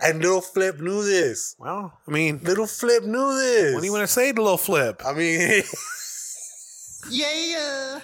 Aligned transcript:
And 0.00 0.20
Little 0.22 0.40
Flip 0.40 0.78
knew 0.80 1.04
this. 1.04 1.56
Well, 1.58 1.92
I 2.06 2.10
mean, 2.10 2.40
Little 2.44 2.66
Flip 2.68 3.04
knew 3.04 3.36
this. 3.36 3.74
what 3.74 3.80
do 3.80 3.86
you 3.86 3.92
want 3.92 4.04
to 4.06 4.12
say 4.12 4.32
to 4.32 4.40
little 4.42 4.56
flip? 4.58 5.02
I 5.04 5.12
mean, 5.12 5.62
Yeah. 7.10 8.00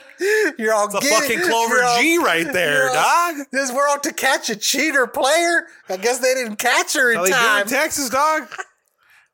you're 0.59 0.73
all 0.73 0.89
The 0.89 1.01
fucking. 1.01 1.41
Clover 1.41 1.83
all- 1.83 2.01
G 2.01 2.19
right 2.19 2.51
there, 2.53 2.85
you're 2.87 2.97
all- 2.97 3.35
dog. 3.35 3.47
This 3.53 3.71
we're 3.73 3.99
to 3.99 4.13
catch 4.13 4.49
a 4.51 4.57
cheater 4.57 5.07
player. 5.07 5.67
I 5.89 5.97
guess 5.97 6.19
they 6.21 6.33
didn't 6.35 6.57
catch 6.57 6.95
her 6.95 7.13
in 7.13 7.19
How 7.19 7.25
time. 7.27 7.63
in 7.63 7.69
Texas, 7.69 8.09
dog? 8.09 8.49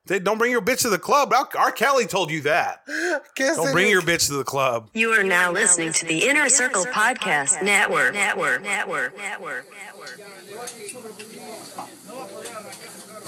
They 0.07 0.19
don't 0.19 0.39
bring 0.39 0.51
your 0.51 0.63
bitch 0.63 0.81
to 0.81 0.89
the 0.89 0.99
club. 0.99 1.33
R. 1.33 1.49
R. 1.57 1.71
Kelly 1.71 2.07
told 2.07 2.31
you 2.33 2.41
that. 2.43 2.83
Guess 3.37 3.57
Don't 3.57 3.71
bring 3.73 3.87
didn't- 3.87 3.91
your 3.93 4.03
bitch 4.03 4.27
to 4.27 4.33
the 4.33 4.43
club. 4.45 4.89
You 4.93 5.11
are 5.13 5.23
now 5.23 5.53
listening 5.53 5.93
to 5.93 6.07
the 6.07 6.27
Inner 6.29 6.49
Circle 6.49 6.87
Podcast 6.87 7.63
Network. 7.63 8.15
Network. 8.15 8.63
Network. 8.63 9.17
Network. 9.17 9.67
Network. 9.71 10.19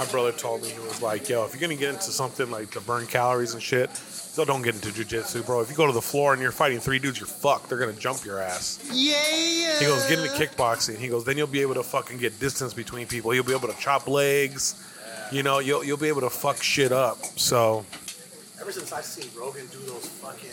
My 0.03 0.11
brother 0.11 0.33
told 0.33 0.63
me 0.63 0.69
he 0.69 0.81
was 0.81 1.01
like, 1.01 1.29
"Yo, 1.29 1.45
if 1.45 1.53
you're 1.53 1.61
gonna 1.61 1.79
get 1.79 1.91
into 1.91 2.11
something 2.11 2.51
like 2.51 2.73
to 2.73 2.81
burn 2.81 3.07
calories 3.07 3.53
and 3.55 3.63
shit, 3.63 3.89
so 3.97 4.45
don't 4.45 4.63
get 4.63 4.75
into 4.75 4.89
jujitsu, 4.89 5.47
bro. 5.47 5.61
If 5.61 5.71
you 5.71 5.77
go 5.77 5.87
to 5.87 5.93
the 5.93 6.03
floor 6.03 6.33
and 6.33 6.43
you're 6.43 6.51
fighting 6.51 6.81
three 6.81 6.99
dudes, 6.99 7.21
you're 7.21 7.29
fucked. 7.29 7.69
They're 7.69 7.79
gonna 7.79 7.93
jump 7.93 8.25
your 8.25 8.41
ass." 8.41 8.81
Yeah. 8.91 9.15
He 9.79 9.85
goes, 9.87 10.05
"Get 10.09 10.19
into 10.19 10.33
kickboxing." 10.35 10.97
He 10.99 11.07
goes, 11.07 11.25
"Then 11.25 11.39
you'll 11.39 11.47
be 11.47 11.61
able 11.61 11.75
to 11.75 11.85
fucking 11.85 12.19
get 12.19 12.41
distance 12.41 12.75
between 12.75 13.07
people. 13.07 13.33
You'll 13.33 13.45
be 13.45 13.55
able 13.55 13.69
to 13.69 13.79
chop 13.79 14.09
legs. 14.09 14.75
You 15.31 15.45
know, 15.45 15.61
you'll 15.61 15.85
you'll 15.85 15.99
be 15.99 16.09
able 16.09 16.23
to 16.23 16.31
fuck 16.31 16.61
shit 16.61 16.91
up." 16.91 17.19
So 17.37 17.85
Ever 18.61 18.73
since 18.73 18.91
I've 18.93 19.05
seen 19.05 19.31
Rogan 19.39 19.69
do 19.69 19.79
those 19.87 20.07
fucking 20.21 20.51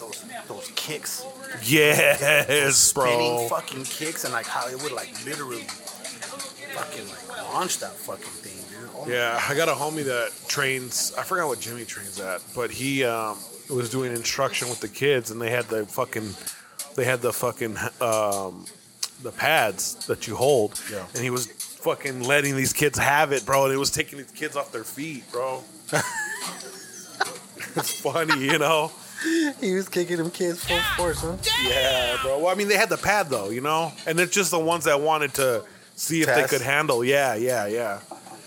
those 0.00 0.24
those 0.48 0.72
kicks, 0.74 1.24
yes, 1.62 2.76
spinning 2.76 3.36
bro. 3.36 3.48
fucking 3.48 3.84
kicks, 3.84 4.24
and 4.24 4.32
like 4.32 4.46
Hollywood, 4.46 4.90
like 4.92 5.10
literally 5.24 5.64
fucking 6.74 7.08
like 7.08 7.52
launch 7.52 7.78
that 7.78 7.92
fucking 7.92 8.24
thing, 8.24 8.80
dude. 8.80 8.90
Oh 8.96 9.06
Yeah, 9.08 9.40
I 9.48 9.54
got 9.54 9.68
a 9.68 9.72
homie 9.72 10.04
that 10.04 10.30
trains. 10.48 11.12
I 11.18 11.22
forgot 11.22 11.48
what 11.48 11.60
Jimmy 11.60 11.84
trains 11.84 12.18
at, 12.20 12.42
but 12.54 12.70
he 12.70 13.04
um, 13.04 13.38
was 13.70 13.90
doing 13.90 14.12
instruction 14.12 14.68
with 14.68 14.80
the 14.80 14.88
kids, 14.88 15.30
and 15.30 15.40
they 15.40 15.50
had 15.50 15.64
the 15.66 15.86
fucking, 15.86 16.30
they 16.96 17.04
had 17.04 17.20
the 17.20 17.32
fucking, 17.32 17.76
um, 18.00 18.64
the 19.22 19.32
pads 19.32 19.94
that 20.06 20.26
you 20.26 20.36
hold, 20.36 20.80
Yeah. 20.92 21.04
and 21.14 21.22
he 21.22 21.30
was 21.30 21.46
fucking 21.46 22.22
letting 22.22 22.56
these 22.56 22.72
kids 22.72 22.98
have 22.98 23.32
it, 23.32 23.44
bro, 23.46 23.64
and 23.64 23.72
it 23.74 23.78
was 23.78 23.90
taking 23.90 24.18
these 24.18 24.30
kids 24.30 24.56
off 24.56 24.70
their 24.72 24.84
feet, 24.84 25.24
bro. 25.32 25.62
it's 27.76 28.00
funny, 28.00 28.44
you 28.44 28.58
know. 28.58 28.90
He 29.60 29.74
was 29.74 29.88
kicking 29.88 30.16
them 30.18 30.30
kids 30.30 30.62
full 30.64 30.78
force, 30.96 31.20
huh? 31.20 31.36
Yeah, 31.68 32.16
bro. 32.22 32.38
Well, 32.38 32.48
I 32.48 32.54
mean, 32.54 32.68
they 32.68 32.76
had 32.76 32.88
the 32.88 32.96
pad 32.96 33.28
though, 33.28 33.50
you 33.50 33.60
know, 33.60 33.92
and 34.06 34.20
it's 34.20 34.32
just 34.32 34.52
the 34.52 34.58
ones 34.60 34.84
that 34.84 35.00
wanted 35.00 35.34
to 35.34 35.64
see 35.98 36.20
if 36.20 36.26
Test. 36.26 36.50
they 36.50 36.58
could 36.58 36.64
handle. 36.64 37.04
Yeah, 37.04 37.34
yeah, 37.34 37.66
yeah. 37.66 38.00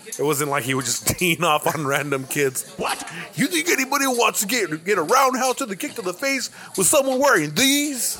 It 0.06 0.22
wasn't 0.22 0.50
like 0.50 0.64
he 0.64 0.74
was 0.74 0.86
just 0.86 1.06
teeing 1.18 1.44
off 1.44 1.66
on 1.66 1.86
random 1.86 2.24
kids. 2.26 2.68
What? 2.76 2.98
You 3.34 3.46
think 3.46 3.68
anybody 3.68 4.06
wants 4.06 4.40
to 4.40 4.46
get 4.46 4.84
get 4.84 4.98
a 4.98 5.02
roundhouse 5.02 5.56
to 5.56 5.66
the 5.66 5.76
kick 5.76 5.94
to 5.94 6.02
the 6.02 6.12
face 6.14 6.50
with 6.76 6.86
someone 6.86 7.18
wearing 7.20 7.54
these? 7.54 8.18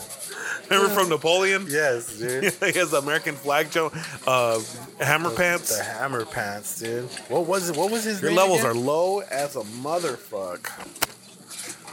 Remember 0.71 0.95
from 0.95 1.09
Napoleon? 1.11 1.67
Yes, 1.69 2.19
dude. 2.19 2.45
he 2.73 2.79
has 2.79 2.93
the 2.93 2.99
American 2.99 3.35
flag 3.35 3.71
joke. 3.71 3.95
Uh, 4.27 4.61
hammer 5.01 5.31
pants. 5.31 5.77
The 5.77 5.83
hammer 5.85 6.25
pants, 6.25 6.79
dude. 6.79 7.11
What 7.29 7.47
was 7.47 7.69
it? 7.69 7.77
What 7.77 7.91
was 7.91 8.05
his 8.05 8.23
Your 8.23 8.33
levels 8.33 8.61
again? 8.61 8.71
are 8.71 8.75
low 8.75 9.19
as 9.21 9.57
a 9.57 9.61
motherfuck. 9.61 10.63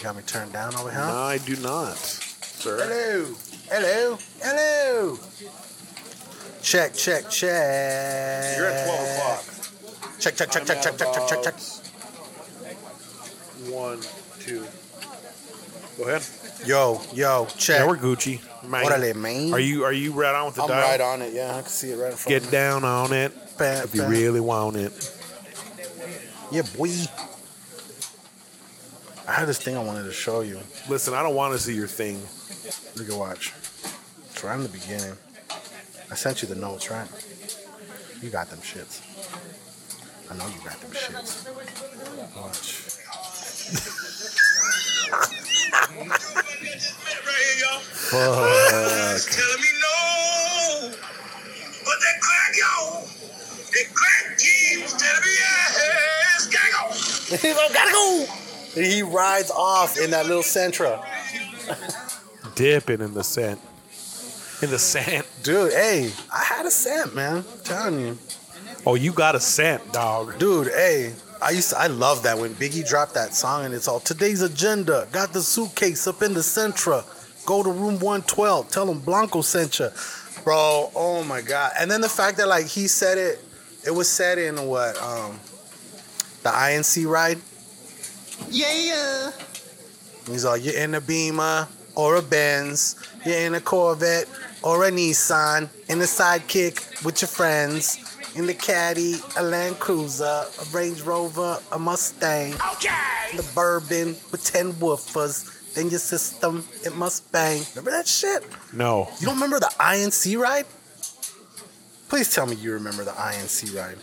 Got 0.02 0.16
me 0.16 0.22
turned 0.22 0.54
down 0.54 0.76
over 0.76 0.90
here. 0.92 1.00
No, 1.00 1.12
I 1.12 1.40
do 1.40 1.58
not, 1.58 1.98
sir. 1.98 2.78
Hello. 2.78 3.36
Hello. 3.70 4.18
Hello. 4.42 5.20
Check, 6.62 6.94
check, 6.94 7.30
check. 7.30 8.58
You're 8.58 8.68
at 8.68 8.86
twelve 8.86 9.10
o'clock. 9.10 10.20
Check, 10.20 10.36
check, 10.36 10.52
check, 10.52 10.62
I'm 10.62 10.68
check, 10.68 10.82
check, 10.82 10.98
check, 10.98 11.14
check, 11.14 11.28
check, 11.30 11.44
check. 11.44 11.56
One, 13.72 14.00
two. 14.40 14.66
Go 15.98 16.04
ahead. 16.10 16.26
Yo, 16.66 17.02
yo, 17.14 17.48
check. 17.58 17.80
Yeah, 17.80 17.88
we're 17.88 17.98
Gucci. 17.98 18.42
Man. 18.68 18.86
Orale, 18.86 19.16
man. 19.16 19.54
Are 19.54 19.60
you 19.60 19.86
are 19.86 19.94
you 19.94 20.12
right 20.12 20.36
on 20.36 20.48
with 20.48 20.56
the 20.56 20.64
I'm 20.64 20.68
dial? 20.68 20.90
right 20.90 21.02
on 21.02 21.22
it. 21.22 21.34
Yeah, 21.34 21.56
I 21.56 21.62
can 21.62 21.70
see 21.70 21.92
it 21.92 21.96
right 21.98 22.12
in 22.12 22.18
front 22.18 22.28
Get 22.28 22.42
of 22.44 22.48
me. 22.48 22.52
down 22.52 22.84
on 22.84 23.14
it 23.14 23.58
Bam, 23.58 23.84
if 23.86 23.96
you 23.96 24.02
bam. 24.02 24.12
really 24.12 24.42
want 24.42 24.76
it. 24.76 25.16
Yeah, 26.52 26.64
boy. 26.78 26.90
I 29.28 29.32
had 29.34 29.48
this 29.48 29.60
thing 29.60 29.78
I 29.78 29.84
wanted 29.84 30.04
to 30.04 30.12
show 30.12 30.42
you. 30.42 30.60
Listen, 30.90 31.14
I 31.14 31.22
don't 31.24 31.36
want 31.36 31.54
to 31.54 31.60
see 31.60 31.76
your 31.76 31.88
thing. 31.88 32.20
You 32.96 33.06
can 33.10 33.18
watch. 33.18 33.54
It's 34.32 34.44
right 34.44 34.56
in 34.56 34.64
the 34.64 34.70
beginning. 34.70 35.16
I 36.12 36.16
sent 36.16 36.42
you 36.42 36.48
the 36.48 36.56
notes, 36.56 36.90
right? 36.90 37.08
You 38.22 38.30
got 38.30 38.50
them 38.50 38.60
shits. 38.60 39.02
I 40.30 40.36
know 40.38 40.48
you 40.48 40.60
got 40.64 40.80
them 40.80 40.92
shits. 40.92 41.46
Watch. 42.36 42.90
Fuck. 48.10 49.32
telling 49.32 49.62
me 49.62 49.72
no. 49.82 50.92
But 51.86 51.98
that 52.02 52.18
crack, 52.22 52.56
yo, 52.58 53.02
that 53.72 53.94
crack 53.94 54.38
keeps 54.38 54.94
telling 54.94 55.22
me 55.22 55.34
yes, 55.38 56.48
gotta 56.48 56.72
go. 56.74 57.62
Like, 57.62 57.74
gotta 57.74 57.92
go. 57.92 58.26
And 58.76 58.86
he 58.86 59.04
rides 59.04 59.52
off 59.52 59.98
in 60.00 60.12
that 60.12 60.26
little 60.26 60.44
Sentra. 60.44 61.06
Dipping 62.56 63.02
in 63.02 63.14
the 63.14 63.24
scent. 63.24 63.60
In 64.62 64.70
the 64.70 64.80
scent. 64.80 65.26
Dude, 65.42 65.72
hey, 65.72 66.12
I 66.34 66.44
had 66.44 66.66
a 66.66 66.72
scent, 66.72 67.16
man. 67.16 67.38
I'm 67.38 67.64
telling 67.64 68.00
you. 68.02 68.18
Oh, 68.86 68.96
you 68.96 69.14
got 69.14 69.36
a 69.36 69.40
scent, 69.40 69.94
dog. 69.94 70.38
Dude, 70.38 70.68
hey, 70.68 71.14
I 71.42 71.52
used 71.52 71.70
to, 71.70 71.80
I 71.80 71.88
love 71.88 72.24
that 72.24 72.38
when 72.38 72.54
Biggie 72.56 72.88
dropped 72.88 73.14
that 73.14 73.34
song 73.34 73.64
and 73.64 73.74
it's 73.74 73.88
all 73.88 74.02
today's 74.02 74.42
agenda. 74.42 75.08
Got 75.14 75.32
the 75.32 75.42
suitcase 75.42 76.08
up 76.08 76.22
in 76.22 76.34
the 76.34 76.42
Sentra. 76.42 77.06
Go 77.46 77.64
to 77.64 77.70
room 77.70 78.00
112. 78.00 78.70
Tell 78.70 78.92
him 78.92 79.00
Blanco 79.00 79.42
sent 79.42 79.80
you. 79.80 79.88
Bro, 80.44 80.92
oh 80.94 81.24
my 81.24 81.40
god. 81.40 81.72
And 81.80 81.90
then 81.90 82.02
the 82.02 82.10
fact 82.10 82.38
that 82.38 82.50
like 82.50 82.66
he 82.66 82.88
said 82.88 83.18
it, 83.18 83.40
it 83.86 83.92
was 83.92 84.10
said 84.10 84.38
in 84.38 84.56
what, 84.66 85.02
um, 85.02 85.40
the 86.44 86.50
INC 86.50 87.08
ride. 87.08 87.38
Yeah. 88.50 89.32
He's 90.28 90.44
all, 90.44 90.58
you're 90.58 90.76
in 90.76 90.96
a 90.96 91.02
Beamer 91.02 91.68
or 91.96 92.18
a 92.18 92.22
Benz, 92.22 92.96
you're 93.26 93.40
in 93.40 93.56
a 93.56 93.62
Corvette 93.62 94.28
or 94.64 94.86
a 94.86 94.92
Nissan, 94.92 95.70
in 95.90 96.00
a 96.02 96.04
sidekick 96.06 97.04
with 97.06 97.22
your 97.22 97.30
friends, 97.30 97.98
in 98.36 98.46
the 98.46 98.54
caddy, 98.54 99.16
a 99.38 99.44
Land 99.44 99.80
Cruiser, 99.80 100.24
a 100.26 100.66
Range 100.72 101.02
Rover, 101.02 101.60
a 101.72 101.80
Mustang, 101.80 102.54
Okay. 102.74 103.36
the 103.38 103.44
bourbon 103.56 104.16
with 104.32 104.44
10 104.44 104.74
woofers, 104.74 105.74
then 105.74 105.90
your 105.90 106.00
system, 106.00 106.66
it 106.84 106.96
must 106.96 107.32
bang. 107.32 107.64
Remember 107.76 107.92
that 107.92 108.08
shit? 108.08 108.44
No. 108.74 109.10
You 109.20 109.26
don't 109.28 109.36
remember 109.36 109.60
the 109.60 109.72
INC 109.80 110.38
ride? 110.38 110.66
Please 112.10 112.34
tell 112.34 112.46
me 112.48 112.56
you 112.56 112.74
remember 112.74 113.04
the 113.04 113.12
INC 113.12 113.76
ride. 113.76 113.98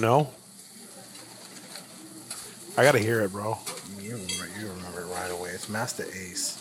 No. 0.00 0.30
I 2.78 2.84
gotta 2.84 2.98
hear 2.98 3.20
it, 3.20 3.32
bro. 3.32 3.58
You 4.00 4.12
remember, 4.12 4.48
you 4.58 4.68
remember 4.68 5.00
it 5.02 5.06
right 5.14 5.30
away. 5.30 5.50
It's 5.50 5.68
Masta 5.68 6.06
Ace. 6.08 6.58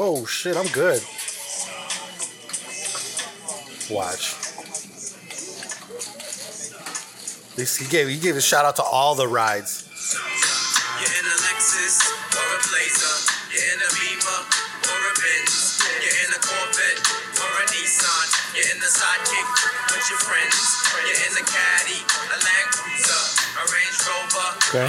Oh 0.00 0.24
shit, 0.28 0.56
I'm 0.56 0.68
good. 0.68 1.02
Watch. 3.90 4.36
This- 7.56 7.76
He 7.78 7.86
gave 7.88 8.08
he 8.08 8.18
gave 8.18 8.36
a 8.36 8.40
shout 8.40 8.64
out 8.64 8.76
to 8.76 8.82
all 8.82 9.14
the 9.16 9.26
rides. 9.26 9.84
You're 11.00 11.18
in 11.18 11.26
a 11.26 11.36
Lexus 11.42 11.98
or 12.38 12.46
a 12.54 12.60
Blazer. 12.70 13.16
You're 13.50 13.66
in 13.74 13.80
a 13.82 13.90
Beamer 13.98 14.40
or 14.86 15.00
a 15.10 15.14
Benz. 15.18 15.82
You're 15.98 16.18
in 16.26 16.30
a 16.30 16.40
Corvette 16.46 17.00
or 17.42 17.50
a 17.58 17.66
Nissan. 17.74 18.26
You're 18.54 18.70
in 18.74 18.78
the 18.78 18.86
sidekick 18.86 19.48
with 19.90 20.06
your 20.10 20.18
friends. 20.22 20.77
You're 20.96 21.20
in 21.28 21.34
the 21.36 21.44
caddy, 21.44 22.00
a 22.00 22.36
Land 22.40 22.68
Cruiser, 22.72 23.22
a 23.56 23.62
Range 23.68 23.98
Rover, 24.08 24.48
Okay. 24.68 24.88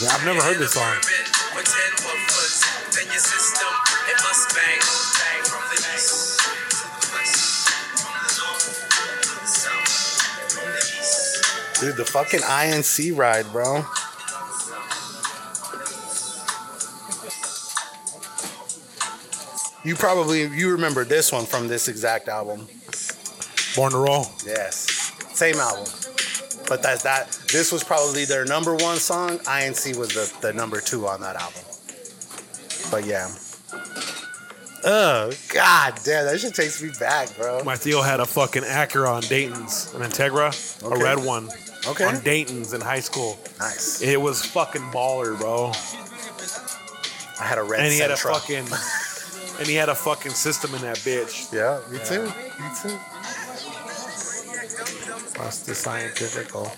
Yeah, 0.00 0.12
I've 0.12 0.24
never 0.24 0.40
heard 0.40 0.58
this 0.58 0.72
a 0.72 0.78
song. 0.78 0.94
Bourbon 0.96 1.56
With 1.56 1.68
10 1.68 2.04
woofers. 2.04 2.94
Then 2.94 3.06
your 3.06 3.20
system, 3.20 3.68
it 4.08 4.18
must 4.22 4.54
bang. 4.56 4.80
Bang 5.18 5.42
from 5.44 5.64
the 5.68 5.78
east 5.92 6.40
to 6.40 6.86
the 6.88 7.08
west. 7.12 7.68
From 8.00 8.14
the 8.16 8.32
north 8.40 8.64
to 9.22 9.34
the 9.40 9.46
south. 9.46 10.52
From 10.52 10.68
the 10.72 10.78
east. 10.78 11.80
Dude, 11.80 11.96
the 11.96 12.04
fucking 12.04 12.40
INC 12.40 13.16
ride, 13.16 13.50
bro. 13.52 13.84
You 19.84 19.94
probably 19.94 20.42
you 20.42 20.72
remember 20.72 21.04
this 21.04 21.30
one 21.32 21.46
from 21.46 21.68
this 21.68 21.88
exact 21.88 22.28
album. 22.28 22.66
Born 23.76 23.92
to 23.92 23.98
Roll. 23.98 24.26
Yes, 24.44 24.87
same 25.38 25.56
album. 25.56 25.86
But 26.68 26.82
that's 26.82 27.02
that. 27.04 27.30
This 27.50 27.72
was 27.72 27.82
probably 27.82 28.24
their 28.26 28.44
number 28.44 28.74
one 28.74 28.98
song. 28.98 29.38
INC 29.38 29.96
was 29.96 30.10
the, 30.10 30.30
the 30.46 30.52
number 30.52 30.80
two 30.80 31.06
on 31.06 31.20
that 31.22 31.36
album. 31.36 31.62
But 32.90 33.06
yeah. 33.06 33.28
Oh 34.84 35.30
god 35.52 35.98
damn, 36.04 36.24
that 36.26 36.38
shit 36.40 36.54
takes 36.54 36.82
me 36.82 36.90
back, 37.00 37.36
bro. 37.36 37.62
My 37.64 37.76
Theo 37.76 38.00
had 38.00 38.20
a 38.20 38.26
fucking 38.26 38.62
Acura 38.62 39.10
on 39.10 39.22
Dayton's, 39.22 39.92
an 39.94 40.02
Integra, 40.02 40.52
Okay. 40.84 41.00
a 41.00 41.02
red 41.04 41.18
one. 41.24 41.48
Okay. 41.86 42.04
On 42.04 42.20
Dayton's 42.22 42.74
in 42.74 42.80
high 42.80 43.00
school. 43.00 43.38
Nice. 43.58 44.02
It 44.02 44.20
was 44.20 44.44
fucking 44.44 44.82
baller, 44.92 45.38
bro. 45.38 45.72
I 47.40 47.44
had 47.46 47.58
a 47.58 47.62
red 47.62 47.80
And 47.80 47.92
he 47.92 47.98
had 47.98 48.10
a 48.10 48.16
fucking 48.16 48.66
and 49.58 49.66
he 49.66 49.74
had 49.74 49.88
a 49.88 49.94
fucking 49.94 50.32
system 50.32 50.74
in 50.74 50.82
that 50.82 50.98
bitch. 50.98 51.52
Yeah, 51.52 51.80
me 51.90 51.98
too. 52.04 52.24
Me 52.24 52.68
too. 52.82 52.98
That's 55.38 55.60
the 55.60 55.74
scientifical. 55.74 56.72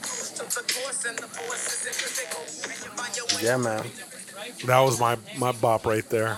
Yeah, 3.43 3.57
man. 3.57 3.85
That 4.67 4.81
was 4.81 5.01
my 5.01 5.17
my 5.39 5.53
bop 5.53 5.87
right 5.87 6.09
there. 6.11 6.37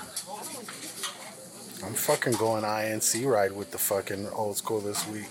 I'm 1.85 1.95
fucking 1.95 2.35
going 2.35 2.63
INC 2.63 3.27
ride 3.27 3.53
with 3.53 3.73
the 3.73 3.79
fucking 3.79 4.29
old 4.29 4.57
school 4.57 4.81
this 4.81 5.07
week. 5.09 5.27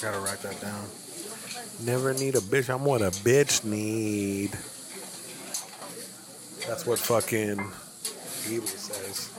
Gotta 0.00 0.20
write 0.20 0.40
that 0.40 0.58
down. 0.60 0.84
Never 1.84 2.14
need 2.14 2.34
a 2.34 2.40
bitch. 2.40 2.72
I'm 2.72 2.84
what 2.84 3.02
a 3.02 3.10
bitch 3.10 3.62
need. 3.62 4.52
That's 6.66 6.86
what 6.86 6.98
fucking 6.98 7.60
Abel 8.48 8.66
says. 8.66 9.30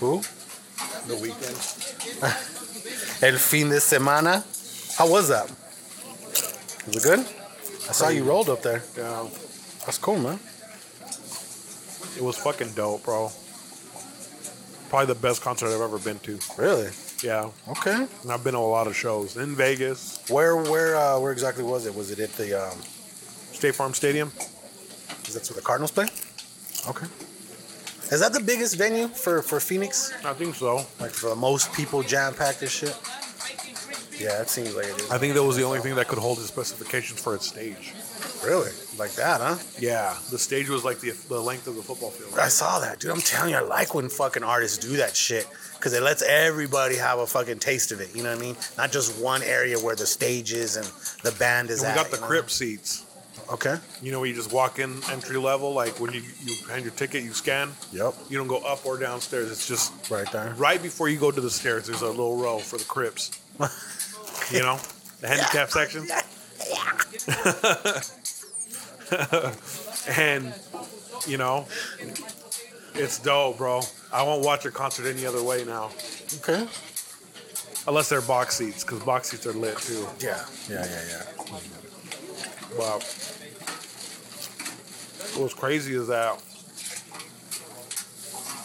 Who? 0.00 0.22
The 1.06 1.14
Weeknd. 1.14 2.58
El 3.22 3.38
fin 3.38 3.68
de 3.68 3.80
semana. 3.80 4.44
How 4.96 5.08
was 5.10 5.28
that? 5.28 5.48
Was 6.86 6.96
it 6.96 7.02
good? 7.02 7.20
I 7.88 7.92
saw 7.92 8.08
you 8.08 8.24
rolled 8.24 8.48
up 8.48 8.62
there. 8.62 8.82
Yeah. 8.96 9.26
That's 9.84 9.98
cool, 9.98 10.18
man. 10.18 10.38
It 12.16 12.22
was 12.22 12.36
fucking 12.36 12.72
dope, 12.74 13.04
bro. 13.04 13.30
Probably 14.90 15.06
the 15.06 15.20
best 15.20 15.42
concert 15.42 15.74
I've 15.74 15.80
ever 15.80 15.98
been 15.98 16.18
to. 16.20 16.38
Really? 16.58 16.90
Yeah. 17.22 17.50
Okay. 17.68 18.06
And 18.22 18.32
I've 18.32 18.44
been 18.44 18.52
to 18.52 18.58
a 18.58 18.60
lot 18.60 18.86
of 18.86 18.94
shows 18.94 19.36
in 19.36 19.56
Vegas, 19.56 20.22
Where 20.28 20.56
where 20.56 20.96
uh, 20.96 21.18
where 21.18 21.32
exactly 21.32 21.64
was 21.64 21.86
it? 21.86 21.94
Was 21.94 22.10
it 22.10 22.18
at 22.18 22.32
the 22.34 22.54
um 22.54 22.78
State 23.52 23.74
Farm 23.74 23.94
Stadium. 23.94 24.32
is 25.26 25.34
that 25.34 25.48
where 25.48 25.56
the 25.56 25.62
Cardinals 25.62 25.92
play? 25.92 26.06
Okay. 26.88 27.06
Is 28.12 28.20
that 28.20 28.34
the 28.34 28.40
biggest 28.40 28.76
venue 28.76 29.08
for, 29.08 29.40
for 29.40 29.58
Phoenix? 29.58 30.12
I 30.22 30.34
think 30.34 30.54
so. 30.54 30.84
Like 31.00 31.12
for 31.12 31.30
the 31.30 31.36
most 31.36 31.72
people 31.72 32.02
jam 32.02 32.34
packed 32.34 32.60
and 32.60 32.70
shit? 32.70 32.94
Yeah, 34.20 34.42
it 34.42 34.50
seems 34.50 34.76
like 34.76 34.84
it 34.84 35.00
is. 35.00 35.10
I 35.10 35.16
think 35.16 35.32
that 35.34 35.42
was 35.42 35.56
the 35.56 35.64
only 35.64 35.80
thing 35.80 35.94
that 35.94 36.08
could 36.08 36.18
hold 36.18 36.36
the 36.38 36.42
specifications 36.42 37.18
for 37.20 37.34
its 37.34 37.48
stage. 37.48 37.94
Really? 38.44 38.70
Like 38.98 39.12
that, 39.12 39.40
huh? 39.40 39.56
Yeah, 39.78 40.14
the 40.30 40.38
stage 40.38 40.68
was 40.68 40.84
like 40.84 41.00
the 41.00 41.12
the 41.28 41.40
length 41.40 41.66
of 41.66 41.76
the 41.76 41.82
football 41.82 42.10
field. 42.10 42.38
I 42.38 42.48
saw 42.48 42.80
that, 42.80 43.00
dude. 43.00 43.12
I'm 43.12 43.20
telling 43.20 43.50
you, 43.50 43.56
I 43.56 43.60
like 43.62 43.94
when 43.94 44.08
fucking 44.08 44.42
artists 44.42 44.78
do 44.78 44.96
that 44.98 45.16
shit 45.16 45.46
because 45.74 45.94
it 45.94 46.02
lets 46.02 46.22
everybody 46.22 46.96
have 46.96 47.18
a 47.18 47.26
fucking 47.26 47.60
taste 47.60 47.92
of 47.92 48.00
it. 48.00 48.14
You 48.14 48.22
know 48.22 48.30
what 48.30 48.38
I 48.38 48.42
mean? 48.42 48.56
Not 48.76 48.92
just 48.92 49.18
one 49.22 49.42
area 49.42 49.78
where 49.78 49.96
the 49.96 50.06
stage 50.06 50.52
is 50.52 50.76
and 50.76 50.86
the 51.22 51.32
band 51.38 51.70
is 51.70 51.82
And 51.82 51.94
we 51.94 51.98
at. 51.98 52.02
got 52.04 52.10
the 52.10 52.16
you 52.16 52.22
know? 52.22 52.28
crib 52.28 52.50
seats. 52.50 53.06
Okay. 53.50 53.76
You 54.02 54.12
know, 54.12 54.20
where 54.20 54.28
you 54.28 54.34
just 54.34 54.52
walk 54.52 54.78
in 54.78 55.00
entry 55.10 55.36
level, 55.36 55.72
like 55.74 55.98
when 56.00 56.12
you, 56.12 56.22
you 56.44 56.54
hand 56.68 56.84
your 56.84 56.92
ticket, 56.92 57.22
you 57.24 57.32
scan. 57.32 57.70
Yep. 57.92 58.14
You 58.30 58.38
don't 58.38 58.46
go 58.48 58.58
up 58.58 58.84
or 58.86 58.98
downstairs. 58.98 59.50
It's 59.50 59.66
just 59.66 59.92
Right 60.10 60.30
there. 60.32 60.54
right 60.56 60.80
before 60.82 61.08
you 61.08 61.18
go 61.18 61.30
to 61.30 61.40
the 61.40 61.50
stairs. 61.50 61.86
There's 61.86 62.02
a 62.02 62.08
little 62.08 62.36
row 62.36 62.58
for 62.58 62.78
the 62.78 62.84
cribs. 62.84 63.30
you 64.50 64.60
know, 64.60 64.78
the 65.20 65.28
handicap 65.28 65.70
section. 65.70 66.06
and 70.16 70.54
you 71.26 71.36
know, 71.36 71.66
it's 72.94 73.18
dope, 73.18 73.58
bro. 73.58 73.80
I 74.12 74.22
won't 74.22 74.44
watch 74.44 74.64
a 74.66 74.70
concert 74.70 75.06
any 75.06 75.26
other 75.26 75.42
way 75.42 75.64
now, 75.64 75.90
Okay. 76.38 76.66
unless 77.86 78.08
they're 78.08 78.20
box 78.22 78.56
seats, 78.56 78.84
because 78.84 79.00
box 79.02 79.30
seats 79.30 79.46
are 79.46 79.52
lit 79.52 79.76
too. 79.78 80.06
Yeah. 80.20 80.44
Yeah, 80.68 80.84
yeah, 80.86 81.02
yeah. 81.10 81.58
But 82.76 83.02
what's 85.36 85.54
crazy 85.54 85.94
is 85.94 86.08
that 86.08 86.40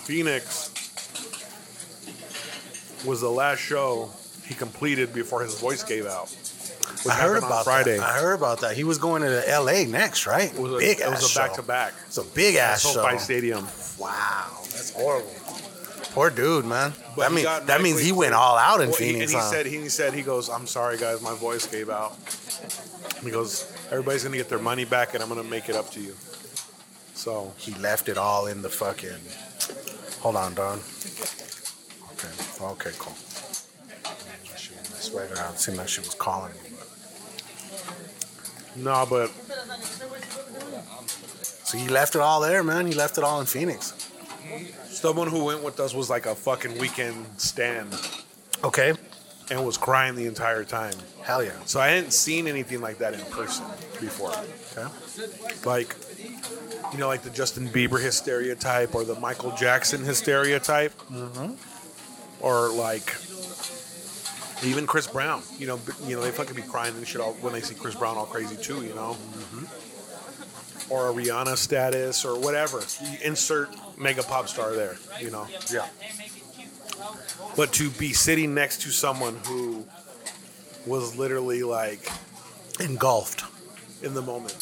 Phoenix 0.05 0.73
was 3.05 3.21
the 3.21 3.29
last 3.29 3.59
show 3.59 4.09
he 4.45 4.53
completed 4.55 5.13
before 5.13 5.41
his 5.43 5.59
voice 5.59 5.83
gave 5.83 6.05
out. 6.05 6.35
I 7.09 7.13
heard 7.13 7.37
about 7.37 7.63
Friday. 7.63 7.97
that. 7.97 8.03
I 8.03 8.19
heard 8.19 8.33
about 8.33 8.61
that. 8.61 8.75
He 8.75 8.83
was 8.83 8.97
going 8.97 9.21
to 9.21 9.43
LA 9.47 9.83
next, 9.83 10.25
right? 10.25 10.53
It 10.53 10.59
was 10.59 10.73
a, 10.73 10.77
big 10.77 10.99
it 10.99 11.09
was 11.09 11.35
a 11.35 11.39
back 11.39 11.53
to 11.53 11.61
back. 11.61 11.93
It's 12.07 12.17
a 12.17 12.23
big 12.23 12.55
ass 12.55 12.81
show. 12.81 12.93
SoFi 12.93 13.17
Stadium. 13.17 13.65
Wow, 13.99 14.59
that's 14.63 14.93
horrible. 14.93 15.29
Poor 16.17 16.31
dude, 16.31 16.65
man. 16.65 16.93
But 17.15 17.29
that 17.29 17.31
means 17.31 17.47
that 17.67 17.79
means 17.81 18.01
he 18.01 18.11
went 18.11 18.33
all 18.33 18.57
out 18.57 18.81
in 18.81 18.89
Well, 18.89 18.97
he- 18.97 19.11
Phoenix. 19.13 19.31
and 19.33 19.39
he 19.39 19.45
huh? 19.45 19.51
said 19.51 19.65
he 19.67 19.87
said 19.87 20.13
he 20.15 20.23
goes, 20.23 20.49
"I'm 20.49 20.65
sorry 20.65 20.97
guys, 20.97 21.21
my 21.21 21.35
voice 21.35 21.67
gave 21.67 21.91
out." 21.91 22.15
He 23.23 23.29
goes, 23.29 23.71
"Everybody's 23.91 24.23
gonna 24.23 24.35
get 24.37 24.49
their 24.49 24.57
money 24.57 24.83
back, 24.83 25.13
and 25.13 25.21
I'm 25.21 25.29
gonna 25.29 25.43
make 25.43 25.69
it 25.69 25.75
up 25.75 25.91
to 25.91 25.99
you." 25.99 26.15
So 27.13 27.53
he 27.57 27.75
left 27.75 28.09
it 28.09 28.17
all 28.17 28.47
in 28.47 28.63
the 28.63 28.69
fucking. 28.69 29.21
Hold 30.21 30.37
on, 30.37 30.55
Don. 30.55 30.79
Okay. 32.13 32.63
Okay. 32.63 32.91
Cool. 32.97 33.15
She, 34.57 34.71
I 34.73 34.99
swear 34.99 35.27
to 35.27 35.35
God, 35.35 35.53
it 35.53 35.59
seemed 35.59 35.77
like 35.77 35.87
she 35.87 36.01
was 36.01 36.15
calling 36.15 36.51
me. 36.63 36.71
no, 38.77 39.05
but 39.07 39.29
So 41.63 41.77
he 41.77 41.87
left 41.89 42.15
it 42.15 42.21
all 42.21 42.39
there, 42.41 42.63
man. 42.63 42.87
He 42.87 42.93
left 42.95 43.19
it 43.19 43.23
all 43.23 43.39
in 43.39 43.45
Phoenix. 43.45 43.93
Someone 44.85 45.27
who 45.27 45.45
went 45.45 45.63
with 45.63 45.79
us 45.79 45.93
was 45.93 46.09
like 46.09 46.25
a 46.25 46.35
fucking 46.35 46.71
Weeknd 46.73 47.39
stand 47.39 47.93
Okay. 48.63 48.93
and 49.51 49.65
was 49.65 49.77
crying 49.77 50.15
the 50.15 50.25
entire 50.25 50.63
time. 50.63 50.93
Hell 51.23 51.43
yeah. 51.43 51.51
So 51.65 51.79
I 51.79 51.89
hadn't 51.89 52.11
seen 52.11 52.47
anything 52.47 52.81
like 52.81 52.97
that 52.99 53.13
in 53.13 53.19
person 53.31 53.65
before. 53.99 54.33
Okay. 54.75 54.87
Like, 55.65 55.95
you 56.91 56.97
know, 56.99 57.07
like 57.07 57.21
the 57.21 57.29
Justin 57.29 57.67
Bieber 57.69 58.01
hysteria 58.01 58.55
type 58.55 58.95
or 58.95 59.03
the 59.03 59.15
Michael 59.19 59.51
Jackson 59.51 60.03
hysteria 60.03 60.59
type. 60.59 60.93
Mm-hmm. 61.11 61.53
Or 62.39 62.69
like 62.69 63.15
even 64.63 64.85
Chris 64.87 65.07
Brown. 65.07 65.41
You 65.57 65.67
know, 65.67 65.77
b- 65.77 65.93
you 66.05 66.15
know 66.15 66.21
they 66.21 66.31
fucking 66.31 66.55
be 66.55 66.61
crying 66.61 66.95
and 66.95 67.07
shit 67.07 67.19
all, 67.21 67.33
when 67.41 67.53
they 67.53 67.61
see 67.61 67.75
Chris 67.75 67.95
Brown 67.95 68.17
all 68.17 68.25
crazy 68.25 68.55
too. 68.55 68.83
You 68.83 68.93
know. 68.95 69.17
Or 70.89 71.09
a 71.09 71.13
Rihanna 71.13 71.57
status 71.57 72.23
or 72.23 72.39
whatever. 72.39 72.79
You 73.03 73.17
insert 73.23 73.75
mega 73.97 74.23
pop 74.23 74.47
star 74.47 74.73
there. 74.73 74.97
You 75.19 75.31
know. 75.31 75.47
Yeah. 75.71 75.87
But 77.55 77.73
to 77.73 77.89
be 77.91 78.13
sitting 78.13 78.53
next 78.53 78.81
to 78.81 78.89
someone 78.91 79.35
who 79.45 79.85
was 80.85 81.17
literally 81.17 81.63
like 81.63 82.09
Engulfed. 82.79 83.43
in 84.03 84.13
the 84.13 84.21
moment. 84.21 84.53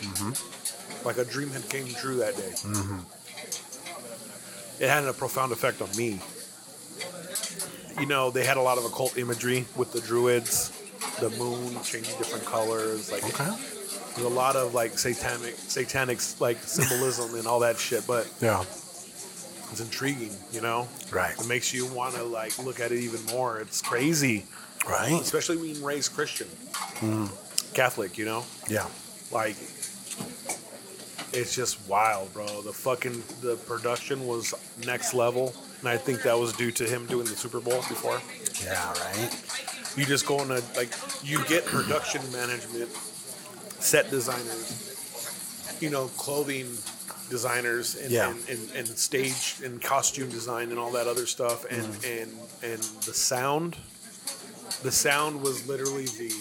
Mm-hmm. 0.00 1.06
Like 1.06 1.18
a 1.18 1.24
dream 1.24 1.50
had 1.50 1.68
came 1.68 1.86
true 1.88 2.16
that 2.16 2.36
day. 2.36 2.50
Mm-hmm. 2.54 2.98
It 4.82 4.88
had 4.88 5.04
a 5.04 5.12
profound 5.12 5.52
effect 5.52 5.82
on 5.82 5.90
me. 5.96 6.20
You 8.00 8.06
know, 8.06 8.30
they 8.30 8.44
had 8.44 8.56
a 8.56 8.62
lot 8.62 8.78
of 8.78 8.84
occult 8.84 9.18
imagery 9.18 9.66
with 9.76 9.92
the 9.92 10.00
druids, 10.00 10.70
the 11.20 11.30
moon 11.30 11.76
changing 11.82 12.16
different 12.18 12.44
colors. 12.44 13.10
Like, 13.10 13.24
Okay. 13.24 13.50
There's 14.18 14.32
a 14.32 14.34
lot 14.34 14.56
of 14.56 14.74
like 14.74 14.98
satanic, 14.98 15.54
satanic 15.56 16.18
like 16.40 16.58
symbolism 16.58 17.34
and 17.36 17.46
all 17.46 17.60
that 17.60 17.78
shit. 17.78 18.06
But 18.06 18.28
Yeah. 18.40 18.60
it's 18.62 19.80
intriguing, 19.80 20.34
you 20.52 20.60
know. 20.60 20.88
Right. 21.10 21.38
It 21.38 21.46
makes 21.46 21.72
you 21.72 21.86
want 21.86 22.14
to 22.16 22.24
like 22.24 22.58
look 22.58 22.80
at 22.80 22.90
it 22.92 22.98
even 22.98 23.24
more. 23.26 23.60
It's 23.60 23.80
crazy, 23.80 24.44
Right. 24.88 25.12
especially 25.12 25.56
being 25.58 25.82
raised 25.82 26.14
Christian, 26.14 26.48
mm-hmm. 27.00 27.26
Catholic. 27.74 28.18
You 28.18 28.24
know. 28.24 28.44
Yeah. 28.68 28.86
like 29.30 29.56
it's 31.34 31.54
just 31.54 31.86
wild, 31.86 32.32
bro. 32.32 32.62
The 32.62 32.72
fucking 32.72 33.22
the 33.42 33.56
production 33.66 34.26
was 34.26 34.54
next 34.86 35.12
level, 35.14 35.54
and 35.80 35.88
I 35.88 35.98
think 35.98 36.22
that 36.22 36.38
was 36.38 36.54
due 36.54 36.70
to 36.72 36.84
him 36.84 37.06
doing 37.06 37.26
the 37.26 37.36
Super 37.36 37.60
Bowl 37.60 37.82
before. 37.88 38.20
Yeah. 38.64 38.92
Right. 38.94 39.94
You 39.96 40.04
just 40.06 40.26
go 40.26 40.40
in 40.42 40.50
a 40.50 40.60
like 40.76 40.90
you 41.22 41.44
get 41.44 41.66
production 41.66 42.22
management, 42.32 42.88
set 43.80 44.10
designers, 44.10 45.76
you 45.80 45.90
know, 45.90 46.06
clothing 46.16 46.66
designers, 47.30 47.96
and 47.96 48.10
Yeah. 48.10 48.30
and, 48.30 48.48
and, 48.48 48.70
and 48.76 48.88
stage 48.88 49.56
and 49.64 49.82
costume 49.82 50.30
design 50.30 50.70
and 50.70 50.78
all 50.78 50.90
that 50.92 51.06
other 51.06 51.26
stuff, 51.26 51.64
and 51.70 51.82
mm-hmm. 51.82 52.22
and 52.62 52.72
and 52.72 52.82
the 53.04 53.14
sound. 53.14 53.76
The 54.82 54.92
sound 54.92 55.42
was 55.42 55.66
literally 55.66 56.06
the 56.06 56.32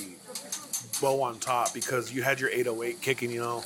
bow 1.02 1.22
on 1.24 1.40
top 1.40 1.74
because 1.74 2.12
you 2.14 2.22
had 2.22 2.40
your 2.40 2.50
808 2.52 3.02
kicking, 3.02 3.32
you 3.32 3.40
know, 3.40 3.64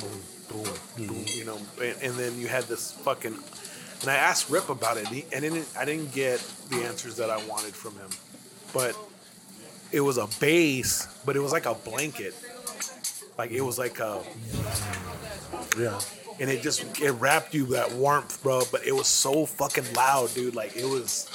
boom, 0.00 0.20
boom, 0.48 0.64
boom, 0.96 1.06
boom, 1.08 1.24
you 1.28 1.44
know, 1.46 1.56
and, 1.82 1.96
and 2.02 2.14
then 2.14 2.38
you 2.38 2.46
had 2.48 2.64
this 2.64 2.92
fucking. 2.92 3.34
And 4.02 4.10
I 4.10 4.14
asked 4.16 4.50
Rip 4.50 4.68
about 4.68 4.96
it, 4.96 5.06
and 5.06 5.14
he- 5.16 5.24
and 5.32 5.42
didn't, 5.42 5.66
I 5.78 5.84
didn't 5.84 6.12
get 6.12 6.40
the 6.70 6.84
answers 6.84 7.16
that 7.16 7.30
I 7.30 7.44
wanted 7.46 7.74
from 7.74 7.94
him, 7.94 8.10
but 8.72 8.94
it 9.92 10.00
was 10.00 10.18
a 10.18 10.26
bass, 10.40 11.06
but 11.24 11.36
it 11.36 11.40
was 11.40 11.52
like 11.52 11.66
a 11.66 11.74
blanket, 11.74 12.34
like 13.38 13.50
it 13.50 13.60
was 13.62 13.78
like 13.78 13.98
a, 14.00 14.22
Yeah. 15.78 15.98
and 16.40 16.50
it 16.50 16.62
just 16.62 17.00
it 17.00 17.12
wrapped 17.12 17.54
you 17.54 17.66
that 17.66 17.92
warmth, 17.92 18.42
bro. 18.42 18.62
But 18.70 18.86
it 18.86 18.92
was 18.94 19.06
so 19.06 19.46
fucking 19.46 19.92
loud, 19.94 20.32
dude. 20.34 20.54
Like 20.54 20.76
it 20.76 20.84
was, 20.84 21.28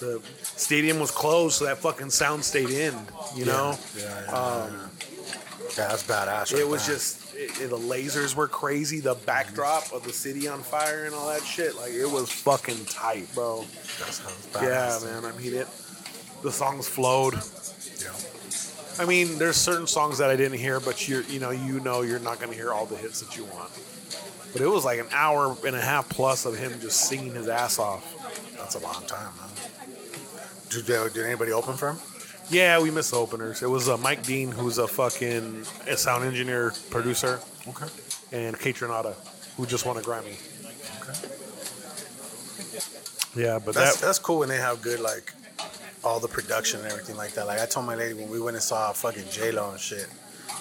the 0.00 0.20
stadium 0.42 0.98
was 1.00 1.10
closed, 1.10 1.56
so 1.56 1.64
that 1.66 1.78
fucking 1.78 2.10
sound 2.10 2.44
stayed 2.44 2.70
in, 2.70 2.94
you 3.34 3.44
know. 3.44 3.76
Yeah, 3.96 4.02
yeah, 4.04 4.08
yeah, 4.26 4.66
yeah. 4.70 4.86
Yeah, 5.76 5.88
that's 5.88 6.02
badass. 6.04 6.52
right 6.52 6.62
It 6.62 6.68
was 6.68 6.86
just 6.86 7.34
it, 7.34 7.60
it- 7.60 7.70
the 7.70 7.76
lasers 7.78 8.34
were 8.34 8.48
crazy. 8.48 9.00
The 9.00 9.14
backdrop 9.26 9.92
of 9.92 10.02
the 10.02 10.12
city 10.12 10.48
on 10.48 10.62
fire 10.62 11.04
and 11.04 11.14
all 11.14 11.28
that 11.28 11.42
shit. 11.42 11.76
Like 11.76 11.92
it 11.92 12.06
was 12.10 12.30
fucking 12.30 12.84
tight, 12.86 13.32
bro. 13.34 13.60
That 13.98 14.12
sounds 14.14 14.46
badass. 14.52 15.04
Yeah, 15.04 15.20
man. 15.20 15.24
I 15.24 15.36
mean 15.38 15.54
it. 15.54 15.68
The 16.42 16.50
songs 16.52 16.88
flowed. 16.88 17.34
I 18.98 19.04
mean, 19.04 19.38
there's 19.38 19.56
certain 19.56 19.86
songs 19.86 20.18
that 20.18 20.28
I 20.30 20.36
didn't 20.36 20.58
hear, 20.58 20.80
but 20.80 21.08
you're 21.08 21.22
you 21.22 21.38
know 21.40 21.50
you 21.50 21.80
know 21.80 22.02
you're 22.02 22.18
not 22.18 22.40
gonna 22.40 22.54
hear 22.54 22.72
all 22.72 22.86
the 22.86 22.96
hits 22.96 23.20
that 23.20 23.36
you 23.36 23.44
want. 23.44 23.70
But 24.52 24.62
it 24.62 24.66
was 24.66 24.84
like 24.84 24.98
an 24.98 25.06
hour 25.12 25.56
and 25.66 25.76
a 25.76 25.80
half 25.80 26.08
plus 26.08 26.46
of 26.46 26.56
him 26.58 26.72
just 26.80 27.00
singing 27.08 27.34
his 27.34 27.48
ass 27.48 27.78
off. 27.78 28.14
That's 28.56 28.74
a 28.74 28.78
long 28.80 29.04
time, 29.06 29.32
man. 29.36 29.48
Did, 30.70 30.90
uh, 30.90 31.08
did 31.08 31.26
anybody 31.26 31.52
open 31.52 31.76
for 31.76 31.90
him? 31.90 31.98
Yeah, 32.50 32.80
we 32.80 32.90
missed 32.90 33.10
the 33.10 33.18
openers. 33.18 33.62
It 33.62 33.68
was 33.68 33.88
uh, 33.90 33.98
Mike 33.98 34.22
Dean, 34.22 34.50
who's 34.50 34.78
a 34.78 34.88
fucking 34.88 35.64
a 35.86 35.96
sound 35.98 36.24
engineer, 36.24 36.72
producer, 36.90 37.40
Okay. 37.68 37.86
and 38.32 38.58
Kaytranada, 38.58 39.14
who 39.56 39.66
just 39.66 39.84
won 39.84 39.98
a 39.98 40.00
Grammy. 40.00 40.36
Okay. 41.02 41.18
Yeah, 43.42 43.58
but 43.58 43.74
That's 43.74 43.96
that 44.00 44.06
that's 44.06 44.18
cool 44.18 44.38
when 44.40 44.48
they 44.48 44.56
have 44.56 44.80
good 44.82 45.00
like 45.00 45.32
all 46.04 46.20
the 46.20 46.28
production 46.28 46.80
and 46.80 46.90
everything 46.90 47.16
like 47.16 47.32
that. 47.32 47.46
Like 47.46 47.60
I 47.60 47.66
told 47.66 47.86
my 47.86 47.94
lady 47.94 48.14
when 48.14 48.30
we 48.30 48.40
went 48.40 48.56
and 48.56 48.62
saw 48.62 48.92
fucking 48.92 49.24
J 49.30 49.50
Lo 49.52 49.70
and 49.70 49.80
shit. 49.80 50.06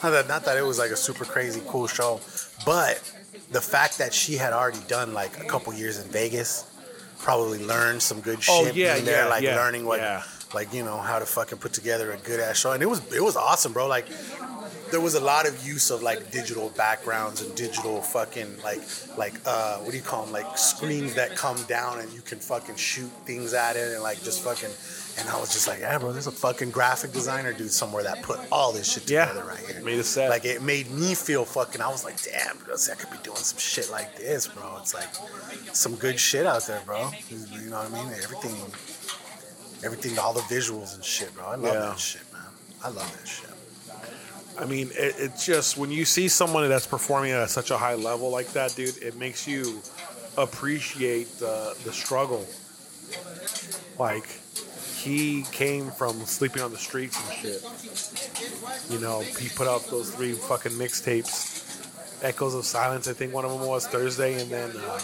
Not 0.04 0.12
that 0.12 0.28
not 0.28 0.46
that 0.46 0.58
it 0.58 0.64
was 0.64 0.78
like 0.80 0.92
a 0.92 0.96
super 0.96 1.26
crazy 1.26 1.62
cool 1.68 1.88
show, 1.88 2.20
but 2.66 3.02
the 3.52 3.62
fact 3.62 3.98
that 4.00 4.14
she 4.14 4.36
had 4.36 4.54
already 4.54 4.80
done 4.88 5.14
like 5.14 5.40
a 5.40 5.46
couple 5.46 5.74
years 5.74 6.00
in 6.04 6.10
Vegas, 6.12 6.66
probably 7.20 7.64
learned 7.66 8.02
some 8.02 8.22
good 8.22 8.42
shit 8.44 8.54
Oh, 8.56 8.66
shit 8.66 8.76
yeah, 8.76 8.94
being 8.96 9.06
there, 9.06 9.24
yeah, 9.24 9.30
like 9.30 9.44
yeah, 9.44 9.56
learning 9.56 9.86
what 9.86 10.00
yeah. 10.00 10.24
like 10.54 10.74
you 10.74 10.84
know 10.84 10.98
how 10.98 11.20
to 11.20 11.26
fucking 11.26 11.58
put 11.58 11.74
together 11.74 12.12
a 12.12 12.18
good 12.18 12.40
ass 12.40 12.60
show. 12.60 12.74
And 12.74 12.84
it 12.84 12.88
was 12.88 13.02
it 13.14 13.24
was 13.24 13.36
awesome, 13.36 13.74
bro. 13.74 13.88
Like 13.88 14.06
there 14.92 15.02
was 15.02 15.16
a 15.16 15.20
lot 15.20 15.48
of 15.48 15.66
use 15.66 15.90
of 15.92 16.02
like 16.02 16.32
digital 16.32 16.70
backgrounds 16.70 17.42
and 17.42 17.54
digital 17.56 18.02
fucking 18.02 18.62
like 18.64 18.82
like 19.18 19.34
uh 19.46 19.78
what 19.80 19.92
do 19.92 19.98
you 19.98 20.04
call 20.04 20.24
them 20.24 20.32
like 20.34 20.58
screens 20.58 21.16
that 21.16 21.36
come 21.36 21.62
down 21.64 22.00
and 22.00 22.12
you 22.14 22.22
can 22.22 22.40
fucking 22.40 22.76
shoot 22.76 23.10
things 23.26 23.54
at 23.54 23.76
it 23.76 23.94
and 23.94 24.02
like 24.02 24.22
just 24.24 24.44
fucking 24.44 24.70
and 25.20 25.28
I 25.30 25.40
was 25.40 25.52
just 25.52 25.68
like 25.68 25.80
yeah 25.80 25.98
bro 25.98 26.12
there's 26.12 26.28
a 26.28 26.32
fucking 26.32 26.72
graphic 26.72 27.12
designer 27.12 27.54
dude 27.54 27.72
somewhere 27.72 28.04
that 28.04 28.22
put 28.24 28.40
all 28.52 28.72
this 28.72 28.92
shit 28.94 29.10
Yeah. 29.10 29.26
together 29.26 29.48
right 29.48 29.60
here 29.60 29.82
Made 29.84 30.00
a 30.00 30.04
set. 30.04 30.30
like 30.30 30.46
it 30.46 30.62
made 30.62 30.90
me 30.92 31.16
feel 31.16 31.44
fucking 31.46 31.82
I 31.82 31.88
was 31.90 32.04
like 32.06 32.22
damn 32.22 32.58
bro, 32.60 32.76
I 32.76 32.96
could 32.96 33.12
be 33.12 33.18
doing 33.24 33.38
some 33.38 33.58
shit 33.60 33.90
like 33.92 34.16
this 34.16 34.48
bro 34.48 34.78
it's 34.80 34.94
like 34.94 35.10
some 35.76 35.96
good 35.96 36.20
shit 36.20 36.46
out 36.46 36.66
there 36.68 36.82
bro 36.86 37.10
you 37.30 37.70
know 37.70 37.78
what 37.80 37.92
I 37.92 38.04
mean 38.04 38.14
everything 38.24 38.56
everything 39.84 40.18
all 40.20 40.34
the 40.34 40.42
visuals 40.42 40.96
and 40.96 41.04
shit 41.04 41.34
bro 41.36 41.46
I 41.46 41.56
love 41.56 41.74
Yeah. 41.74 41.80
that 41.80 42.00
shit 42.00 42.22
man 42.34 42.42
I 42.84 42.88
love 42.90 43.18
that 43.20 43.28
shit 43.28 43.50
I 44.60 44.66
mean, 44.66 44.90
it, 44.94 45.14
it's 45.20 45.46
just 45.46 45.78
when 45.78 45.92
you 45.92 46.04
see 46.04 46.28
someone 46.28 46.68
that's 46.68 46.88
performing 46.88 47.32
at 47.32 47.48
such 47.52 47.70
a 47.70 47.78
high 47.78 47.94
level 47.94 48.32
like 48.32 48.48
that, 48.54 48.74
dude, 48.74 48.98
it 49.04 49.16
makes 49.16 49.48
you 49.48 49.80
appreciate 50.36 51.28
the 51.38 51.78
the 51.84 51.94
struggle. 51.94 52.44
Like 54.00 54.28
he 55.08 55.44
came 55.52 55.90
from 55.92 56.20
sleeping 56.26 56.62
on 56.62 56.72
the 56.72 56.78
streets 56.78 57.18
and 57.24 57.34
shit. 57.40 57.64
You 58.92 59.00
know, 59.00 59.22
he 59.22 59.48
put 59.50 59.68
out 59.68 59.88
those 59.88 60.14
three 60.14 60.34
fucking 60.34 60.74
mixtapes. 60.74 61.56
Echoes 62.24 62.56
of 62.56 62.66
Silence, 62.66 63.08
I 63.08 63.14
think 63.14 63.34
one 63.34 63.46
of 63.46 63.52
them 63.52 63.68
was 63.68 63.88
Thursday, 63.88 64.42
and 64.42 64.50
then 64.50 64.72
uh, 64.72 65.00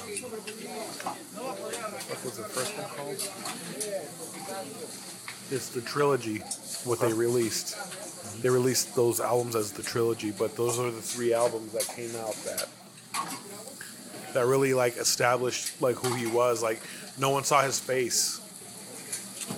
what 2.10 2.26
was 2.26 2.38
the 2.38 2.44
first 2.44 2.76
one 2.78 2.90
called? 2.90 3.30
It's 5.52 5.70
the 5.70 5.82
trilogy, 5.82 6.40
what 6.86 7.00
they 7.00 7.14
released 7.14 7.78
they 8.42 8.50
released 8.50 8.96
those 8.96 9.20
albums 9.20 9.56
as 9.56 9.72
the 9.72 9.84
trilogy, 9.84 10.32
but 10.32 10.56
those 10.58 10.80
are 10.80 10.90
the 10.92 11.02
three 11.02 11.34
albums 11.34 11.72
that 11.74 11.88
came 11.96 12.14
out 12.16 12.34
that 12.46 12.68
that 14.34 14.46
really 14.48 14.74
like 14.74 14.98
established 14.98 15.82
like 15.82 15.96
who 15.96 16.14
he 16.16 16.26
was. 16.26 16.64
Like 16.64 16.82
no 17.18 17.30
one 17.30 17.44
saw 17.44 17.62
his 17.62 17.80
face. 17.80 18.42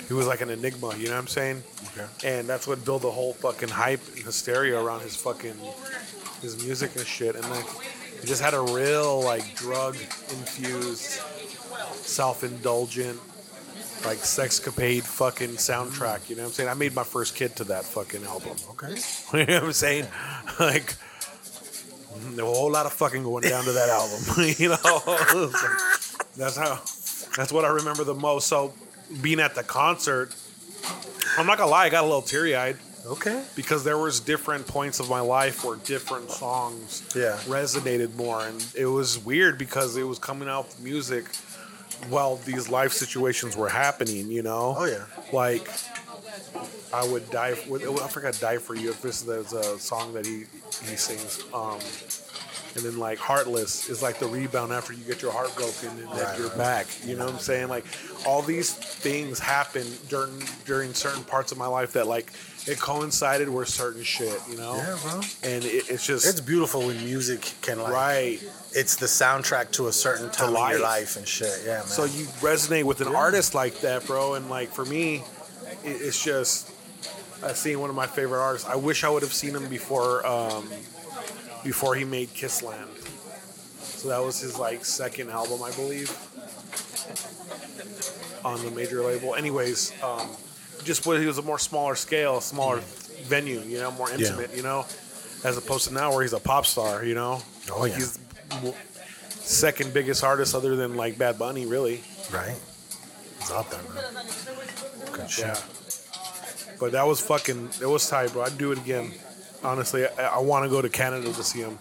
He 0.08 0.14
was 0.14 0.28
like 0.28 0.42
an 0.42 0.50
enigma, 0.50 0.96
you 0.98 1.06
know 1.06 1.12
what 1.12 1.20
I'm 1.20 1.28
saying? 1.28 1.64
Okay. 1.98 2.06
And 2.24 2.48
that's 2.48 2.68
what 2.68 2.84
built 2.86 3.02
the 3.02 3.12
whole 3.12 3.34
fucking 3.34 3.70
hype 3.70 4.02
and 4.16 4.24
hysteria 4.24 4.80
around 4.80 5.02
his 5.02 5.16
fucking 5.16 5.56
his 6.42 6.64
music 6.64 6.96
and 6.96 7.06
shit. 7.06 7.36
And 7.36 7.50
like 7.50 7.66
he 8.22 8.28
just 8.28 8.42
had 8.42 8.54
a 8.54 8.62
real 8.62 9.22
like 9.22 9.56
drug 9.56 9.96
infused, 9.96 11.22
self 12.02 12.44
indulgent, 12.44 13.20
like 14.06 14.20
sexcapade 14.20 15.04
fucking 15.04 15.52
soundtrack. 15.52 16.30
You 16.30 16.36
know 16.36 16.44
what 16.44 16.50
I'm 16.50 16.54
saying? 16.54 16.70
I 16.70 16.74
made 16.74 16.94
my 16.94 17.04
first 17.04 17.36
kid 17.36 17.56
to 17.58 17.64
that 17.66 17.86
fucking 17.86 18.24
album. 18.24 18.58
okay 18.72 18.96
you 19.34 19.46
know 19.46 19.56
what 19.56 19.64
I'm 19.64 19.74
saying? 19.74 20.08
Like, 20.60 20.94
a 22.38 22.42
whole 22.42 22.72
lot 22.72 22.86
of 22.86 22.94
fucking 22.94 23.24
going 23.24 23.44
down 23.44 23.66
to 23.66 23.74
that 23.74 23.90
album. 23.90 24.54
you 24.58 24.70
know, 24.70 25.52
that's 26.38 26.56
how. 26.56 26.82
That's 27.36 27.52
what 27.52 27.66
I 27.66 27.70
remember 27.70 28.06
the 28.06 28.14
most. 28.14 28.48
So, 28.48 28.74
being 29.22 29.40
at 29.40 29.56
the 29.56 29.64
concert, 29.64 30.34
I'm 31.38 31.46
not 31.46 31.58
gonna 31.58 31.72
lie, 31.72 31.86
I 31.86 31.90
got 31.90 32.04
a 32.04 32.08
little 32.08 32.22
teary 32.22 32.56
eyed 32.56 32.78
okay 33.08 33.44
because 33.56 33.84
there 33.84 33.98
was 34.00 34.20
different 34.20 34.66
points 34.66 35.00
of 35.00 35.08
my 35.10 35.20
life 35.20 35.64
where 35.64 35.76
different 35.78 36.32
songs 36.32 37.04
Yeah. 37.16 37.38
resonated 37.46 38.16
more, 38.16 38.42
and 38.46 38.66
it 38.76 38.88
was 38.88 39.20
weird 39.20 39.58
because 39.58 39.96
it 39.96 40.04
was 40.04 40.18
coming 40.20 40.50
out 40.50 40.68
with 40.68 40.80
music 40.80 41.26
while 42.10 42.38
these 42.38 42.68
life 42.68 42.94
situations 42.94 43.56
were 43.56 43.70
happening. 43.70 44.30
You 44.32 44.42
know? 44.44 44.76
Oh, 44.78 44.86
yeah. 44.86 45.06
Like 45.32 45.70
I 46.94 47.06
would 47.08 47.30
die. 47.30 47.54
For, 47.54 47.78
I 48.04 48.08
forgot 48.08 48.40
"Die 48.40 48.58
for 48.58 48.74
You." 48.76 48.90
If 48.92 49.02
this 49.02 49.22
is 49.28 49.54
a 49.54 49.78
song 49.80 50.14
that 50.14 50.26
he 50.26 50.46
he 50.90 50.96
sings. 50.96 51.44
Um, 51.54 51.80
and 52.76 52.84
then 52.84 52.98
like 53.00 53.18
"Heartless" 53.18 53.90
is 53.90 54.02
like 54.04 54.20
the 54.20 54.28
rebound 54.28 54.72
after 54.74 54.94
you 54.94 55.04
get 55.06 55.22
your 55.22 55.32
heart 55.32 55.56
broken 55.56 55.90
and 55.90 56.00
then 56.00 56.08
Right, 56.26 56.38
you're 56.38 56.50
right. 56.50 56.58
back. 56.58 56.88
You 57.06 57.16
know 57.16 57.26
what 57.26 57.34
I'm 57.36 57.40
saying? 57.40 57.68
Like 57.70 57.86
all 58.26 58.42
these 58.42 58.74
things 58.74 59.40
happen 59.40 59.86
during 60.10 60.44
during 60.66 60.94
certain 60.94 61.24
parts 61.24 61.52
of 61.52 61.58
my 61.58 61.68
life 61.68 61.94
that 61.94 62.08
like 62.08 62.32
it 62.68 62.80
coincided 62.80 63.48
with 63.48 63.68
certain 63.70 64.04
shit. 64.04 64.40
You 64.50 64.58
know? 64.58 64.76
Yeah, 64.76 64.98
bro. 65.04 65.22
And 65.44 65.64
it, 65.64 65.90
it's 65.90 66.06
just 66.06 66.26
It's 66.28 66.42
beautiful 66.42 66.88
when 66.88 66.98
music 67.06 67.54
can 67.62 67.80
like 67.82 67.94
right. 67.94 68.44
It's 68.74 68.96
the 68.98 69.06
soundtrack 69.06 69.72
to 69.74 69.88
a 69.88 69.94
certain 69.94 70.30
time 70.32 70.50
in 70.50 70.56
your 70.56 70.62
life. 70.80 70.82
life 70.82 71.18
and 71.18 71.28
shit. 71.28 71.62
Yeah, 71.66 71.78
man. 71.78 71.86
So 71.86 72.04
you 72.06 72.26
resonate 72.42 72.84
with 72.84 73.02
an 73.02 73.16
artist 73.16 73.56
like 73.56 73.80
that, 73.82 74.06
bro. 74.06 74.34
And 74.34 74.50
like 74.50 74.70
for 74.70 74.84
me, 74.86 75.24
it, 75.84 76.02
it's 76.02 76.22
just 76.24 76.72
I 77.44 77.54
seen 77.54 77.80
one 77.80 77.90
of 77.92 77.96
my 77.96 78.08
favorite 78.08 78.42
artists. 78.42 78.68
I 78.68 78.76
wish 78.76 79.04
I 79.04 79.10
would 79.10 79.22
have 79.22 79.34
seen 79.34 79.56
him 79.56 79.68
before 79.70 80.26
um, 80.26 80.68
before 81.66 81.96
he 81.96 82.06
made 82.06 82.34
Kiss 82.34 82.64
Land. 82.64 82.90
So 83.80 84.08
that 84.10 84.24
was 84.24 84.40
his 84.40 84.58
like 84.58 84.86
second 84.86 85.30
album, 85.30 85.62
I 85.64 85.72
believe, 85.72 86.10
on 88.46 88.64
the 88.64 88.72
major 88.72 89.02
label. 89.02 89.36
Anyways, 89.36 89.92
um, 90.02 90.30
just 90.84 91.06
what 91.06 91.20
he 91.20 91.26
was 91.26 91.40
a 91.40 91.42
more 91.42 91.60
smaller 91.60 91.96
scale, 91.96 92.40
smaller 92.40 92.80
venue, 93.24 93.60
you 93.62 93.80
know, 93.80 93.92
more 93.92 94.12
intimate, 94.12 94.56
you 94.56 94.62
know, 94.62 94.86
as 95.44 95.58
opposed 95.58 95.88
to 95.88 95.94
now 95.94 96.14
where 96.14 96.22
he's 96.22 96.34
a 96.34 96.40
pop 96.40 96.66
star, 96.66 97.04
you 97.04 97.16
know. 97.16 97.42
Oh, 97.72 97.80
like 97.80 97.92
yeah. 97.94 97.98
he's 97.98 98.20
second 99.30 99.94
biggest 99.94 100.24
artist 100.24 100.54
other 100.54 100.76
than 100.76 100.96
like 100.96 101.18
Bad 101.18 101.40
Bunny, 101.40 101.66
really. 101.66 102.02
right? 102.32 102.56
It's 103.40 103.52
out 103.52 103.70
there, 103.72 103.82
man. 103.94 104.26
Good 105.12 105.30
shit. 105.30 105.46
Yeah. 105.46 105.60
But 106.80 106.92
that 106.92 107.08
was 107.08 107.22
fucking. 107.22 107.70
It 107.82 107.86
was 107.86 108.08
tight, 108.10 108.34
bro. 108.34 108.44
I'd 108.44 108.58
do 108.58 108.72
it 108.72 108.78
again. 108.80 109.14
Honestly, 109.66 110.06
I, 110.06 110.36
I 110.36 110.40
want 110.40 110.64
to 110.64 110.70
go 110.70 110.82
to 110.82 110.90
Canada 110.90 111.34
to 111.34 111.44
see 111.44 111.60
him. 111.60 111.78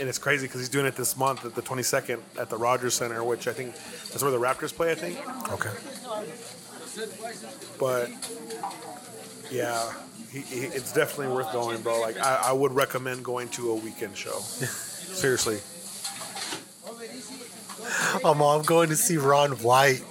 And 0.00 0.08
it's 0.08 0.18
crazy 0.18 0.46
because 0.46 0.60
he's 0.60 0.68
doing 0.68 0.86
it 0.86 0.96
this 0.96 1.16
month 1.16 1.44
at 1.44 1.54
the 1.54 1.62
22nd 1.62 2.20
at 2.38 2.50
the 2.50 2.56
Rogers 2.56 2.94
Center, 2.94 3.24
which 3.24 3.48
I 3.48 3.52
think 3.52 3.74
that's 3.74 4.22
where 4.22 4.30
the 4.30 4.38
Raptors 4.38 4.74
play. 4.74 4.90
I 4.90 4.94
think. 4.94 5.18
Okay. 5.52 5.70
But 7.78 8.10
yeah, 9.50 9.92
he, 10.30 10.40
he, 10.40 10.66
it's 10.66 10.92
definitely 10.92 11.34
worth 11.34 11.52
going, 11.52 11.80
bro. 11.80 12.00
Like 12.00 12.18
I, 12.18 12.40
I 12.46 12.52
would 12.52 12.72
recommend 12.72 13.24
going 13.24 13.48
to 13.50 13.72
a 13.72 13.78
Weeknd 13.78 14.14
show. 14.16 14.38
Seriously. 14.40 15.58
Um, 18.24 18.42
I'm 18.42 18.62
going 18.62 18.88
to 18.90 18.96
see 18.96 19.16
Ron 19.16 19.52
White. 19.52 20.02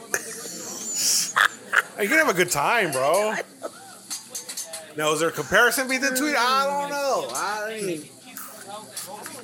You 2.01 2.07
can 2.07 2.17
have 2.17 2.29
a 2.29 2.33
good 2.33 2.51
time, 2.51 2.91
bro. 2.91 3.33
Now, 4.97 5.11
is 5.13 5.19
there 5.19 5.29
a 5.29 5.31
comparison 5.31 5.87
between 5.87 6.01
the 6.09 6.15
two? 6.17 6.33
I 6.37 6.65
don't 6.65 6.89
know. 6.89 7.29
I 7.33 7.79
mean, 7.81 8.03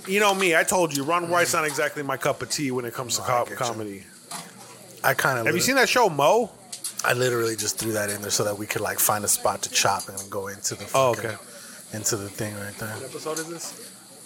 you 0.08 0.20
know 0.20 0.34
me. 0.34 0.56
I 0.56 0.64
told 0.64 0.96
you, 0.98 1.04
Ron 1.04 1.30
White's 1.30 1.54
not 1.54 1.66
exactly 1.66 2.02
my 2.04 2.18
cup 2.18 2.42
of 2.42 2.50
tea 2.50 2.72
when 2.72 2.86
it 2.86 2.94
comes 2.94 3.16
to 3.18 3.22
oh, 3.22 3.26
I 3.26 3.28
co- 3.28 3.44
get 3.46 3.52
you. 3.52 3.56
comedy. 3.58 4.04
I 5.04 5.14
kind 5.14 5.38
of 5.40 5.46
Have 5.46 5.54
you 5.56 5.62
seen 5.62 5.76
that 5.76 5.88
show, 5.90 6.10
Mo? 6.10 6.50
I 7.06 7.14
literally 7.14 7.56
just 7.56 7.78
threw 7.78 7.92
that 7.92 8.10
in 8.10 8.22
there 8.22 8.32
so 8.32 8.44
that 8.46 8.58
we 8.58 8.66
could 8.66 8.82
like 8.82 8.98
find 8.98 9.24
a 9.24 9.28
spot 9.28 9.62
to 9.64 9.70
chop 9.70 10.08
and 10.10 10.18
go 10.30 10.48
into 10.48 10.74
the 10.76 10.86
Oh, 10.96 11.14
fucking- 11.14 11.30
okay. 11.32 11.38
into 11.94 12.16
the 12.18 12.30
thing 12.30 12.56
right 12.56 12.74
there. 12.80 12.90
What 12.90 13.04
episode 13.04 13.38
is 13.40 13.48
this? 13.50 13.74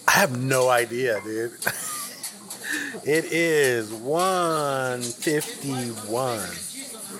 I 0.06 0.12
have 0.12 0.38
no 0.42 0.68
idea, 0.70 1.20
dude. 1.22 1.52
it 3.04 3.24
is 3.32 3.92
151. 3.92 6.40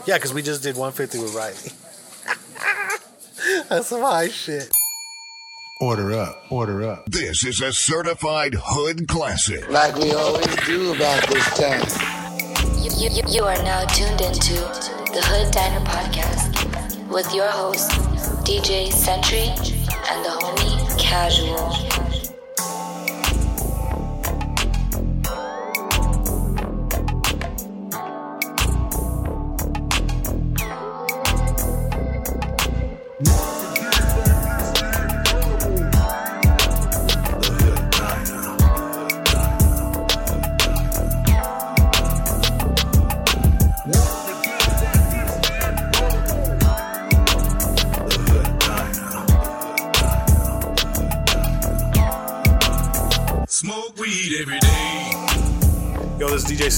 Yeah, 0.06 0.16
because 0.16 0.32
we 0.32 0.40
just 0.42 0.62
did 0.62 0.76
150 0.76 1.18
with 1.18 1.34
Riley. 1.34 1.54
That's 3.68 3.86
some 3.88 4.02
high 4.02 4.28
shit. 4.28 4.74
Order 5.80 6.12
up, 6.12 6.44
order 6.50 6.82
up. 6.88 7.06
This 7.06 7.44
is 7.44 7.60
a 7.60 7.72
certified 7.72 8.54
hood 8.60 9.06
classic. 9.08 9.68
like 9.70 9.94
we 9.96 10.12
always 10.12 10.54
do 10.66 10.92
about 10.94 11.26
this 11.28 11.46
time. 11.56 11.82
You, 12.82 12.90
you, 12.96 13.10
you- 13.10 13.22
you 13.28 13.44
are 13.44 13.62
now 13.62 13.84
tuned 13.86 14.20
into 14.20 14.54
the 15.14 15.22
Hood 15.24 15.52
Diner 15.52 15.84
Podcast 15.84 17.08
with 17.08 17.32
your 17.34 17.48
host, 17.48 17.90
DJ 18.44 18.90
Century 18.92 19.48
and 20.10 20.24
the 20.24 20.30
homie 20.30 20.98
Casual. 20.98 21.97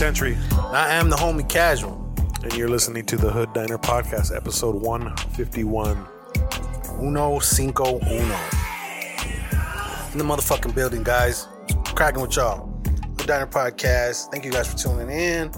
Yo, 0.01 0.11
this 0.11 0.17
is 0.17 0.23
DJ 0.23 0.39
Century, 0.39 0.39
I 0.73 0.95
am 0.95 1.11
the 1.11 1.17
homie 1.17 1.49
casual. 1.49 2.15
and 2.43 2.53
you're 2.55 2.69
listening 2.69 3.05
to 3.07 3.17
the 3.17 3.31
Hood 3.31 3.53
Diner 3.53 3.77
Podcast, 3.77 4.35
episode 4.35 4.75
151. 4.75 6.07
Uno 7.01 7.39
cinco 7.39 7.99
uno. 7.99 8.39
In 10.13 10.19
the 10.19 10.25
motherfucking 10.25 10.75
building, 10.75 11.03
guys. 11.03 11.49
Cracking 11.85 12.23
with 12.23 12.37
y'all. 12.37 12.67
The 13.17 13.25
Diner 13.25 13.47
Podcast. 13.47 14.31
Thank 14.31 14.45
you 14.45 14.53
guys 14.53 14.73
for 14.73 14.79
tuning 14.79 15.11
in. 15.11 15.51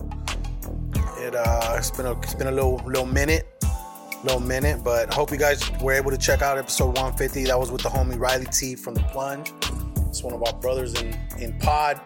It 1.18 1.34
uh 1.34 1.76
it's 1.78 1.90
been 1.90 2.06
a 2.06 2.18
it's 2.20 2.34
been 2.34 2.48
a 2.48 2.52
little 2.52 2.76
little 2.86 3.06
minute. 3.06 3.46
Little 4.24 4.40
minute, 4.40 4.82
but 4.84 5.10
I 5.12 5.14
hope 5.14 5.30
you 5.30 5.36
guys 5.36 5.70
were 5.80 5.92
able 5.92 6.10
to 6.10 6.18
check 6.18 6.42
out 6.42 6.58
episode 6.58 6.96
150. 6.96 7.44
That 7.44 7.58
was 7.58 7.70
with 7.70 7.82
the 7.82 7.90
homie 7.90 8.18
Riley 8.18 8.46
T 8.46 8.74
from 8.76 8.94
the 8.94 9.02
plunge. 9.04 9.52
It's 10.08 10.22
one 10.22 10.34
of 10.34 10.42
our 10.42 10.52
brothers 10.60 11.00
in, 11.00 11.16
in 11.38 11.58
pod. 11.58 12.00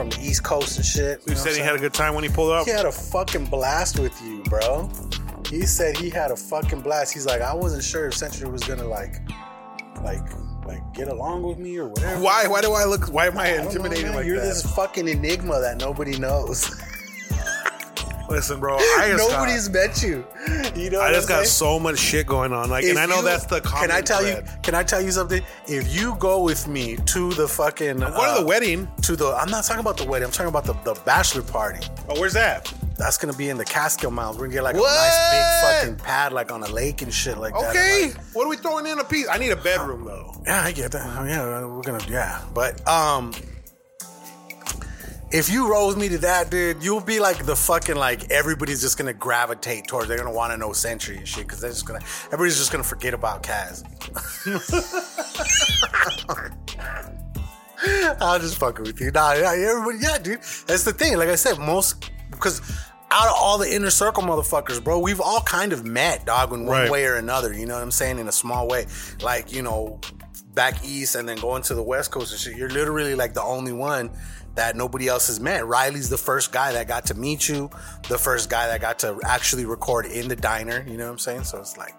From 0.00 0.08
the 0.08 0.20
East 0.26 0.42
Coast 0.44 0.78
and 0.78 0.86
shit. 0.86 1.20
He 1.28 1.34
said 1.34 1.54
he 1.54 1.60
had 1.60 1.74
a 1.74 1.78
good 1.78 1.92
time 1.92 2.14
when 2.14 2.24
he 2.24 2.30
pulled 2.30 2.52
up. 2.52 2.64
He 2.64 2.70
had 2.72 2.86
a 2.86 2.92
fucking 2.92 3.44
blast 3.44 3.98
with 3.98 4.18
you, 4.22 4.42
bro. 4.44 4.90
He 5.50 5.66
said 5.66 5.94
he 5.94 6.08
had 6.08 6.30
a 6.30 6.36
fucking 6.36 6.80
blast. 6.80 7.12
He's 7.12 7.26
like, 7.26 7.42
I 7.42 7.52
wasn't 7.54 7.84
sure 7.84 8.06
if 8.06 8.14
Century 8.14 8.48
was 8.48 8.62
gonna 8.64 8.86
like, 8.86 9.16
like, 10.02 10.22
like 10.64 10.94
get 10.94 11.08
along 11.08 11.42
with 11.42 11.58
me 11.58 11.76
or 11.76 11.88
whatever. 11.88 12.18
Why? 12.22 12.46
Why 12.48 12.62
do 12.62 12.72
I 12.72 12.84
look? 12.84 13.12
Why 13.12 13.26
am 13.26 13.36
I 13.36 13.52
I 13.52 13.56
know, 13.58 13.64
intimidating 13.64 14.06
man. 14.06 14.14
like 14.14 14.26
You're 14.26 14.36
that? 14.40 14.46
this 14.46 14.74
fucking 14.74 15.06
enigma 15.06 15.60
that 15.60 15.78
nobody 15.78 16.18
knows. 16.18 16.70
Listen, 18.30 18.60
bro. 18.60 18.76
I 18.78 19.08
just 19.16 19.28
Nobody's 19.30 19.68
met 19.68 20.02
you. 20.02 20.24
You 20.76 20.90
know, 20.90 21.00
I 21.00 21.12
just 21.12 21.28
got 21.28 21.46
so 21.46 21.78
much 21.80 21.98
shit 21.98 22.26
going 22.26 22.52
on. 22.52 22.70
Like, 22.70 22.84
If 22.84 22.90
and 22.90 22.98
I 22.98 23.06
know 23.06 23.16
you- 23.16 23.24
that's 23.24 23.44
the. 23.46 23.60
Can 23.60 23.90
I 23.90 24.00
tell 24.00 24.20
thread. 24.20 24.46
you? 24.46 24.52
Can 24.62 24.74
I 24.74 24.82
tell 24.82 25.00
you 25.02 25.10
something? 25.10 25.42
If 25.66 25.94
you 25.94 26.14
go 26.16 26.42
with 26.42 26.68
me 26.68 26.96
to 27.06 27.32
the 27.34 27.48
fucking, 27.48 28.02
I'm 28.02 28.12
going 28.12 28.34
to 28.36 28.40
the 28.42 28.46
wedding. 28.46 28.88
to 29.02 29.16
the, 29.16 29.28
I'm 29.34 29.50
not 29.50 29.64
talking 29.64 29.80
about 29.80 29.96
the 29.96 30.04
wedding. 30.06 30.26
I'm 30.26 30.32
talking 30.32 30.48
about 30.48 30.64
the, 30.64 30.74
the 30.94 30.98
bachelor 31.04 31.42
party. 31.42 31.86
Oh, 32.08 32.18
where's 32.20 32.32
that? 32.34 32.72
That's 32.96 33.16
gonna 33.16 33.32
be 33.32 33.48
in 33.48 33.56
the 33.56 33.64
Catskill 33.64 34.10
Mountains. 34.10 34.38
We're 34.38 34.44
gonna 34.48 34.54
get 34.56 34.62
like 34.62 34.76
What? 34.76 34.90
a 34.92 34.94
nice 34.94 35.30
big 35.32 35.96
fucking 35.96 36.04
pad, 36.04 36.32
like 36.34 36.52
on 36.52 36.62
a 36.62 36.68
lake 36.68 37.00
and 37.00 37.12
shit 37.12 37.38
like 37.38 37.54
that. 37.54 37.70
Okay. 37.70 38.08
Like, 38.08 38.16
What 38.34 38.44
are 38.44 38.50
we 38.50 38.58
throwing 38.58 38.86
in 38.86 38.98
a 38.98 39.04
piece? 39.04 39.26
I 39.26 39.38
need 39.38 39.48
a 39.52 39.56
bedroom 39.56 40.04
though. 40.04 40.34
yeah, 40.44 40.62
I 40.62 40.72
get 40.72 40.92
that. 40.92 41.06
Yeah, 41.26 41.64
we're 41.64 41.80
gonna, 41.82 42.04
yeah. 42.10 42.42
But 42.52 42.86
um, 42.86 43.32
if 45.32 45.48
you 45.48 45.70
rose 45.70 45.96
me 45.96 46.08
to 46.08 46.18
that, 46.18 46.50
dude, 46.50 46.82
you'll 46.82 47.00
be 47.00 47.20
like 47.20 47.44
the 47.46 47.56
fucking 47.56 47.96
like 47.96 48.30
everybody's 48.30 48.80
just 48.80 48.98
gonna 48.98 49.12
gravitate 49.12 49.86
towards. 49.86 50.08
They're 50.08 50.18
gonna 50.18 50.32
want 50.32 50.52
to 50.52 50.56
know 50.56 50.72
Century 50.72 51.18
and 51.18 51.28
shit 51.28 51.46
because 51.46 51.60
they're 51.60 51.70
just 51.70 51.86
gonna 51.86 52.00
everybody's 52.26 52.58
just 52.58 52.72
gonna 52.72 52.84
forget 52.84 53.14
about 53.14 53.42
Kaz. 53.42 53.84
I'll 58.20 58.38
just 58.38 58.58
fucking 58.58 58.84
with 58.84 59.00
you. 59.00 59.10
Nah, 59.10 59.32
yeah, 59.34 59.52
everybody, 59.52 59.98
yeah, 60.00 60.18
dude. 60.18 60.40
That's 60.66 60.84
the 60.84 60.92
thing. 60.92 61.16
Like 61.16 61.28
I 61.28 61.34
said, 61.34 61.58
most 61.58 62.10
because 62.30 62.60
out 63.10 63.28
of 63.28 63.34
all 63.36 63.58
the 63.58 63.72
inner 63.72 63.90
circle 63.90 64.22
motherfuckers, 64.22 64.82
bro, 64.82 64.98
we've 64.98 65.20
all 65.20 65.40
kind 65.40 65.72
of 65.72 65.84
met, 65.84 66.26
dog, 66.26 66.52
in 66.52 66.66
one 66.66 66.82
Right. 66.82 66.90
way 66.90 67.04
or 67.06 67.16
another. 67.16 67.52
You 67.52 67.66
know 67.66 67.74
what 67.74 67.82
I'm 67.82 67.90
saying? 67.90 68.18
In 68.18 68.28
a 68.28 68.32
small 68.32 68.68
way, 68.68 68.86
like 69.22 69.52
you 69.52 69.62
know, 69.62 69.98
back 70.54 70.84
east 70.84 71.14
and 71.14 71.28
then 71.28 71.38
going 71.38 71.62
to 71.64 71.74
the 71.74 71.82
west 71.82 72.10
coast 72.10 72.32
and 72.32 72.40
shit. 72.40 72.56
You're 72.56 72.70
literally 72.70 73.14
like 73.14 73.34
the 73.34 73.42
only 73.42 73.72
one 73.72 74.10
that 74.54 74.76
nobody 74.76 75.08
else 75.08 75.28
has 75.28 75.40
met. 75.40 75.66
Riley's 75.66 76.08
the 76.08 76.18
first 76.18 76.52
guy 76.52 76.72
that 76.72 76.88
got 76.88 77.06
to 77.06 77.14
meet 77.14 77.48
you, 77.48 77.70
the 78.08 78.18
first 78.18 78.50
guy 78.50 78.66
that 78.66 78.80
got 78.80 78.98
to 79.00 79.18
actually 79.24 79.64
record 79.64 80.06
in 80.06 80.28
the 80.28 80.36
diner. 80.36 80.84
You 80.86 80.96
know 80.96 81.04
what 81.04 81.12
I'm 81.12 81.18
saying? 81.18 81.44
So 81.44 81.58
it's 81.58 81.76
like, 81.76 81.94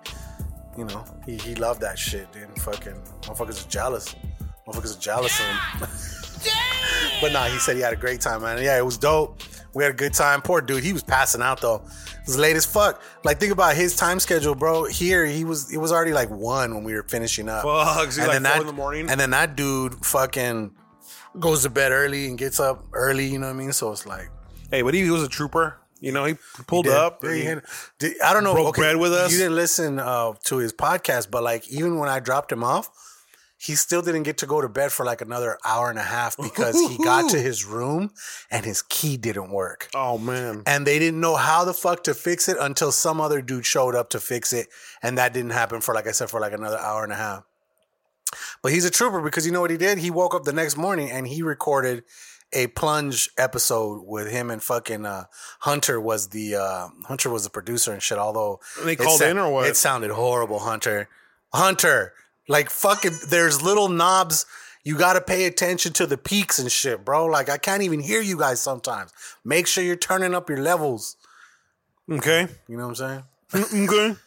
you 0.78 0.86
know, 0.86 1.04
he, 1.26 1.38
he 1.38 1.56
loved 1.56 1.82
that 1.82 1.98
shit, 1.98 2.28
And 2.36 2.62
Fucking 2.62 3.02
motherfuckers 3.22 3.66
are 3.66 3.70
jealous. 3.70 4.16
Motherfuckers 4.68 4.98
are 4.98 5.02
jealous 5.02 5.40
of 5.40 5.46
him. 5.46 5.90
but 7.22 7.32
nah, 7.32 7.46
he 7.46 7.58
said 7.60 7.76
he 7.76 7.82
had 7.82 7.94
a 7.94 7.98
great 7.98 8.22
time, 8.22 8.42
man. 8.42 8.62
Yeah, 8.62 8.78
it 8.78 8.86
was 8.86 8.98
dope. 8.98 9.42
We 9.74 9.84
had 9.84 9.94
a 9.94 9.96
good 9.96 10.14
time. 10.14 10.42
Poor 10.42 10.60
dude, 10.60 10.84
he 10.84 10.92
was 10.92 11.04
passing 11.04 11.42
out 11.42 11.62
though. 11.62 11.76
It 11.76 12.28
was 12.28 12.38
late 12.38 12.56
as 12.56 12.66
fuck. 12.66 13.02
Like 13.24 13.40
think 13.40 13.54
about 13.54 13.76
his 13.76 13.96
time 13.96 14.20
schedule, 14.20 14.54
bro. 14.54 14.86
Here 14.86 15.26
he 15.26 15.46
was. 15.46 15.74
It 15.74 15.78
was 15.78 15.92
already 15.92 16.12
like 16.12 16.30
one 16.30 16.76
when 16.76 16.84
we 16.84 16.94
were 16.94 17.04
finishing 17.04 17.48
up. 17.48 17.64
Fuck, 17.64 18.12
so 18.12 18.22
like 18.22 18.32
then 18.32 18.44
four 18.44 18.52
that, 18.52 18.62
in 18.62 18.68
the 18.68 18.74
morning? 18.74 19.10
And 19.10 19.20
then 19.20 19.30
that 19.32 19.56
dude 19.56 20.06
fucking 20.06 20.72
goes 21.39 21.63
to 21.63 21.70
bed 21.70 21.91
early 21.91 22.28
and 22.28 22.38
gets 22.38 22.60
up 22.60 22.84
early. 22.94 23.26
You 23.28 23.39
know 23.39 23.48
what 23.48 23.56
I 23.56 23.60
mean? 23.60 23.72
So 23.74 23.91
it's 23.91 24.06
like 24.06 24.30
Hey, 24.70 24.82
but 24.82 24.94
he 24.94 25.10
was 25.10 25.24
a 25.24 25.28
trooper. 25.30 25.78
You 26.00 26.12
know, 26.12 26.26
he 26.26 26.36
pulled 26.65 26.86
did. 26.86 26.94
up. 26.94 27.24
Yeah, 27.24 27.34
he 27.34 27.39
he- 27.39 27.46
had- 27.46 27.63
did- 28.00 28.22
I 28.22 28.34
don't 28.34 28.44
know. 28.44 28.54
broke 28.54 28.76
bread 28.76 28.98
with 28.98 29.13
us. 29.13 29.32
You 29.32 29.38
didn't 29.38 29.56
listen 29.56 30.00
uh, 30.00 30.34
to 30.46 30.58
his 30.58 30.74
podcast, 30.74 31.30
but 31.30 31.44
like 31.44 31.67
even 31.70 31.98
when 32.00 32.10
I 32.10 32.20
dropped 32.20 32.52
him 32.52 32.63
off, 32.63 32.89
he 33.60 33.76
still 33.76 34.02
didn't 34.02 34.24
get 34.24 34.39
to 34.39 34.48
go 34.48 34.60
to 34.62 34.67
bed 34.67 34.91
for 34.91 35.06
like 35.06 35.22
another 35.22 35.60
hour 35.63 35.91
and 35.91 36.00
a 36.00 36.04
half 36.04 36.36
because 36.38 36.74
he 36.89 36.98
got 37.04 37.30
to 37.30 37.38
his 37.50 37.63
room 37.65 38.10
and 38.50 38.65
his 38.65 38.82
key 38.82 39.17
didn't 39.17 39.52
work. 39.52 39.89
oh 39.94 40.17
man. 40.17 40.63
And 40.65 40.88
they 40.88 40.98
didn't 40.98 41.20
know 41.20 41.36
how 41.36 41.63
the 41.65 41.74
fuck 41.74 42.04
to 42.06 42.15
fix 42.15 42.50
it 42.50 42.58
until 42.60 42.91
some 42.91 43.22
other 43.22 43.39
dude 43.44 43.67
showed 43.67 43.94
up 43.94 44.10
to 44.12 44.20
fix 44.20 44.52
it. 44.54 44.70
And 45.04 45.20
that 45.20 45.34
didn't 45.34 45.52
happen 45.52 45.82
for, 45.82 45.94
like 45.94 46.08
I 46.08 46.12
said, 46.12 46.32
for 46.32 46.39
like 46.39 46.54
another 46.54 46.80
hour 46.80 47.04
and 47.04 47.13
a 47.13 47.17
half. 47.17 47.44
But 48.62 48.71
he's 48.71 48.86
a 48.86 48.91
trooper 48.91 49.21
because 49.21 49.45
you 49.45 49.52
know 49.52 49.62
what 49.62 49.71
he 49.71 49.78
did? 49.78 49.97
He 49.97 50.12
woke 50.12 50.36
up 50.36 50.43
the 50.43 50.54
next 50.54 50.78
morning 50.78 51.10
and 51.10 51.28
he 51.28 51.41
recorded 51.41 52.04
a 52.54 52.67
plunge 52.67 53.30
episode 53.38 54.04
with 54.06 54.30
him 54.30 54.52
and 54.52 54.62
fucking 54.62 55.06
uh, 55.06 55.24
Hunter 55.62 56.00
was 56.00 56.30
the 56.30 56.56
uh, 56.56 56.88
Hunter 57.08 57.30
was 57.30 57.43
the 57.43 57.50
producer 57.50 57.91
and 57.93 58.04
shit. 58.04 58.17
Although 58.17 58.60
And 58.80 58.88
they 58.88 58.93
it 58.93 59.00
called 59.00 59.19
sa- 59.19 59.26
in 59.26 59.38
or 59.38 59.52
what? 59.52 59.67
It 59.67 59.78
sounded 59.78 60.12
horrible, 60.12 60.60
Hunter. 60.60 61.10
Hunter, 61.54 62.13
like 62.47 62.69
fucking. 62.69 63.13
There's 63.30 63.62
little 63.62 63.89
knobs. 63.89 64.45
You 64.84 64.97
got 64.97 65.13
to 65.13 65.21
pay 65.21 65.45
attention 65.45 65.93
to 65.93 66.06
the 66.08 66.17
peaks 66.17 66.58
and 66.60 66.71
shit, 66.71 67.06
bro. 67.06 67.26
Like 67.26 67.50
I 67.50 67.58
can't 67.58 67.84
even 67.84 68.00
hear 68.00 68.21
you 68.21 68.38
guys 68.38 68.60
sometimes. 68.60 69.12
Make 69.45 69.67
sure 69.67 69.84
you're 69.84 69.95
turning 69.95 70.34
up 70.36 70.50
your 70.50 70.60
levels. 70.62 71.17
Okay. 72.10 72.47
You 72.67 72.78
know 72.78 72.88
what 72.88 73.00
I'm 73.02 73.24
saying? 73.54 73.88
Okay. 73.89 74.15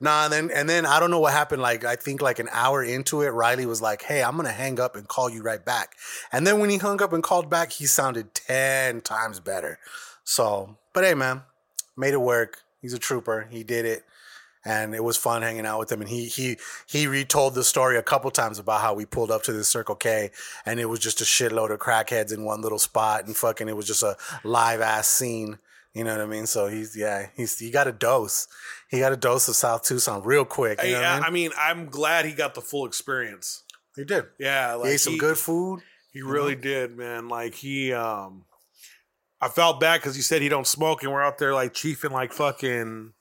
Nah, 0.00 0.24
and 0.24 0.32
then 0.32 0.50
and 0.52 0.68
then 0.68 0.86
I 0.86 1.00
don't 1.00 1.10
know 1.10 1.18
what 1.18 1.32
happened. 1.32 1.60
Like 1.60 1.84
I 1.84 1.96
think 1.96 2.22
like 2.22 2.38
an 2.38 2.48
hour 2.52 2.84
into 2.84 3.22
it, 3.22 3.30
Riley 3.30 3.66
was 3.66 3.82
like, 3.82 4.02
"Hey, 4.02 4.22
I'm 4.22 4.36
gonna 4.36 4.52
hang 4.52 4.78
up 4.78 4.94
and 4.94 5.08
call 5.08 5.28
you 5.28 5.42
right 5.42 5.64
back." 5.64 5.96
And 6.32 6.46
then 6.46 6.60
when 6.60 6.70
he 6.70 6.76
hung 6.76 7.02
up 7.02 7.12
and 7.12 7.22
called 7.22 7.50
back, 7.50 7.72
he 7.72 7.86
sounded 7.86 8.34
ten 8.34 9.00
times 9.00 9.40
better. 9.40 9.78
So, 10.22 10.76
but 10.92 11.04
hey, 11.04 11.14
man, 11.14 11.42
made 11.96 12.14
it 12.14 12.20
work. 12.20 12.62
He's 12.80 12.94
a 12.94 12.98
trooper. 12.98 13.48
He 13.50 13.64
did 13.64 13.84
it, 13.84 14.04
and 14.64 14.94
it 14.94 15.02
was 15.02 15.16
fun 15.16 15.42
hanging 15.42 15.66
out 15.66 15.80
with 15.80 15.90
him. 15.90 16.00
And 16.00 16.10
he 16.10 16.26
he 16.26 16.58
he 16.86 17.08
retold 17.08 17.54
the 17.54 17.64
story 17.64 17.96
a 17.96 18.02
couple 18.02 18.30
times 18.30 18.60
about 18.60 18.80
how 18.80 18.94
we 18.94 19.04
pulled 19.04 19.32
up 19.32 19.42
to 19.44 19.52
the 19.52 19.64
Circle 19.64 19.96
K, 19.96 20.30
and 20.64 20.78
it 20.78 20.86
was 20.86 21.00
just 21.00 21.20
a 21.20 21.24
shitload 21.24 21.72
of 21.72 21.80
crackheads 21.80 22.32
in 22.32 22.44
one 22.44 22.60
little 22.60 22.78
spot, 22.78 23.26
and 23.26 23.36
fucking 23.36 23.68
it 23.68 23.76
was 23.76 23.86
just 23.86 24.04
a 24.04 24.16
live 24.44 24.80
ass 24.80 25.08
scene. 25.08 25.58
You 25.94 26.04
know 26.04 26.12
what 26.12 26.20
I 26.22 26.26
mean? 26.26 26.46
So 26.46 26.68
he's 26.68 26.96
yeah, 26.96 27.28
he's 27.34 27.58
he 27.58 27.70
got 27.70 27.88
a 27.88 27.92
dose. 27.92 28.46
He 28.90 29.00
got 29.00 29.12
a 29.12 29.16
dose 29.16 29.48
of 29.48 29.56
South 29.56 29.82
Tucson 29.84 30.22
real 30.24 30.44
quick. 30.44 30.78
You 30.82 30.86
Hey, 30.88 30.92
know 30.92 31.00
what 31.02 31.22
I 31.22 31.26
I, 31.26 31.30
mean? 31.30 31.52
I 31.58 31.74
mean, 31.74 31.82
I'm 31.84 31.90
glad 31.90 32.24
he 32.24 32.32
got 32.32 32.54
the 32.54 32.60
full 32.62 32.86
experience. 32.86 33.64
He 33.96 34.04
did. 34.04 34.24
Yeah, 34.38 34.74
like 34.74 34.88
he 34.88 34.94
ate 34.94 35.00
some 35.00 35.18
good 35.18 35.36
food. 35.36 35.80
He 36.12 36.22
really 36.22 36.54
did, 36.56 36.96
man. 36.96 37.28
Like 37.28 37.54
he, 37.54 37.92
um, 37.92 38.44
I 39.40 39.48
felt 39.48 39.78
bad 39.80 40.00
because 40.00 40.14
he 40.16 40.22
said 40.22 40.40
he 40.40 40.48
don't 40.48 40.66
smoke, 40.66 41.02
and 41.02 41.12
we're 41.12 41.22
out 41.22 41.38
there 41.38 41.52
like 41.54 41.74
chiefing 41.74 42.10
like 42.12 42.32
fucking 42.32 43.12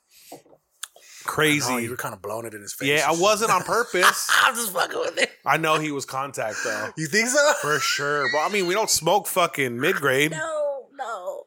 crazy. 1.26 1.66
Oh, 1.74 1.78
you 1.78 1.90
were 1.90 1.98
kind 1.98 2.14
of 2.14 2.22
blowing 2.22 2.46
it 2.46 2.54
in 2.54 2.62
his 2.62 2.74
face. 2.74 2.88
yeah, 2.90 3.06
I 3.08 3.12
wasn't 3.20 3.52
on 3.52 3.64
purpose. 3.64 4.30
I'm 4.44 4.56
just 4.56 4.72
fucking 4.72 4.98
with 5.00 5.18
it. 5.18 5.32
I 5.46 5.58
know 5.58 5.80
he 5.80 5.92
was 5.92 6.06
contact 6.06 6.58
though, 6.64 6.90
You 6.98 7.08
think 7.08 7.28
so? 7.30 7.54
for 7.62 7.80
sure. 7.80 8.30
But 8.32 8.40
I 8.40 8.50
mean, 8.50 8.68
we 8.68 8.74
don't 8.74 8.90
smoke 8.90 9.28
fucking 9.28 9.80
mid 9.80 9.98
grade. 9.98 10.32
No, 10.32 10.86
no. 10.96 11.44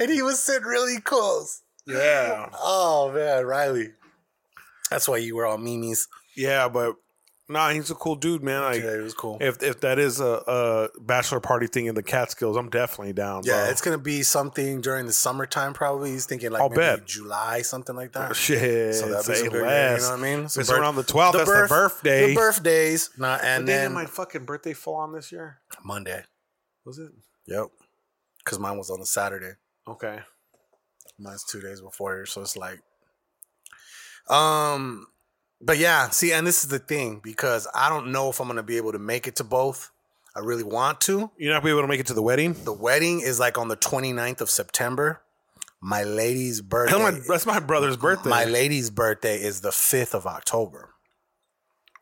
And 0.00 0.10
he 0.10 0.22
was 0.22 0.40
sitting 0.40 0.64
really 0.66 1.00
close. 1.00 1.62
Yeah, 1.86 2.48
Oh 2.60 3.12
man, 3.14 3.44
Riley. 3.44 3.92
That's 4.90 5.08
why 5.08 5.18
you 5.18 5.36
were 5.36 5.46
all 5.46 5.58
memes. 5.58 6.08
yeah, 6.36 6.68
but 6.68 6.94
nah, 7.48 7.70
he's 7.70 7.90
a 7.90 7.94
cool 7.94 8.14
dude, 8.16 8.42
man. 8.42 8.62
Like, 8.62 8.82
Yeah, 8.82 8.94
it 8.96 9.02
was 9.02 9.12
cool. 9.14 9.38
if 9.40 9.62
if 9.62 9.80
that 9.80 9.98
is 9.98 10.20
a, 10.20 10.24
a 10.46 10.88
bachelor 11.00 11.40
party 11.40 11.66
thing 11.66 11.86
in 11.86 11.94
the 11.94 12.02
Catskills, 12.02 12.56
I'm 12.56 12.70
definitely 12.70 13.12
down. 13.12 13.42
Yeah, 13.44 13.62
bro. 13.64 13.70
it's 13.70 13.80
gonna 13.80 13.98
be 13.98 14.22
something 14.22 14.80
during 14.80 15.06
the 15.06 15.12
summertime. 15.12 15.72
Probably 15.74 16.10
he's 16.12 16.26
thinking 16.26 16.52
like 16.52 16.62
I'll 16.62 16.68
maybe 16.70 16.80
bet. 16.80 17.06
July, 17.06 17.62
something 17.62 17.94
like 17.96 18.12
that. 18.12 18.34
shit. 18.36 18.94
So 18.94 19.08
that'd 19.10 19.26
be 19.26 19.34
some 19.34 19.48
good, 19.48 19.62
less. 19.62 20.00
you 20.02 20.06
know 20.06 20.10
what 20.12 20.20
I 20.20 20.36
mean? 20.36 20.48
Some 20.48 20.60
It's 20.60 20.70
birth- 20.70 20.78
around 20.80 20.96
the 20.96 21.04
12th. 21.04 21.32
that's 21.32 21.44
birth- 21.50 21.68
the 21.68 21.74
birthday. 21.74 22.26
The 22.28 22.34
birthdays, 22.34 23.10
not 23.18 23.40
What 23.40 23.44
and 23.48 23.66
day 23.66 23.72
then 23.76 23.92
my 23.92 24.06
fucking 24.06 24.44
birthday 24.44 24.72
fall 24.72 24.96
on 24.96 25.12
this 25.12 25.32
year? 25.32 25.58
Monday. 25.84 26.24
Was 26.84 26.98
it? 26.98 27.10
Yep. 27.46 27.66
Because 28.44 28.58
mine 28.58 28.78
was 28.78 28.90
on 28.90 29.00
a 29.00 29.06
Saturday. 29.06 29.52
Okay. 29.88 30.20
Mine's 31.24 31.42
two 31.44 31.60
days 31.60 31.80
before 31.80 32.14
yours, 32.14 32.32
so 32.32 32.42
it's 32.42 32.56
like, 32.56 32.80
um, 34.28 35.06
but 35.60 35.78
yeah. 35.78 36.08
See, 36.10 36.32
and 36.32 36.46
this 36.46 36.64
is 36.64 36.70
the 36.70 36.78
thing 36.78 37.20
because 37.22 37.66
I 37.74 37.88
don't 37.88 38.12
know 38.12 38.30
if 38.30 38.40
I'm 38.40 38.46
gonna 38.46 38.62
be 38.62 38.76
able 38.76 38.92
to 38.92 38.98
make 38.98 39.26
it 39.26 39.36
to 39.36 39.44
both. 39.44 39.90
I 40.36 40.40
really 40.40 40.64
want 40.64 41.00
to. 41.02 41.30
You're 41.38 41.52
not 41.52 41.60
gonna 41.60 41.64
be 41.64 41.70
able 41.70 41.82
to 41.82 41.88
make 41.88 42.00
it 42.00 42.06
to 42.08 42.14
the 42.14 42.22
wedding. 42.22 42.54
The 42.64 42.72
wedding 42.72 43.20
is 43.20 43.38
like 43.38 43.56
on 43.58 43.68
the 43.68 43.76
29th 43.76 44.40
of 44.40 44.50
September. 44.50 45.20
My 45.80 46.02
lady's 46.02 46.60
birthday. 46.62 46.96
My, 46.98 47.10
that's 47.28 47.44
my 47.46 47.60
brother's 47.60 47.96
birthday. 47.98 48.30
My 48.30 48.44
lady's 48.46 48.88
birthday 48.90 49.36
is 49.40 49.60
the 49.60 49.68
5th 49.70 50.14
of 50.14 50.26
October. 50.26 50.90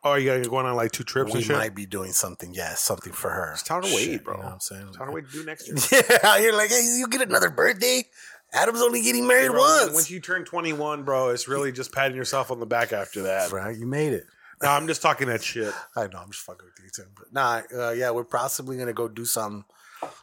oh, 0.04 0.14
you 0.14 0.26
got 0.26 0.48
going 0.50 0.66
on 0.66 0.76
like 0.76 0.92
two 0.92 1.02
trips 1.04 1.32
we 1.34 1.44
might 1.48 1.74
be 1.74 1.84
doing 1.84 2.12
something, 2.12 2.54
yes, 2.54 2.80
something 2.80 3.12
for 3.12 3.30
her. 3.30 3.52
It's 3.52 3.62
time 3.64 3.82
to 3.82 3.92
wait, 3.94 4.22
bro. 4.24 4.34
You 4.34 4.40
know 4.40 4.46
what 4.46 4.52
I'm 4.54 4.60
saying? 4.60 4.86
It's 4.88 4.96
time 4.96 5.08
to 5.08 5.12
wait 5.12 5.26
to 5.26 5.32
do 5.32 5.44
next 5.44 5.66
year. 5.68 6.02
Yeah, 6.22 6.38
you're 6.38 6.56
like, 6.56 6.70
hey, 6.70 6.82
you 6.96 7.06
get 7.08 7.22
another 7.22 7.50
birthday? 7.50 8.04
Adam's 8.52 8.80
only 8.82 9.00
getting 9.02 9.26
married 9.26 9.50
Bro, 9.50 9.60
once. 9.60 9.94
Once 9.94 10.10
you 10.10 10.20
turn 10.20 10.44
21, 10.44 11.04
bro, 11.04 11.30
it's 11.30 11.48
really 11.48 11.72
just 11.72 11.92
patting 11.92 12.16
yourself 12.16 12.50
on 12.50 12.60
the 12.60 12.66
back 12.66 12.92
after 12.92 13.22
that. 13.22 13.50
right, 13.52 13.76
you 13.76 13.86
made 13.86 14.12
it. 14.12 14.26
No, 14.62 14.68
I'm 14.70 14.86
just 14.86 15.02
talking 15.02 15.28
that 15.28 15.42
shit. 15.42 15.72
I 15.96 16.06
know, 16.06 16.18
I'm 16.18 16.30
just 16.30 16.44
fucking 16.44 16.64
with 16.66 16.84
you 16.84 16.90
too. 16.90 17.08
But 17.16 17.32
nah, 17.32 17.62
uh, 17.76 17.90
yeah, 17.92 18.10
we're 18.10 18.24
possibly 18.24 18.76
gonna 18.76 18.92
go 18.92 19.08
do 19.08 19.24
some 19.24 19.64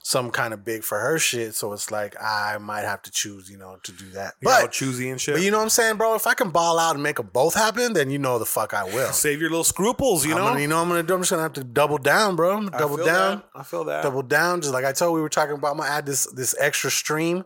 some 0.04 0.30
kind 0.30 0.54
of 0.54 0.64
big 0.64 0.84
for 0.84 1.00
her 1.00 1.18
shit. 1.18 1.56
So 1.56 1.74
it's 1.74 1.90
like 1.92 2.16
I 2.22 2.58
might 2.60 2.82
have 2.82 3.02
to 3.04 3.12
choose, 3.12 3.50
you 3.50 3.58
know, 3.58 3.78
to 3.84 3.92
do 3.92 4.10
that. 4.12 4.36
All 4.46 4.62
But 4.62 4.72
choosy 4.72 5.10
and 5.10 5.20
shit. 5.20 5.36
but 5.36 5.42
you 5.42 5.52
know 5.52 5.58
what 5.58 5.64
I'm 5.64 5.70
saying, 5.70 5.98
bro? 5.98 6.16
If 6.16 6.28
I 6.28 6.34
can 6.36 6.52
ball 6.52 6.80
out 6.80 6.96
and 6.96 7.04
make 7.04 7.16
them 7.18 7.30
both 7.34 7.54
happen, 7.56 7.94
then 7.94 8.10
you 8.10 8.18
know 8.20 8.40
the 8.40 8.46
fuck 8.46 8.74
I 8.74 8.84
will. 8.86 9.12
Save 9.12 9.42
your 9.42 9.50
little 9.50 9.64
scruples, 9.66 10.26
you 10.26 10.32
I'm 10.34 10.38
know? 10.38 10.44
gonna, 10.50 10.60
you 10.62 10.68
know, 10.68 10.82
I'm 10.82 10.88
gonna 10.88 11.04
do. 11.04 11.16
I'm 11.16 11.22
just 11.22 11.32
gonna 11.32 11.44
have 11.44 11.54
to 11.54 11.64
double 11.64 11.98
down, 11.98 12.36
bro. 12.36 12.68
I 12.68 12.78
double 12.78 12.98
feel 12.98 13.06
down. 13.06 13.38
that. 13.38 13.46
I 13.56 13.64
feel 13.64 13.84
that. 13.86 14.04
double 14.04 14.22
down. 14.22 14.62
Just 14.62 14.74
like 14.74 14.86
I 14.86 14.92
told 14.94 15.16
we 15.16 15.22
were 15.22 15.30
talking 15.30 15.56
about, 15.56 15.72
I'm 15.72 15.78
gonna 15.78 15.90
add 15.90 16.06
this 16.06 16.26
this 16.28 16.56
extra 16.60 16.92
stream, 16.92 17.44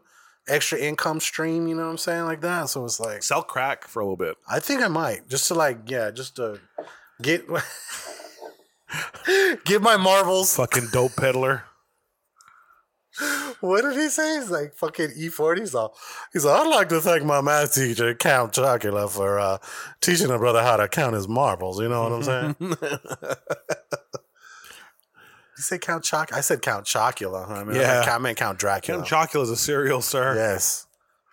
extra 0.48 0.80
income 0.80 1.20
stream. 1.20 1.68
You 1.68 1.76
know 1.76 1.86
what 1.86 1.92
I'm 1.92 1.98
saying, 1.98 2.26
like 2.26 2.42
that. 2.42 2.70
So 2.70 2.86
it's 2.86 3.00
like 3.00 3.24
Sell 3.24 3.44
crack 3.44 3.88
for 3.88 4.00
a 4.00 4.06
little 4.06 4.18
bit. 4.18 4.36
I 4.48 4.60
think 4.60 4.82
I 4.82 4.88
might 4.88 5.30
just 5.30 5.48
to 5.48 5.54
like 5.54 5.90
yeah, 5.90 6.12
just 6.12 6.36
to 6.38 6.60
get 7.22 7.46
get 9.66 9.82
my 9.82 9.98
marbles. 9.98 10.56
Fucking 10.56 10.88
dope 10.92 11.16
peddler. 11.16 11.64
What 13.60 13.84
did 13.84 13.94
he 13.94 14.10
say? 14.10 14.40
He's 14.40 14.50
like 14.50 14.74
fucking 14.74 15.12
E40. 15.12 15.60
He's 15.60 15.76
all 15.76 15.96
he's 16.34 16.44
like, 16.44 16.60
I'd 16.60 16.70
like 16.70 16.90
to 16.90 17.00
thank 17.00 17.24
my 17.24 17.42
math 17.42 17.76
teacher, 17.76 18.14
Count 18.16 18.54
Chocula, 18.54 19.10
for 19.10 19.40
uh, 19.40 19.60
teaching 20.02 20.32
a 20.32 20.38
brother 20.38 20.64
how 20.64 20.78
to 20.78 20.88
count 20.88 21.14
his 21.14 21.28
marbles. 21.28 21.80
You 21.80 21.90
know 21.90 22.04
what 22.04 22.12
I'm 22.12 22.24
saying? 22.24 22.56
you 25.58 25.63
say 25.63 25.78
Count 25.78 26.04
Choc? 26.04 26.34
I 26.34 26.42
said 26.42 26.62
Count 26.62 26.86
Chocula. 26.86 27.48
Huh? 27.48 27.54
I 27.54 27.63
mean, 27.63 27.76
Yeah. 27.76 27.92
I 27.92 27.96
meant, 28.00 28.08
I 28.10 28.18
meant 28.20 28.38
Count 28.38 28.60
Dracula. 28.60 29.04
Count 29.06 29.30
Chocula 29.32 29.44
is 29.44 29.50
a 29.50 29.58
cereal, 29.58 30.02
sir. 30.02 30.36
Yes. 30.36 30.88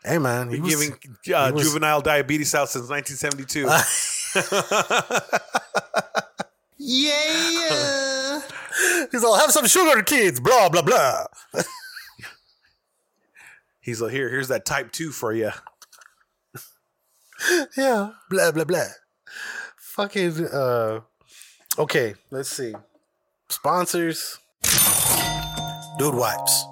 Hey 0.05 0.19
man, 0.19 0.49
he 0.49 0.55
Been 0.57 0.63
was, 0.65 0.75
giving 0.75 0.93
uh, 1.35 1.47
he 1.49 1.53
was- 1.53 1.63
juvenile 1.65 2.01
diabetes 2.01 2.55
out 2.55 2.69
since 2.71 2.89
1972. 2.89 3.67
Yeah. 6.83 8.41
he's 9.13 9.23
all 9.23 9.37
have 9.39 9.51
some 9.51 9.67
sugar, 9.67 10.03
kids. 10.03 10.41
Blah 10.41 10.71
blah 10.71 10.83
blah. 10.83 11.27
He's 13.81 14.01
like, 14.01 14.13
here, 14.13 14.29
here's 14.29 14.49
that 14.49 14.65
type 14.65 14.93
two 14.93 15.11
for 15.11 15.33
you. 15.33 15.51
Yeah. 17.77 18.11
Blah 18.31 18.53
blah 18.53 18.65
blah. 18.65 18.87
Fucking. 19.79 20.47
Uh, 20.47 21.01
okay, 21.79 22.15
let's 22.31 22.49
see. 22.51 22.75
Sponsors. 23.51 24.39
Dude 25.99 26.15
wipes. 26.15 26.65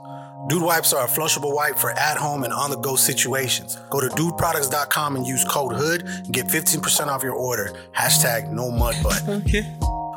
Dude 0.48 0.62
wipes 0.62 0.92
are 0.92 1.04
a 1.04 1.08
flushable 1.08 1.52
wipe 1.52 1.76
for 1.76 1.90
at 1.90 2.16
home 2.16 2.44
and 2.44 2.52
on 2.52 2.70
the 2.70 2.76
go 2.76 2.94
situations. 2.94 3.76
Go 3.90 4.00
to 4.00 4.06
dudeproducts.com 4.06 5.16
and 5.16 5.26
use 5.26 5.44
code 5.44 5.72
HOOD 5.72 6.02
and 6.02 6.32
get 6.32 6.46
15% 6.46 7.08
off 7.08 7.24
your 7.24 7.34
order. 7.34 7.72
Hashtag 7.96 8.52
no 8.52 8.70
mud 8.70 8.94
butt. 9.02 9.28
Okay. 9.28 9.66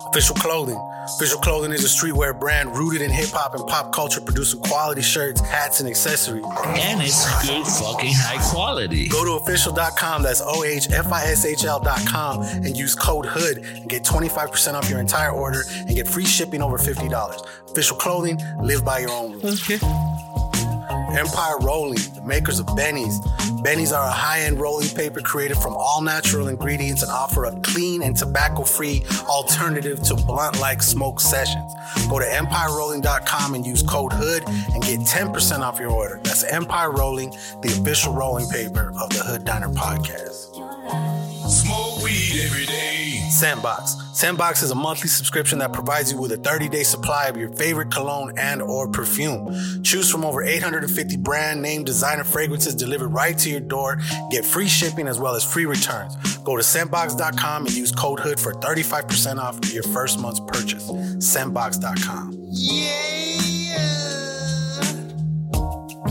Official 0.08 0.36
Clothing. 0.36 0.78
Official 1.16 1.40
Clothing 1.40 1.72
is 1.72 1.84
a 1.84 1.88
streetwear 1.88 2.38
brand 2.38 2.76
rooted 2.76 3.02
in 3.02 3.10
hip 3.12 3.30
hop 3.30 3.54
and 3.54 3.66
pop 3.68 3.94
culture, 3.94 4.22
producing 4.22 4.60
quality 4.62 5.02
shirts, 5.02 5.42
hats, 5.42 5.80
and 5.80 5.90
accessories. 5.90 6.44
And 6.66 7.02
it's 7.02 7.26
good 7.46 7.66
fucking 7.66 8.14
high 8.14 8.42
quality. 8.52 9.08
Go 9.08 9.24
to 9.26 9.44
official.com, 9.44 10.24
that's 10.24 10.42
O 10.44 10.64
H 10.64 10.90
F 10.92 11.12
I 11.12 11.24
S 11.26 11.46
H 11.46 11.64
L.com, 11.64 12.42
and 12.42 12.76
use 12.76 12.96
code 12.96 13.26
HOOD 13.26 13.58
and 13.60 13.90
get 13.90 14.04
25% 14.04 14.74
off 14.74 14.90
your 14.90 15.00
entire 15.00 15.32
order 15.32 15.64
and 15.70 15.96
get 15.96 16.08
free 16.08 16.26
shipping 16.26 16.62
over 16.62 16.78
$50. 16.78 17.72
Official 17.72 17.98
Clothing, 17.98 18.40
live 18.62 18.84
by 18.84 19.00
your 19.00 19.12
own 19.12 19.34
rules. 19.34 19.70
Okay. 19.70 19.80
Empire 21.18 21.58
Rolling, 21.60 22.00
the 22.16 22.22
makers 22.26 22.60
of 22.60 22.66
Bennys. 22.68 23.20
Bennys 23.64 23.92
are 23.92 24.08
a 24.08 24.12
high-end 24.12 24.60
rolling 24.60 24.90
paper 24.90 25.22
created 25.22 25.58
from 25.58 25.74
all 25.76 26.02
natural 26.02 26.48
ingredients 26.48 27.04
and 27.04 27.12
offer 27.12 27.46
a 27.46 27.60
clean 27.62 28.02
and 28.02 28.16
tobacco-free 28.16 29.04
alternative 29.28 30.02
to 30.04 30.16
blunt-like 30.16 30.82
smoke 30.82 31.20
sessions. 31.20 31.74
Go 32.10 32.20
to 32.20 32.26
EmpireRolling.com 32.26 33.54
and 33.54 33.66
use 33.66 33.84
code 33.84 34.14
HOOD 34.14 34.44
and 34.48 34.82
get 34.84 35.00
10% 35.02 35.60
off 35.60 35.80
your 35.80 35.92
order. 35.92 36.20
That's 36.24 36.44
Empire 36.44 36.92
Rolling, 36.92 37.32
the 37.62 37.78
official 37.80 38.14
rolling 38.14 38.48
paper 38.50 38.94
of 39.02 39.10
the 39.10 39.24
Hood 39.24 39.46
Diner 39.46 39.70
podcast. 39.70 40.56
Smoke 41.50 42.04
weed 42.04 42.42
every 42.46 42.66
day. 42.66 42.91
Scentbox. 43.32 43.96
Scentbox 44.14 44.62
is 44.62 44.72
a 44.72 44.76
monthly 44.76 45.08
subscription 45.08 45.60
that 45.60 45.72
provides 45.72 46.12
you 46.12 46.20
with 46.20 46.32
a 46.34 46.38
30-day 46.38 46.84
supply 46.84 47.28
of 47.28 47.38
your 47.38 47.50
favorite 47.54 47.90
cologne 47.90 48.34
and 48.38 48.62
or 48.62 48.88
perfume. 48.90 49.82
Choose 49.84 50.12
from 50.12 50.26
over 50.26 50.44
850 50.44 51.18
brand 51.18 51.62
name 51.62 51.84
designer 51.84 52.24
fragrances 52.24 52.76
delivered 52.76 53.08
right 53.10 53.38
to 53.38 53.50
your 53.50 53.62
door. 53.62 54.00
Get 54.30 54.46
free 54.46 54.68
shipping 54.68 55.08
as 55.08 55.18
well 55.20 55.34
as 55.34 55.44
free 55.44 55.66
returns. 55.66 56.16
Go 56.40 56.58
to 56.58 56.64
scentbox.com 56.64 57.66
and 57.66 57.76
use 57.76 57.92
code 57.92 58.20
HOOD 58.20 58.40
for 58.40 58.54
35% 58.54 59.38
off 59.38 59.74
your 59.74 59.84
first 59.84 60.20
month's 60.20 60.42
purchase. 60.42 60.90
Scentbox.com. 60.90 62.38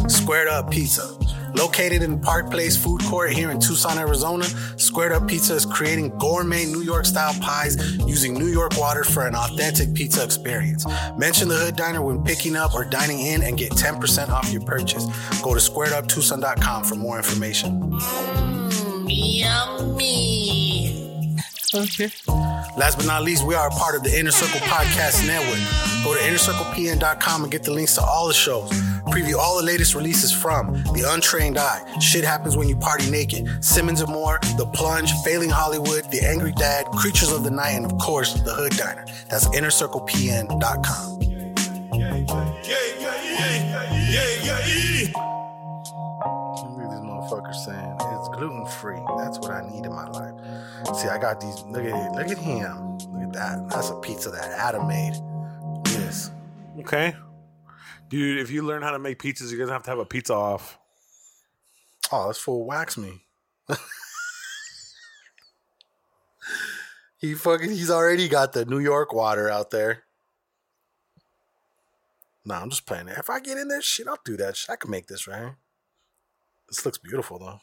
Squared 0.08 0.48
Up 0.48 0.70
Pizza. 0.70 1.16
Located 1.54 2.02
in 2.02 2.20
Park 2.20 2.50
Place 2.50 2.76
Food 2.76 3.02
Court 3.02 3.32
here 3.32 3.50
in 3.50 3.60
Tucson, 3.60 3.98
Arizona, 3.98 4.44
Squared 4.76 5.12
Up 5.12 5.28
Pizza 5.28 5.54
is 5.54 5.66
creating 5.66 6.10
gourmet 6.18 6.64
New 6.64 6.82
York 6.82 7.04
style 7.06 7.34
pies 7.40 7.96
using 8.06 8.34
New 8.34 8.46
York 8.46 8.76
water 8.76 9.04
for 9.04 9.26
an 9.26 9.34
authentic 9.34 9.94
pizza 9.94 10.22
experience. 10.22 10.86
Mention 11.16 11.48
the 11.48 11.56
Hood 11.56 11.76
Diner 11.76 12.02
when 12.02 12.22
picking 12.22 12.56
up 12.56 12.74
or 12.74 12.84
dining 12.84 13.20
in 13.20 13.42
and 13.42 13.58
get 13.58 13.72
10% 13.72 14.28
off 14.30 14.52
your 14.52 14.62
purchase. 14.62 15.04
Go 15.42 15.54
to 15.54 15.60
squareduptucson.com 15.60 16.84
for 16.84 16.94
more 16.96 17.16
information. 17.16 17.80
Mmm, 17.80 19.06
yummy. 19.08 20.99
Okay. 21.72 22.10
Last 22.76 22.96
but 22.96 23.06
not 23.06 23.22
least, 23.22 23.46
we 23.46 23.54
are 23.54 23.68
a 23.68 23.70
part 23.70 23.94
of 23.94 24.02
the 24.02 24.18
Inner 24.18 24.32
Circle 24.32 24.60
Podcast 24.60 25.24
Network. 25.26 25.60
Go 26.04 26.14
to 26.14 26.20
innercirclepn.com 26.20 27.42
and 27.44 27.52
get 27.52 27.62
the 27.62 27.72
links 27.72 27.94
to 27.94 28.02
all 28.02 28.26
the 28.26 28.34
shows. 28.34 28.70
Preview 29.10 29.36
all 29.36 29.56
the 29.56 29.62
latest 29.64 29.94
releases 29.94 30.32
from 30.32 30.72
The 30.94 31.04
Untrained 31.08 31.58
Eye, 31.58 31.98
Shit 32.00 32.24
Happens 32.24 32.56
When 32.56 32.68
You 32.68 32.76
Party 32.76 33.08
Naked, 33.10 33.64
Simmons 33.64 34.00
and 34.00 34.10
More, 34.10 34.38
The 34.56 34.66
Plunge, 34.66 35.12
Failing 35.24 35.50
Hollywood, 35.50 36.10
The 36.10 36.20
Angry 36.24 36.52
Dad, 36.52 36.86
Creatures 36.86 37.30
of 37.32 37.44
the 37.44 37.50
Night, 37.50 37.70
and 37.72 37.84
of 37.84 37.96
course, 37.98 38.34
The 38.34 38.52
Hood 38.52 38.72
Diner. 38.72 39.04
That's 39.28 39.46
innercirclepn.com. 39.48 41.22
Yeah, 41.22 42.16
yeah, 42.16 42.64
yeah, 42.64 43.70
yeah, 44.10 44.26
yeah, 44.42 44.66
yeah. 44.66 45.06
Look 46.62 46.84
at 46.84 46.90
this 46.90 47.00
motherfucker 47.00 47.54
saying 47.54 47.78
it's 47.89 47.89
gluten 48.40 48.66
free. 48.66 48.98
That's 49.18 49.38
what 49.38 49.50
I 49.50 49.68
need 49.70 49.84
in 49.84 49.92
my 49.92 50.08
life. 50.08 50.34
See, 50.96 51.08
I 51.08 51.18
got 51.18 51.40
these. 51.40 51.62
Look 51.62 51.84
at 51.84 51.88
it. 51.88 52.12
Look 52.12 52.28
at 52.28 52.38
him. 52.38 52.98
Look 52.98 53.22
at 53.22 53.32
that. 53.34 53.68
That's 53.68 53.90
a 53.90 53.96
pizza 53.96 54.30
that 54.30 54.50
Adam 54.52 54.88
made. 54.88 55.12
Yes. 55.86 56.30
Okay. 56.78 57.14
Dude, 58.08 58.38
if 58.38 58.50
you 58.50 58.62
learn 58.62 58.82
how 58.82 58.92
to 58.92 58.98
make 58.98 59.18
pizzas, 59.18 59.50
you're 59.50 59.58
gonna 59.58 59.72
have 59.72 59.82
to 59.84 59.90
have 59.90 59.98
a 59.98 60.06
pizza 60.06 60.34
off. 60.34 60.78
Oh, 62.10 62.28
this 62.28 62.38
fool 62.38 62.64
wax 62.64 62.96
me. 62.96 63.26
he 67.18 67.34
fucking 67.34 67.70
he's 67.70 67.90
already 67.90 68.28
got 68.28 68.52
the 68.52 68.64
New 68.64 68.80
York 68.80 69.12
water 69.12 69.50
out 69.50 69.70
there. 69.70 70.04
Nah, 72.44 72.62
I'm 72.62 72.70
just 72.70 72.86
playing 72.86 73.08
it. 73.08 73.18
If 73.18 73.28
I 73.28 73.38
get 73.38 73.58
in 73.58 73.68
there, 73.68 73.82
shit, 73.82 74.08
I'll 74.08 74.18
do 74.24 74.36
that. 74.38 74.56
Shit, 74.56 74.70
I 74.70 74.76
can 74.76 74.90
make 74.90 75.06
this 75.06 75.28
right. 75.28 75.38
here. 75.38 75.58
This 76.68 76.84
looks 76.84 76.98
beautiful 76.98 77.38
though. 77.38 77.60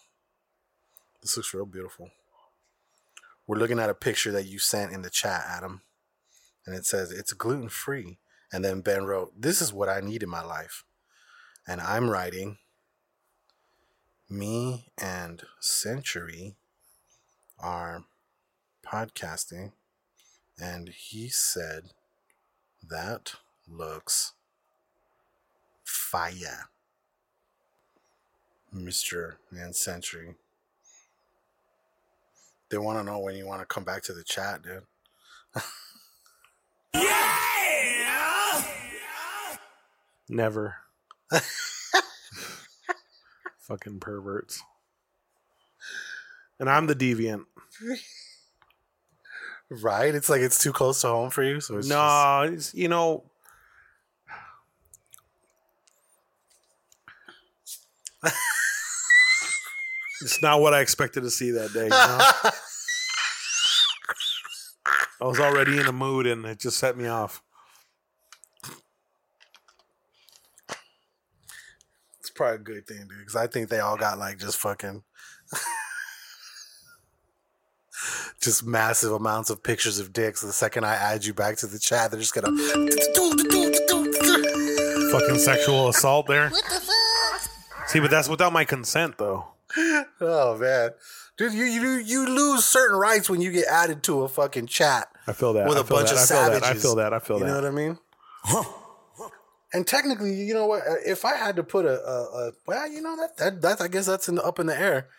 This 1.27 1.35
looks 1.35 1.53
real 1.53 1.65
beautiful. 1.65 2.11
We're 3.47 3.57
looking 3.57 3.79
at 3.79 3.89
a 3.89 3.93
picture 3.93 4.31
that 4.31 4.45
you 4.45 4.59
sent 4.59 4.93
in 4.93 5.01
the 5.01 5.09
chat, 5.09 5.43
Adam. 5.45 5.81
And 6.65 6.73
it 6.73 6.85
says 6.85 7.11
it's 7.11 7.33
gluten 7.33 7.67
free. 7.67 8.17
And 8.53 8.63
then 8.63 8.79
Ben 8.79 9.03
wrote, 9.03 9.33
This 9.37 9.61
is 9.61 9.73
what 9.73 9.89
I 9.89 9.99
need 9.99 10.23
in 10.23 10.29
my 10.29 10.41
life. 10.41 10.85
And 11.67 11.81
I'm 11.81 12.09
writing, 12.09 12.59
Me 14.29 14.85
and 14.97 15.43
Century 15.59 16.55
are 17.59 18.05
podcasting. 18.85 19.73
And 20.57 20.93
he 20.95 21.27
said, 21.27 21.89
That 22.81 23.33
looks 23.67 24.31
fire. 25.83 26.69
Mr. 28.73 29.33
and 29.51 29.75
Century. 29.75 30.35
They 32.69 32.77
want 32.77 32.99
to 32.99 33.03
know 33.03 33.19
when 33.19 33.35
you 33.35 33.45
want 33.45 33.61
to 33.61 33.65
come 33.65 33.83
back 33.83 34.03
to 34.03 34.13
the 34.13 34.23
chat, 34.23 34.61
dude. 34.61 34.83
Never. 40.29 40.75
Fucking 43.59 43.99
perverts. 43.99 44.61
And 46.59 46.69
I'm 46.69 46.87
the 46.87 46.95
deviant. 46.95 47.45
Right? 49.69 50.13
It's 50.15 50.29
like 50.29 50.41
it's 50.41 50.61
too 50.61 50.73
close 50.73 51.01
to 51.01 51.07
home 51.07 51.29
for 51.29 51.43
you. 51.43 51.61
So 51.61 51.77
it's 51.77 51.87
no, 51.87 52.49
it's, 52.51 52.73
you 52.73 52.87
know. 52.87 53.23
It's 60.21 60.41
not 60.41 60.61
what 60.61 60.73
I 60.73 60.81
expected 60.81 61.21
to 61.21 61.31
see 61.31 61.51
that 61.51 61.73
day. 61.73 61.83
You 61.83 61.89
know? 61.89 62.19
I 65.19 65.25
was 65.25 65.39
already 65.39 65.79
in 65.79 65.85
a 65.85 65.91
mood 65.91 66.27
and 66.27 66.45
it 66.45 66.59
just 66.59 66.77
set 66.77 66.97
me 66.97 67.07
off. 67.07 67.41
it's 72.27 72.29
probably 72.35 72.55
a 72.55 72.59
good 72.59 72.85
thing, 72.85 73.07
dude. 73.07 73.19
Because 73.19 73.37
I 73.37 73.47
think 73.47 73.69
they 73.69 73.79
all 73.79 73.95
got 73.95 74.19
like 74.19 74.37
just 74.37 74.57
fucking. 74.57 75.03
just 78.41 78.65
massive 78.65 79.13
amounts 79.13 79.49
of 79.49 79.63
pictures 79.63 79.97
of 79.97 80.11
dicks. 80.13 80.41
The 80.41 80.51
second 80.51 80.85
I 80.85 80.95
add 80.95 81.25
you 81.25 81.33
back 81.33 81.55
to 81.57 81.67
the 81.67 81.79
chat, 81.79 82.11
they're 82.11 82.19
just 82.19 82.33
gonna. 82.33 82.51
Fucking 85.11 85.37
sexual 85.37 85.87
assault 85.87 86.27
there. 86.27 86.51
See, 87.87 88.01
but 88.01 88.11
that's 88.11 88.27
without 88.27 88.51
my 88.51 88.65
consent, 88.65 89.17
though. 89.17 89.45
Oh 90.19 90.57
man, 90.57 90.91
dude, 91.37 91.53
you 91.53 91.65
you 91.65 91.91
you 91.97 92.27
lose 92.27 92.65
certain 92.65 92.97
rights 92.97 93.29
when 93.29 93.41
you 93.41 93.51
get 93.51 93.65
added 93.67 94.03
to 94.03 94.21
a 94.23 94.27
fucking 94.27 94.67
chat 94.67 95.07
I 95.27 95.33
feel 95.33 95.53
that. 95.53 95.67
with 95.67 95.77
I 95.77 95.81
a 95.81 95.83
bunch 95.83 96.09
that. 96.09 96.15
of 96.15 96.17
I 96.19 96.25
feel 96.25 96.25
savages. 96.25 96.61
that. 96.61 96.69
I 96.69 96.73
feel 96.79 96.95
that. 96.95 97.13
I 97.13 97.19
feel 97.19 97.37
you 97.39 97.45
that. 97.45 97.49
know 97.49 97.55
what 97.55 97.65
I 97.65 97.71
mean? 97.71 97.97
And 99.73 99.85
technically, 99.85 100.33
you 100.33 100.53
know 100.53 100.65
what? 100.65 100.81
Uh, 100.87 100.95
if 101.05 101.25
I 101.25 101.35
had 101.35 101.57
to 101.57 101.63
put 101.63 101.85
a, 101.85 102.01
a, 102.01 102.47
a 102.47 102.51
well, 102.65 102.89
you 102.89 103.01
know 103.01 103.17
that 103.17 103.37
that 103.37 103.61
that 103.61 103.81
I 103.81 103.87
guess 103.89 104.05
that's 104.05 104.29
in 104.29 104.35
the, 104.35 104.43
up 104.43 104.59
in 104.59 104.67
the 104.67 104.79
air, 104.79 105.09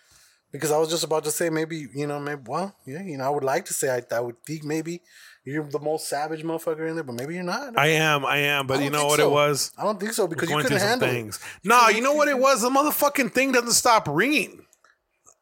because 0.52 0.70
I 0.70 0.78
was 0.78 0.88
just 0.88 1.04
about 1.04 1.24
to 1.24 1.30
say 1.30 1.50
maybe 1.50 1.86
you 1.94 2.06
know 2.06 2.18
maybe 2.18 2.40
well 2.46 2.74
yeah 2.86 3.02
you 3.02 3.18
know 3.18 3.24
I 3.24 3.28
would 3.28 3.44
like 3.44 3.66
to 3.66 3.74
say 3.74 3.90
I, 3.94 4.16
I 4.16 4.20
would 4.20 4.42
think 4.44 4.64
maybe 4.64 5.02
you're 5.44 5.64
the 5.64 5.78
most 5.78 6.08
savage 6.08 6.42
motherfucker 6.42 6.88
in 6.88 6.94
there, 6.94 7.04
but 7.04 7.14
maybe 7.14 7.34
you're 7.34 7.44
not. 7.44 7.78
I 7.78 7.88
am. 7.88 8.24
I 8.24 8.38
am. 8.38 8.66
But 8.66 8.80
I 8.80 8.84
you 8.84 8.90
know 8.90 9.06
what 9.06 9.18
so. 9.18 9.28
it 9.28 9.32
was? 9.32 9.70
I 9.78 9.84
don't 9.84 10.00
think 10.00 10.12
so 10.14 10.26
because 10.26 10.48
you 10.48 10.56
couldn't 10.56 10.78
handle 10.78 11.08
things. 11.08 11.36
it. 11.36 11.68
No, 11.68 11.88
you 11.88 12.00
know 12.00 12.14
what 12.14 12.28
it 12.28 12.38
was? 12.38 12.62
The 12.62 12.70
motherfucking 12.70 13.32
thing 13.32 13.52
doesn't 13.52 13.72
stop 13.72 14.08
ringing. 14.08 14.64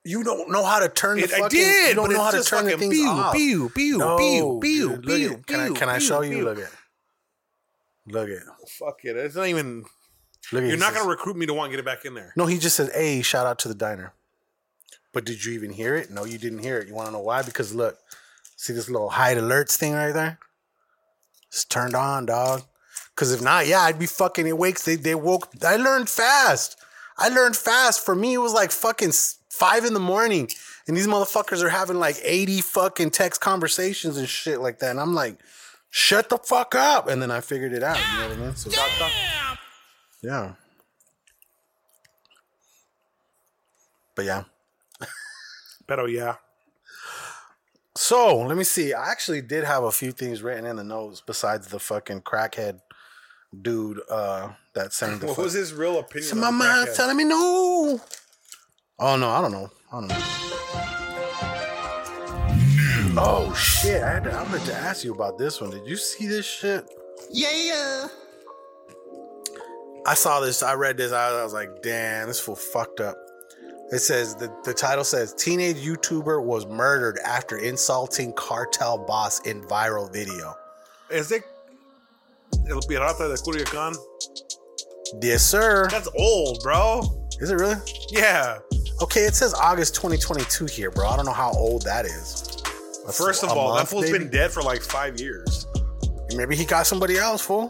You 0.06 0.22
don't 0.24 0.50
know 0.50 0.64
how 0.64 0.78
to 0.80 0.88
turn 0.88 1.16
the 1.18 1.24
It- 1.24 1.30
fucking. 1.30 1.44
I 1.44 1.48
did, 1.48 1.88
you 1.90 1.94
don't 1.94 2.06
but 2.08 2.12
know 2.12 2.24
it's 2.28 2.34
how 2.36 2.42
to 2.42 2.62
turn 2.64 2.64
the 2.70 2.78
things 2.78 2.94
pew, 2.94 3.08
off. 3.08 3.34
pew, 3.34 3.68
pew, 3.70 3.98
no, 3.98 4.16
pew, 4.16 4.58
pew, 4.62 4.88
dude, 4.96 5.04
pew, 5.06 5.32
it. 5.32 5.46
Can 5.46 5.60
I 5.60 5.66
pew, 5.66 5.74
can 5.74 5.88
I 5.88 5.98
pew, 5.98 6.06
show 6.06 6.20
you? 6.22 6.36
pew. 6.36 6.44
Look 6.44 6.58
it. 6.58 6.68
Look 8.06 8.28
it. 8.28 8.42
Oh, 8.48 8.66
fuck 8.78 9.04
it. 9.04 9.16
It's 9.16 9.34
not 9.34 9.46
even. 9.48 9.84
Look 10.52 10.62
at 10.62 10.68
You're 10.68 10.78
not 10.78 10.94
gonna 10.94 11.08
recruit 11.08 11.36
me 11.36 11.46
to 11.46 11.54
want 11.54 11.70
to 11.70 11.76
get 11.76 11.80
it 11.80 11.84
back 11.84 12.04
in 12.04 12.14
there. 12.14 12.32
No, 12.36 12.46
he 12.46 12.58
just 12.58 12.76
said, 12.76 12.90
"Hey, 12.94 13.20
shout 13.22 13.46
out 13.46 13.58
to 13.60 13.68
the 13.68 13.74
diner." 13.74 14.12
But 15.12 15.24
did 15.24 15.44
you 15.44 15.52
even 15.54 15.72
hear 15.72 15.96
it? 15.96 16.10
No, 16.10 16.24
you 16.24 16.38
didn't 16.38 16.60
hear 16.60 16.78
it. 16.78 16.86
You 16.86 16.94
want 16.94 17.06
to 17.08 17.12
know 17.12 17.20
why? 17.20 17.42
Because 17.42 17.74
look, 17.74 17.98
see 18.56 18.72
this 18.72 18.88
little 18.88 19.10
hide 19.10 19.38
alerts 19.38 19.74
thing 19.76 19.94
right 19.94 20.12
there? 20.12 20.38
It's 21.48 21.64
turned 21.64 21.96
on, 21.96 22.26
dog. 22.26 22.62
Because 23.14 23.32
if 23.32 23.40
not, 23.42 23.66
yeah, 23.66 23.80
I'd 23.80 23.98
be 23.98 24.06
fucking 24.06 24.48
awake. 24.48 24.80
They 24.82 24.94
they 24.94 25.14
woke. 25.16 25.48
I 25.64 25.76
learned 25.76 26.08
fast. 26.08 26.76
I 27.18 27.28
learned 27.28 27.56
fast. 27.56 28.04
For 28.04 28.14
me, 28.14 28.34
it 28.34 28.38
was 28.38 28.52
like 28.52 28.70
fucking 28.70 29.12
five 29.56 29.84
in 29.84 29.94
the 29.94 30.00
morning, 30.00 30.48
and 30.86 30.96
these 30.96 31.06
motherfuckers 31.06 31.62
are 31.62 31.68
having 31.68 31.98
like 31.98 32.16
eighty 32.22 32.60
fucking 32.60 33.10
text 33.10 33.40
conversations 33.40 34.16
and 34.16 34.28
shit 34.28 34.60
like 34.60 34.78
that. 34.80 34.90
And 34.90 35.00
I'm 35.00 35.14
like, 35.14 35.38
shut 35.90 36.28
the 36.28 36.38
fuck 36.38 36.74
up. 36.74 37.08
And 37.08 37.20
then 37.20 37.30
I 37.30 37.40
figured 37.40 37.72
it 37.72 37.82
out. 37.82 37.98
You 37.98 38.18
know 38.18 38.28
what 38.28 38.36
I 38.36 38.40
mean? 38.40 38.56
So, 38.56 38.70
yeah. 40.22 40.52
But 44.14 44.24
yeah. 44.24 44.44
Pero 45.86 46.06
yeah. 46.06 46.36
So 47.96 48.38
let 48.42 48.56
me 48.56 48.64
see. 48.64 48.92
I 48.92 49.10
actually 49.10 49.40
did 49.42 49.64
have 49.64 49.84
a 49.84 49.92
few 49.92 50.12
things 50.12 50.42
written 50.42 50.66
in 50.66 50.76
the 50.76 50.84
notes 50.84 51.22
besides 51.24 51.68
the 51.68 51.78
fucking 51.78 52.22
crackhead 52.22 52.80
dude 53.62 54.00
uh 54.10 54.50
that 54.74 54.92
sang 54.92 55.18
the 55.18 55.26
What 55.28 55.36
fuck- 55.36 55.44
was 55.44 55.52
his 55.54 55.72
real 55.72 55.98
opinion? 55.98 56.28
So 56.30 56.36
my 56.36 56.46
the 56.46 56.52
mind's 56.52 56.96
telling 56.96 57.16
me 57.16 57.24
no. 57.24 58.00
Oh 58.98 59.14
no, 59.16 59.28
I 59.28 59.42
don't 59.42 59.52
know. 59.52 59.70
I 59.92 60.00
don't 60.00 60.08
know. 60.08 60.16
Oh 63.18 63.54
shit! 63.54 64.02
I, 64.02 64.12
had 64.14 64.24
to, 64.24 64.32
I 64.32 64.50
meant 64.50 64.64
to 64.66 64.74
ask 64.74 65.04
you 65.04 65.12
about 65.12 65.36
this 65.36 65.60
one. 65.60 65.70
Did 65.70 65.86
you 65.86 65.96
see 65.96 66.26
this 66.26 66.46
shit? 66.46 66.88
Yeah. 67.30 68.08
I 70.06 70.14
saw 70.14 70.40
this. 70.40 70.62
I 70.62 70.74
read 70.74 70.96
this. 70.96 71.12
I, 71.12 71.28
I 71.28 71.42
was 71.42 71.52
like, 71.52 71.82
damn, 71.82 72.28
this 72.28 72.40
fool 72.40 72.56
fucked 72.56 73.00
up. 73.00 73.16
It 73.92 73.98
says 73.98 74.34
the, 74.34 74.50
the 74.64 74.72
title 74.72 75.04
says 75.04 75.34
teenage 75.34 75.76
YouTuber 75.76 76.42
was 76.42 76.66
murdered 76.66 77.18
after 77.24 77.58
insulting 77.58 78.32
cartel 78.32 78.96
boss 78.96 79.40
in 79.40 79.62
viral 79.62 80.10
video. 80.10 80.54
Is 81.10 81.32
it 81.32 81.42
El 82.68 82.80
Pirata 82.80 83.28
de 83.28 83.36
Culiacan? 83.42 83.94
Yes, 85.22 85.44
sir. 85.44 85.86
That's 85.90 86.08
old, 86.16 86.60
bro. 86.62 87.02
Is 87.40 87.50
it 87.50 87.54
really? 87.54 87.76
Yeah. 88.10 88.58
Okay, 89.02 89.22
it 89.24 89.34
says 89.34 89.52
August 89.54 89.94
2022 89.96 90.66
here, 90.66 90.90
bro. 90.90 91.06
I 91.06 91.16
don't 91.16 91.26
know 91.26 91.32
how 91.32 91.50
old 91.52 91.82
that 91.84 92.06
is. 92.06 92.62
That's 93.04 93.18
First 93.18 93.44
of 93.44 93.50
all, 93.50 93.72
that 93.74 93.80
month, 93.80 93.90
fool's 93.90 94.04
maybe? 94.10 94.18
been 94.20 94.30
dead 94.30 94.50
for 94.50 94.62
like 94.62 94.80
five 94.80 95.20
years. 95.20 95.66
Maybe 96.34 96.56
he 96.56 96.64
got 96.64 96.86
somebody 96.86 97.18
else, 97.18 97.42
fool. 97.42 97.68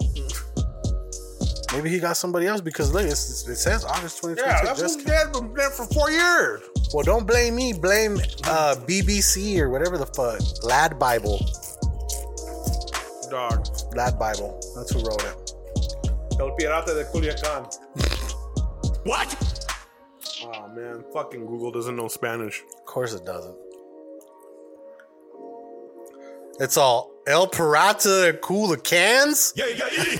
Maybe 1.72 1.90
he 1.90 1.98
got 1.98 2.16
somebody 2.16 2.46
else 2.46 2.60
because 2.60 2.92
look, 2.92 3.04
it 3.04 3.16
says 3.16 3.84
August 3.84 4.22
2022. 4.22 4.40
Yeah, 4.40 4.62
that 4.64 4.78
fool's 4.78 4.96
dead, 4.96 5.32
been 5.32 5.52
dead 5.52 5.72
for 5.72 5.84
four 5.86 6.10
years. 6.10 6.62
Well, 6.94 7.02
don't 7.02 7.26
blame 7.26 7.56
me. 7.56 7.72
Blame 7.72 8.18
uh, 8.44 8.76
BBC 8.86 9.58
or 9.58 9.68
whatever 9.68 9.98
the 9.98 10.06
fuck. 10.06 10.40
Lad 10.62 10.98
Bible. 10.98 11.38
Dog. 13.30 13.66
Lad 13.96 14.16
Bible. 14.18 14.60
That's 14.76 14.92
who 14.92 15.00
wrote 15.00 15.24
it. 15.24 15.52
El 16.38 16.54
Pirata 16.56 16.94
de 16.94 17.04
Culiacan. 17.12 17.66
What? 19.06 19.65
Oh 20.44 20.68
man, 20.68 21.04
fucking 21.12 21.46
Google 21.46 21.70
doesn't 21.70 21.96
know 21.96 22.08
Spanish. 22.08 22.62
Of 22.78 22.84
course 22.84 23.14
it 23.14 23.24
doesn't. 23.24 23.56
It's 26.60 26.76
all 26.76 27.12
El 27.26 27.46
Pirata 27.48 28.32
de 28.32 28.38
Cooler 28.38 28.76
Cans? 28.76 29.52
Yeah, 29.56 29.66
yeah, 29.68 29.88
yeah. 29.92 30.18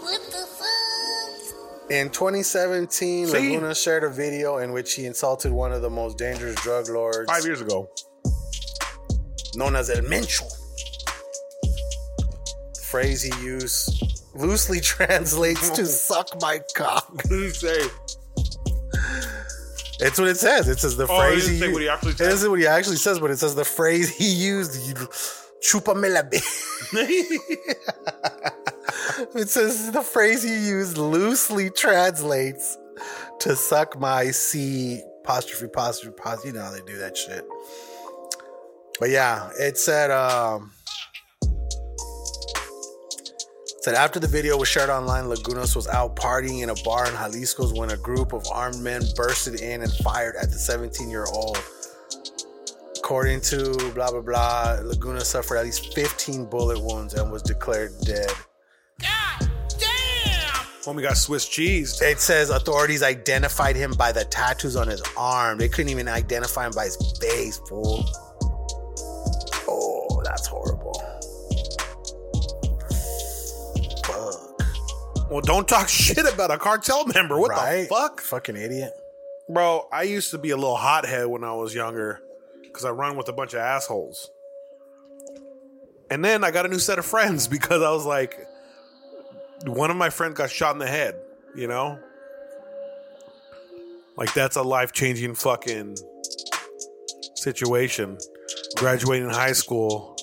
What 0.00 0.20
the 0.26 0.46
fuck? 0.46 1.90
In 1.90 2.10
2017, 2.10 3.26
See? 3.26 3.32
Laguna 3.32 3.74
shared 3.74 4.04
a 4.04 4.10
video 4.10 4.58
in 4.58 4.72
which 4.72 4.94
he 4.94 5.06
insulted 5.06 5.52
one 5.52 5.72
of 5.72 5.82
the 5.82 5.90
most 5.90 6.18
dangerous 6.18 6.54
drug 6.56 6.88
lords 6.88 7.30
Five 7.30 7.44
years 7.44 7.60
ago. 7.60 7.90
known 9.54 9.76
as 9.76 9.90
El 9.90 10.02
Mencho. 10.02 10.48
The 12.74 12.80
phrase 12.80 13.22
he 13.22 13.44
used 13.44 14.09
loosely 14.40 14.80
translates 14.96 15.70
to 15.70 15.86
suck 16.08 16.28
my 16.40 16.60
cock. 16.74 17.08
What 17.14 17.24
did 17.28 17.42
he 17.42 17.50
say? 17.50 17.86
It's 20.02 20.18
what 20.18 20.28
it 20.28 20.38
says. 20.38 20.66
It 20.68 20.78
says 20.78 20.96
the 20.96 21.06
Oh, 21.08 21.20
it 21.20 21.28
phrase 21.30 21.44
didn't 21.44 21.54
he 21.54 21.58
say 21.60 21.66
used. 21.66 21.72
what 21.74 21.82
he 21.82 21.88
actually 21.88 22.12
It 22.12 22.18
said? 22.18 22.32
isn't 22.32 22.50
what 22.50 22.58
he 22.60 22.66
actually 22.66 22.96
says, 22.96 23.18
but 23.18 23.30
it 23.30 23.36
says 23.38 23.54
the 23.54 23.64
phrase 23.64 24.08
he 24.08 24.30
used. 24.32 24.74
He 24.76 24.94
Chupame 25.62 26.08
la 26.10 26.22
It 29.34 29.48
says 29.50 29.92
the 29.92 30.00
phrase 30.02 30.44
you 30.44 30.54
use 30.54 30.96
loosely 30.96 31.68
translates 31.70 32.78
to 33.40 33.54
suck 33.54 33.98
my 34.00 34.30
C 34.30 35.02
apostrophe 35.22 35.66
apostrophe 35.66 36.14
apostrophe. 36.18 36.48
You 36.48 36.54
know 36.54 36.62
how 36.62 36.70
they 36.70 36.80
do 36.80 36.96
that 36.98 37.16
shit. 37.16 37.46
But 38.98 39.10
yeah, 39.10 39.50
it 39.58 39.76
said 39.76 40.10
um 40.10 40.72
said 43.80 43.94
after 43.94 44.20
the 44.20 44.26
video 44.26 44.58
was 44.58 44.68
shared 44.68 44.90
online, 44.90 45.24
Lagunas 45.24 45.74
was 45.74 45.88
out 45.88 46.14
partying 46.16 46.62
in 46.62 46.70
a 46.70 46.74
bar 46.84 47.06
in 47.06 47.14
Jalisco's 47.14 47.72
when 47.72 47.90
a 47.90 47.96
group 47.96 48.32
of 48.32 48.46
armed 48.52 48.80
men 48.80 49.02
bursted 49.16 49.60
in 49.60 49.82
and 49.82 49.92
fired 50.04 50.36
at 50.36 50.50
the 50.50 50.56
17-year-old. 50.56 51.58
According 52.98 53.40
to 53.40 53.90
blah 53.94 54.10
blah 54.10 54.20
blah, 54.20 54.78
Laguna 54.84 55.24
suffered 55.24 55.56
at 55.56 55.64
least 55.64 55.94
15 55.94 56.44
bullet 56.44 56.78
wounds 56.80 57.14
and 57.14 57.32
was 57.32 57.42
declared 57.42 57.92
dead. 58.04 58.30
Homie 60.84 61.02
got 61.02 61.16
Swiss 61.16 61.46
cheese. 61.46 62.00
It 62.00 62.20
says 62.20 62.50
authorities 62.50 63.02
identified 63.02 63.76
him 63.76 63.92
by 63.92 64.12
the 64.12 64.24
tattoos 64.24 64.76
on 64.76 64.88
his 64.88 65.02
arm. 65.16 65.58
They 65.58 65.68
couldn't 65.68 65.90
even 65.90 66.08
identify 66.08 66.66
him 66.66 66.72
by 66.74 66.84
his 66.84 66.96
face, 67.20 67.60
fool. 67.68 68.04
Oh, 69.68 70.22
that's 70.24 70.46
horrible. 70.46 70.69
Well, 75.30 75.40
don't 75.40 75.66
talk 75.68 75.88
shit 75.88 76.18
about 76.32 76.50
a 76.50 76.58
cartel 76.58 77.06
member. 77.06 77.38
What 77.38 77.50
Right? 77.50 77.82
the 77.82 77.86
fuck? 77.94 78.20
Fucking 78.20 78.56
idiot. 78.56 78.92
Bro, 79.48 79.88
I 79.92 80.02
used 80.02 80.30
to 80.32 80.38
be 80.38 80.50
a 80.50 80.56
little 80.56 80.76
hothead 80.76 81.26
when 81.26 81.44
I 81.44 81.52
was 81.54 81.74
younger 81.74 82.20
because 82.62 82.84
I 82.84 82.90
run 82.90 83.16
with 83.16 83.28
a 83.28 83.32
bunch 83.32 83.54
of 83.54 83.60
assholes. 83.60 84.30
And 86.10 86.24
then 86.24 86.42
I 86.42 86.50
got 86.50 86.66
a 86.66 86.68
new 86.68 86.78
set 86.78 86.98
of 86.98 87.06
friends 87.06 87.46
because 87.56 87.82
I 87.82 87.90
was 87.90 88.04
like, 88.04 88.36
one 89.64 89.90
of 89.90 89.96
my 89.96 90.10
friends 90.10 90.34
got 90.34 90.50
shot 90.50 90.72
in 90.74 90.78
the 90.78 90.86
head, 90.86 91.14
you 91.54 91.66
know? 91.68 91.98
Like, 94.16 94.34
that's 94.34 94.56
a 94.56 94.62
life 94.62 94.92
changing 94.92 95.34
fucking 95.34 95.96
situation. 97.34 98.18
Graduating 98.76 99.30
high 99.30 99.52
school, 99.52 100.16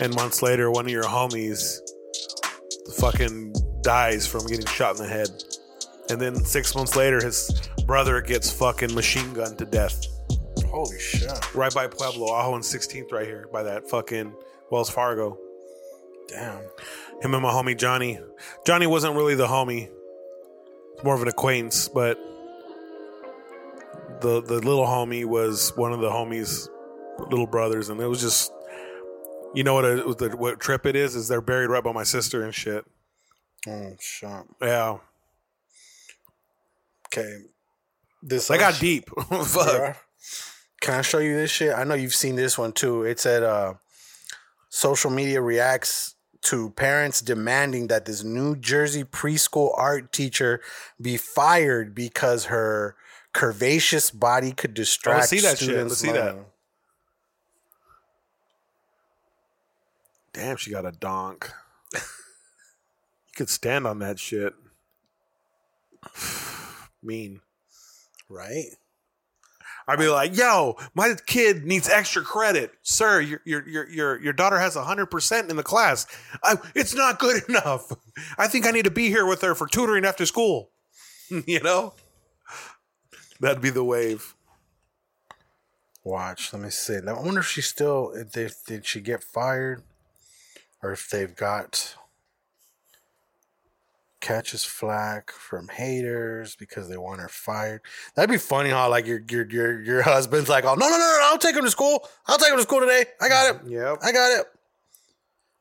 and 0.00 0.14
months 0.14 0.42
later, 0.42 0.70
one 0.70 0.86
of 0.86 0.90
your 0.92 1.04
homies 1.04 1.78
fucking 2.98 3.54
dies 3.86 4.26
from 4.26 4.44
getting 4.46 4.66
shot 4.66 4.96
in 4.96 5.02
the 5.02 5.08
head. 5.08 5.28
And 6.10 6.20
then 6.20 6.44
six 6.44 6.74
months 6.74 6.96
later, 6.96 7.24
his 7.24 7.70
brother 7.86 8.20
gets 8.20 8.50
fucking 8.50 8.92
machine 8.92 9.32
gunned 9.32 9.58
to 9.58 9.64
death. 9.64 10.04
Holy 10.66 10.98
shit. 10.98 11.54
Right 11.54 11.72
by 11.72 11.86
Pueblo, 11.86 12.26
Ajo 12.26 12.56
and 12.56 12.64
16th, 12.64 13.12
right 13.12 13.26
here, 13.26 13.48
by 13.52 13.62
that 13.62 13.88
fucking 13.88 14.34
Wells 14.70 14.90
Fargo. 14.90 15.38
Damn. 16.26 16.58
Him 17.22 17.34
and 17.34 17.42
my 17.44 17.52
homie 17.52 17.78
Johnny. 17.78 18.18
Johnny 18.66 18.88
wasn't 18.88 19.14
really 19.14 19.36
the 19.36 19.46
homie, 19.46 19.88
more 21.04 21.14
of 21.14 21.22
an 21.22 21.28
acquaintance, 21.28 21.88
but 21.88 22.18
the 24.20 24.42
the 24.42 24.54
little 24.54 24.84
homie 24.84 25.24
was 25.24 25.72
one 25.76 25.92
of 25.92 26.00
the 26.00 26.10
homies' 26.10 26.68
little 27.30 27.46
brothers, 27.46 27.88
and 27.88 28.00
it 28.00 28.06
was 28.08 28.20
just, 28.20 28.52
you 29.54 29.62
know 29.62 29.74
what 29.74 29.84
a, 29.84 29.96
what 29.98 30.18
the 30.18 30.36
what 30.36 30.58
trip 30.58 30.86
it 30.86 30.96
is? 30.96 31.14
Is 31.14 31.28
they're 31.28 31.40
buried 31.40 31.70
right 31.70 31.84
by 31.84 31.92
my 31.92 32.02
sister 32.02 32.42
and 32.42 32.52
shit. 32.52 32.84
Oh, 33.66 33.96
shit. 33.98 34.30
Yeah, 34.62 34.98
Okay. 37.06 37.42
This 38.22 38.50
I 38.50 38.58
got 38.58 38.78
deep. 38.80 39.08
Fuck. 39.30 39.72
Yeah. 39.72 39.94
Can 40.80 40.94
I 40.94 41.02
show 41.02 41.18
you 41.18 41.36
this 41.36 41.50
shit? 41.50 41.74
I 41.74 41.84
know 41.84 41.94
you've 41.94 42.14
seen 42.14 42.36
this 42.36 42.58
one 42.58 42.72
too. 42.72 43.02
It 43.02 43.18
said 43.20 43.42
uh, 43.42 43.74
social 44.68 45.10
media 45.10 45.40
reacts 45.40 46.14
to 46.42 46.70
parents 46.70 47.20
demanding 47.20 47.86
that 47.88 48.04
this 48.04 48.22
New 48.22 48.56
Jersey 48.56 49.04
preschool 49.04 49.72
art 49.76 50.12
teacher 50.12 50.60
be 51.00 51.16
fired 51.16 51.94
because 51.94 52.46
her 52.46 52.96
curvaceous 53.34 54.16
body 54.16 54.52
could 54.52 54.74
distract 54.74 55.28
see 55.28 55.40
that 55.40 55.58
shit. 55.58 55.68
students. 55.68 55.90
Let's 55.90 56.00
see 56.00 56.12
that. 56.12 56.36
Damn, 60.32 60.56
she 60.56 60.70
got 60.70 60.84
a 60.84 60.92
donk. 60.92 61.50
could 63.36 63.48
stand 63.50 63.86
on 63.86 64.00
that 64.00 64.18
shit. 64.18 64.54
mean. 67.02 67.40
Right? 68.28 68.70
I'd 69.88 70.00
be 70.00 70.08
like, 70.08 70.36
"Yo, 70.36 70.76
my 70.94 71.14
kid 71.26 71.64
needs 71.64 71.88
extra 71.88 72.22
credit, 72.22 72.72
sir. 72.82 73.20
Your 73.20 73.40
your 73.44 73.68
your 73.68 73.88
your 73.88 74.20
your 74.20 74.32
daughter 74.32 74.58
has 74.58 74.74
hundred 74.74 75.06
percent 75.06 75.48
in 75.48 75.56
the 75.56 75.62
class. 75.62 76.06
I, 76.42 76.56
it's 76.74 76.94
not 76.94 77.20
good 77.20 77.42
enough. 77.48 77.92
I 78.36 78.48
think 78.48 78.66
I 78.66 78.72
need 78.72 78.86
to 78.86 78.90
be 78.90 79.08
here 79.08 79.26
with 79.26 79.42
her 79.42 79.54
for 79.54 79.68
tutoring 79.68 80.04
after 80.04 80.26
school. 80.26 80.70
you 81.46 81.60
know, 81.60 81.94
that'd 83.38 83.62
be 83.62 83.70
the 83.70 83.84
wave. 83.84 84.34
Watch. 86.02 86.52
Let 86.52 86.62
me 86.62 86.70
see. 86.70 86.98
I 87.06 87.12
wonder 87.12 87.40
if 87.40 87.46
she 87.46 87.62
still 87.62 88.12
they, 88.32 88.50
did 88.66 88.86
she 88.86 89.00
get 89.00 89.22
fired, 89.22 89.82
or 90.82 90.90
if 90.90 91.08
they've 91.08 91.34
got 91.34 91.94
catches 94.26 94.64
flack 94.64 95.30
from 95.30 95.68
haters 95.68 96.56
because 96.56 96.88
they 96.88 96.96
want 96.96 97.20
her 97.20 97.28
fired. 97.28 97.80
That'd 98.16 98.28
be 98.28 98.38
funny 98.38 98.70
how 98.70 98.90
like 98.90 99.06
your 99.06 99.22
your 99.30 99.48
your 99.48 99.80
your 99.80 100.02
husband's 100.02 100.48
like, 100.48 100.64
oh 100.64 100.74
no 100.74 100.88
no 100.88 100.90
no 100.90 100.98
no, 100.98 101.20
I'll 101.22 101.38
take 101.38 101.54
him 101.54 101.62
to 101.62 101.70
school. 101.70 102.08
I'll 102.26 102.36
take 102.36 102.50
him 102.50 102.56
to 102.56 102.62
school 102.62 102.80
today. 102.80 103.04
I 103.20 103.28
got 103.28 103.54
it. 103.54 103.60
Yep. 103.68 103.98
I 104.02 104.10
got 104.10 104.40
it. 104.40 104.46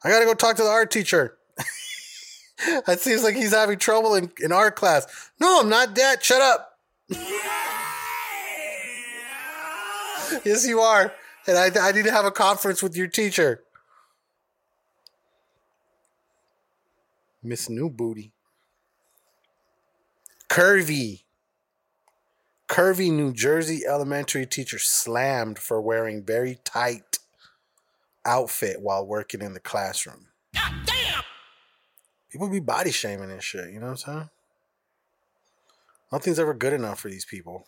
I 0.04 0.10
gotta 0.10 0.26
go 0.26 0.34
talk 0.34 0.56
to 0.56 0.64
the 0.64 0.70
art 0.70 0.90
teacher. 0.90 1.38
it 2.88 3.00
seems 3.00 3.22
like 3.24 3.36
he's 3.36 3.54
having 3.54 3.78
trouble 3.78 4.16
in, 4.16 4.32
in 4.42 4.52
art 4.52 4.76
class. 4.76 5.06
No, 5.40 5.62
I'm 5.62 5.70
not, 5.70 5.94
Dad. 5.94 6.24
Shut 6.24 6.42
up. 6.42 6.80
yes, 10.44 10.68
you 10.68 10.80
are. 10.80 11.14
And 11.46 11.56
I, 11.56 11.70
I 11.80 11.92
need 11.92 12.06
to 12.06 12.12
have 12.12 12.26
a 12.26 12.32
conference 12.32 12.82
with 12.82 12.98
your 12.98 13.08
teacher. 13.08 13.62
Miss 17.44 17.70
New 17.70 17.92
Booty. 17.92 18.35
Curvy. 20.50 21.24
Curvy 22.68 23.12
New 23.12 23.32
Jersey 23.32 23.82
elementary 23.88 24.46
teacher 24.46 24.80
slammed 24.80 25.60
for 25.60 25.80
wearing 25.82 26.24
very 26.24 26.58
tight 26.64 27.20
outfit 28.26 28.82
while 28.82 29.06
working 29.06 29.42
in 29.42 29.54
the 29.54 29.60
classroom. 29.60 30.28
People 32.30 32.50
be 32.50 32.60
body 32.60 32.92
shaming 32.92 33.32
and 33.32 33.42
shit, 33.42 33.72
you 33.72 33.80
know 33.80 33.92
what 33.92 34.08
I'm 34.08 34.14
saying? 34.16 34.30
Nothing's 36.12 36.40
ever 36.40 36.54
good 36.54 36.74
enough 36.74 37.00
for 37.00 37.10
these 37.10 37.26
people. 37.26 37.68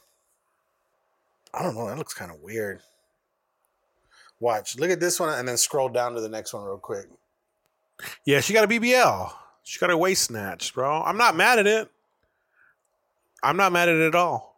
I 1.54 1.64
don't 1.64 1.76
know, 1.76 1.88
that 1.88 1.98
looks 1.98 2.14
kind 2.14 2.32
of 2.32 2.42
weird. 2.42 2.82
Watch, 4.40 4.78
look 4.78 4.90
at 4.90 5.00
this 5.00 5.20
one 5.20 5.30
and 5.30 5.48
then 5.48 5.58
scroll 5.58 5.90
down 5.90 6.16
to 6.16 6.22
the 6.22 6.30
next 6.30 6.54
one 6.54 6.64
real 6.64 6.78
quick. 6.78 7.08
Yeah, 8.26 8.42
she 8.42 8.54
got 8.54 8.66
a 8.66 8.68
BBL. 8.68 9.32
She 9.64 9.80
got 9.80 9.90
her 9.90 9.98
waist 9.98 10.26
snatched, 10.26 10.74
bro. 10.74 11.02
I'm 11.02 11.18
not 11.18 11.36
mad 11.36 11.60
at 11.60 11.68
it. 11.68 11.90
I'm 13.44 13.58
not 13.58 13.72
mad 13.72 13.90
at 13.90 13.96
it 13.96 14.08
at 14.08 14.16
all. 14.16 14.56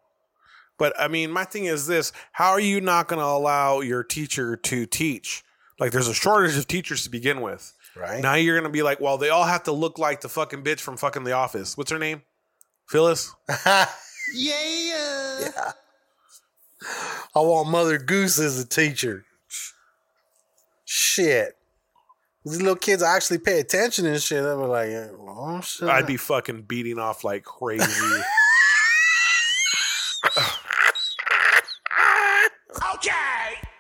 But 0.78 0.94
I 1.00 1.08
mean, 1.08 1.32
my 1.32 1.44
thing 1.44 1.66
is 1.66 1.88
this: 1.88 2.12
How 2.32 2.52
are 2.52 2.60
you 2.60 2.80
not 2.82 3.08
going 3.08 3.20
to 3.20 3.26
allow 3.26 3.82
your 3.82 4.04
teacher 4.04 4.56
to 4.56 4.86
teach? 4.86 5.44
Like, 5.80 5.92
there's 5.92 6.08
a 6.08 6.14
shortage 6.14 6.58
of 6.58 6.68
teachers 6.68 7.04
to 7.04 7.10
begin 7.10 7.42
with. 7.42 7.74
Right. 7.96 8.22
Now 8.22 8.36
you're 8.36 8.56
going 8.56 8.70
to 8.70 8.74
be 8.74 8.84
like, 8.84 9.00
well, 9.00 9.18
they 9.18 9.30
all 9.30 9.46
have 9.46 9.64
to 9.64 9.72
look 9.72 9.98
like 9.98 10.22
the 10.22 10.30
fucking 10.30 10.64
bitch 10.64 10.80
from 10.80 10.98
fucking 10.98 11.24
The 11.24 11.32
Office. 11.32 11.78
What's 11.78 11.92
her 11.92 12.00
name? 12.00 12.22
Phyllis. 12.88 13.34
Yeah. 13.66 13.86
Yeah. 14.32 15.72
I 17.36 17.40
want 17.40 17.68
Mother 17.68 17.98
Goose 17.98 18.40
as 18.40 18.60
a 18.60 18.66
teacher. 18.68 19.26
Shit. 20.86 21.58
These 22.46 22.60
little 22.62 22.76
kids 22.76 23.02
actually 23.02 23.40
pay 23.40 23.60
attention 23.60 24.06
and 24.06 24.22
shit. 24.22 24.44
They 24.44 24.54
were 24.54 24.68
like, 24.68 24.90
oh 25.20 25.62
shit. 25.62 25.90
I'd 25.90 26.06
be 26.06 26.18
fucking 26.18 26.64
beating 26.64 27.00
off 27.00 27.24
like 27.24 27.44
crazy. 27.44 27.86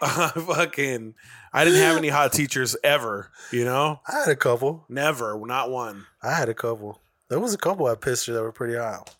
Okay. 0.01 0.39
fucking. 0.45 1.15
I 1.51 1.65
didn't 1.65 1.79
have 1.79 1.97
any 1.97 2.09
hot 2.19 2.33
teachers 2.33 2.75
ever. 2.83 3.31
You 3.51 3.65
know, 3.65 3.99
I 4.07 4.19
had 4.19 4.29
a 4.29 4.35
couple. 4.35 4.85
never, 4.89 5.39
not 5.45 5.71
one. 5.71 6.05
I 6.21 6.33
had 6.33 6.49
a 6.49 6.53
couple. 6.53 7.01
There 7.29 7.39
was 7.39 7.53
a 7.53 7.57
couple 7.57 7.85
I 7.85 7.95
pissed 7.95 8.27
her 8.27 8.33
that 8.33 8.41
were 8.41 8.51
pretty 8.51 8.75
hot. 8.75 9.15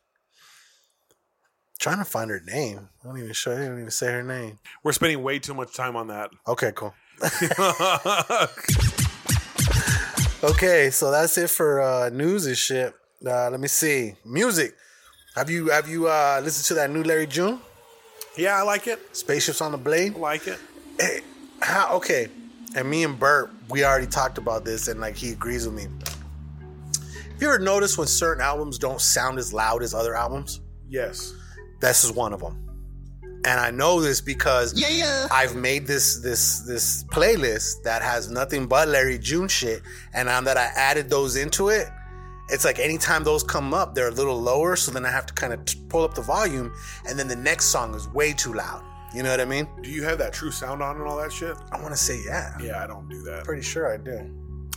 Trying 1.80 2.00
to 2.00 2.06
find 2.06 2.30
her 2.30 2.42
name. 2.46 2.90
I 3.02 3.08
don't 3.08 3.18
even 3.18 3.32
show. 3.34 3.54
I 3.54 3.56
didn't 3.58 3.80
even 3.80 3.92
say 3.92 4.08
her 4.12 4.24
name. 4.24 4.60
We're 4.84 4.92
spending 4.92 5.24
way 5.24 5.40
too 5.40 5.54
much 5.54 5.74
time 5.74 5.96
on 5.96 6.08
that. 6.08 6.32
Okay, 6.48 6.72
cool. 6.76 6.94
Okay, 10.42 10.90
so 10.90 11.12
that's 11.12 11.38
it 11.38 11.50
for 11.50 11.82
uh, 11.82 12.10
news 12.10 12.46
and 12.46 12.56
shit. 12.56 12.94
Uh, 13.26 13.50
let 13.50 13.60
me 13.60 13.68
see. 13.68 14.16
Music. 14.24 14.74
Have 15.36 15.50
you 15.50 15.68
have 15.68 15.90
you 15.90 16.08
uh, 16.08 16.40
listened 16.42 16.66
to 16.68 16.74
that 16.76 16.90
new 16.90 17.04
Larry 17.04 17.28
June? 17.28 17.60
yeah, 18.38 18.58
I 18.58 18.62
like 18.62 18.88
it. 18.88 19.00
Spaceships 19.14 19.60
on 19.60 19.74
the 19.74 19.78
Blade. 19.78 20.16
I 20.16 20.20
like 20.20 20.48
it. 20.48 20.58
Hey, 21.00 21.22
how? 21.62 21.96
Okay, 21.96 22.28
and 22.76 22.90
me 22.90 23.04
and 23.04 23.18
Bert, 23.18 23.52
we 23.70 23.86
already 23.86 24.08
talked 24.08 24.38
about 24.38 24.66
this, 24.66 24.88
and 24.88 25.00
like 25.00 25.16
he 25.16 25.32
agrees 25.32 25.66
with 25.68 25.76
me. 25.76 25.88
Have 26.94 27.42
you 27.42 27.48
ever 27.48 27.60
noticed 27.60 27.98
when 27.98 28.08
certain 28.08 28.42
albums 28.44 28.78
don't 28.78 29.00
sound 29.00 29.40
as 29.40 29.54
loud 29.54 29.82
as 29.82 29.94
other 29.94 30.14
albums? 30.14 30.60
Yes. 30.90 31.34
This 31.80 32.04
is 32.04 32.12
one 32.12 32.34
of 32.34 32.42
them. 32.42 32.66
And 33.46 33.58
I 33.60 33.72
know 33.72 34.02
this 34.02 34.20
because 34.20 34.78
Yeah, 34.78 34.90
yeah. 34.90 35.28
I've 35.32 35.56
made 35.56 35.88
this 35.88 36.20
this 36.20 36.60
this 36.62 37.06
playlist 37.06 37.84
that 37.84 38.02
has 38.02 38.30
nothing 38.30 38.68
but 38.68 38.90
Larry 38.90 39.18
June 39.18 39.48
shit, 39.48 39.82
and 40.14 40.28
now 40.28 40.42
that 40.42 40.58
I 40.58 40.66
added 40.76 41.10
those 41.10 41.38
into 41.38 41.70
it, 41.70 41.88
it's 42.50 42.66
like 42.66 42.80
anytime 42.80 43.24
those 43.24 43.44
come 43.44 43.74
up, 43.74 43.96
they're 43.96 44.10
a 44.10 44.12
little 44.12 44.40
lower, 44.42 44.76
so 44.76 44.92
then 44.92 45.06
I 45.06 45.12
have 45.12 45.26
to 45.28 45.34
kind 45.34 45.54
of 45.54 45.64
t- 45.64 45.80
pull 45.88 46.04
up 46.04 46.16
the 46.16 46.22
volume, 46.22 46.74
and 47.08 47.18
then 47.18 47.30
the 47.30 47.36
next 47.38 47.68
song 47.68 47.96
is 47.96 48.10
way 48.10 48.34
too 48.34 48.54
loud. 48.54 48.84
You 49.14 49.24
know 49.24 49.32
what 49.32 49.40
I 49.40 49.46
mean? 49.46 49.68
Do 49.82 49.90
you 49.90 50.04
have 50.04 50.18
that 50.20 50.34
true 50.34 50.52
sound 50.52 50.84
on 50.84 50.98
and 50.98 51.08
all 51.08 51.18
that 51.18 51.32
shit? 51.32 51.56
I 51.72 51.82
want 51.82 51.94
to 51.94 51.98
say 51.98 52.22
yeah. 52.26 52.56
Yeah, 52.62 52.84
I 52.84 52.88
don't 52.88 53.10
do 53.10 53.22
that. 53.24 53.44
Pretty 53.44 53.64
sure 53.64 53.92
I 53.92 53.98
do. 53.98 54.18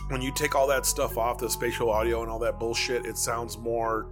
When 0.09 0.21
you 0.21 0.33
take 0.33 0.55
all 0.55 0.67
that 0.67 0.85
stuff 0.85 1.17
off, 1.17 1.37
the 1.37 1.49
spatial 1.49 1.89
audio 1.89 2.23
and 2.23 2.31
all 2.31 2.39
that 2.39 2.59
bullshit, 2.59 3.05
it 3.05 3.17
sounds 3.17 3.57
more 3.57 4.09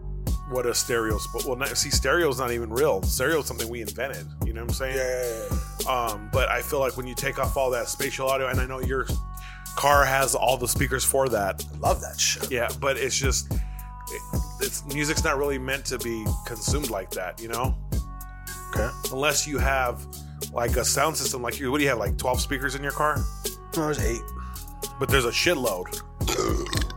what 0.49 0.65
a 0.65 0.73
stereo's. 0.73 1.27
But 1.33 1.45
well, 1.45 1.55
not, 1.55 1.69
see, 1.69 1.89
stereo's 1.89 2.39
not 2.39 2.51
even 2.51 2.69
real. 2.69 3.01
Stereo's 3.03 3.47
something 3.47 3.67
we 3.69 3.81
invented. 3.81 4.27
You 4.45 4.53
know 4.53 4.61
what 4.61 4.71
I'm 4.71 4.75
saying? 4.75 4.97
Yeah. 4.97 5.91
Um, 5.91 6.29
but 6.31 6.49
I 6.49 6.61
feel 6.61 6.79
like 6.79 6.97
when 6.97 7.07
you 7.07 7.15
take 7.15 7.39
off 7.39 7.57
all 7.57 7.71
that 7.71 7.87
spatial 7.87 8.27
audio, 8.27 8.47
and 8.47 8.59
I 8.59 8.65
know 8.67 8.79
your 8.79 9.07
car 9.75 10.05
has 10.05 10.35
all 10.35 10.57
the 10.57 10.67
speakers 10.67 11.03
for 11.03 11.29
that. 11.29 11.63
Love 11.79 12.01
that 12.01 12.19
shit. 12.19 12.51
Yeah, 12.51 12.69
but 12.79 12.97
it's 12.97 13.17
just 13.17 13.51
it, 13.51 13.61
it's 14.59 14.85
music's 14.93 15.23
not 15.23 15.37
really 15.37 15.57
meant 15.57 15.85
to 15.85 15.97
be 15.97 16.25
consumed 16.45 16.89
like 16.89 17.09
that, 17.11 17.41
you 17.41 17.47
know. 17.47 17.75
Okay. 18.73 18.89
Unless 19.11 19.47
you 19.47 19.57
have 19.57 20.05
like 20.53 20.75
a 20.77 20.85
sound 20.85 21.17
system, 21.17 21.41
like 21.41 21.59
you, 21.59 21.71
what 21.71 21.77
do 21.77 21.83
you 21.83 21.89
have, 21.89 21.99
like 21.99 22.17
twelve 22.17 22.39
speakers 22.41 22.75
in 22.75 22.81
your 22.83 22.91
car? 22.93 23.17
No, 23.75 23.85
there's 23.85 23.99
eight. 23.99 24.21
But 24.99 25.09
there's 25.09 25.25
a 25.25 25.29
shitload. 25.31 26.01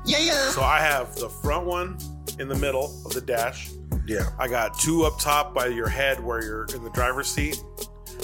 Yeah, 0.07 0.19
yeah. 0.19 0.51
So 0.51 0.63
I 0.63 0.79
have 0.81 1.15
the 1.17 1.29
front 1.29 1.67
one 1.67 1.97
in 2.39 2.49
the 2.49 2.55
middle 2.55 2.87
of 3.07 3.13
the 3.13 3.21
dash. 3.21 3.71
Yeah. 4.07 4.29
I 4.39 4.49
got 4.49 4.79
two 4.79 5.05
up 5.05 5.19
top 5.19 5.55
by 5.55 5.67
your 5.69 5.89
head 5.89 6.23
where 6.23 6.43
you're 6.45 6.67
in 6.75 6.85
the 6.85 6.91
driver's 6.91 7.29
seat. 7.29 7.63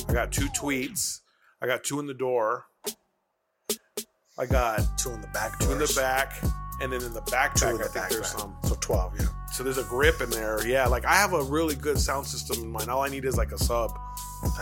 I 0.09 0.12
got 0.12 0.30
two 0.32 0.46
tweets. 0.48 1.20
I 1.62 1.66
got 1.66 1.84
two 1.84 1.98
in 2.01 2.07
the 2.07 2.14
door. 2.14 2.64
I 4.38 4.46
got 4.46 4.80
Two 4.98 5.11
in 5.11 5.20
the 5.20 5.26
back. 5.28 5.59
two 5.59 5.66
in 5.72 5.78
the 5.78 5.84
doors. 5.86 5.96
back, 5.96 6.32
and 6.80 6.90
then 6.92 7.03
in 7.03 7.12
the 7.12 7.20
back 7.22 7.55
Two 7.55 7.68
in 7.68 7.76
the 7.76 7.84
I 7.84 7.88
think 7.88 7.94
back. 7.94 8.11
there's 8.11 8.32
back. 8.32 8.40
some. 8.40 8.57
So 8.64 8.74
twelve. 8.80 9.12
Yeah. 9.18 9.26
So 9.53 9.64
there's 9.64 9.78
a 9.78 9.84
grip 9.84 10.20
in 10.20 10.30
there. 10.30 10.66
Yeah, 10.66 10.86
like 10.86 11.05
I 11.05 11.14
have 11.14 11.32
a 11.32 11.42
really 11.42 11.74
good 11.74 11.98
sound 11.98 12.26
system 12.26 12.62
in 12.62 12.70
mine. 12.70 12.88
All 12.88 13.03
I 13.03 13.09
need 13.09 13.24
is 13.24 13.36
like 13.36 13.53
a 13.53 13.59
sub 13.59 13.90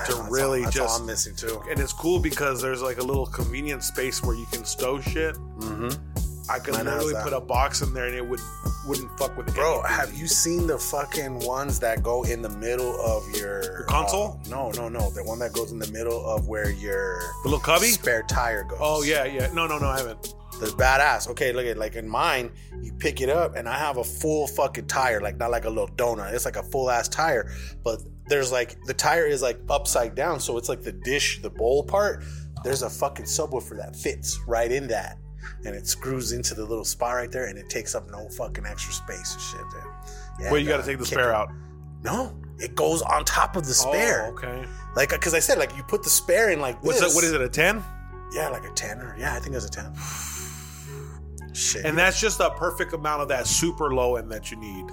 to 0.07 0.27
really 0.31 0.61
all, 0.61 0.65
that's 0.65 0.77
just. 0.77 1.01
I'm 1.01 1.07
missing 1.07 1.37
too. 1.37 1.63
and 1.71 1.79
it's 1.79 1.93
cool 1.93 2.19
because 2.19 2.61
there's 2.63 2.83
like 2.83 2.99
a 2.99 3.03
little 3.05 3.27
convenient 3.27 3.85
space 3.85 4.23
where 4.23 4.35
you 4.35 4.47
can 4.51 4.65
stow 4.65 5.01
shit. 5.01 5.35
Mm-hmm. 5.59 5.91
I 6.51 6.59
could 6.59 6.73
Mine 6.73 6.87
literally 6.87 7.15
put 7.23 7.35
a 7.35 7.41
box 7.41 7.83
in 7.83 7.93
there 7.93 8.07
and 8.07 8.15
it 8.15 8.27
would 8.27 8.41
wouldn't 8.87 9.11
fuck 9.19 9.37
with 9.37 9.55
Bro, 9.55 9.81
anything. 9.81 9.97
have 9.97 10.15
you 10.15 10.27
seen 10.27 10.67
the 10.67 10.79
fucking 10.79 11.41
ones 11.41 11.79
that 11.81 12.03
go 12.03 12.23
in 12.23 12.41
the 12.41 12.49
middle 12.49 12.99
of 13.03 13.29
your 13.37 13.83
console? 13.85 14.41
uh, 14.47 14.49
no, 14.49 14.71
no, 14.71 14.89
no. 14.89 15.11
The 15.11 15.23
one 15.23 15.39
that 15.41 15.53
goes 15.53 15.73
in 15.73 15.79
the 15.79 15.91
middle 15.93 16.25
of 16.27 16.49
where 16.49 16.71
your 16.71 17.21
the 17.43 17.51
little 17.51 17.61
cubby? 17.61 17.89
spare 17.89 18.23
tire 18.23 18.65
goes. 18.65 18.79
Oh 18.81 19.03
yeah, 19.03 19.25
yeah. 19.25 19.53
No, 19.53 19.67
no, 19.67 19.77
no, 19.79 19.89
I 19.89 19.99
haven't. 19.99 20.35
That's 20.61 20.73
badass. 20.75 21.29
Okay, 21.31 21.53
look 21.53 21.67
at 21.67 21.77
like 21.79 21.95
in 21.97 22.09
mine, 22.09 22.51
you 22.83 22.93
pick 22.93 23.21
it 23.21 23.29
up 23.29 23.55
and 23.57 23.69
I 23.69 23.79
have 23.79 23.97
a 23.99 24.05
full 24.05 24.47
fucking 24.47 24.87
tire, 24.87 25.21
like 25.21 25.37
not 25.37 25.51
like 25.51 25.65
a 25.65 25.69
little 25.71 25.89
donut. 25.89 26.33
It's 26.33 26.45
like 26.45 26.57
a 26.57 26.63
full 26.63 26.91
ass 26.91 27.09
tire, 27.09 27.53
but 27.85 28.01
there's 28.27 28.51
like 28.53 28.77
the 28.85 28.95
tire 28.95 29.27
is 29.27 29.41
like 29.43 29.59
upside 29.71 30.15
down, 30.15 30.41
so 30.41 30.57
it's 30.59 30.69
like 30.69 30.83
the 30.83 30.93
dish, 30.93 31.41
the 31.43 31.51
bowl 31.51 31.83
part. 31.85 32.25
There's 32.65 32.83
a 32.83 32.91
fucking 32.91 33.27
subwoofer 33.27 33.77
that 33.77 33.95
fits 33.95 34.41
right 34.47 34.71
in 34.71 34.89
that, 34.89 35.17
and 35.65 35.77
it 35.77 35.87
screws 35.87 36.33
into 36.33 36.55
the 36.55 36.65
little 36.65 36.85
spot 36.85 37.15
right 37.15 37.31
there, 37.31 37.47
and 37.47 37.57
it 37.57 37.71
takes 37.71 37.95
up 37.95 38.11
no 38.11 38.29
fucking 38.31 38.67
extra 38.67 38.93
space 38.93 39.33
and 39.35 39.43
shit. 39.43 39.61
There. 39.73 39.95
Yeah, 40.41 40.51
Well, 40.51 40.61
you 40.61 40.67
got 40.69 40.81
uh, 40.81 40.83
to 40.83 40.89
take 40.89 40.99
the 40.99 41.07
spare 41.07 41.31
it. 41.31 41.35
out. 41.37 41.51
No, 42.03 42.37
it 42.59 42.75
goes 42.75 43.01
on 43.03 43.25
top 43.25 43.55
of 43.57 43.65
the 43.67 43.75
spare. 43.75 44.27
Oh, 44.27 44.33
okay. 44.35 44.65
Like, 44.97 45.11
because 45.11 45.35
I 45.35 45.39
said, 45.39 45.59
like 45.59 45.77
you 45.77 45.83
put 45.85 46.03
the 46.03 46.11
spare 46.11 46.51
in 46.51 46.61
like 46.61 46.83
What's 46.83 47.01
this. 47.01 47.11
that? 47.13 47.15
What 47.17 47.23
is 47.25 47.33
it? 47.33 47.41
A 47.41 47.49
ten? 47.49 47.83
Yeah, 48.35 48.49
like 48.51 48.65
a 48.65 48.73
ten 48.75 48.99
or 48.99 49.17
yeah, 49.19 49.35
I 49.35 49.39
think 49.41 49.55
it's 49.57 49.65
a 49.65 49.71
ten. 49.71 49.91
Shit. 51.55 51.85
And 51.85 51.97
that's 51.99 52.21
just 52.21 52.41
a 52.41 52.51
perfect 52.51 52.93
amount 52.93 53.23
of 53.23 53.29
that 53.29 53.47
super 53.47 53.93
low 53.95 54.17
end 54.17 54.31
that 54.31 54.51
you 54.51 54.57
need. 54.59 54.87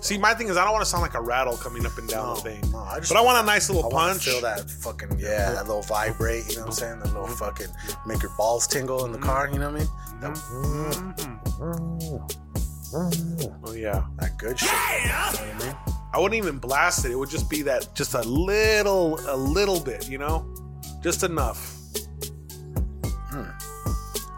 See, 0.00 0.18
my 0.18 0.34
thing 0.34 0.48
is, 0.48 0.56
I 0.56 0.64
don't 0.64 0.72
want 0.72 0.84
to 0.84 0.90
sound 0.90 1.02
like 1.02 1.14
a 1.14 1.20
rattle 1.20 1.56
coming 1.56 1.84
up 1.86 1.96
and 1.98 2.08
down 2.08 2.26
No, 2.26 2.34
the 2.34 2.40
thing. 2.40 2.70
no, 2.72 2.78
I 2.78 2.98
just 2.98 3.12
but 3.12 3.18
I 3.18 3.22
want 3.22 3.38
a 3.42 3.46
nice 3.46 3.68
little 3.70 3.88
I 3.88 3.92
punch. 3.92 4.24
Feel 4.24 4.40
that 4.40 4.68
fucking 4.70 5.18
yeah, 5.18 5.52
that 5.52 5.66
little 5.66 5.82
vibrate. 5.82 6.48
You 6.48 6.56
know 6.56 6.62
what 6.62 6.68
I'm 6.68 6.72
saying? 6.74 6.98
That 7.00 7.08
little 7.08 7.26
fucking 7.28 7.68
make 8.06 8.22
your 8.22 8.32
balls 8.36 8.66
tingle 8.66 9.04
in 9.04 9.12
the 9.12 9.18
car. 9.18 9.48
You 9.52 9.58
know 9.58 9.70
what 9.70 9.76
I 9.76 9.84
mean? 9.84 9.88
Mm-hmm. 10.34 11.62
Mm-hmm. 11.62 13.54
Oh 13.64 13.72
yeah. 13.72 13.92
That, 13.92 14.04
that 14.18 14.38
good 14.38 14.58
shit. 14.58 14.70
You 14.70 15.08
know 15.08 15.14
I 15.14 15.56
mean? 15.64 15.74
I 16.12 16.18
wouldn't 16.18 16.38
even 16.38 16.58
blast 16.58 17.04
it. 17.04 17.12
It 17.12 17.16
would 17.16 17.28
just 17.28 17.50
be 17.50 17.62
that, 17.62 17.88
just 17.94 18.14
a 18.14 18.22
little, 18.22 19.20
a 19.30 19.36
little 19.36 19.78
bit, 19.78 20.08
you 20.08 20.16
know, 20.18 20.46
just 21.02 21.22
enough. 21.22 21.74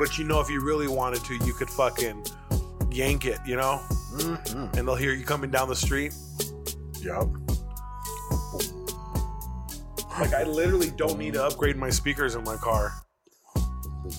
But 0.01 0.17
you 0.19 0.25
know, 0.25 0.41
if 0.41 0.49
you 0.49 0.61
really 0.65 0.89
wanted 0.89 1.23
to, 1.27 1.35
you 1.45 1.53
could 1.53 1.69
fucking 1.71 2.25
yank 2.91 3.27
it, 3.27 3.39
you 3.47 3.55
know, 3.57 3.81
Mm-hmm. 4.15 4.77
and 4.77 4.89
they'll 4.89 4.97
hear 4.97 5.13
you 5.13 5.25
coming 5.25 5.51
down 5.53 5.69
the 5.69 5.77
street. 5.77 6.13
Yup. 7.01 7.29
Like 10.19 10.35
I 10.35 10.43
literally 10.43 10.91
don't 10.91 11.19
need 11.19 11.35
to 11.35 11.45
upgrade 11.45 11.77
my 11.77 11.91
speakers 11.91 12.35
in 12.35 12.43
my 12.45 12.57
car, 12.57 12.93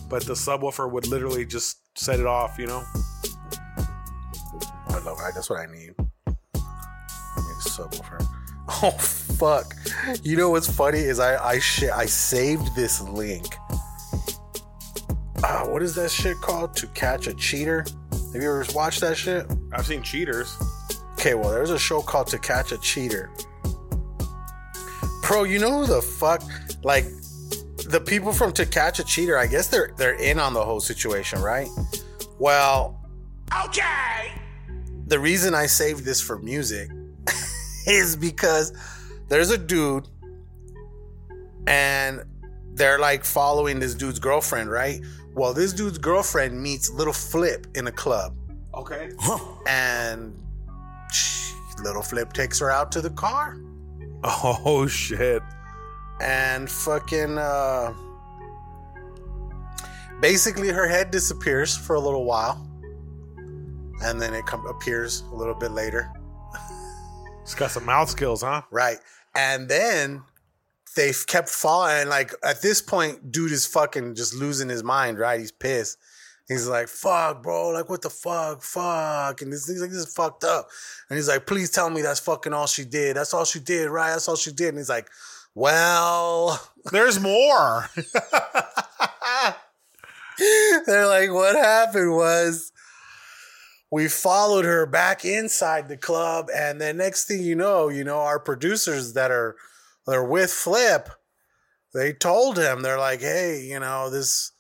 but 0.09 0.23
the 0.25 0.33
subwoofer 0.33 0.89
would 0.89 1.07
literally 1.07 1.45
just 1.45 1.79
set 1.99 2.19
it 2.19 2.25
off, 2.25 2.57
you 2.57 2.67
know. 2.67 2.83
I 4.87 4.99
love 5.03 5.17
it. 5.19 5.33
That's 5.35 5.49
what 5.49 5.59
I 5.59 5.65
need. 5.65 5.93
I 5.97 6.29
need 6.29 7.57
a 7.65 7.69
subwoofer. 7.69 8.25
Oh 8.83 8.91
fuck! 8.91 9.75
You 10.23 10.37
know 10.37 10.51
what's 10.51 10.71
funny 10.71 10.99
is 10.99 11.19
I 11.19 11.35
I 11.43 11.59
shit 11.59 11.89
I 11.91 12.05
saved 12.05 12.73
this 12.73 13.01
link. 13.01 13.45
Uh, 15.43 15.65
what 15.65 15.81
is 15.81 15.95
that 15.95 16.11
shit 16.11 16.37
called? 16.37 16.75
To 16.77 16.87
catch 16.87 17.27
a 17.27 17.33
cheater. 17.33 17.83
Have 18.33 18.41
you 18.41 18.49
ever 18.49 18.65
watched 18.73 19.01
that 19.01 19.17
shit? 19.17 19.45
I've 19.73 19.85
seen 19.85 20.01
cheaters. 20.03 20.55
Okay, 21.13 21.33
well, 21.33 21.49
there's 21.51 21.71
a 21.71 21.79
show 21.79 22.01
called 22.01 22.27
To 22.27 22.39
Catch 22.39 22.71
a 22.71 22.77
Cheater. 22.79 23.29
Bro, 25.27 25.43
you 25.45 25.59
know 25.59 25.79
who 25.81 25.85
the 25.87 26.01
fuck? 26.01 26.41
Like, 26.83 27.05
the 27.87 28.01
people 28.05 28.31
from 28.33 28.51
To 28.53 28.65
Catch 28.65 28.99
a 28.99 29.03
Cheater, 29.03 29.37
I 29.37 29.47
guess 29.47 29.67
they're 29.67 29.91
they're 29.97 30.15
in 30.15 30.39
on 30.39 30.53
the 30.53 30.63
whole 30.63 30.79
situation, 30.79 31.41
right? 31.41 31.67
Well, 32.39 32.99
Okay. 33.65 34.31
the 35.07 35.19
reason 35.19 35.53
I 35.53 35.65
saved 35.65 36.05
this 36.05 36.21
for 36.21 36.39
music 36.39 36.89
is 37.87 38.15
because 38.15 38.73
there's 39.27 39.49
a 39.51 39.57
dude 39.57 40.07
and 41.67 42.23
they're 42.73 42.99
like 42.99 43.23
following 43.25 43.79
this 43.79 43.93
dude's 43.93 44.19
girlfriend, 44.19 44.71
right? 44.71 45.01
Well, 45.33 45.53
this 45.53 45.73
dude's 45.73 45.97
girlfriend 45.97 46.61
meets 46.61 46.89
Lil 46.89 47.13
Flip 47.13 47.67
in 47.75 47.87
a 47.87 47.91
club. 47.91 48.35
Okay. 48.73 49.11
and 49.67 50.37
Lil 51.83 52.01
Flip 52.01 52.31
takes 52.33 52.59
her 52.59 52.69
out 52.69 52.91
to 52.93 53.01
the 53.01 53.09
car 53.11 53.57
Oh 54.23 54.87
shit. 54.87 55.41
and 56.21 56.69
fucking 56.69 57.37
uh 57.37 57.93
basically 60.21 60.69
her 60.69 60.87
head 60.87 61.11
disappears 61.11 61.75
for 61.75 61.95
a 61.95 61.99
little 61.99 62.23
while 62.25 62.67
and 64.03 64.21
then 64.21 64.33
it 64.33 64.45
com- 64.45 64.65
appears 64.67 65.21
a 65.31 65.35
little 65.35 65.55
bit 65.55 65.71
later 65.71 66.11
It's 67.41 67.55
got 67.55 67.71
some 67.71 67.85
mouth 67.85 68.09
skills, 68.09 68.41
huh? 68.43 68.61
right 68.71 68.99
and 69.35 69.67
then 69.67 70.21
they've 70.95 71.25
kept 71.27 71.49
following 71.49 72.07
like 72.07 72.33
at 72.43 72.61
this 72.61 72.81
point 72.81 73.31
dude 73.31 73.51
is 73.51 73.65
fucking 73.65 74.15
just 74.15 74.33
losing 74.33 74.69
his 74.69 74.83
mind 74.83 75.17
right 75.17 75.39
he's 75.39 75.51
pissed 75.51 75.97
He's 76.47 76.67
like, 76.67 76.89
fuck, 76.89 77.43
bro. 77.43 77.69
Like, 77.69 77.89
what 77.89 78.01
the 78.01 78.09
fuck? 78.09 78.61
Fuck. 78.61 79.41
And 79.41 79.53
this, 79.53 79.69
he's 79.69 79.79
like, 79.79 79.89
this 79.89 80.05
is 80.05 80.13
fucked 80.13 80.43
up. 80.43 80.67
And 81.09 81.15
he's 81.15 81.29
like, 81.29 81.47
please 81.47 81.69
tell 81.69 81.89
me 81.89 82.01
that's 82.01 82.19
fucking 82.19 82.51
all 82.51 82.67
she 82.67 82.83
did. 82.83 83.15
That's 83.15 83.33
all 83.33 83.45
she 83.45 83.61
did, 83.61 83.89
right? 83.89 84.09
That's 84.09 84.27
all 84.27 84.35
she 84.35 84.51
did. 84.51 84.67
And 84.69 84.77
he's 84.77 84.89
like, 84.89 85.09
well, 85.55 86.61
There's 86.91 87.19
more. 87.19 87.89
they're 90.85 91.07
like, 91.07 91.31
what 91.31 91.55
happened 91.55 92.15
was 92.15 92.71
we 93.89 94.07
followed 94.07 94.65
her 94.65 94.85
back 94.85 95.23
inside 95.23 95.87
the 95.87 95.97
club. 95.97 96.49
And 96.53 96.81
then 96.81 96.97
next 96.97 97.25
thing 97.25 97.41
you 97.41 97.55
know, 97.55 97.87
you 97.89 98.03
know, 98.03 98.19
our 98.19 98.39
producers 98.39 99.13
that 99.13 99.31
are, 99.31 99.55
they're 100.07 100.23
with 100.23 100.51
Flip, 100.51 101.09
they 101.93 102.13
told 102.13 102.57
him, 102.57 102.81
they're 102.81 102.97
like, 102.97 103.21
hey, 103.21 103.61
you 103.61 103.79
know, 103.79 104.09
this, 104.09 104.51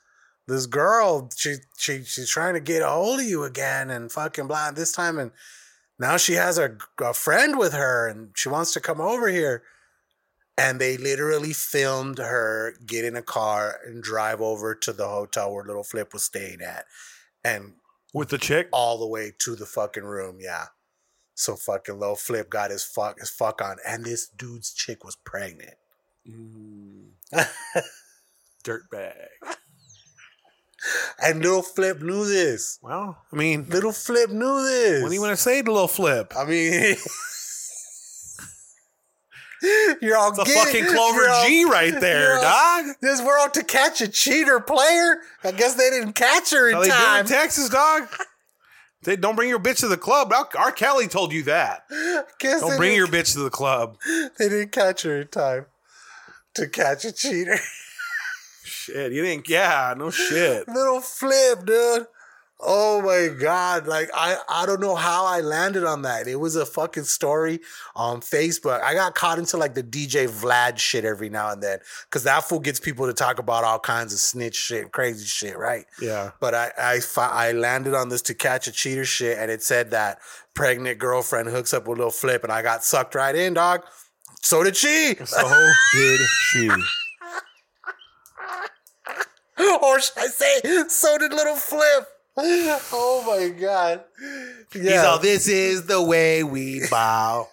this 0.47 0.65
girl, 0.65 1.29
she 1.35 1.55
she 1.77 2.03
she's 2.03 2.29
trying 2.29 2.55
to 2.55 2.59
get 2.59 2.81
a 2.81 2.89
hold 2.89 3.19
of 3.19 3.25
you 3.25 3.43
again 3.43 3.89
and 3.89 4.11
fucking 4.11 4.47
blah 4.47 4.71
this 4.71 4.91
time 4.91 5.17
and 5.17 5.31
now 6.01 6.17
she 6.17 6.33
has 6.33 6.57
a, 6.57 6.77
a 6.99 7.13
friend 7.13 7.59
with 7.59 7.73
her 7.73 8.07
and 8.07 8.31
she 8.35 8.49
wants 8.49 8.73
to 8.73 8.79
come 8.79 8.99
over 8.99 9.27
here. 9.27 9.61
And 10.57 10.81
they 10.81 10.97
literally 10.97 11.53
filmed 11.53 12.17
her 12.17 12.73
get 12.85 13.05
in 13.05 13.15
a 13.15 13.21
car 13.21 13.79
and 13.85 14.01
drive 14.01 14.41
over 14.41 14.73
to 14.75 14.93
the 14.93 15.07
hotel 15.07 15.53
where 15.53 15.63
Lil 15.63 15.83
Flip 15.83 16.11
was 16.11 16.23
staying 16.23 16.61
at. 16.61 16.85
And 17.43 17.73
With 18.15 18.29
the 18.29 18.39
chick? 18.39 18.67
all 18.71 18.97
the 18.97 19.07
way 19.07 19.31
to 19.39 19.55
the 19.55 19.67
fucking 19.67 20.03
room, 20.03 20.39
yeah. 20.41 20.65
So 21.41 21.55
fucking 21.55 21.97
Lil 21.99 22.15
Flip 22.15 22.51
got 22.51 22.69
his 22.69 22.83
fuck 22.83 23.19
his 23.19 23.31
fuck 23.31 23.63
on. 23.63 23.77
And 23.87 24.05
this 24.05 24.27
dude's 24.27 24.71
chick 24.71 25.03
was 25.03 25.15
pregnant. 25.15 25.73
Mm. 26.29 27.07
Dirtbag. 28.63 29.13
And 31.23 31.43
Lil 31.43 31.61
Flip 31.61 32.01
knew 32.01 32.25
this. 32.27 32.79
Well, 32.81 33.15
I 33.31 33.35
mean, 33.35 33.67
Lil 33.69 33.91
Flip 33.91 34.31
knew 34.31 34.63
this. 34.63 35.03
what 35.03 35.09
do 35.09 35.13
you 35.13 35.21
want 35.21 35.37
to 35.37 35.41
say 35.41 35.61
to 35.61 35.71
Lil 35.71 35.87
Flip? 35.87 36.33
I 36.35 36.43
mean, 36.43 36.95
you're 40.01 40.17
all 40.17 40.33
the 40.33 40.43
fucking 40.43 40.85
Clover 40.87 41.29
all- 41.29 41.45
G 41.45 41.65
right 41.65 41.93
there, 41.99 42.37
all- 42.37 42.41
dog. 42.41 42.95
This 42.99 43.21
we're 43.21 43.47
to 43.49 43.63
catch 43.63 44.01
a 44.01 44.07
cheater 44.07 44.59
player. 44.59 45.17
I 45.43 45.51
guess 45.51 45.75
they 45.75 45.91
didn't 45.91 46.13
catch 46.13 46.49
her 46.49 46.67
in 46.71 46.89
time. 46.89 47.19
in 47.21 47.25
Texas, 47.27 47.69
dog? 47.69 48.07
They 49.03 49.15
don't 49.15 49.35
bring 49.35 49.49
your 49.49 49.59
bitch 49.59 49.79
to 49.79 49.87
the 49.87 49.97
club. 49.97 50.31
R. 50.33 50.71
Kelly 50.71 51.07
told 51.07 51.33
you 51.33 51.43
that. 51.43 51.85
Don't 52.39 52.77
bring 52.77 52.95
your 52.95 53.07
bitch 53.07 53.33
to 53.33 53.39
the 53.39 53.49
club. 53.49 53.97
They 54.37 54.47
didn't 54.49 54.71
catch 54.71 55.03
her 55.03 55.21
in 55.21 55.27
time 55.27 55.65
to 56.53 56.67
catch 56.67 57.05
a 57.05 57.11
cheater. 57.11 57.57
Shit, 58.63 59.11
you 59.11 59.23
didn't. 59.23 59.49
Yeah, 59.49 59.93
no 59.97 60.11
shit. 60.11 60.67
Lil 60.67 61.01
Flip, 61.01 61.65
dude. 61.65 62.07
Oh 62.63 63.01
my 63.01 63.33
god! 63.33 63.87
Like 63.87 64.09
I, 64.13 64.37
I 64.47 64.65
don't 64.67 64.79
know 64.79 64.95
how 64.95 65.25
I 65.25 65.41
landed 65.41 65.83
on 65.83 66.03
that. 66.03 66.27
It 66.27 66.35
was 66.35 66.55
a 66.55 66.65
fucking 66.65 67.05
story 67.05 67.59
on 67.95 68.21
Facebook. 68.21 68.81
I 68.81 68.93
got 68.93 69.15
caught 69.15 69.39
into 69.39 69.57
like 69.57 69.73
the 69.73 69.81
DJ 69.83 70.29
Vlad 70.29 70.77
shit 70.77 71.03
every 71.03 71.29
now 71.29 71.51
and 71.51 71.63
then 71.63 71.79
because 72.05 72.23
that 72.23 72.43
fool 72.43 72.59
gets 72.59 72.79
people 72.79 73.07
to 73.07 73.13
talk 73.13 73.39
about 73.39 73.63
all 73.63 73.79
kinds 73.79 74.13
of 74.13 74.19
snitch 74.19 74.55
shit, 74.55 74.91
crazy 74.91 75.25
shit, 75.25 75.57
right? 75.57 75.85
Yeah. 75.99 76.31
But 76.39 76.53
I, 76.53 76.71
I, 76.77 76.99
I 77.17 77.51
landed 77.53 77.95
on 77.95 78.09
this 78.09 78.21
to 78.23 78.35
catch 78.35 78.67
a 78.67 78.71
cheater 78.71 79.05
shit, 79.05 79.39
and 79.39 79.49
it 79.49 79.63
said 79.63 79.91
that 79.91 80.19
pregnant 80.53 80.99
girlfriend 80.99 81.49
hooks 81.49 81.73
up 81.73 81.87
with 81.87 81.97
Lil 81.97 82.11
Flip, 82.11 82.43
and 82.43 82.51
I 82.53 82.61
got 82.61 82.83
sucked 82.83 83.15
right 83.15 83.35
in, 83.35 83.55
dog. 83.55 83.83
So 84.43 84.63
did 84.63 84.75
she, 84.75 85.15
So 85.25 85.71
did 85.93 86.19
she. 86.19 86.69
or 89.81 89.99
should 89.99 90.17
I 90.17 90.27
say, 90.27 90.87
so 90.87 91.17
did 91.17 91.33
Lil 91.33 91.55
Flip. 91.55 92.07
Oh 92.37 93.23
my 93.27 93.49
god! 93.49 94.03
Yeah. 94.75 95.17
this 95.21 95.47
is 95.47 95.85
the 95.85 96.01
way 96.01 96.43
we 96.43 96.81
bow. 96.89 97.47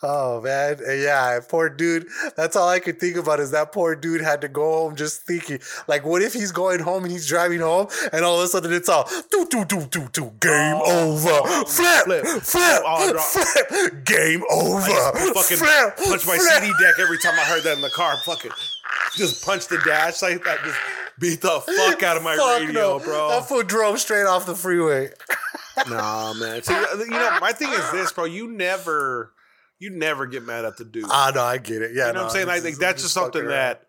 Oh 0.00 0.40
man, 0.40 0.78
yeah, 0.86 1.40
poor 1.48 1.68
dude. 1.68 2.06
That's 2.36 2.54
all 2.54 2.68
I 2.68 2.78
could 2.78 3.00
think 3.00 3.16
about 3.16 3.40
is 3.40 3.50
that 3.50 3.72
poor 3.72 3.96
dude 3.96 4.20
had 4.20 4.40
to 4.42 4.48
go 4.48 4.62
home 4.84 4.94
just 4.94 5.22
thinking, 5.26 5.58
like, 5.88 6.04
what 6.04 6.22
if 6.22 6.32
he's 6.32 6.52
going 6.52 6.78
home 6.78 7.02
and 7.02 7.10
he's 7.10 7.26
driving 7.26 7.58
home, 7.60 7.88
and 8.12 8.24
all 8.24 8.38
of 8.38 8.44
a 8.44 8.48
sudden 8.48 8.72
it's 8.72 8.88
all 8.88 9.08
do 9.32 9.44
do 9.50 9.64
do 9.64 9.86
do 9.90 10.08
do 10.12 10.32
game 10.38 10.78
oh. 10.80 11.18
over, 11.18 11.64
flip, 11.66 12.04
flip, 12.04 12.24
flip. 12.24 12.82
Oh, 12.86 13.18
flip, 13.18 13.66
Oh, 13.72 13.88
dro- 13.90 14.00
game 14.04 14.44
over, 14.50 15.32
fucking 15.34 15.56
flip, 15.56 15.96
punch 15.96 16.26
my 16.26 16.36
flip. 16.38 16.62
CD 16.62 16.72
deck 16.80 16.94
every 17.00 17.18
time 17.18 17.34
I 17.34 17.44
heard 17.44 17.64
that 17.64 17.74
in 17.74 17.82
the 17.82 17.90
car. 17.90 18.16
Fucking 18.24 18.52
just 19.16 19.44
punch 19.44 19.66
the 19.68 19.78
dash 19.84 20.22
like 20.22 20.44
that. 20.44 20.58
Just 20.64 20.78
beat 21.18 21.40
the 21.40 21.60
fuck 21.60 22.02
out 22.02 22.16
of 22.16 22.22
my 22.22 22.36
Fuck 22.36 22.60
radio, 22.60 22.72
no. 22.72 22.98
bro. 23.00 23.28
That 23.30 23.48
fool 23.48 23.62
drove 23.62 23.98
straight 24.00 24.26
off 24.26 24.46
the 24.46 24.54
freeway. 24.54 25.10
Nah, 25.88 26.32
man. 26.34 26.60
See, 26.64 26.74
you 26.74 27.06
know, 27.06 27.38
my 27.40 27.52
thing 27.52 27.68
is 27.70 27.90
this, 27.92 28.10
bro. 28.10 28.24
You 28.24 28.50
never, 28.50 29.32
you 29.78 29.90
never 29.90 30.26
get 30.26 30.42
mad 30.44 30.64
at 30.64 30.76
the 30.76 30.84
dude. 30.84 31.04
Ah, 31.08 31.30
no, 31.32 31.40
I 31.40 31.58
get 31.58 31.82
it. 31.82 31.92
Yeah, 31.94 32.08
you 32.08 32.14
know 32.14 32.22
what 32.22 32.26
I'm 32.26 32.30
saying? 32.32 32.48
I 32.48 32.58
think 32.58 32.78
that's 32.78 33.02
just 33.02 33.14
something 33.14 33.46
that 33.46 33.86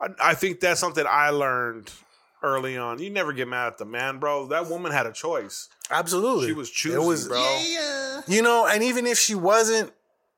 I, 0.00 0.08
I 0.22 0.34
think 0.34 0.60
that's 0.60 0.78
something 0.80 1.02
I 1.08 1.30
learned 1.30 1.90
early 2.42 2.76
on. 2.76 2.98
You 2.98 3.08
never 3.08 3.32
get 3.32 3.48
mad 3.48 3.68
at 3.68 3.78
the 3.78 3.86
man, 3.86 4.18
bro. 4.18 4.48
That 4.48 4.66
woman 4.68 4.92
had 4.92 5.06
a 5.06 5.12
choice. 5.12 5.70
absolutely 5.90 6.48
She 6.48 6.52
was 6.52 6.70
choosy, 6.70 6.96
It 6.96 7.02
was, 7.02 7.26
bro. 7.26 7.38
Yeah. 7.66 8.20
You 8.28 8.42
know, 8.42 8.66
and 8.66 8.82
even 8.82 9.06
if 9.06 9.18
she 9.18 9.34
wasn't, 9.34 9.92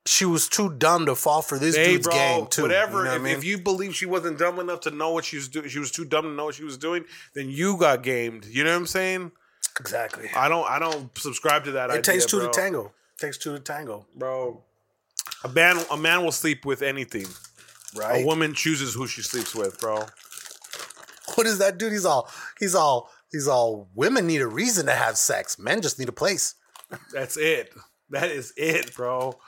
she 0.05 0.24
was 0.24 0.48
too 0.48 0.72
dumb 0.74 1.07
to 1.07 1.14
fall 1.14 1.42
for 1.42 1.59
this 1.59 1.76
Hey, 1.76 1.92
dude's 1.92 2.07
bro, 2.07 2.14
game 2.14 2.46
too. 2.48 2.62
whatever. 2.62 2.98
You 2.98 3.05
know 3.05 3.11
what 3.11 3.16
if, 3.16 3.20
I 3.20 3.24
mean? 3.24 3.36
if 3.36 3.44
you 3.44 3.59
believe 3.59 3.94
she 3.94 4.07
wasn't 4.07 4.38
dumb 4.38 4.59
enough 4.59 4.80
to 4.80 4.90
know 4.90 5.11
what 5.12 5.24
she 5.24 5.36
was 5.36 5.48
doing, 5.48 5.68
she 5.68 5.78
was 5.78 5.90
too 5.90 6.05
dumb 6.05 6.24
to 6.24 6.30
know 6.30 6.46
what 6.46 6.55
she 6.57 6.64
was 6.64 6.76
doing. 6.76 7.05
Then 7.34 7.48
you 7.50 7.76
got 7.76 8.03
gamed. 8.03 8.44
You 8.46 8.64
know 8.64 8.70
what 8.70 8.76
I'm 8.78 8.86
saying? 8.86 9.32
exactly. 9.80 10.28
I 10.36 10.48
don't. 10.48 10.68
I 10.68 10.78
don't 10.78 11.16
subscribe 11.16 11.64
to 11.64 11.72
that. 11.72 11.90
Idea. 11.90 11.98
It 12.00 12.05
takes 12.05 12.26
two 12.26 12.38
bro. 12.40 12.50
to 12.50 12.61
tango. 12.61 12.92
takes 13.18 13.38
two 13.38 13.53
to 13.53 13.61
tango. 13.61 14.07
bro. 14.14 14.62
A 15.44 15.48
man, 15.48 15.78
a 15.90 15.96
man 15.96 16.22
will 16.24 16.32
sleep 16.32 16.64
with 16.66 16.82
anything. 16.82 17.26
Right. 17.96 18.22
A 18.22 18.26
woman 18.26 18.55
chooses 18.55 18.94
who 18.94 19.07
she 19.07 19.22
sleeps 19.22 19.55
with, 19.55 19.78
bro. 19.80 20.05
What 21.36 21.46
is 21.46 21.59
that 21.59 21.78
dude? 21.78 21.92
He's 21.92 22.05
all 22.05 22.28
he's 22.59 22.74
all 22.74 23.11
he's 23.30 23.48
all 23.48 23.88
women 23.94 24.26
need 24.26 24.40
a 24.42 24.46
reason 24.46 24.86
to 24.86 24.92
have 24.92 25.16
sex. 25.16 25.59
Men 25.59 25.80
just 25.80 25.98
need 25.98 26.09
a 26.09 26.12
place. 26.12 26.55
That's 27.12 27.36
it. 27.36 27.72
That 28.11 28.30
is 28.30 28.53
it, 28.57 28.94
bro. 28.94 29.38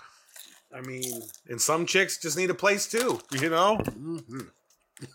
I 0.75 0.81
mean, 0.81 1.23
and 1.49 1.61
some 1.61 1.87
chicks 1.87 2.19
just 2.19 2.37
need 2.37 2.51
a 2.51 2.55
place 2.55 2.87
too. 2.89 3.21
You 3.31 3.49
know. 3.51 3.81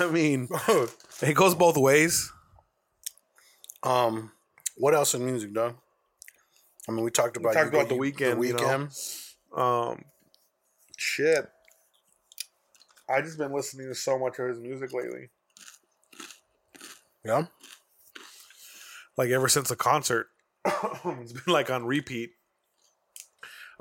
I 0.00 0.06
mean, 0.10 0.48
it 1.22 1.34
goes 1.34 1.54
both 1.54 1.76
ways. 1.76 2.30
Um 3.82 4.30
what 4.76 4.94
else 4.94 5.14
in 5.14 5.24
music, 5.24 5.52
dog? 5.52 5.74
I 6.88 6.92
mean 6.92 7.04
we 7.04 7.10
talked 7.10 7.36
about 7.36 7.54
talked 7.54 7.72
you- 7.72 7.78
about 7.80 7.88
the 7.88 7.96
Weeknd, 7.96 8.40
The 8.40 8.46
you 8.46 8.52
know. 8.54 8.58
Weeknd. 8.60 9.58
Um, 9.58 10.04
shit. 10.96 11.46
I 13.08 13.20
just 13.20 13.38
been 13.38 13.52
listening 13.52 13.88
to 13.88 13.94
so 13.94 14.18
much 14.18 14.38
of 14.38 14.48
his 14.48 14.58
music 14.60 14.92
lately. 14.92 15.28
Yeah. 17.24 17.46
like 19.16 19.30
ever 19.30 19.48
since 19.48 19.68
the 19.68 19.76
concert. 19.76 20.28
it's 20.64 21.32
been 21.32 21.52
like 21.52 21.70
on 21.70 21.84
repeat. 21.84 22.30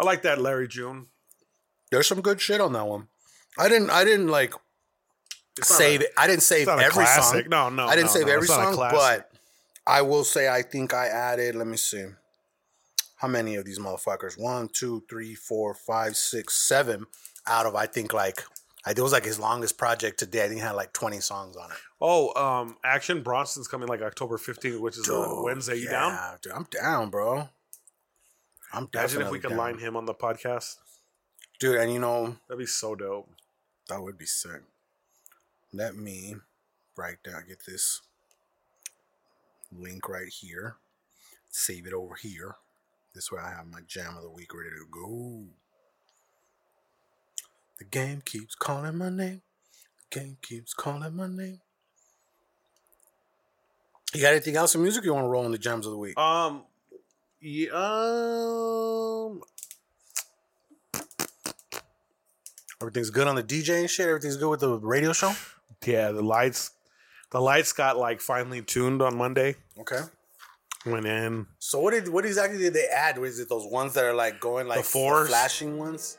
I 0.02 0.06
like 0.06 0.24
that 0.24 0.42
Larry 0.42 0.68
June. 0.68 1.08
There's 1.92 2.08
some 2.08 2.22
good 2.22 2.42
shit 2.42 2.60
on 2.60 2.74
that 2.74 2.88
one. 2.88 3.08
I 3.58 3.70
didn't 3.70 3.90
I 3.90 4.04
didn't 4.04 4.30
like 4.30 4.54
save 5.62 6.02
a- 6.02 6.06
it. 6.06 6.14
I 6.18 6.28
didn't 6.28 6.44
save 6.44 6.68
every 6.68 7.06
song. 7.06 7.44
No, 7.48 7.70
no, 7.70 7.86
I 7.86 7.96
didn't 7.96 8.08
no, 8.08 8.14
save 8.14 8.28
no, 8.28 8.34
every 8.34 8.48
song, 8.48 8.76
but 8.76 9.32
I 9.86 10.02
will 10.02 10.24
say 10.24 10.50
I 10.50 10.62
think 10.62 10.94
I 10.94 11.08
added, 11.08 11.56
let 11.56 11.68
me 11.68 11.78
see. 11.78 12.06
How 13.18 13.28
many 13.28 13.56
of 13.56 13.66
these 13.66 13.78
motherfuckers? 13.78 14.40
One, 14.40 14.70
two, 14.70 15.04
three, 15.08 15.36
four, 15.36 15.76
five, 15.76 16.16
six, 16.16 16.56
seven 16.56 17.06
out 17.48 17.66
of 17.66 17.76
I 17.76 17.86
think 17.86 18.14
like 18.14 18.44
I, 18.86 18.92
it 18.92 19.00
was 19.00 19.12
like 19.12 19.26
his 19.26 19.40
longest 19.40 19.78
project 19.78 20.20
to 20.20 20.26
date. 20.26 20.46
I 20.46 20.48
think 20.48 20.62
he 20.62 20.66
had 20.66 20.72
like 20.72 20.94
20 20.94 21.20
songs 21.20 21.56
on 21.56 21.70
it. 21.70 21.78
Oh, 22.00 22.34
um, 22.34 22.78
Action 22.84 23.22
Bronson's 23.22 23.68
coming 23.68 23.88
like 23.88 24.02
October 24.02 24.38
15th, 24.38 24.80
which 24.80 24.98
is 24.98 25.08
a 25.08 25.12
Dude, 25.12 25.44
Wednesday. 25.44 25.76
You 25.76 25.86
yeah, 25.86 25.92
down? 25.92 26.38
Dude, 26.42 26.54
I'm 26.54 26.68
down, 26.72 27.10
bro. 27.12 27.50
I'm 28.74 28.88
Imagine 28.94 29.22
if 29.24 29.32
we 29.32 29.40
could 29.40 29.50
down. 29.50 29.58
line 29.58 29.78
him 29.80 29.96
on 29.98 30.06
the 30.06 30.14
podcast. 30.14 30.78
Dude, 31.60 31.78
and 31.78 31.92
you 31.94 32.00
know, 32.00 32.38
That'd 32.48 32.60
be 32.60 32.66
so 32.66 32.96
dope. 32.96 33.30
that 33.90 34.02
would 34.02 34.18
be 34.18 34.26
sick. 34.26 34.62
Let 35.74 35.96
me 35.96 36.36
write 36.98 37.24
down, 37.24 37.44
get 37.48 37.66
this 37.66 38.02
link 39.72 40.08
right 40.10 40.28
here. 40.30 40.78
Save 41.50 41.88
it 41.88 41.94
over 41.94 42.16
here. 42.16 42.56
This 43.14 43.32
way 43.32 43.40
I 43.44 43.50
have 43.52 43.68
my 43.68 43.82
jam 43.88 44.16
of 44.16 44.24
the 44.24 44.30
week 44.30 44.54
ready 44.54 44.70
to 44.70 44.86
go. 44.90 45.44
The 47.78 47.86
game 47.86 48.22
keeps 48.24 48.56
calling 48.56 48.98
my 48.98 49.10
name. 49.10 49.42
The 50.12 50.20
game 50.20 50.38
keeps 50.42 50.74
calling 50.74 51.16
my 51.16 51.28
name. 51.28 51.60
You 54.14 54.22
got 54.22 54.32
anything 54.32 54.56
else 54.56 54.76
in 54.76 54.82
music 54.82 55.04
you 55.06 55.14
want 55.14 55.26
to 55.26 55.30
roll 55.30 55.46
in 55.46 55.52
the 55.52 55.58
jams 55.58 55.86
of 55.86 55.92
the 55.94 55.98
week? 55.98 56.18
Um, 56.18 56.64
yeah, 57.42 57.70
um, 57.74 59.42
Everything's 62.82 63.10
good 63.12 63.28
on 63.28 63.36
the 63.36 63.44
DJ 63.44 63.80
and 63.80 63.90
shit. 63.90 64.08
Everything's 64.08 64.38
good 64.38 64.50
with 64.50 64.60
the 64.62 64.78
radio 64.80 65.14
show. 65.14 65.34
yeah, 65.86 66.12
the 66.12 66.22
lights, 66.24 66.72
the 67.32 67.40
lights 67.40 67.74
got 67.74 67.98
like 67.98 68.22
finely 68.22 68.62
tuned 68.62 69.02
on 69.02 69.16
Monday. 69.18 69.56
Okay. 69.80 70.00
Went 70.86 71.06
in. 71.06 71.46
So 71.60 71.80
what 71.80 71.92
did 71.92 72.08
what 72.10 72.26
exactly 72.26 72.58
did 72.58 72.74
they 72.74 72.88
add? 72.88 73.20
Was 73.20 73.40
it 73.40 73.50
those 73.50 73.68
ones 73.68 73.94
that 73.94 74.04
are 74.04 74.16
like 74.16 74.40
going 74.40 74.68
like 74.68 74.80
The 74.80 74.84
fours? 74.84 75.28
flashing 75.28 75.78
ones? 75.78 76.18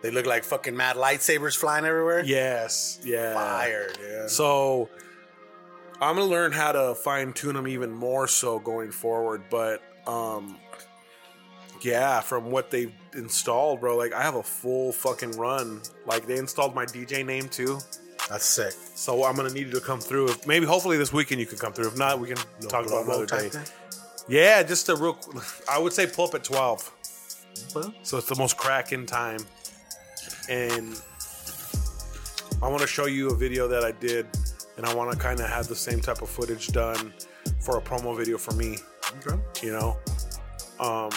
They 0.00 0.12
look 0.12 0.26
like 0.26 0.44
fucking 0.44 0.76
mad 0.76 0.94
lightsabers 0.96 1.56
flying 1.56 1.84
everywhere. 1.84 2.22
Yes, 2.24 3.00
yeah. 3.04 3.34
Fire, 3.34 3.88
dude. 3.92 4.30
So 4.30 4.88
I'm 6.00 6.14
gonna 6.14 6.26
learn 6.26 6.52
how 6.52 6.70
to 6.70 6.94
fine 6.94 7.32
tune 7.32 7.56
them 7.56 7.66
even 7.66 7.90
more 7.90 8.28
so 8.28 8.60
going 8.60 8.92
forward. 8.92 9.42
But 9.50 9.82
um, 10.10 10.56
yeah, 11.82 12.20
from 12.20 12.50
what 12.50 12.70
they've 12.70 12.92
installed, 13.14 13.80
bro, 13.80 13.96
like 13.96 14.12
I 14.12 14.22
have 14.22 14.34
a 14.34 14.42
full 14.42 14.92
fucking 14.92 15.32
run. 15.32 15.80
Like 16.06 16.26
they 16.26 16.36
installed 16.36 16.74
my 16.74 16.84
DJ 16.84 17.24
name 17.24 17.48
too. 17.48 17.78
That's 18.28 18.44
sick. 18.44 18.72
So 18.94 19.24
I'm 19.24 19.36
gonna 19.36 19.52
need 19.52 19.66
you 19.66 19.72
to 19.72 19.80
come 19.80 20.00
through. 20.00 20.28
If, 20.28 20.46
maybe 20.46 20.66
hopefully 20.66 20.96
this 20.96 21.12
weekend 21.12 21.40
you 21.40 21.46
can 21.46 21.58
come 21.58 21.72
through. 21.72 21.88
If 21.88 21.96
not, 21.98 22.20
we 22.20 22.28
can 22.28 22.36
talk 22.68 22.86
about 22.86 23.06
another 23.06 23.26
day. 23.26 23.48
thing? 23.48 23.64
Yeah, 24.28 24.62
just 24.62 24.88
a 24.88 24.96
real. 24.96 25.18
I 25.70 25.78
would 25.78 25.92
say 25.92 26.06
pull 26.06 26.26
up 26.26 26.34
at 26.34 26.44
twelve. 26.44 26.90
So 28.02 28.18
it's 28.18 28.28
the 28.28 28.36
most 28.36 28.56
cracking 28.56 29.06
time. 29.06 29.40
And 30.48 31.00
I 32.62 32.68
want 32.68 32.80
to 32.80 32.86
show 32.86 33.06
you 33.06 33.30
a 33.30 33.34
video 33.34 33.68
that 33.68 33.84
I 33.84 33.92
did, 33.92 34.26
and 34.76 34.86
I 34.86 34.94
want 34.94 35.12
to 35.12 35.18
kind 35.18 35.40
of 35.40 35.48
have 35.48 35.66
the 35.68 35.76
same 35.76 36.00
type 36.00 36.20
of 36.22 36.28
footage 36.28 36.68
done 36.68 37.12
for 37.60 37.78
a 37.78 37.80
promo 37.80 38.16
video 38.16 38.38
for 38.38 38.52
me. 38.52 38.76
Okay. 39.18 39.40
You 39.62 39.72
know, 39.72 39.96
um, 40.78 41.10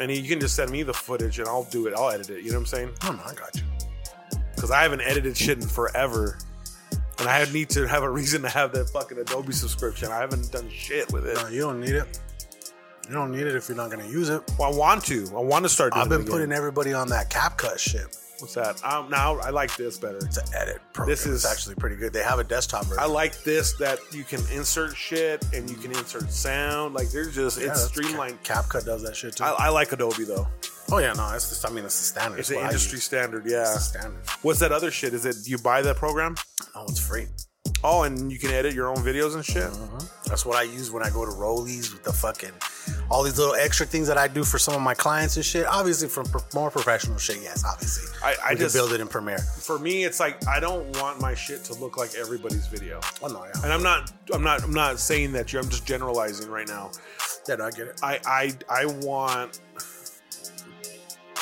and 0.00 0.10
you 0.10 0.28
can 0.28 0.40
just 0.40 0.56
send 0.56 0.70
me 0.70 0.82
the 0.82 0.94
footage, 0.94 1.38
and 1.38 1.48
I'll 1.48 1.64
do 1.64 1.86
it. 1.86 1.94
I'll 1.94 2.10
edit 2.10 2.30
it. 2.30 2.42
You 2.42 2.50
know 2.50 2.58
what 2.58 2.60
I'm 2.60 2.66
saying? 2.66 2.90
Oh 3.04 3.12
no, 3.12 3.22
I 3.24 3.34
got 3.34 3.54
you. 3.56 3.62
Because 4.54 4.70
I 4.70 4.82
haven't 4.82 5.00
edited 5.02 5.36
shit 5.36 5.60
in 5.60 5.66
forever, 5.66 6.38
and 7.18 7.28
I 7.28 7.44
need 7.52 7.68
to 7.70 7.86
have 7.86 8.02
a 8.02 8.10
reason 8.10 8.42
to 8.42 8.48
have 8.48 8.72
that 8.72 8.90
fucking 8.90 9.18
Adobe 9.18 9.52
subscription. 9.52 10.10
I 10.10 10.18
haven't 10.18 10.50
done 10.52 10.68
shit 10.70 11.12
with 11.12 11.26
it. 11.26 11.36
No, 11.36 11.48
you 11.48 11.60
don't 11.60 11.80
need 11.80 11.94
it. 11.94 12.20
You 13.08 13.14
don't 13.14 13.32
need 13.32 13.46
it 13.46 13.54
if 13.54 13.68
you're 13.68 13.76
not 13.76 13.90
gonna 13.90 14.08
use 14.08 14.28
it. 14.28 14.42
Well, 14.58 14.72
I 14.72 14.76
want 14.76 15.04
to. 15.06 15.26
I 15.36 15.40
want 15.40 15.64
to 15.64 15.68
start. 15.68 15.92
Doing 15.92 16.02
I've 16.02 16.08
been 16.08 16.24
putting 16.24 16.52
everybody 16.52 16.92
on 16.92 17.08
that 17.08 17.30
CapCut 17.30 17.78
shit. 17.78 18.16
What's 18.44 18.54
that? 18.54 18.84
Um, 18.84 19.08
now 19.10 19.38
I 19.38 19.48
like 19.50 19.74
this 19.76 19.96
better. 19.98 20.18
It's 20.18 20.36
an 20.36 20.44
edit 20.54 20.80
program. 20.92 21.10
This 21.10 21.24
is- 21.26 21.44
it's 21.44 21.50
actually 21.52 21.76
pretty 21.76 21.96
good. 21.96 22.12
They 22.12 22.22
have 22.22 22.38
a 22.38 22.44
desktop 22.44 22.84
version. 22.84 23.02
I 23.02 23.06
like 23.06 23.42
this 23.42 23.72
that 23.78 23.98
you 24.12 24.22
can 24.22 24.40
insert 24.52 24.94
shit 24.96 25.44
and 25.54 25.68
you 25.70 25.76
can 25.76 25.92
insert 25.92 26.30
sound. 26.30 26.94
Like 26.94 27.10
there's 27.10 27.34
just 27.34 27.58
Yeah, 27.60 27.68
it's 27.70 27.84
streamlined. 27.84 28.42
CapCut 28.44 28.84
does 28.84 29.02
that 29.02 29.16
shit 29.16 29.36
too. 29.36 29.44
I, 29.44 29.50
I 29.52 29.68
like 29.70 29.92
Adobe 29.92 30.24
though. 30.24 30.46
oh 30.92 30.98
yeah, 30.98 31.14
no, 31.14 31.30
it's 31.34 31.48
just. 31.48 31.66
I 31.66 31.70
mean, 31.70 31.84
it's 31.86 31.98
the 31.98 32.04
standard. 32.04 32.38
It's 32.40 32.50
It's 32.50 32.58
an 32.58 32.66
industry 32.66 32.98
standard. 33.00 33.46
Yeah. 33.46 33.72
It's 33.74 33.86
standard. 33.86 34.20
What's 34.42 34.58
that 34.60 34.72
other 34.72 34.90
shit? 34.90 35.14
Is 35.14 35.24
it 35.24 35.36
you 35.48 35.56
buy 35.58 35.80
that 35.82 35.96
program? 35.96 36.36
No, 36.74 36.84
it's 36.84 37.00
free. 37.00 37.26
Oh, 37.86 38.04
and 38.04 38.32
you 38.32 38.38
can 38.38 38.50
edit 38.50 38.72
your 38.74 38.88
own 38.88 38.96
videos 38.96 39.34
and 39.34 39.44
shit. 39.44 39.64
Uh-huh. 39.64 40.00
That's 40.26 40.46
what 40.46 40.56
I 40.56 40.62
use 40.62 40.90
when 40.90 41.02
I 41.04 41.10
go 41.10 41.24
to 41.26 41.30
Rollies 41.30 41.92
with 41.92 42.02
the 42.02 42.14
fucking 42.14 42.50
all 43.10 43.22
these 43.22 43.38
little 43.38 43.54
extra 43.54 43.84
things 43.84 44.08
that 44.08 44.16
I 44.16 44.26
do 44.26 44.42
for 44.42 44.58
some 44.58 44.74
of 44.74 44.80
my 44.80 44.94
clients 44.94 45.36
and 45.36 45.44
shit. 45.44 45.66
Obviously, 45.66 46.08
for 46.08 46.24
pro- 46.24 46.40
more 46.54 46.70
professional 46.70 47.18
shit, 47.18 47.40
yes, 47.42 47.62
obviously. 47.62 48.10
I, 48.24 48.34
I 48.42 48.54
just 48.54 48.74
build 48.74 48.92
it 48.92 49.00
in 49.00 49.06
Premiere. 49.06 49.38
for 49.38 49.78
me, 49.78 50.04
it's 50.04 50.18
like 50.18 50.46
I 50.48 50.60
don't 50.60 50.96
want 50.98 51.20
my 51.20 51.34
shit 51.34 51.62
to 51.64 51.74
look 51.74 51.98
like 51.98 52.14
everybody's 52.14 52.66
video. 52.66 53.00
Oh 53.22 53.26
no, 53.28 53.44
yeah, 53.44 53.52
And 53.62 53.72
I'm 53.72 53.82
not, 53.82 54.10
I'm 54.32 54.42
not, 54.42 54.64
I'm 54.64 54.72
not 54.72 54.98
saying 54.98 55.32
that 55.32 55.52
you. 55.52 55.58
I'm 55.58 55.68
just 55.68 55.86
generalizing 55.86 56.50
right 56.50 56.66
now. 56.66 56.90
yeah, 57.46 57.56
no, 57.56 57.66
I 57.66 57.70
get 57.70 57.88
it. 57.88 58.00
I, 58.02 58.18
I, 58.26 58.52
I 58.70 58.86
want. 58.86 59.60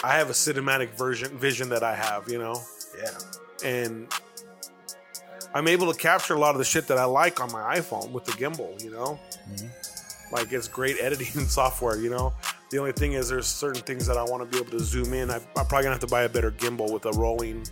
I 0.04 0.14
have 0.16 0.28
a 0.28 0.32
cinematic 0.32 0.90
version 0.98 1.38
vision 1.38 1.68
that 1.68 1.84
I 1.84 1.94
have, 1.94 2.28
you 2.28 2.38
know, 2.38 2.60
Yeah, 2.98 3.10
and 3.64 4.08
I'm 5.54 5.68
able 5.68 5.92
to 5.92 5.98
capture 5.98 6.34
a 6.34 6.38
lot 6.38 6.54
of 6.54 6.58
the 6.58 6.64
shit 6.64 6.86
that 6.88 6.98
I 6.98 7.04
like 7.04 7.40
on 7.40 7.52
my 7.52 7.76
iPhone 7.76 8.10
with 8.10 8.24
the 8.24 8.32
gimbal, 8.32 8.82
you 8.82 8.90
know. 8.90 9.18
Mm-hmm. 9.50 10.34
Like 10.34 10.52
it's 10.52 10.68
great 10.68 10.96
editing 11.00 11.26
software, 11.46 11.98
you 11.98 12.10
know. 12.10 12.32
The 12.70 12.78
only 12.78 12.92
thing 12.92 13.12
is, 13.12 13.28
there's 13.28 13.46
certain 13.46 13.82
things 13.82 14.06
that 14.06 14.16
I 14.16 14.22
want 14.24 14.42
to 14.42 14.46
be 14.48 14.62
able 14.62 14.78
to 14.78 14.84
zoom 14.84 15.12
in. 15.12 15.30
I, 15.30 15.36
I'm 15.36 15.66
probably 15.66 15.82
gonna 15.82 15.90
have 15.90 16.00
to 16.00 16.06
buy 16.06 16.22
a 16.22 16.28
better 16.28 16.50
gimbal 16.50 16.90
with 16.90 17.04
a 17.04 17.12
rolling, 17.12 17.66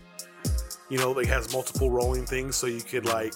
you 0.91 0.99
know, 0.99 1.15
that 1.15 1.27
has 1.27 1.53
multiple 1.53 1.91
rolling 1.91 2.27
things, 2.27 2.57
so 2.57 2.67
you 2.67 2.83
could 2.83 3.07
like 3.07 3.33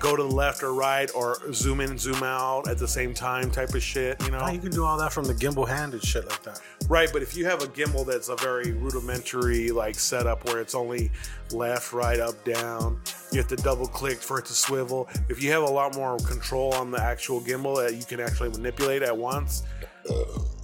go 0.00 0.16
to 0.16 0.22
the 0.22 0.28
left 0.28 0.62
or 0.62 0.72
right 0.72 1.10
or 1.14 1.52
zoom 1.52 1.80
in, 1.80 1.96
zoom 1.98 2.22
out 2.22 2.66
at 2.68 2.78
the 2.78 2.88
same 2.88 3.14
time, 3.14 3.50
type 3.50 3.74
of 3.74 3.82
shit, 3.82 4.20
you 4.24 4.30
know. 4.30 4.40
Oh, 4.42 4.50
you 4.50 4.58
can 4.58 4.70
do 4.70 4.84
all 4.84 4.98
that 4.98 5.12
from 5.12 5.26
the 5.26 5.34
gimbal 5.34 5.68
hand 5.68 5.92
and 5.92 6.02
shit 6.02 6.26
like 6.26 6.42
that. 6.42 6.60
Right, 6.88 7.10
but 7.12 7.22
if 7.22 7.36
you 7.36 7.44
have 7.44 7.62
a 7.62 7.66
gimbal 7.66 8.06
that's 8.06 8.30
a 8.30 8.36
very 8.36 8.72
rudimentary 8.72 9.70
like 9.70 9.98
setup 9.98 10.44
where 10.46 10.60
it's 10.60 10.74
only 10.74 11.12
left, 11.52 11.92
right, 11.92 12.18
up, 12.18 12.42
down, 12.44 13.00
you 13.30 13.38
have 13.38 13.48
to 13.48 13.56
double 13.56 13.86
click 13.86 14.18
for 14.18 14.38
it 14.38 14.46
to 14.46 14.54
swivel. 14.54 15.08
If 15.28 15.42
you 15.42 15.52
have 15.52 15.62
a 15.62 15.70
lot 15.70 15.94
more 15.94 16.16
control 16.18 16.74
on 16.74 16.90
the 16.90 17.00
actual 17.00 17.40
gimbal 17.40 17.76
that 17.86 17.96
you 17.96 18.04
can 18.04 18.20
actually 18.20 18.48
manipulate 18.48 19.02
at 19.02 19.16
once, 19.16 19.64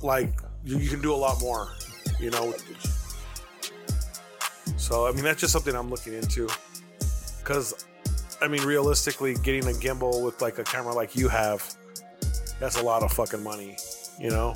like 0.02 0.32
you, 0.64 0.78
you 0.78 0.88
can 0.88 1.02
do 1.02 1.12
a 1.12 1.16
lot 1.16 1.40
more, 1.40 1.72
you 2.18 2.30
know. 2.30 2.54
So 4.78 5.06
I 5.06 5.12
mean 5.12 5.24
that's 5.24 5.40
just 5.40 5.52
something 5.52 5.74
I'm 5.74 5.90
looking 5.90 6.14
into 6.14 6.48
because 7.38 7.86
I 8.40 8.48
mean 8.48 8.62
realistically, 8.62 9.34
getting 9.34 9.64
a 9.64 9.72
gimbal 9.72 10.24
with 10.24 10.40
like 10.42 10.58
a 10.58 10.64
camera 10.64 10.94
like 10.94 11.16
you 11.16 11.28
have, 11.28 11.64
that's 12.60 12.78
a 12.78 12.82
lot 12.82 13.02
of 13.02 13.12
fucking 13.12 13.42
money, 13.42 13.76
you 14.18 14.30
know. 14.30 14.54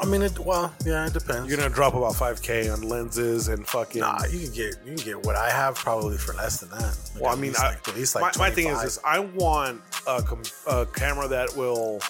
I 0.00 0.06
mean, 0.06 0.22
it, 0.22 0.38
well, 0.40 0.74
yeah, 0.84 1.06
it 1.06 1.12
depends. 1.12 1.48
You're 1.48 1.56
gonna 1.56 1.72
drop 1.72 1.94
about 1.94 2.14
5k 2.14 2.72
on 2.72 2.82
lenses 2.82 3.48
and 3.48 3.66
fucking. 3.66 4.00
Nah, 4.00 4.24
you 4.28 4.40
can 4.40 4.52
get 4.52 4.76
you 4.84 4.96
can 4.96 5.04
get 5.04 5.24
what 5.24 5.36
I 5.36 5.50
have 5.50 5.76
probably 5.76 6.16
for 6.16 6.34
less 6.34 6.60
than 6.60 6.70
that. 6.70 6.98
Like, 7.14 7.22
well, 7.22 7.32
I 7.32 7.36
mean, 7.36 7.54
I, 7.58 7.70
like, 7.70 7.88
at 7.88 7.94
least 7.94 8.14
like 8.14 8.36
my, 8.36 8.48
my 8.48 8.50
thing 8.50 8.66
is 8.66 8.80
25. 8.80 8.84
this: 8.84 8.98
I 9.04 9.18
want 9.20 9.82
a, 10.08 10.22
com- 10.22 10.42
a 10.66 10.86
camera 10.86 11.28
that 11.28 11.56
will 11.56 12.00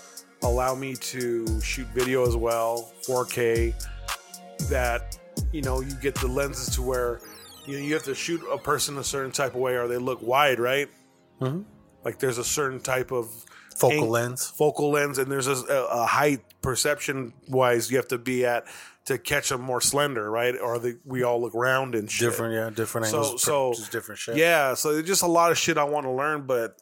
allow 0.42 0.74
me 0.74 0.94
to 0.94 1.60
shoot 1.60 1.86
video 1.88 2.26
as 2.26 2.36
well, 2.36 2.92
4K. 3.06 3.74
That 4.68 5.18
you 5.52 5.60
know, 5.60 5.80
you 5.80 5.94
get 5.96 6.14
the 6.14 6.28
lenses 6.28 6.74
to 6.76 6.82
where 6.82 7.20
you 7.66 7.78
know 7.78 7.84
you 7.84 7.94
have 7.94 8.04
to 8.04 8.14
shoot 8.14 8.42
a 8.50 8.58
person 8.58 8.98
a 8.98 9.04
certain 9.04 9.32
type 9.32 9.54
of 9.54 9.60
way, 9.60 9.76
or 9.76 9.88
they 9.88 9.98
look 9.98 10.20
wide, 10.22 10.58
right? 10.60 10.88
Mhm. 11.40 11.64
Like 12.04 12.18
there's 12.18 12.38
a 12.38 12.44
certain 12.44 12.80
type 12.80 13.10
of 13.12 13.28
focal 13.76 14.04
ang- 14.04 14.10
lens. 14.10 14.46
focal 14.46 14.90
lens, 14.90 15.18
and 15.18 15.30
there's 15.30 15.46
a, 15.48 15.54
a 15.90 16.06
height 16.06 16.42
perception 16.62 17.32
wise 17.48 17.90
you 17.90 17.96
have 17.96 18.08
to 18.08 18.18
be 18.18 18.44
at 18.46 18.66
to 19.06 19.18
catch 19.18 19.50
them 19.50 19.60
more 19.60 19.80
slender, 19.82 20.30
right? 20.30 20.58
Or 20.58 20.78
the, 20.78 20.98
we 21.04 21.22
all 21.24 21.38
look 21.40 21.52
round 21.54 21.94
and 21.94 22.10
shit. 22.10 22.30
Different, 22.30 22.54
yeah, 22.54 22.70
different 22.70 23.06
angles. 23.08 23.42
so- 23.42 23.74
just 23.74 23.92
different 23.92 24.18
shit. 24.18 24.36
Yeah, 24.36 24.72
so 24.74 24.94
there's 24.94 25.06
just 25.06 25.22
a 25.22 25.26
lot 25.26 25.50
of 25.50 25.58
shit 25.58 25.76
I 25.76 25.84
want 25.84 26.06
to 26.06 26.10
learn, 26.12 26.46
but 26.46 26.76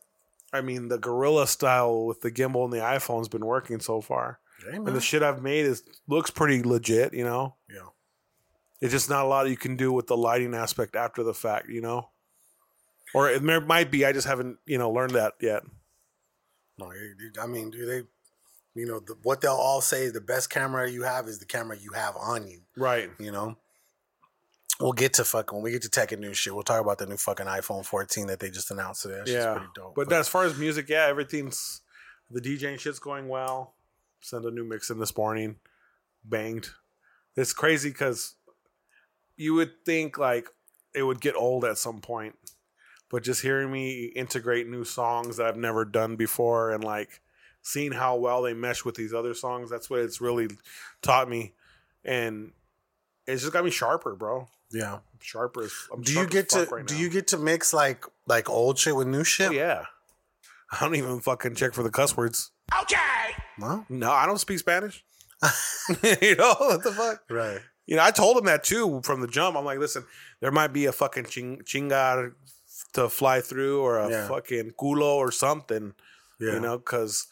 I 0.52 0.60
mean 0.60 0.88
the 0.88 0.98
gorilla 0.98 1.46
style 1.48 2.04
with 2.06 2.20
the 2.20 2.30
gimbal 2.30 2.64
and 2.64 2.72
the 2.72 2.78
iPhone's 2.78 3.28
been 3.28 3.44
working 3.46 3.80
so 3.80 4.00
far. 4.00 4.38
And 4.72 4.86
the 4.86 5.00
shit 5.00 5.24
I've 5.24 5.42
made 5.42 5.66
is 5.66 5.82
looks 6.06 6.30
pretty 6.30 6.62
legit, 6.62 7.14
you 7.14 7.24
know. 7.24 7.56
Yeah. 7.68 7.88
It's 8.82 8.90
just 8.90 9.08
not 9.08 9.24
a 9.24 9.28
lot 9.28 9.48
you 9.48 9.56
can 9.56 9.76
do 9.76 9.92
with 9.92 10.08
the 10.08 10.16
lighting 10.16 10.54
aspect 10.54 10.96
after 10.96 11.22
the 11.22 11.32
fact, 11.32 11.68
you 11.68 11.80
know. 11.80 12.08
Or 13.14 13.30
it 13.30 13.40
may- 13.40 13.60
might 13.60 13.92
be 13.92 14.04
I 14.04 14.12
just 14.12 14.26
haven't, 14.26 14.58
you 14.66 14.76
know, 14.76 14.90
learned 14.90 15.12
that 15.12 15.34
yet. 15.40 15.62
No, 16.78 16.92
I 17.40 17.46
mean, 17.46 17.70
do 17.70 17.86
they? 17.86 18.02
You 18.74 18.86
know, 18.86 18.98
the, 18.98 19.14
what 19.22 19.40
they'll 19.40 19.52
all 19.52 19.80
say: 19.82 20.08
the 20.08 20.20
best 20.20 20.50
camera 20.50 20.90
you 20.90 21.04
have 21.04 21.28
is 21.28 21.38
the 21.38 21.46
camera 21.46 21.76
you 21.76 21.92
have 21.92 22.16
on 22.16 22.48
you. 22.48 22.62
Right. 22.76 23.10
You 23.20 23.30
know. 23.30 23.56
We'll 24.80 24.92
get 24.92 25.12
to 25.14 25.24
fucking 25.24 25.54
when 25.54 25.62
we 25.62 25.70
get 25.70 25.82
to 25.82 25.90
tech 25.90 26.10
and 26.10 26.20
new 26.20 26.34
shit. 26.34 26.52
We'll 26.52 26.64
talk 26.64 26.80
about 26.80 26.98
the 26.98 27.06
new 27.06 27.16
fucking 27.16 27.46
iPhone 27.46 27.84
14 27.84 28.26
that 28.26 28.40
they 28.40 28.50
just 28.50 28.70
announced 28.72 29.02
today. 29.02 29.18
That 29.18 29.28
yeah. 29.28 29.52
pretty 29.52 29.68
dope. 29.76 29.94
But, 29.94 30.12
as 30.12 30.28
far 30.28 30.44
as 30.44 30.58
music, 30.58 30.88
yeah, 30.88 31.06
everything's 31.06 31.82
the 32.30 32.40
DJing 32.40 32.80
shit's 32.80 32.98
going 32.98 33.28
well. 33.28 33.74
Send 34.22 34.44
a 34.44 34.50
new 34.50 34.64
mix 34.64 34.90
in 34.90 34.98
this 34.98 35.16
morning, 35.16 35.56
banged. 36.24 36.70
It's 37.36 37.52
crazy 37.52 37.90
because 37.90 38.34
you 39.36 39.54
would 39.54 39.84
think 39.84 40.18
like 40.18 40.48
it 40.94 41.02
would 41.02 41.20
get 41.20 41.34
old 41.36 41.64
at 41.64 41.78
some 41.78 42.00
point, 42.00 42.34
but 43.10 43.22
just 43.22 43.42
hearing 43.42 43.70
me 43.72 44.04
integrate 44.14 44.68
new 44.68 44.84
songs 44.84 45.36
that 45.38 45.46
I've 45.46 45.56
never 45.56 45.84
done 45.84 46.16
before 46.16 46.70
and 46.70 46.82
like 46.84 47.20
seeing 47.62 47.92
how 47.92 48.16
well 48.16 48.42
they 48.42 48.52
mesh 48.54 48.84
with 48.84 48.94
these 48.96 49.14
other 49.14 49.34
songs, 49.34 49.70
that's 49.70 49.88
what 49.88 50.00
it's 50.00 50.20
really 50.20 50.48
taught 51.00 51.28
me, 51.28 51.54
and 52.04 52.52
it's 53.26 53.42
just 53.42 53.52
got 53.52 53.64
me 53.64 53.70
sharper, 53.70 54.14
bro. 54.14 54.48
yeah. 54.72 54.98
Sharper. 55.20 55.62
As, 55.62 55.72
I'm 55.92 56.02
Do 56.02 56.10
you 56.10 56.16
sharp 56.16 56.28
as 56.28 56.32
get 56.34 56.48
to 56.48 56.64
right 56.74 56.84
do 56.86 56.94
now. 56.94 57.00
you 57.00 57.08
get 57.10 57.28
to 57.28 57.38
mix 57.38 57.72
like 57.72 58.04
like 58.26 58.50
old 58.50 58.76
shit 58.78 58.96
with 58.96 59.06
new 59.06 59.22
shit? 59.22 59.50
Oh, 59.50 59.52
yeah. 59.52 59.84
I 60.72 60.80
don't 60.80 60.96
even 60.96 61.20
fucking 61.20 61.54
check 61.54 61.74
for 61.74 61.82
the 61.84 61.90
cuss 61.90 62.16
words. 62.16 62.50
Okay. 62.82 62.96
No? 63.58 63.84
No, 63.88 64.10
I 64.10 64.26
don't 64.26 64.38
speak 64.38 64.58
Spanish. 64.58 65.04
you 66.20 66.34
know 66.34 66.54
what 66.58 66.82
the 66.82 66.90
fuck? 66.92 67.22
Right. 67.30 67.60
You 67.86 67.96
know, 67.96 68.04
I 68.04 68.10
told 68.10 68.36
him 68.36 68.44
that 68.44 68.62
too 68.64 69.00
from 69.04 69.20
the 69.20 69.26
jump. 69.26 69.56
I'm 69.56 69.64
like, 69.64 69.78
listen, 69.78 70.04
there 70.40 70.52
might 70.52 70.72
be 70.72 70.86
a 70.86 70.92
fucking 70.92 71.24
ching- 71.26 71.62
chingar 71.64 72.32
to 72.94 73.08
fly 73.08 73.40
through 73.40 73.80
or 73.82 73.98
a 73.98 74.08
Yeah. 74.10 74.28
fucking 74.28 74.72
culo 74.80 75.16
or 75.16 75.30
something. 75.32 75.94
Yeah. 76.38 76.54
You 76.54 76.60
know, 76.60 76.78
because 76.78 77.26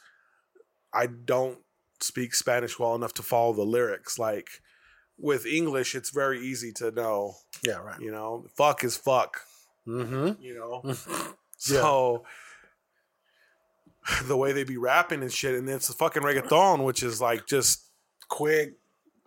I 0.92 1.06
don't 1.06 1.58
speak 2.00 2.34
Spanish 2.34 2.78
well 2.78 2.94
enough 2.94 3.14
to 3.14 3.22
follow 3.22 3.52
the 3.52 3.62
lyrics. 3.62 4.18
Like 4.18 4.48
with 5.18 5.46
English, 5.46 5.94
it's 5.94 6.10
very 6.10 6.40
easy 6.40 6.72
to 6.72 6.90
know. 6.90 7.36
Yeah, 7.62 7.76
right. 7.78 8.00
You 8.00 8.10
know, 8.10 8.46
fuck 8.56 8.82
is 8.84 8.96
fuck. 8.96 9.42
Mm-hmm. 9.86 10.42
You 10.42 10.54
know, 10.54 10.94
so 11.58 12.24
the 14.24 14.36
way 14.36 14.52
they 14.52 14.64
be 14.64 14.76
rapping 14.78 15.22
and 15.22 15.32
shit, 15.32 15.54
and 15.54 15.68
it's 15.68 15.88
a 15.90 15.92
fucking 15.94 16.22
reggaeton, 16.22 16.84
which 16.84 17.02
is 17.02 17.20
like 17.20 17.46
just 17.46 17.86
Quick. 18.28 18.74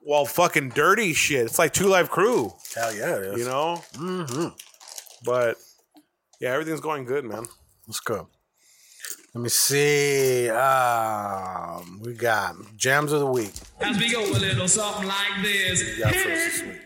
Well, 0.05 0.25
fucking 0.25 0.69
dirty 0.69 1.13
shit. 1.13 1.45
It's 1.45 1.59
like 1.59 1.73
Two 1.73 1.87
Live 1.87 2.09
Crew, 2.09 2.53
Hell 2.75 2.93
yeah, 2.95 3.15
it 3.17 3.23
is. 3.33 3.39
you 3.39 3.45
know. 3.45 3.81
Mm-hmm. 3.93 4.47
But 5.25 5.57
yeah, 6.39 6.49
everything's 6.51 6.81
going 6.81 7.05
good, 7.05 7.25
man. 7.25 7.45
Let's 7.87 7.99
go. 7.99 8.27
Let 9.33 9.41
me 9.41 9.49
see. 9.49 10.47
Um, 10.49 12.01
we 12.03 12.13
got 12.13 12.55
jams 12.77 13.11
of 13.11 13.19
the 13.19 13.25
week. 13.25 13.53
As 13.79 13.97
we 13.97 14.11
go 14.11 14.23
a 14.23 14.29
little 14.31 14.67
something 14.67 15.07
like 15.07 15.41
this. 15.41 15.83
We 15.83 16.03
got 16.03 16.13
first 16.13 16.25
this 16.25 16.61
week. 16.63 16.79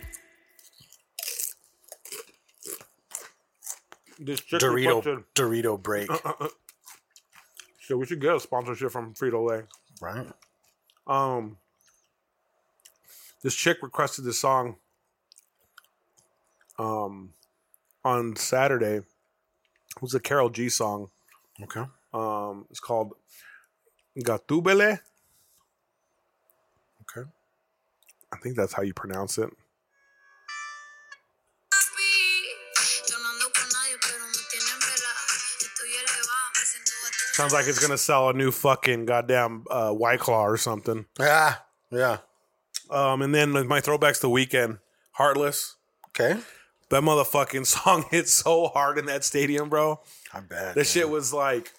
This 4.20 4.42
Dorito 4.42 5.04
bunch 5.04 5.06
of- 5.08 5.34
Dorito 5.36 5.82
break. 5.82 6.10
shit, 7.80 7.98
we 7.98 8.06
should 8.06 8.20
get 8.22 8.36
a 8.36 8.40
sponsorship 8.40 8.92
from 8.92 9.14
Frito 9.14 9.48
Lay. 9.48 9.64
Right. 10.02 10.28
Um, 11.06 11.58
this 13.44 13.56
chick 13.56 13.78
requested 13.82 14.26
this 14.26 14.40
song 14.40 14.78
um 16.80 17.34
on 18.04 18.36
Saturday. 18.36 18.98
It 18.98 20.02
was 20.02 20.14
a 20.14 20.20
Karol 20.20 20.50
G 20.50 20.70
song. 20.70 21.10
Okay. 21.62 21.86
Um 22.14 22.66
it's 22.70 22.80
called 22.80 23.14
Gatubele. 24.20 25.00
Okay. 27.02 27.30
I 28.32 28.38
think 28.38 28.56
that's 28.56 28.74
how 28.74 28.84
you 28.84 28.94
pronounce 28.94 29.38
it. 29.38 29.50
Sounds 37.34 37.54
like 37.54 37.68
it's 37.68 37.78
gonna 37.78 38.00
sell 38.00 38.30
a 38.30 38.34
new 38.34 38.52
fucking 38.52 39.06
goddamn 39.06 39.64
uh, 39.70 39.92
White 39.92 40.20
Claw 40.20 40.44
or 40.44 40.58
something. 40.58 41.06
Yeah. 41.20 41.56
Yeah. 41.92 42.18
Um, 42.90 43.22
and 43.22 43.34
then 43.34 43.52
my 43.68 43.82
throwbacks 43.82 44.22
the 44.22 44.30
Weeknd, 44.30 44.80
Heartless. 45.14 45.76
Okay. 46.10 46.40
That 46.90 47.04
motherfucking 47.04 47.66
song 47.84 48.06
hit 48.10 48.30
so 48.30 48.68
hard 48.68 48.98
in 48.98 49.06
that 49.06 49.24
stadium, 49.24 49.70
bro. 49.70 50.00
I 50.34 50.40
bet. 50.40 50.76
That 50.76 50.88
shit 50.88 51.10
was 51.10 51.34
like, 51.34 51.74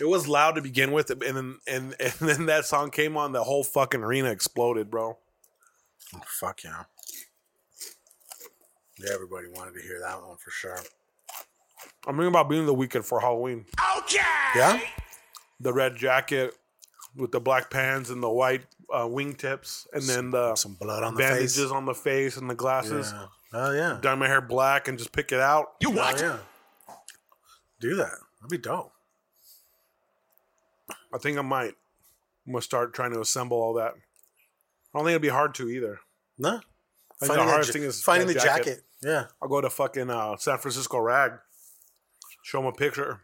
it 0.00 0.06
was 0.06 0.26
loud 0.26 0.56
to 0.56 0.62
begin 0.62 0.92
with, 0.92 1.10
and 1.10 1.20
then 1.20 1.58
and 1.66 1.94
and 2.00 2.14
then 2.20 2.46
that 2.46 2.64
song 2.64 2.90
came 2.90 3.16
on, 3.16 3.32
the 3.32 3.44
whole 3.44 3.64
fucking 3.64 4.02
arena 4.02 4.30
exploded, 4.30 4.90
bro. 4.90 5.18
Oh, 6.14 6.20
fuck 6.26 6.64
yeah. 6.64 6.84
Yeah, 8.98 9.10
everybody 9.14 9.48
wanted 9.48 9.74
to 9.74 9.82
hear 9.82 10.00
that 10.00 10.22
one 10.22 10.36
for 10.36 10.50
sure. 10.50 10.78
I'm 12.06 12.16
thinking 12.16 12.28
about 12.28 12.48
being 12.48 12.66
the 12.66 12.74
Weeknd 12.74 13.04
for 13.04 13.20
Halloween. 13.20 13.64
Okay. 13.98 14.18
Yeah? 14.54 14.80
The 15.60 15.72
red 15.72 15.96
jacket 15.96 16.54
with 17.16 17.32
the 17.32 17.40
black 17.40 17.70
pants 17.70 18.10
and 18.10 18.22
the 18.22 18.30
white 18.30 18.64
uh, 18.92 19.04
wingtips, 19.04 19.86
and 19.92 20.02
then 20.04 20.30
the 20.30 20.54
Some 20.56 20.74
blood 20.74 21.02
on 21.02 21.14
the 21.14 21.18
bandages 21.18 21.56
face. 21.56 21.70
on 21.70 21.84
the 21.86 21.94
face 21.94 22.36
and 22.36 22.48
the 22.48 22.54
glasses. 22.54 23.12
Yeah. 23.12 23.26
Oh, 23.54 23.72
yeah. 23.72 23.98
Dye 24.00 24.14
my 24.14 24.26
hair 24.28 24.40
black 24.40 24.88
and 24.88 24.96
just 24.98 25.12
pick 25.12 25.30
it 25.32 25.40
out. 25.40 25.72
You 25.80 25.90
Oh, 25.90 25.92
what? 25.92 26.18
yeah. 26.20 26.38
Do 27.80 27.96
that. 27.96 28.12
That'd 28.40 28.50
be 28.50 28.58
dope. 28.58 28.92
I 31.14 31.18
think 31.18 31.38
I 31.38 31.42
might. 31.42 31.74
I'm 32.46 32.52
gonna 32.54 32.62
start 32.62 32.94
trying 32.94 33.12
to 33.12 33.20
assemble 33.20 33.58
all 33.58 33.74
that. 33.74 33.92
I 33.92 34.98
don't 34.98 35.04
think 35.04 35.10
it'd 35.10 35.22
be 35.22 35.28
hard 35.28 35.54
to 35.56 35.68
either. 35.68 36.00
No. 36.38 36.60
the 37.20 37.26
Finding, 37.26 37.46
hardest 37.48 37.72
that, 37.72 37.78
thing 37.78 37.86
is 37.88 38.02
finding 38.02 38.26
the 38.28 38.34
jacket. 38.34 38.64
jacket. 38.64 38.82
Yeah. 39.02 39.24
I'll 39.40 39.48
go 39.48 39.60
to 39.60 39.70
fucking 39.70 40.10
uh, 40.10 40.36
San 40.38 40.58
Francisco 40.58 40.98
Rag, 40.98 41.32
show 42.42 42.58
them 42.58 42.66
a 42.66 42.72
picture, 42.72 43.20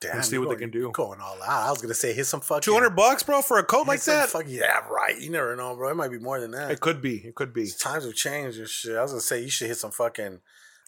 Damn. 0.00 0.22
see 0.22 0.36
what 0.38 0.50
they 0.50 0.56
can 0.56 0.70
do. 0.70 0.90
Going 0.92 1.20
all 1.20 1.42
out. 1.42 1.66
I 1.66 1.70
was 1.70 1.80
gonna 1.80 1.94
say 1.94 2.12
hit 2.12 2.26
some 2.26 2.40
fucking 2.40 2.62
Two 2.62 2.74
hundred 2.74 2.90
bucks, 2.90 3.22
bro, 3.22 3.40
for 3.40 3.58
a 3.58 3.64
coat 3.64 3.86
like 3.86 4.02
that. 4.02 4.28
Fuck, 4.28 4.44
yeah, 4.46 4.80
right. 4.90 5.18
You 5.18 5.30
never 5.30 5.56
know, 5.56 5.74
bro. 5.74 5.90
It 5.90 5.94
might 5.94 6.10
be 6.10 6.18
more 6.18 6.38
than 6.38 6.50
that. 6.50 6.70
It 6.70 6.80
could 6.80 7.00
be. 7.00 7.16
It 7.16 7.34
could 7.34 7.52
be. 7.54 7.70
Times 7.78 8.04
have 8.04 8.14
changed 8.14 8.58
and 8.58 8.68
shit. 8.68 8.96
I 8.96 9.02
was 9.02 9.12
gonna 9.12 9.20
say 9.22 9.42
you 9.42 9.48
should 9.48 9.68
hit 9.68 9.78
some 9.78 9.90
fucking 9.92 10.40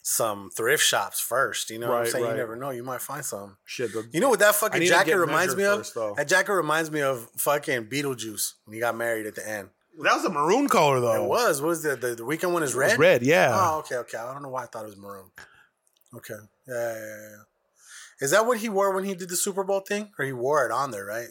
some 0.03 0.51
thrift 0.57 0.83
shops 0.83 1.21
first. 1.21 1.71
You 1.71 1.79
know 1.79 1.89
what 1.89 1.99
I'm 2.01 2.07
saying? 2.07 2.25
right. 2.25 2.31
You 2.33 2.37
never 2.37 2.57
know. 2.57 2.71
You 2.71 2.83
might 2.83 3.01
find 3.01 3.25
some. 3.25 3.57
Shit. 3.65 3.91
You 4.13 4.21
know 4.21 4.29
what 4.29 4.41
that 4.41 4.55
fucking 4.55 4.83
jacket 4.83 5.17
reminds 5.17 5.57
me 5.57 5.65
of? 5.65 5.79
first, 5.79 5.95
that 5.95 6.29
jacket 6.29 6.53
reminds 6.53 6.91
me 6.91 7.01
of 7.01 7.29
fucking 7.39 7.87
Beetlejuice 7.87 8.55
when 8.65 8.75
he 8.75 8.81
got 8.81 8.95
married 8.97 9.27
at 9.27 9.35
the 9.35 9.49
end. 9.49 9.71
that 10.03 10.15
was 10.15 10.25
a 10.25 10.31
maroon 10.31 10.69
color 10.69 11.01
though. 11.01 11.25
It 11.25 11.29
was. 11.29 11.61
What 11.61 11.69
was 11.69 11.83
the, 11.83 11.97
the 11.97 12.15
the 12.15 12.25
Weeknd 12.25 12.53
one 12.53 12.63
is. 12.63 12.75
It 12.75 12.79
was 12.79 12.91
red? 12.93 12.99
red, 12.99 13.23
yeah. 13.23 13.53
Oh, 13.59 13.79
okay, 13.79 13.97
okay. 13.97 14.19
I 14.19 14.33
don't 14.33 14.43
know 14.43 14.51
why 14.51 14.65
I 14.65 14.67
thought 14.67 14.85
it 14.85 14.89
was 14.89 14.97
maroon. 14.97 15.31
Okay. 16.15 16.35
Yeah, 16.67 16.75
yeah, 16.75 16.95
yeah, 16.95 17.29
yeah. 17.31 17.37
Is 18.21 18.31
that 18.33 18.47
what 18.47 18.59
he 18.59 18.69
wore 18.69 18.93
when 18.95 19.05
he 19.05 19.15
did 19.15 19.29
the 19.29 19.37
Super 19.37 19.63
Bowl 19.65 19.81
thing? 19.81 20.11
Or 20.19 20.25
he 20.25 20.33
wore 20.33 20.65
it 20.67 20.73
on 20.73 20.91
there, 20.91 21.05
right? 21.05 21.29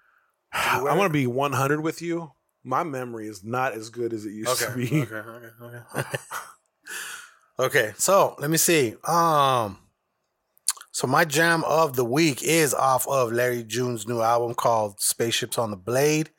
I'm 0.52 0.84
gonna 0.84 1.08
be 1.08 1.26
100 1.26 1.80
with 1.80 2.00
you. 2.02 2.32
My 2.62 2.82
memory 2.84 3.26
is 3.26 3.42
not 3.42 3.72
as 3.72 3.88
good 3.88 4.12
as 4.12 4.26
it 4.26 4.32
used 4.32 4.62
Okay. 4.62 4.70
to 4.72 4.76
be. 4.76 5.02
Okay, 5.02 5.14
okay, 5.14 5.48
okay. 5.96 6.08
okay, 7.58 7.92
so 7.98 8.36
let 8.38 8.50
me 8.50 8.56
see. 8.56 8.94
Um 9.04 9.78
so 10.92 11.06
my 11.06 11.24
jam 11.24 11.64
of 11.64 11.96
the 11.96 12.04
week 12.04 12.42
is 12.42 12.74
off 12.74 13.06
of 13.08 13.32
Larry 13.32 13.62
June's 13.62 14.06
new 14.06 14.20
album 14.20 14.54
called 14.54 15.00
Spaceships 15.00 15.56
on 15.56 15.70
the 15.70 15.76
Blade. 15.76 16.30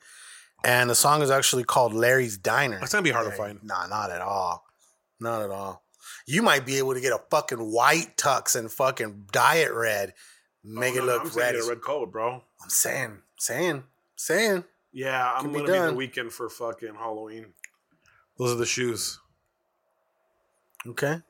And 0.64 0.88
the 0.88 0.94
song 0.94 1.22
is 1.22 1.30
actually 1.30 1.64
called 1.64 1.92
Larry's 1.92 2.36
Diner. 2.38 2.78
It's 2.82 2.92
gonna 2.92 3.02
be 3.02 3.10
hard 3.10 3.28
to 3.30 3.36
find. 3.36 3.58
Nah, 3.64 3.86
not 3.88 4.10
at 4.10 4.20
all. 4.20 4.62
Not 5.18 5.42
at 5.42 5.50
all. 5.50 5.81
You 6.26 6.42
might 6.42 6.64
be 6.64 6.78
able 6.78 6.94
to 6.94 7.00
get 7.00 7.12
a 7.12 7.20
fucking 7.30 7.58
white 7.58 8.16
tux 8.16 8.54
and 8.56 8.70
fucking 8.70 9.26
diet 9.32 9.72
red. 9.72 10.14
Oh, 10.14 10.68
Make 10.80 10.94
it 10.94 11.00
Oh, 11.00 11.06
No, 11.06 11.12
look 11.14 11.32
I'm 11.32 11.38
red. 11.38 11.56
as- 11.56 11.66
a 11.66 11.70
red 11.70 11.80
coat, 11.82 12.12
bro. 12.12 12.42
I'm 12.62 12.70
saying, 12.70 13.18
saying, 13.38 13.84
saying. 14.16 14.64
Yeah, 14.92 15.32
I'm 15.32 15.52
gonna 15.52 15.64
be 15.64 15.70
the 15.70 16.22
Weeknd 16.22 16.30
for 16.32 16.48
fucking 16.48 16.94
Halloween. 16.94 17.54
Those 18.38 18.52
are 18.52 18.56
the 18.56 18.66
shoes. 18.66 19.18
Okay. 20.86 21.20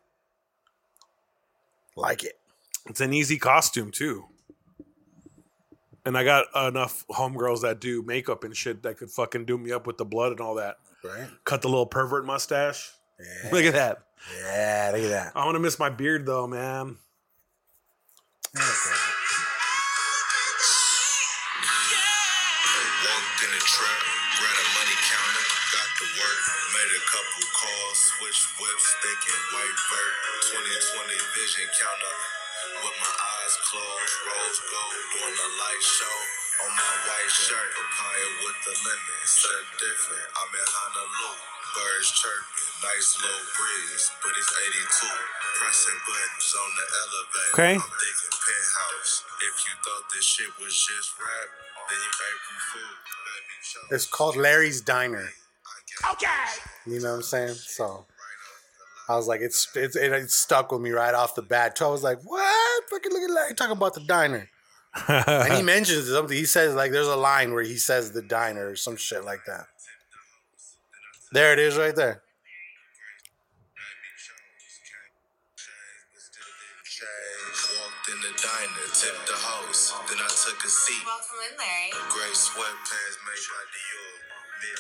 Like 1.97 2.25
it. 2.25 2.39
It's 2.87 3.01
an 3.01 3.13
easy 3.13 3.39
costume 3.39 3.91
too. 3.91 4.27
And 6.05 6.19
I 6.19 6.25
got 6.25 6.47
enough 6.57 7.07
homegirls 7.09 7.61
that 7.63 7.81
do 7.81 8.03
makeup 8.03 8.43
and 8.45 8.57
shit 8.57 8.83
that 8.83 8.99
could 8.99 9.11
fucking 9.11 9.45
do 9.45 9.57
me 9.57 9.71
up 9.71 9.87
with 9.87 9.99
the 9.99 10.05
blood 10.05 10.33
and 10.33 10.41
all 10.41 10.57
that. 10.57 10.79
Right? 11.05 11.29
Cut 11.45 11.63
the 11.63 11.69
little 11.69 11.87
pervert 11.87 12.25
mustache. 12.27 12.91
Yeah. 13.21 13.51
Look 13.53 13.65
at 13.65 13.75
that. 13.75 14.03
Yeah, 14.31 14.91
look 14.95 15.03
at 15.03 15.11
that. 15.11 15.33
I 15.35 15.45
want 15.45 15.57
to 15.57 15.65
miss 15.65 15.79
my 15.79 15.91
beard 15.91 16.27
though, 16.27 16.47
man. 16.47 16.97
Walked 23.03 23.41
in 23.43 23.51
the 23.51 23.63
trap, 23.67 24.01
grabbed 24.39 24.61
a 24.63 24.67
money 24.79 24.97
counter, 25.11 25.47
got 25.75 25.89
to 25.99 26.07
work, 26.23 26.41
made 26.71 26.93
a 26.95 27.03
couple 27.11 27.45
calls, 27.51 27.99
switched 28.15 28.47
whips, 28.63 28.87
thinking 29.03 29.41
white 29.57 29.79
vert, 29.91 30.15
2020 30.55 31.19
vision 31.35 31.67
counter. 31.83 32.15
With 32.79 32.95
my 33.03 33.11
eyes 33.11 33.55
closed, 33.67 34.17
rose 34.23 34.61
gold, 34.71 35.03
doing 35.19 35.35
a 35.35 35.51
light 35.59 35.83
show. 35.83 36.19
On 36.63 36.71
my 36.71 36.93
white 37.11 37.33
shirt, 37.35 37.69
papaya 37.75 38.29
with 38.47 38.59
the 38.71 38.75
lemon, 38.87 39.23
set 39.27 39.67
different. 39.83 40.29
I'm 40.31 40.53
in 40.55 40.69
Honolulu, 40.71 41.33
birds 41.75 42.11
chirping, 42.23 42.62
nice 42.83 43.15
low 43.23 43.39
breeze, 43.55 44.11
but 44.23 44.33
it's 44.35 44.51
82. 44.51 45.07
Pressing 45.57 46.01
buttons 46.03 46.51
on 46.59 46.71
the 46.75 46.87
elevator. 47.03 47.55
Okay. 47.55 47.75
I'm 47.79 47.95
thinking 47.95 48.33
penthouse. 48.43 49.25
If 49.39 49.55
you 49.67 49.75
thought 49.87 50.05
this 50.15 50.25
shit 50.25 50.51
was 50.59 50.75
just 50.75 51.15
rap, 51.19 51.49
then 51.89 51.99
you 51.99 52.11
April 52.11 52.61
Fool. 52.73 52.93
Let 53.23 53.43
me 53.47 53.57
show 53.63 53.95
It's 53.95 54.07
called 54.07 54.37
Larry's 54.37 54.81
Diner. 54.81 55.29
Okay. 56.13 56.27
You 56.87 57.01
know 57.01 57.11
what 57.11 57.17
I'm 57.17 57.23
saying? 57.23 57.55
So 57.55 58.07
I 59.09 59.17
was 59.17 59.29
like, 59.29 59.41
it's, 59.41 59.69
it's 59.77 59.95
it, 59.95 60.13
it 60.13 60.31
stuck 60.31 60.73
with 60.73 60.81
me 60.81 60.91
right 60.91 61.15
off 61.15 61.35
the 61.35 61.43
bat. 61.43 61.79
So 61.79 61.89
I 61.89 61.91
was 61.91 62.03
like, 62.03 62.19
what? 62.25 62.85
Fucking 62.91 63.13
look 63.13 63.23
at 63.23 63.31
Larry 63.31 63.55
talking 63.55 63.77
about 63.77 63.95
the 63.95 64.01
diner. 64.01 64.49
and 65.09 65.55
he 65.55 65.63
mentions 65.63 66.11
something. 66.11 66.37
He 66.37 66.45
says 66.45 66.75
like, 66.75 66.91
there's 66.91 67.07
a 67.07 67.17
line 67.17 67.53
where 67.53 67.63
he 67.63 67.77
says 67.77 68.13
the 68.13 68.23
diner 68.23 68.71
or 68.71 68.77
some 68.77 68.97
shit 68.97 69.25
like 69.25 69.41
that. 69.47 69.67
There 71.33 71.53
it 71.53 71.59
is, 71.59 71.79
right 71.79 71.97
there. 71.97 72.23
The 79.91 80.15
then 80.15 80.19
I 80.23 80.29
took 80.29 80.65
a 80.65 80.69
seat. 80.69 81.03
Welcome 81.05 81.39
in, 81.51 81.59
Larry. 81.59 81.91
Gray 82.11 82.31
sweatpants 82.33 83.17
made 83.27 83.47
by 83.51 83.63
Dior, 83.75 84.15
mid 84.63 84.79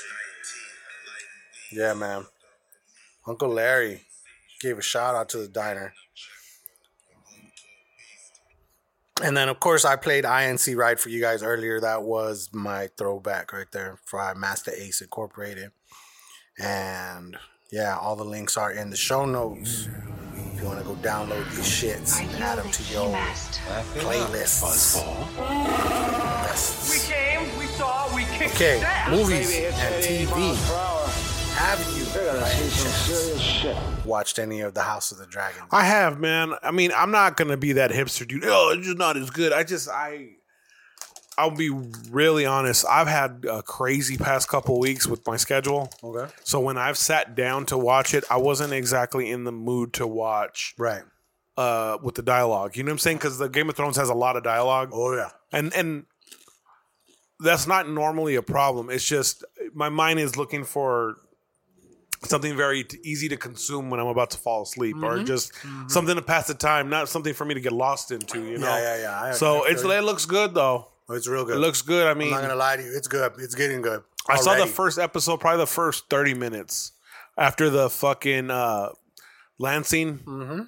19, 1.72 1.80
Yeah, 1.80 1.94
man. 1.94 2.26
Uncle 3.26 3.48
Larry 3.48 4.02
gave 4.60 4.78
a 4.78 4.82
shout 4.82 5.16
out 5.16 5.28
to 5.30 5.38
the 5.38 5.48
diner. 5.48 5.92
And 9.20 9.36
then, 9.36 9.48
of 9.48 9.58
course, 9.58 9.84
I 9.84 9.96
played 9.96 10.22
INC 10.22 10.76
Ride 10.76 11.00
for 11.00 11.08
you 11.08 11.20
guys 11.20 11.42
earlier. 11.42 11.80
That 11.80 12.04
was 12.04 12.50
my 12.52 12.88
throwback 12.96 13.52
right 13.52 13.70
there 13.72 13.98
for 14.04 14.32
Masta 14.36 14.72
Ace 14.80 15.00
Incorporated. 15.00 15.72
And 16.60 17.36
yeah, 17.72 17.96
all 17.96 18.14
the 18.14 18.24
links 18.24 18.56
are 18.56 18.70
in 18.70 18.90
the 18.90 18.96
show 18.96 19.24
notes. 19.24 19.88
If 20.62 20.68
you 20.68 20.74
want 20.76 20.86
to 20.86 20.94
go 20.94 21.08
download 21.08 21.50
these 21.56 21.66
shits 21.66 22.20
and 22.20 22.30
add 22.40 22.56
them 22.56 22.70
to 22.70 22.82
your 22.92 23.12
playlists. 23.96 24.94
We 26.88 26.98
came, 27.12 27.58
we 27.58 27.66
saw, 27.66 28.14
we 28.14 28.22
kicked 28.26 28.54
Okay, 28.54 28.80
movies 29.10 29.56
and 29.56 30.04
TV. 30.04 30.54
Have 31.56 31.80
you 31.98 32.04
by 32.14 32.48
any 32.48 32.70
chance, 32.70 34.06
watched 34.06 34.38
any 34.38 34.60
of 34.60 34.74
the 34.74 34.82
House 34.82 35.10
of 35.10 35.18
the 35.18 35.26
Dragon? 35.26 35.62
I 35.72 35.82
have, 35.84 36.20
man. 36.20 36.54
I 36.62 36.70
mean, 36.70 36.92
I'm 36.96 37.10
not 37.10 37.36
gonna 37.36 37.56
be 37.56 37.72
that 37.72 37.90
hipster 37.90 38.28
dude. 38.28 38.44
Oh, 38.44 38.72
it's 38.72 38.86
just 38.86 38.98
not 38.98 39.16
as 39.16 39.30
good. 39.30 39.52
I 39.52 39.64
just, 39.64 39.88
I, 39.88 40.36
I'll 41.38 41.50
be 41.50 41.70
really 42.10 42.44
honest. 42.46 42.84
I've 42.88 43.06
had 43.08 43.46
a 43.50 43.62
crazy 43.62 44.16
past 44.16 44.48
couple 44.48 44.78
weeks 44.78 45.06
with 45.06 45.26
my 45.26 45.36
schedule. 45.36 45.90
Okay. 46.04 46.30
So 46.44 46.60
when 46.60 46.76
I've 46.76 46.98
sat 46.98 47.34
down 47.34 47.66
to 47.66 47.78
watch 47.78 48.12
it, 48.14 48.24
I 48.30 48.36
wasn't 48.36 48.72
exactly 48.72 49.30
in 49.30 49.44
the 49.44 49.52
mood 49.52 49.92
to 49.94 50.06
watch 50.06 50.74
Right. 50.78 51.02
uh, 51.56 51.98
with 52.02 52.16
the 52.16 52.22
dialogue. 52.22 52.76
You 52.76 52.82
know 52.82 52.88
what 52.90 52.94
I'm 52.94 52.98
saying? 52.98 53.16
Because 53.16 53.38
the 53.38 53.48
Game 53.48 53.68
of 53.70 53.76
Thrones 53.76 53.96
has 53.96 54.08
a 54.10 54.14
lot 54.14 54.36
of 54.36 54.42
dialogue, 54.44 54.90
Oh 54.92 55.14
yeah. 55.16 55.30
and 55.52 55.72
and 55.74 56.04
that's 57.40 57.66
not 57.66 57.88
normally 57.88 58.34
a 58.36 58.42
problem. 58.42 58.88
It's 58.90 59.04
just 59.04 59.44
my 59.74 59.88
mind 59.88 60.20
is 60.20 60.36
looking 60.36 60.64
for 60.64 61.16
something 62.24 62.56
very 62.56 62.84
t- 62.84 62.98
easy 63.02 63.28
to 63.28 63.36
consume 63.36 63.90
when 63.90 63.98
I'm 63.98 64.06
about 64.06 64.30
to 64.30 64.38
fall 64.38 64.62
asleep, 64.62 64.94
or 65.02 65.16
Mhm. 65.16 65.26
just 65.26 65.52
something 65.88 66.14
to 66.14 66.22
pass 66.22 66.46
the 66.46 66.54
time, 66.54 66.88
not 66.88 67.08
something 67.08 67.34
for 67.34 67.44
me 67.44 67.54
to 67.54 67.60
get 67.60 67.72
lost 67.72 68.12
into. 68.12 68.44
You 68.44 68.58
know? 68.58 68.66
Yeah, 68.68 68.96
yeah, 68.96 69.02
yeah. 69.02 69.22
I- 69.22 69.32
so 69.32 69.64
I 69.66 69.70
it's 69.70 69.82
feel 69.82 69.90
it 69.90 70.04
looks 70.04 70.24
good 70.24 70.54
though. 70.54 70.86
It's 71.10 71.28
real 71.28 71.44
good. 71.44 71.56
It 71.56 71.60
looks 71.60 71.82
good. 71.82 72.06
I 72.06 72.14
mean, 72.14 72.28
I'm 72.28 72.40
not 72.40 72.42
gonna 72.42 72.54
lie 72.56 72.76
to 72.76 72.82
you. 72.82 72.92
It's 72.94 73.08
good. 73.08 73.32
It's 73.38 73.54
getting 73.54 73.82
good. 73.82 74.02
I 74.28 74.36
saw 74.36 74.54
the 74.54 74.66
first 74.66 74.98
episode, 74.98 75.40
probably 75.40 75.58
the 75.58 75.66
first 75.66 76.08
30 76.08 76.34
minutes 76.34 76.92
after 77.36 77.70
the 77.70 77.90
fucking 77.90 78.50
uh, 78.50 78.90
Lansing. 79.58 80.18
Mm-hmm. 80.18 80.60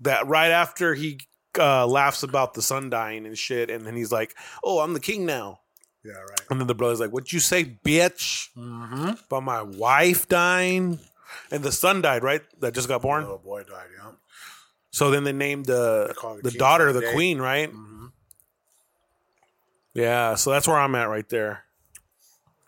That 0.00 0.26
right 0.26 0.50
after 0.50 0.94
he 0.94 1.20
uh, 1.58 1.86
laughs 1.86 2.22
about 2.22 2.54
the 2.54 2.62
sun 2.62 2.90
dying 2.90 3.24
and 3.24 3.38
shit, 3.38 3.70
and 3.70 3.86
then 3.86 3.94
he's 3.94 4.10
like, 4.10 4.34
"Oh, 4.64 4.80
I'm 4.80 4.94
the 4.94 5.00
king 5.00 5.26
now." 5.26 5.60
Yeah, 6.04 6.14
right. 6.14 6.40
And 6.50 6.60
then 6.60 6.66
the 6.66 6.74
brother's 6.74 6.98
like, 6.98 7.10
"What'd 7.10 7.32
you 7.32 7.38
say, 7.38 7.64
bitch?" 7.64 8.48
Mm-hmm. 8.56 9.10
About 9.26 9.42
my 9.44 9.62
wife 9.62 10.28
dying, 10.28 10.98
and 11.52 11.62
the 11.62 11.70
son 11.70 12.02
died, 12.02 12.24
right? 12.24 12.42
That 12.60 12.74
just 12.74 12.88
got 12.88 13.02
born. 13.02 13.24
Oh, 13.24 13.38
boy 13.38 13.62
died. 13.62 13.86
Yeah. 13.96 14.10
So 14.90 15.10
then 15.10 15.24
they 15.24 15.32
named 15.32 15.66
the 15.66 16.14
the 16.42 16.50
the 16.50 16.58
daughter 16.58 16.92
the 16.92 17.10
queen, 17.12 17.38
right? 17.40 17.70
Mm-hmm. 17.70 17.91
Yeah. 19.94 20.34
So 20.34 20.50
that's 20.50 20.66
where 20.68 20.78
I'm 20.78 20.94
at 20.94 21.08
right 21.08 21.28
there. 21.28 21.64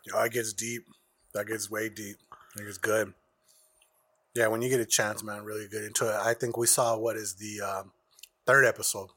Yeah, 0.07 0.25
it 0.25 0.33
gets 0.33 0.53
deep. 0.53 0.85
That 1.33 1.47
gets 1.47 1.71
way 1.71 1.89
deep. 1.89 2.17
It 2.57 2.65
gets 2.65 2.79
good. 2.79 3.15
Yeah, 4.35 4.49
when 4.49 4.63
you 4.63 4.69
get 4.69 4.81
a 4.81 4.87
chance, 4.87 5.23
man, 5.23 5.45
really 5.45 5.69
get 5.69 5.85
into 5.85 6.07
it. 6.09 6.15
I 6.15 6.35
think 6.35 6.57
we 6.57 6.67
saw 6.67 6.97
what 6.99 7.17
is 7.17 7.35
the 7.35 7.61
um, 7.61 7.93
third 8.47 8.65
episode 8.65 9.09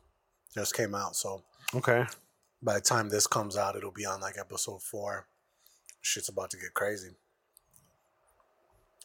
just 0.53 0.75
came 0.75 0.93
out. 0.95 1.15
So 1.15 1.41
Okay. 1.75 2.05
by 2.61 2.75
the 2.75 2.81
time 2.81 3.09
this 3.09 3.27
comes 3.27 3.57
out, 3.57 3.75
it'll 3.75 3.91
be 3.91 4.05
on 4.05 4.21
like 4.21 4.37
episode 4.39 4.81
four. 4.81 5.27
Shit's 6.01 6.29
about 6.29 6.51
to 6.51 6.57
get 6.57 6.73
crazy. 6.73 7.09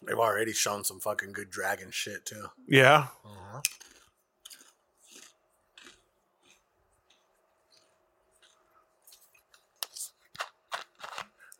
They've 0.06 0.18
already 0.18 0.52
shown 0.52 0.84
some 0.84 1.00
fucking 1.00 1.32
good 1.32 1.50
dragon 1.50 1.90
shit 1.90 2.26
too. 2.26 2.46
Yeah. 2.68 3.06
Uh-huh. 3.24 3.60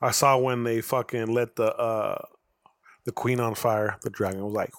I 0.02 0.10
saw 0.10 0.36
when 0.36 0.64
they 0.64 0.80
fucking 0.80 1.26
let 1.32 1.56
the 1.56 1.74
uh 1.74 2.24
the 3.04 3.12
queen 3.12 3.40
on 3.40 3.54
fire. 3.54 3.98
The 4.02 4.10
dragon 4.10 4.44
was 4.44 4.52
like, 4.52 4.72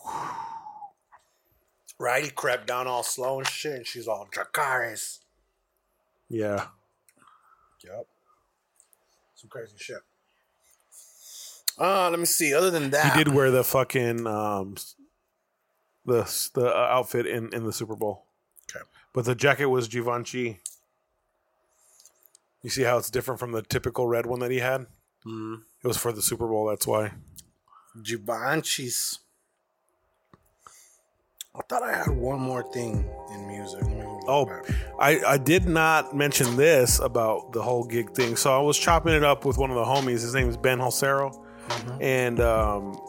Right, 1.99 2.23
he 2.25 2.29
crept 2.29 2.67
down 2.67 2.87
all 2.87 3.03
slow 3.03 3.39
and 3.39 3.47
shit, 3.47 3.73
and 3.73 3.87
she's 3.87 4.07
all 4.07 4.27
Dracarys. 4.31 5.19
yeah. 6.29 6.67
Yep. 7.83 8.07
Some 9.35 9.49
crazy 9.49 9.75
shit. 9.77 9.97
Uh, 11.77 12.09
let 12.09 12.17
me 12.19 12.25
see. 12.25 12.53
Other 12.53 12.69
than 12.71 12.91
that, 12.91 13.11
He 13.13 13.23
did 13.23 13.33
wear 13.33 13.51
the 13.51 13.63
fucking 13.63 14.25
um 14.27 14.75
the 16.05 16.23
the 16.53 16.67
uh, 16.67 16.87
outfit 16.91 17.25
in 17.25 17.53
in 17.53 17.63
the 17.65 17.73
Super 17.73 17.95
Bowl. 17.95 18.25
Okay. 18.69 18.83
But 19.13 19.25
the 19.25 19.35
jacket 19.35 19.65
was 19.67 19.87
Givenchy. 19.87 20.59
You 22.61 22.69
see 22.69 22.83
how 22.83 22.97
it's 22.97 23.09
different 23.09 23.39
from 23.39 23.51
the 23.51 23.61
typical 23.61 24.07
red 24.07 24.25
one 24.25 24.39
that 24.39 24.51
he 24.51 24.59
had? 24.59 24.87
Mm. 25.25 25.61
It 25.83 25.87
was 25.87 25.97
for 25.97 26.11
the 26.11 26.21
Super 26.21 26.47
Bowl. 26.47 26.67
That's 26.67 26.87
why. 26.87 27.11
Givenchy's. 28.01 29.19
I 31.55 31.61
thought 31.69 31.83
I 31.83 31.95
had 31.95 32.09
one 32.09 32.39
more 32.39 32.63
thing 32.73 33.07
in 33.31 33.47
music. 33.47 33.81
Let 33.83 33.91
me 33.91 33.97
look 34.03 34.23
Oh, 34.27 34.45
back. 34.45 34.65
I, 34.99 35.19
I 35.23 35.37
did 35.37 35.65
not 35.67 36.15
mention 36.15 36.55
this 36.55 36.99
about 36.99 37.51
the 37.53 37.61
whole 37.61 37.83
gig 37.83 38.13
thing. 38.15 38.35
So 38.35 38.51
I 38.57 38.59
was 38.63 38.77
chopping 38.77 39.13
it 39.13 39.23
up 39.23 39.45
with 39.45 39.57
one 39.59 39.69
of 39.69 39.75
the 39.75 39.83
homies. 39.83 40.21
His 40.21 40.33
name 40.33 40.49
is 40.49 40.57
Ben 40.57 40.79
Holsero. 40.79 41.39
And 42.01 42.39
um, 42.39 42.99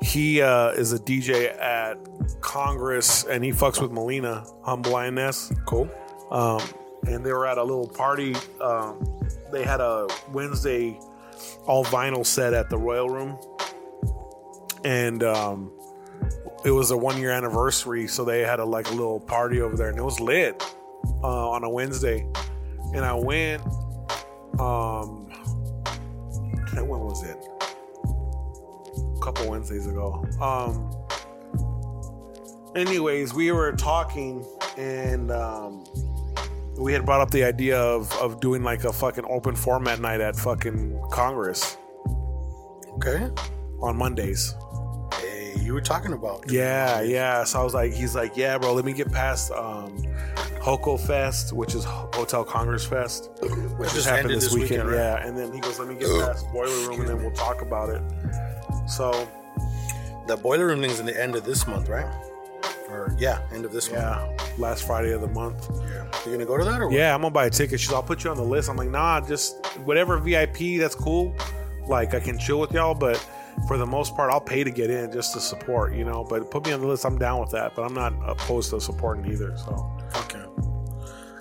he 0.00 0.40
uh, 0.42 0.70
is 0.70 0.92
a 0.92 0.98
DJ 1.00 1.58
at 1.60 1.98
Congress 2.40 3.24
and 3.24 3.44
he 3.44 3.50
fucks 3.50 3.82
with 3.82 3.90
Melina, 3.90 4.44
Humble 4.62 4.94
INS. 4.94 5.52
Cool. 5.66 5.90
Um, 6.30 6.62
and 7.08 7.26
they 7.26 7.32
were 7.32 7.46
at 7.48 7.58
a 7.58 7.64
little 7.64 7.88
party. 7.88 8.36
Um, 8.60 9.20
they 9.50 9.64
had 9.64 9.80
a 9.80 10.06
Wednesday 10.32 11.00
all 11.66 11.84
vinyl 11.84 12.24
set 12.24 12.54
at 12.54 12.70
the 12.70 12.76
Royal 12.76 13.08
Room. 13.08 13.38
And 14.84 15.22
um, 15.22 15.72
it 16.64 16.70
was 16.70 16.90
a 16.90 16.96
one 16.96 17.18
year 17.18 17.30
anniversary, 17.30 18.06
so 18.06 18.24
they 18.24 18.40
had 18.40 18.60
a 18.60 18.64
like 18.64 18.88
a 18.88 18.92
little 18.92 19.20
party 19.20 19.60
over 19.60 19.76
there, 19.76 19.88
and 19.88 19.98
it 19.98 20.04
was 20.04 20.20
lit 20.20 20.62
uh, 21.22 21.50
on 21.50 21.64
a 21.64 21.70
Wednesday. 21.70 22.26
And 22.94 23.04
I 23.04 23.14
went. 23.14 23.62
Um, 24.60 25.24
when 26.74 27.00
was 27.00 27.22
it? 27.24 27.36
A 29.16 29.20
couple 29.20 29.48
Wednesdays 29.48 29.86
ago. 29.86 30.24
Um. 30.40 30.92
Anyways, 32.76 33.32
we 33.32 33.52
were 33.52 33.72
talking, 33.72 34.44
and 34.76 35.30
um, 35.30 35.84
we 36.78 36.92
had 36.92 37.04
brought 37.06 37.20
up 37.20 37.30
the 37.30 37.44
idea 37.44 37.78
of 37.80 38.12
of 38.20 38.40
doing 38.40 38.62
like 38.62 38.84
a 38.84 38.92
fucking 38.92 39.24
open 39.28 39.54
format 39.56 40.00
night 40.00 40.20
at 40.20 40.36
fucking 40.36 41.00
Congress 41.10 41.76
Okay. 42.94 43.28
on 43.80 43.96
Mondays. 43.96 44.54
Hey, 45.20 45.54
you 45.60 45.74
were 45.74 45.80
talking 45.82 46.12
about. 46.12 46.50
Yeah, 46.50 47.00
yeah. 47.02 47.44
So 47.44 47.60
I 47.60 47.64
was 47.64 47.74
like, 47.74 47.92
he's 47.92 48.14
like, 48.14 48.36
yeah, 48.36 48.56
bro, 48.58 48.72
let 48.72 48.84
me 48.86 48.92
get 48.94 49.12
past 49.12 49.50
um, 49.52 49.96
Hoco 50.60 50.98
Fest, 50.98 51.52
which 51.52 51.74
is 51.74 51.84
Hotel 51.84 52.42
Congress 52.44 52.84
Fest, 52.86 53.30
which 53.76 53.92
just 53.92 54.08
happened 54.08 54.30
this, 54.34 54.44
this 54.44 54.52
weekend. 54.54 54.84
weekend, 54.84 54.88
right? 54.90 54.96
Yeah, 54.96 55.26
and 55.26 55.36
then 55.36 55.52
he 55.52 55.60
goes, 55.60 55.78
let 55.78 55.88
me 55.88 55.94
get 55.94 56.08
past 56.24 56.50
Boiler 56.52 56.88
Room, 56.88 57.00
and 57.00 57.08
then 57.08 57.18
we'll 57.22 57.32
talk 57.32 57.60
about 57.62 57.90
it. 57.90 58.02
So 58.88 59.12
The 60.26 60.36
boiler 60.36 60.66
room 60.66 60.80
thing's 60.80 60.98
in 61.00 61.06
the 61.06 61.20
end 61.22 61.36
of 61.36 61.44
this 61.44 61.66
month, 61.66 61.88
right? 61.88 62.06
Or 62.88 63.14
yeah, 63.18 63.46
end 63.52 63.64
of 63.64 63.72
this 63.72 63.88
yeah, 63.88 64.36
last 64.58 64.86
Friday 64.86 65.12
of 65.12 65.20
the 65.20 65.28
month. 65.28 65.68
Yeah. 65.80 66.04
You 66.24 66.32
gonna 66.32 66.46
go 66.46 66.56
to 66.56 66.64
that 66.64 66.80
or 66.80 66.86
what? 66.86 66.96
Yeah, 66.96 67.14
I'm 67.14 67.22
gonna 67.22 67.32
buy 67.32 67.46
a 67.46 67.50
ticket. 67.50 67.80
She's, 67.80 67.92
I'll 67.92 68.02
put 68.02 68.24
you 68.24 68.30
on 68.30 68.36
the 68.36 68.44
list. 68.44 68.68
I'm 68.68 68.76
like, 68.76 68.90
nah, 68.90 69.20
just 69.20 69.64
whatever 69.84 70.18
VIP. 70.18 70.78
That's 70.78 70.94
cool. 70.94 71.34
Like 71.86 72.14
I 72.14 72.20
can 72.20 72.38
chill 72.38 72.60
with 72.60 72.72
y'all, 72.72 72.94
but 72.94 73.16
for 73.66 73.78
the 73.78 73.86
most 73.86 74.14
part, 74.14 74.32
I'll 74.32 74.40
pay 74.40 74.64
to 74.64 74.70
get 74.70 74.90
in 74.90 75.12
just 75.12 75.32
to 75.34 75.40
support. 75.40 75.94
You 75.94 76.04
know, 76.04 76.24
but 76.24 76.50
put 76.50 76.66
me 76.66 76.72
on 76.72 76.80
the 76.80 76.86
list. 76.86 77.04
I'm 77.04 77.18
down 77.18 77.40
with 77.40 77.50
that. 77.50 77.74
But 77.74 77.82
I'm 77.82 77.94
not 77.94 78.12
opposed 78.24 78.70
to 78.70 78.80
supporting 78.80 79.30
either. 79.32 79.56
So. 79.56 79.90
Okay. 80.16 80.44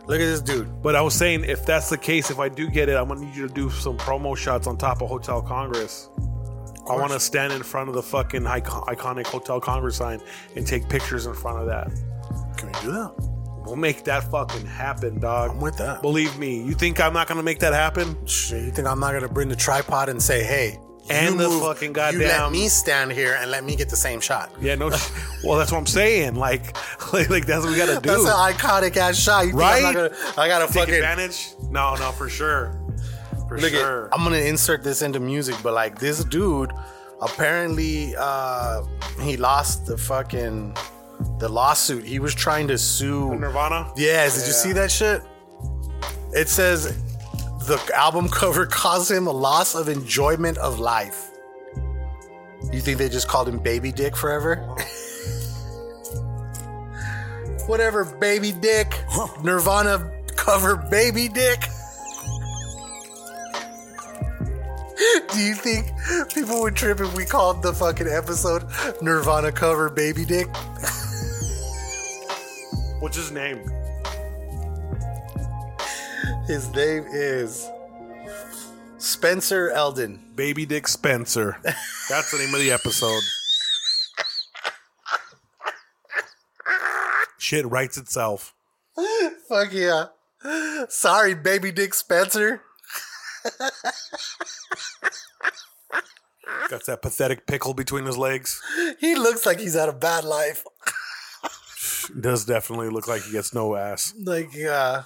Look 0.07 0.19
at 0.19 0.25
this 0.25 0.41
dude. 0.41 0.83
But 0.83 0.95
I 0.95 1.01
was 1.01 1.15
saying, 1.15 1.45
if 1.45 1.65
that's 1.65 1.89
the 1.89 1.97
case, 1.97 2.29
if 2.29 2.37
I 2.37 2.47
do 2.47 2.69
get 2.69 2.89
it, 2.89 2.95
I'm 2.95 3.07
gonna 3.07 3.21
need 3.21 3.35
you 3.35 3.47
to 3.47 3.53
do 3.53 3.69
some 3.71 3.97
promo 3.97 4.37
shots 4.37 4.67
on 4.67 4.77
top 4.77 5.01
of 5.01 5.09
Hotel 5.09 5.41
Congress. 5.41 6.09
I 6.89 6.93
want 6.95 7.11
to 7.11 7.19
stand 7.19 7.51
in 7.53 7.63
front 7.63 7.89
of 7.89 7.95
the 7.95 8.03
fucking 8.03 8.45
icon- 8.45 8.83
iconic 8.83 9.25
Hotel 9.27 9.59
Congress 9.59 9.97
sign 9.97 10.21
and 10.55 10.65
take 10.67 10.87
pictures 10.87 11.25
in 11.25 11.33
front 11.33 11.59
of 11.59 11.65
that. 11.67 11.87
Can 12.57 12.67
we 12.71 12.79
do 12.81 12.91
that? 12.91 13.13
We'll 13.65 13.75
make 13.75 14.03
that 14.03 14.29
fucking 14.29 14.65
happen, 14.67 15.19
dog. 15.19 15.51
I'm 15.51 15.59
with 15.61 15.77
that. 15.77 16.01
Believe 16.03 16.37
me. 16.37 16.61
You 16.63 16.73
think 16.73 17.01
I'm 17.01 17.13
not 17.13 17.27
gonna 17.27 17.41
make 17.43 17.59
that 17.59 17.73
happen? 17.73 18.15
Shit, 18.27 18.63
you 18.63 18.71
think 18.71 18.87
I'm 18.87 18.99
not 18.99 19.13
gonna 19.13 19.27
bring 19.27 19.49
the 19.49 19.55
tripod 19.55 20.09
and 20.09 20.21
say, 20.21 20.43
"Hey"? 20.43 20.79
And 21.09 21.35
you 21.35 21.41
the 21.41 21.49
move, 21.49 21.61
fucking 21.63 21.89
You 21.89 21.93
goddamn- 21.93 22.41
let 22.43 22.51
me 22.51 22.67
stand 22.67 23.11
here 23.11 23.37
and 23.39 23.49
let 23.51 23.63
me 23.63 23.75
get 23.75 23.89
the 23.89 23.95
same 23.95 24.19
shot. 24.19 24.51
Yeah, 24.59 24.73
no. 24.75 24.89
sh- 24.91 25.09
well, 25.43 25.57
that's 25.57 25.71
what 25.71 25.77
I'm 25.79 25.85
saying. 25.87 26.35
Like, 26.35 26.75
like, 27.13 27.29
like 27.29 27.45
that's 27.47 27.63
what 27.63 27.71
we 27.71 27.77
gotta 27.77 27.99
do. 27.99 28.09
That's 28.09 28.23
an 28.25 28.53
iconic 28.53 28.95
ass 28.97 29.15
shot. 29.17 29.45
You 29.47 29.51
think 29.51 29.63
I'm 29.63 29.81
not 29.83 29.95
Right? 29.95 30.11
gonna- 30.11 30.33
I 30.37 30.47
gotta 30.47 30.65
Take 30.67 30.75
fucking 30.75 30.93
advantage? 30.95 31.49
No, 31.69 31.95
no, 31.95 32.11
for 32.11 32.29
sure. 32.29 32.79
For 33.47 33.57
Look 33.59 33.71
sure. 33.71 34.07
at, 34.07 34.13
I'm 34.17 34.23
gonna 34.23 34.37
insert 34.37 34.83
this 34.83 35.01
into 35.01 35.19
music, 35.19 35.55
but 35.61 35.73
like 35.73 35.99
this 35.99 36.23
dude, 36.25 36.71
apparently, 37.21 38.15
uh, 38.17 38.81
he 39.21 39.37
lost 39.37 39.85
the 39.85 39.97
fucking 39.97 40.75
the 41.39 41.47
lawsuit. 41.49 42.03
He 42.05 42.19
was 42.19 42.33
trying 42.33 42.67
to 42.69 42.77
sue 42.77 43.35
Nirvana. 43.35 43.91
Yes, 43.95 44.37
did 44.39 44.47
you 44.47 44.53
see 44.53 44.71
that 44.73 44.91
shit? 44.91 45.21
It 46.33 46.49
says 46.49 46.97
the 47.67 47.79
album 47.95 48.27
cover 48.31 48.65
caused 48.65 49.11
him 49.11 49.27
a 49.27 49.31
loss 49.31 49.75
of 49.75 49.89
enjoyment 49.89 50.57
of 50.57 50.79
life. 50.79 51.29
You 52.73 52.81
think 52.81 52.97
they 52.97 53.09
just 53.09 53.27
called 53.27 53.47
him 53.47 53.59
Baby 53.59 53.91
Dick 53.91 54.15
forever? 54.15 54.55
Whatever, 57.67 58.05
Baby 58.05 58.51
Dick. 58.51 59.03
Nirvana 59.43 60.11
cover 60.35 60.75
Baby 60.75 61.27
Dick. 61.29 61.63
Do 65.33 65.39
you 65.39 65.55
think 65.55 65.91
people 66.33 66.61
would 66.61 66.75
trip 66.75 66.99
if 66.99 67.13
we 67.15 67.25
called 67.25 67.61
the 67.61 67.73
fucking 67.73 68.07
episode 68.07 68.63
Nirvana 69.01 69.51
cover 69.51 69.89
Baby 69.89 70.23
Dick? 70.25 70.47
What's 72.99 73.17
his 73.17 73.31
name? 73.31 73.59
His 76.47 76.71
name 76.73 77.05
is 77.11 77.69
Spencer 78.97 79.69
Elden. 79.71 80.31
Baby 80.35 80.65
Dick 80.65 80.87
Spencer. 80.87 81.57
That's 82.09 82.31
the 82.31 82.37
name 82.37 82.53
of 82.53 82.61
the 82.61 82.71
episode. 82.71 83.21
Shit 87.37 87.65
writes 87.65 87.97
itself. 87.97 88.55
Fuck 89.49 89.73
yeah. 89.73 90.05
Sorry, 90.89 91.33
baby 91.33 91.71
Dick 91.71 91.93
Spencer. 91.93 92.61
Got 96.69 96.85
that 96.85 97.01
pathetic 97.01 97.47
pickle 97.47 97.73
between 97.73 98.05
his 98.05 98.17
legs. 98.17 98.61
He 98.99 99.15
looks 99.15 99.45
like 99.45 99.59
he's 99.59 99.75
had 99.75 99.89
a 99.89 99.93
bad 99.93 100.23
life. 100.23 100.63
Does 102.19 102.45
definitely 102.45 102.89
look 102.89 103.07
like 103.07 103.23
he 103.23 103.31
gets 103.31 103.53
no 103.53 103.75
ass. 103.75 104.13
Like, 104.23 104.49
uh, 104.59 105.03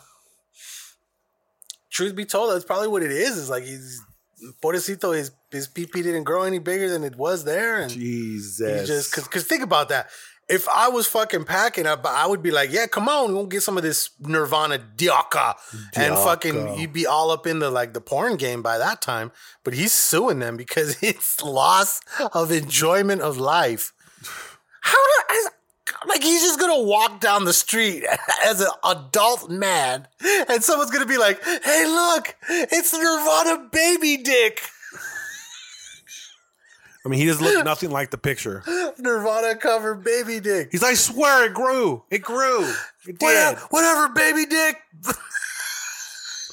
truth 1.92 2.16
be 2.16 2.26
told, 2.26 2.54
that's 2.54 2.66
probably 2.66 2.88
what 2.88 3.04
it 3.04 3.12
is. 3.12 3.38
Is 3.38 3.50
like 3.50 3.64
he's 3.64 4.02
Pobrecito, 4.62 5.16
his 5.16 5.32
his 5.52 5.68
PP 5.68 5.92
didn't 5.92 6.24
grow 6.24 6.44
any 6.44 6.60
bigger 6.60 6.90
than 6.90 7.04
it 7.04 7.16
was 7.16 7.44
there, 7.44 7.82
and 7.82 7.92
Jesus. 7.92 8.82
he 8.82 8.88
just 8.88 9.12
because 9.12 9.26
because 9.26 9.44
think 9.44 9.64
about 9.64 9.90
that. 9.90 10.10
If 10.50 10.68
I 10.68 10.90
was 10.90 11.06
fucking 11.08 11.46
packing 11.46 11.86
up, 11.86 12.06
I 12.06 12.26
would 12.26 12.42
be 12.42 12.50
like, 12.52 12.72
yeah, 12.72 12.88
come 12.88 13.08
on, 13.08 13.34
we'll 13.34 13.46
get 13.46 13.62
some 13.62 13.78
of 13.78 13.84
this 13.84 14.10
Nirvana 14.20 14.80
Diaka. 14.98 15.54
And 15.96 16.16
fucking, 16.16 16.80
you'd 16.80 16.94
be 16.94 17.06
all 17.06 17.30
up 17.32 17.46
in 17.46 17.60
the 17.60 17.70
like 17.70 17.94
the 17.94 18.02
porn 18.02 18.36
game 18.36 18.62
by 18.62 18.78
that 18.80 19.02
time. 19.02 19.32
But 19.64 19.76
he's 19.76 19.92
suing 19.92 20.40
them 20.40 20.58
because 20.58 20.98
it's 21.04 21.44
loss 21.44 22.02
of 22.34 22.52
enjoyment 22.52 23.22
of 23.22 23.38
life. 23.38 23.94
How 24.82 24.94
do 24.96 25.24
I, 25.30 25.48
like 26.08 26.24
he's 26.24 26.42
just 26.42 26.60
gonna 26.60 26.82
walk 26.82 27.20
down 27.20 27.46
the 27.46 27.54
street 27.54 28.06
as 28.46 28.62
an 28.62 28.70
adult 28.86 29.50
man, 29.50 30.08
and 30.50 30.64
someone's 30.64 30.92
gonna 30.92 31.06
be 31.06 31.18
like, 31.18 31.44
"Hey, 31.44 31.86
look, 31.86 32.36
it's 32.50 32.94
Nirvana 32.94 33.70
baby 33.72 34.18
dick." 34.18 34.62
I 37.10 37.12
mean, 37.12 37.22
he 37.22 37.26
doesn't 37.26 37.44
look 37.44 37.66
nothing 37.66 37.90
like 37.90 38.12
the 38.12 38.20
picture. 38.20 38.62
Nirvana 39.00 39.56
cover 39.56 39.96
baby 39.96 40.40
dick. 40.40 40.70
He's 40.72 40.84
like, 40.84 40.92
I 40.92 40.94
swear 40.94 41.48
it 41.48 41.56
grew. 41.56 42.04
It 42.12 42.20
grew. 42.20 42.72
It 43.08 43.18
did. 43.18 43.26
Whatever, 43.26 43.62
whatever, 43.72 44.10
baby 44.10 44.46
dick. 44.46 44.78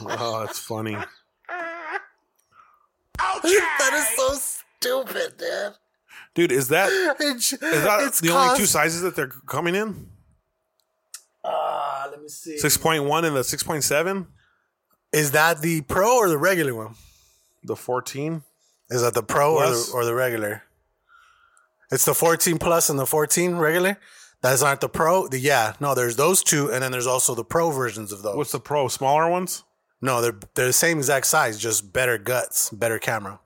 Oh, 0.01 0.41
that's 0.41 0.59
funny. 0.59 0.97
Okay. 0.97 1.05
that 3.19 3.91
is 3.93 4.09
so 4.17 4.33
stupid, 4.81 5.37
dude. 5.37 5.75
Dude, 6.33 6.53
is 6.53 6.69
that 6.69 6.89
It's, 7.21 7.53
is 7.53 7.61
that 7.61 8.05
it's 8.05 8.21
the 8.23 8.31
only 8.31 8.57
two 8.57 8.65
sizes 8.65 9.03
that 9.03 9.15
they're 9.15 9.29
coming 9.29 9.75
in? 9.75 10.09
Ah, 11.45 12.09
let 12.11 12.23
me 12.23 12.29
see. 12.29 12.57
Six 12.57 12.79
point 12.79 13.05
one 13.05 13.27
and 13.27 13.37
the 13.37 13.45
six 13.45 13.63
point 13.63 13.85
seven? 13.85 14.27
Is 15.13 15.33
that 15.33 15.61
the 15.61 15.83
pro 15.83 16.17
or 16.17 16.31
the 16.31 16.39
regular 16.39 16.75
one? 16.75 16.95
The 17.63 17.77
fourteen? 17.77 18.43
Is 18.91 19.03
that 19.03 19.15
the 19.15 19.23
pro 19.23 19.55
or 19.55 19.67
the, 19.67 19.91
or 19.95 20.05
the 20.05 20.15
regular? 20.15 20.63
It's 21.91 22.05
the 22.05 22.15
14 22.15 22.59
plus 22.59 22.91
and 22.91 22.99
the 22.99 23.07
14 23.07 23.57
regular. 23.57 23.99
Those 24.43 24.63
aren't 24.63 24.81
the 24.81 24.89
pro. 24.89 25.29
The, 25.29 25.39
yeah, 25.39 25.75
no. 25.81 25.95
There's 25.95 26.17
those 26.17 26.43
two, 26.43 26.71
and 26.71 26.83
then 26.83 26.93
there's 26.93 27.07
also 27.07 27.35
the 27.35 27.45
pro 27.45 27.71
versions 27.71 28.13
of 28.13 28.23
those. 28.23 28.37
What's 28.37 28.53
the 28.53 28.61
pro? 28.61 28.89
Smaller 28.89 29.31
ones? 29.31 29.65
No, 30.01 30.21
they're 30.21 30.39
they're 30.55 30.67
the 30.67 30.73
same 30.73 30.99
exact 30.99 31.27
size, 31.27 31.59
just 31.59 31.93
better 31.93 32.19
guts, 32.19 32.71
better 32.71 32.99
camera. 32.99 33.41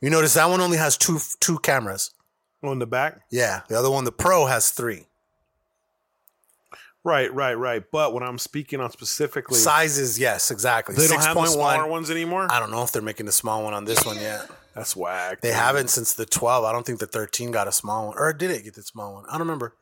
You 0.00 0.10
notice 0.10 0.34
that 0.34 0.48
one 0.48 0.60
only 0.60 0.78
has 0.78 0.96
two 0.96 1.18
two 1.40 1.58
cameras. 1.58 2.12
Oh, 2.62 2.72
in 2.72 2.78
the 2.78 2.86
back? 2.86 3.20
Yeah, 3.30 3.62
the 3.68 3.78
other 3.78 3.90
one, 3.90 4.04
the 4.04 4.12
pro, 4.12 4.46
has 4.46 4.70
three 4.70 5.06
Right, 7.06 7.32
right, 7.32 7.54
right. 7.54 7.84
But 7.88 8.14
when 8.14 8.24
I'm 8.24 8.36
speaking 8.36 8.80
on 8.80 8.90
specifically, 8.90 9.56
sizes. 9.56 10.18
Yes, 10.18 10.50
exactly. 10.50 10.96
they 10.96 11.06
don't 11.06 11.22
have 11.22 11.36
the 11.36 11.42
6.1. 11.42 11.46
smaller 11.54 11.86
ones 11.86 12.10
anymore. 12.10 12.48
I 12.50 12.58
don't 12.58 12.72
know 12.72 12.82
if 12.82 12.90
they're 12.90 13.00
making 13.00 13.26
the 13.26 13.32
small 13.32 13.62
one 13.62 13.74
on 13.74 13.84
this 13.84 14.04
one 14.04 14.16
yet. 14.16 14.50
That's 14.74 14.96
whack. 14.96 15.40
They 15.40 15.50
dude. 15.50 15.56
haven't 15.56 15.88
since 15.88 16.14
the 16.14 16.26
12. 16.26 16.64
I 16.64 16.72
don't 16.72 16.84
think 16.84 16.98
the 16.98 17.06
13 17.06 17.52
got 17.52 17.68
a 17.68 17.72
small 17.72 18.08
one. 18.08 18.18
Or 18.18 18.32
did 18.32 18.50
it 18.50 18.64
get 18.64 18.74
the 18.74 18.82
small 18.82 19.14
one? 19.14 19.24
I 19.28 19.34
don't 19.34 19.42
remember. 19.42 19.76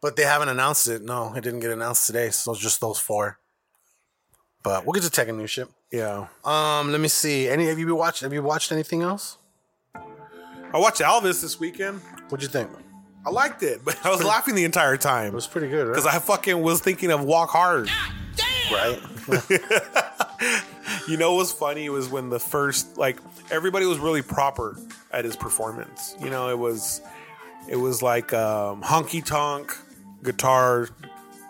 But 0.00 0.16
they 0.16 0.22
haven't 0.22 0.48
announced 0.48 0.88
it. 0.88 1.02
No, 1.02 1.34
it 1.34 1.42
didn't 1.42 1.60
get 1.60 1.70
announced 1.70 2.06
today. 2.06 2.30
So 2.30 2.52
it's 2.52 2.62
just 2.62 2.80
those 2.80 2.98
four. 2.98 3.38
But 4.62 4.86
we'll 4.86 4.94
get 4.94 5.02
to 5.02 5.10
tech 5.10 5.28
and 5.28 5.36
new 5.36 5.46
ship. 5.46 5.70
Yeah. 5.92 6.28
Um, 6.46 6.92
let 6.92 7.00
me 7.02 7.08
see. 7.08 7.46
Any 7.50 7.66
have 7.66 7.78
you 7.78 7.84
been 7.84 7.96
watched 7.96 8.22
have 8.22 8.32
you 8.32 8.42
watched 8.42 8.72
anything 8.72 9.02
else? 9.02 9.36
I 9.94 10.78
watched 10.78 11.02
Elvis 11.02 11.42
this 11.42 11.60
weekend. 11.60 12.00
What'd 12.30 12.42
you 12.42 12.48
think? 12.48 12.70
I 13.28 13.30
liked 13.30 13.62
it, 13.62 13.84
but 13.84 13.98
I 14.04 14.10
was 14.10 14.24
laughing 14.24 14.54
the 14.54 14.64
entire 14.64 14.96
time 14.96 15.28
It 15.28 15.34
was 15.34 15.46
pretty 15.46 15.68
good, 15.68 15.86
right? 15.88 15.94
because 15.94 16.06
I 16.06 16.18
fucking 16.18 16.60
was 16.62 16.80
thinking 16.80 17.10
of 17.10 17.22
Walk 17.24 17.50
Hard. 17.50 17.90
right? 18.72 19.00
You 21.06 21.16
know, 21.16 21.32
what 21.32 21.38
was 21.38 21.52
funny 21.52 21.88
was 21.88 22.08
when 22.10 22.28
the 22.28 22.38
first 22.38 22.98
like 22.98 23.18
everybody 23.50 23.86
was 23.86 23.98
really 23.98 24.20
proper 24.22 24.78
at 25.10 25.24
his 25.24 25.36
performance. 25.36 26.14
You 26.22 26.28
know, 26.28 26.50
it 26.50 26.58
was 26.58 27.00
it 27.66 27.76
was 27.76 28.02
like 28.02 28.32
um, 28.34 28.82
honky 28.82 29.24
tonk 29.24 29.74
guitar. 30.22 30.88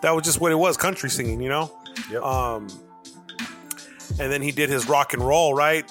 That 0.01 0.11
was 0.15 0.23
just 0.23 0.39
what 0.39 0.51
it 0.53 0.55
was, 0.55 0.77
country 0.77 1.09
singing. 1.09 1.41
You 1.41 1.49
know. 1.49 1.71
Yep. 2.09 2.23
Um, 2.23 2.67
and 4.19 4.31
then 4.31 4.41
he 4.41 4.51
did 4.51 4.69
his 4.69 4.87
rock 4.87 5.13
and 5.13 5.21
roll, 5.21 5.53
right? 5.53 5.89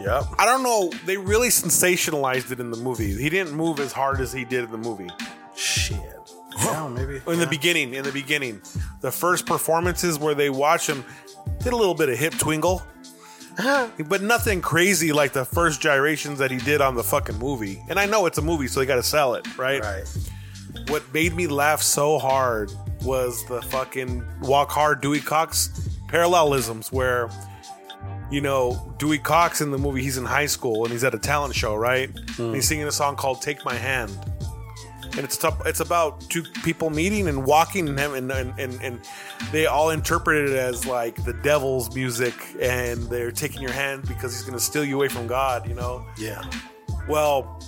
Yep. 0.00 0.24
I 0.38 0.44
don't 0.44 0.62
know. 0.62 0.90
They 1.06 1.16
really 1.16 1.48
sensationalized 1.48 2.50
it 2.50 2.60
in 2.60 2.70
the 2.70 2.76
movie. 2.76 3.14
He 3.14 3.28
didn't 3.30 3.54
move 3.54 3.80
as 3.80 3.92
hard 3.92 4.20
as 4.20 4.32
he 4.32 4.44
did 4.44 4.64
in 4.64 4.70
the 4.70 4.78
movie. 4.78 5.10
Shit. 5.54 6.00
Yeah, 6.58 6.88
maybe. 6.88 7.20
In 7.26 7.38
the 7.38 7.46
beginning, 7.46 7.94
in 7.94 8.04
the 8.04 8.12
beginning, 8.12 8.62
the 9.00 9.10
first 9.10 9.44
performances 9.44 10.18
where 10.18 10.34
they 10.34 10.50
watch 10.50 10.88
him 10.88 11.04
did 11.58 11.72
a 11.72 11.76
little 11.76 11.94
bit 11.94 12.08
of 12.08 12.18
hip 12.18 12.32
twingle, 12.34 12.82
but 14.08 14.22
nothing 14.22 14.60
crazy 14.60 15.12
like 15.12 15.32
the 15.32 15.44
first 15.44 15.80
gyrations 15.80 16.38
that 16.38 16.50
he 16.50 16.58
did 16.58 16.80
on 16.80 16.94
the 16.94 17.02
fucking 17.02 17.38
movie. 17.38 17.82
And 17.88 17.98
I 17.98 18.06
know 18.06 18.26
it's 18.26 18.38
a 18.38 18.42
movie, 18.42 18.68
so 18.68 18.80
they 18.80 18.86
got 18.86 18.96
to 18.96 19.02
sell 19.02 19.34
it, 19.34 19.58
right? 19.58 19.80
Right. 19.82 20.04
What 20.88 21.02
made 21.12 21.34
me 21.34 21.46
laugh 21.46 21.82
so 21.82 22.18
hard 22.18 22.70
was 23.02 23.44
the 23.46 23.60
fucking 23.62 24.24
Walk 24.42 24.70
Hard 24.70 25.00
Dewey 25.00 25.20
Cox 25.20 25.88
parallelisms 26.08 26.92
where. 26.92 27.28
You 28.30 28.40
know, 28.40 28.94
Dewey 28.98 29.18
Cox 29.18 29.60
in 29.60 29.70
the 29.70 29.78
movie, 29.78 30.02
he's 30.02 30.16
in 30.16 30.24
high 30.24 30.46
school 30.46 30.84
and 30.84 30.92
he's 30.92 31.04
at 31.04 31.14
a 31.14 31.18
talent 31.18 31.54
show, 31.54 31.74
right? 31.74 32.10
And 32.38 32.54
he's 32.54 32.66
singing 32.66 32.86
a 32.86 32.92
song 32.92 33.16
called 33.16 33.42
"Take 33.42 33.64
My 33.64 33.74
Hand," 33.74 34.16
and 35.16 35.24
it's 35.24 35.38
it's 35.66 35.80
about 35.80 36.20
two 36.30 36.42
people 36.64 36.90
meeting 36.90 37.28
and 37.28 37.44
walking 37.44 37.88
and 37.88 37.98
and, 37.98 38.32
and 38.32 38.80
and 38.82 39.00
they 39.52 39.66
all 39.66 39.90
interpret 39.90 40.48
it 40.48 40.56
as 40.56 40.86
like 40.86 41.22
the 41.24 41.32
devil's 41.32 41.94
music 41.94 42.34
and 42.60 43.02
they're 43.04 43.30
taking 43.30 43.62
your 43.62 43.72
hand 43.72 44.06
because 44.08 44.32
he's 44.32 44.42
going 44.42 44.58
to 44.58 44.64
steal 44.64 44.84
you 44.84 44.96
away 44.96 45.08
from 45.08 45.26
God, 45.26 45.68
you 45.68 45.74
know. 45.74 46.06
Yeah. 46.18 46.42
Well, 47.08 47.60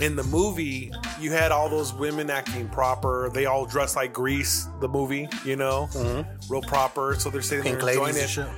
in 0.00 0.16
the 0.16 0.22
movie, 0.24 0.92
you 1.20 1.32
had 1.32 1.52
all 1.52 1.68
those 1.68 1.92
women 1.92 2.30
acting 2.30 2.68
proper. 2.68 3.30
They 3.32 3.46
all 3.46 3.66
dress 3.66 3.96
like 3.96 4.12
Grease, 4.12 4.68
the 4.80 4.88
movie, 4.88 5.28
you 5.44 5.56
know, 5.56 5.88
mm-hmm. 5.92 6.52
real 6.52 6.62
proper. 6.62 7.16
So 7.18 7.28
they're 7.28 7.42
sitting 7.42 7.64
Pink 7.64 7.80
there 7.80 7.90
enjoying 7.90 8.16
it. 8.16 8.28
shit. 8.28 8.48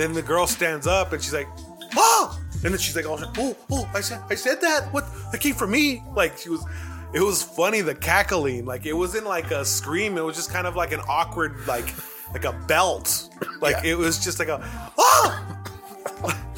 Then 0.00 0.14
the 0.14 0.22
girl 0.22 0.46
stands 0.46 0.86
up 0.86 1.12
and 1.12 1.22
she's 1.22 1.34
like, 1.34 1.46
"Oh!" 1.94 2.40
And 2.64 2.72
then 2.72 2.78
she's 2.78 2.96
like, 2.96 3.04
"Oh, 3.04 3.18
oh, 3.36 3.56
oh! 3.70 3.90
I 3.92 4.00
said, 4.00 4.22
I 4.30 4.34
said 4.34 4.58
that. 4.62 4.90
What? 4.94 5.04
That 5.30 5.42
came 5.42 5.54
from 5.54 5.72
me." 5.72 6.02
Like 6.14 6.38
she 6.38 6.48
was. 6.48 6.64
It 7.12 7.20
was 7.20 7.42
funny 7.42 7.82
the 7.82 7.94
cackling. 7.94 8.64
Like 8.64 8.86
it 8.86 8.94
wasn't 8.94 9.26
like 9.26 9.50
a 9.50 9.62
scream. 9.62 10.16
It 10.16 10.22
was 10.22 10.36
just 10.36 10.50
kind 10.50 10.66
of 10.66 10.74
like 10.74 10.92
an 10.92 11.00
awkward, 11.06 11.66
like 11.66 11.92
like 12.32 12.46
a 12.46 12.52
belt. 12.66 13.28
Like 13.60 13.84
it 13.84 13.94
was 13.94 14.24
just 14.24 14.38
like 14.38 14.48
a 14.48 14.58
ah, 14.96 15.62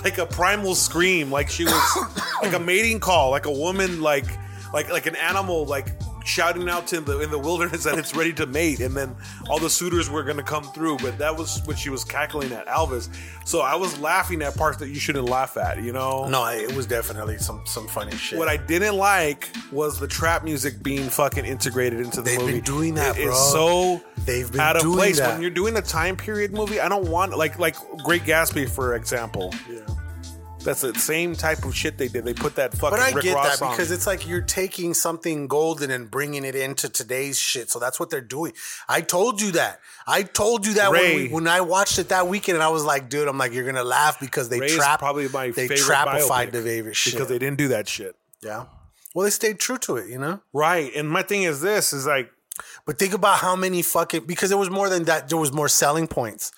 like 0.04 0.18
a 0.18 0.26
primal 0.26 0.76
scream. 0.76 1.32
Like 1.32 1.50
she 1.50 1.64
was 1.64 1.98
like 2.42 2.52
a 2.52 2.60
mating 2.60 3.00
call. 3.00 3.30
Like 3.30 3.46
a 3.46 3.50
woman. 3.50 4.00
Like 4.00 4.26
like 4.72 4.88
like 4.88 5.06
an 5.06 5.16
animal. 5.16 5.66
Like 5.66 5.88
shouting 6.24 6.68
out 6.68 6.86
to 6.88 7.00
the 7.00 7.20
in 7.20 7.30
the 7.30 7.38
wilderness 7.38 7.84
that 7.84 7.98
it's 7.98 8.14
ready 8.14 8.32
to 8.34 8.46
mate, 8.46 8.80
and 8.80 8.94
then 8.96 9.14
all 9.48 9.58
the 9.58 9.70
suitors 9.70 10.08
were 10.10 10.22
gonna 10.22 10.42
come 10.42 10.64
through. 10.64 10.98
But 10.98 11.18
that 11.18 11.36
was 11.36 11.60
what 11.64 11.78
she 11.78 11.90
was 11.90 12.04
cackling 12.04 12.52
at 12.52 12.66
Elvis. 12.66 13.08
So 13.44 13.60
I 13.60 13.74
was 13.74 13.98
laughing 13.98 14.42
at 14.42 14.56
parts 14.56 14.78
that 14.78 14.88
you 14.88 14.96
shouldn't 14.96 15.28
laugh 15.28 15.56
at. 15.56 15.82
You 15.82 15.92
know. 15.92 16.28
No, 16.28 16.46
it 16.46 16.74
was 16.74 16.86
definitely 16.86 17.38
some 17.38 17.62
some 17.66 17.88
funny 17.88 18.16
shit. 18.16 18.38
What 18.38 18.48
I 18.48 18.56
didn't 18.56 18.96
like 18.96 19.48
was 19.70 19.98
the 19.98 20.08
trap 20.08 20.44
music 20.44 20.82
being 20.82 21.08
fucking 21.08 21.44
integrated 21.44 22.00
into 22.00 22.22
the 22.22 22.30
They've 22.30 22.46
been 22.46 22.60
doing 22.60 22.94
that, 22.94 23.16
It- 23.18 23.24
bro. 23.24 23.32
It's 23.32 23.50
so 23.52 24.00
They've 24.24 24.50
been 24.50 24.60
out 24.60 24.76
of 24.76 24.82
doing 24.82 24.96
place 24.96 25.18
that. 25.18 25.32
when 25.32 25.42
you're 25.42 25.50
doing 25.50 25.76
a 25.76 25.82
time 25.82 26.16
period 26.16 26.52
movie. 26.52 26.80
I 26.80 26.88
don't 26.88 27.08
want 27.08 27.36
like 27.36 27.58
like 27.58 27.76
Great 28.04 28.22
Gatsby 28.22 28.68
for 28.68 28.94
example. 28.94 29.52
Yeah. 29.70 29.80
That's 30.64 30.80
the 30.82 30.94
same 30.94 31.34
type 31.34 31.64
of 31.64 31.74
shit 31.74 31.98
they 31.98 32.08
did. 32.08 32.24
They 32.24 32.34
put 32.34 32.54
that 32.56 32.72
fucking 32.72 32.90
But 32.90 33.00
I 33.00 33.10
Rick 33.12 33.24
get 33.24 33.34
Ross 33.34 33.46
that 33.50 33.58
song. 33.58 33.70
because 33.72 33.90
it's 33.90 34.06
like 34.06 34.26
you're 34.26 34.40
taking 34.40 34.94
something 34.94 35.48
golden 35.48 35.90
and 35.90 36.10
bringing 36.10 36.44
it 36.44 36.54
into 36.54 36.88
today's 36.88 37.38
shit. 37.38 37.70
So 37.70 37.78
that's 37.78 37.98
what 38.00 38.10
they're 38.10 38.20
doing. 38.20 38.52
I 38.88 39.00
told 39.00 39.40
you 39.40 39.52
that. 39.52 39.80
I 40.06 40.22
told 40.22 40.66
you 40.66 40.74
that 40.74 40.90
when, 40.90 41.00
Ray. 41.02 41.16
we, 41.28 41.28
when 41.28 41.48
I 41.48 41.60
watched 41.60 41.98
it 41.98 42.08
that 42.08 42.28
weekend, 42.28 42.56
and 42.56 42.62
I 42.62 42.68
was 42.68 42.84
like, 42.84 43.08
dude, 43.08 43.28
I'm 43.28 43.38
like, 43.38 43.52
you're 43.52 43.66
gonna 43.66 43.84
laugh 43.84 44.18
because 44.20 44.48
they 44.48 44.60
Ray 44.60 44.66
is 44.66 44.76
trap 44.76 44.98
probably 44.98 45.28
my 45.28 45.46
they 45.46 45.68
favorite 45.68 45.78
trapified 45.78 46.48
biopic 46.48 46.52
the 46.52 46.62
favorite 46.62 46.96
shit 46.96 47.14
because 47.14 47.28
they 47.28 47.38
didn't 47.38 47.58
do 47.58 47.68
that 47.68 47.88
shit. 47.88 48.14
yeah. 48.42 48.66
Well, 49.14 49.24
they 49.24 49.30
stayed 49.30 49.58
true 49.58 49.76
to 49.78 49.96
it, 49.96 50.08
you 50.08 50.18
know. 50.18 50.40
Right. 50.54 50.90
And 50.96 51.08
my 51.08 51.22
thing 51.22 51.42
is 51.42 51.60
this 51.60 51.92
is 51.92 52.06
like 52.06 52.30
But 52.86 52.98
think 52.98 53.12
about 53.12 53.38
how 53.38 53.54
many 53.56 53.82
fucking 53.82 54.24
because 54.26 54.48
there 54.48 54.58
was 54.58 54.70
more 54.70 54.88
than 54.88 55.04
that. 55.04 55.28
There 55.28 55.36
was 55.38 55.52
more 55.52 55.68
selling 55.68 56.06
points. 56.06 56.50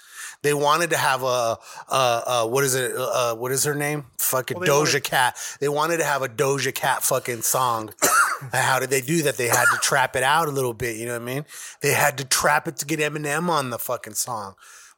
They 0.45 0.53
wanted 0.53 0.91
to 0.91 0.99
have 0.99 1.23
a, 1.23 1.57
a, 1.89 2.23
a 2.27 2.47
what 2.47 2.65
is 2.65 2.75
it? 2.75 2.93
Uh, 2.95 3.35
what 3.35 3.51
is 3.51 3.65
her 3.65 3.75
name? 3.75 4.05
Fucking 4.19 4.59
Well, 4.61 4.69
Doja 4.69 4.85
wanted- 4.93 5.05
Cat. 5.05 5.37
They 5.59 5.71
wanted 5.71 5.97
to 5.97 6.05
have 6.05 6.21
a 6.21 6.29
Doja 6.29 6.73
Cat 6.75 7.03
fucking 7.03 7.41
song. 7.41 7.95
how 8.53 8.79
did 8.79 8.91
they 8.91 9.01
do 9.01 9.23
that? 9.23 9.39
They 9.39 9.49
had 9.49 9.65
to 9.73 9.79
trap 9.81 10.15
it 10.17 10.23
out 10.23 10.47
a 10.47 10.51
little 10.51 10.75
bit. 10.75 10.97
You 10.97 11.07
know 11.07 11.13
what 11.15 11.23
I 11.23 11.25
mean? 11.25 11.47
They 11.81 11.93
had 11.95 12.19
to 12.19 12.25
trap 12.25 12.69
it 12.69 12.77
to 12.77 12.85
get 12.85 13.01
Eminem 13.01 13.49
on 13.49 13.71
the 13.71 13.79
fucking 13.79 14.15
song. 14.15 14.55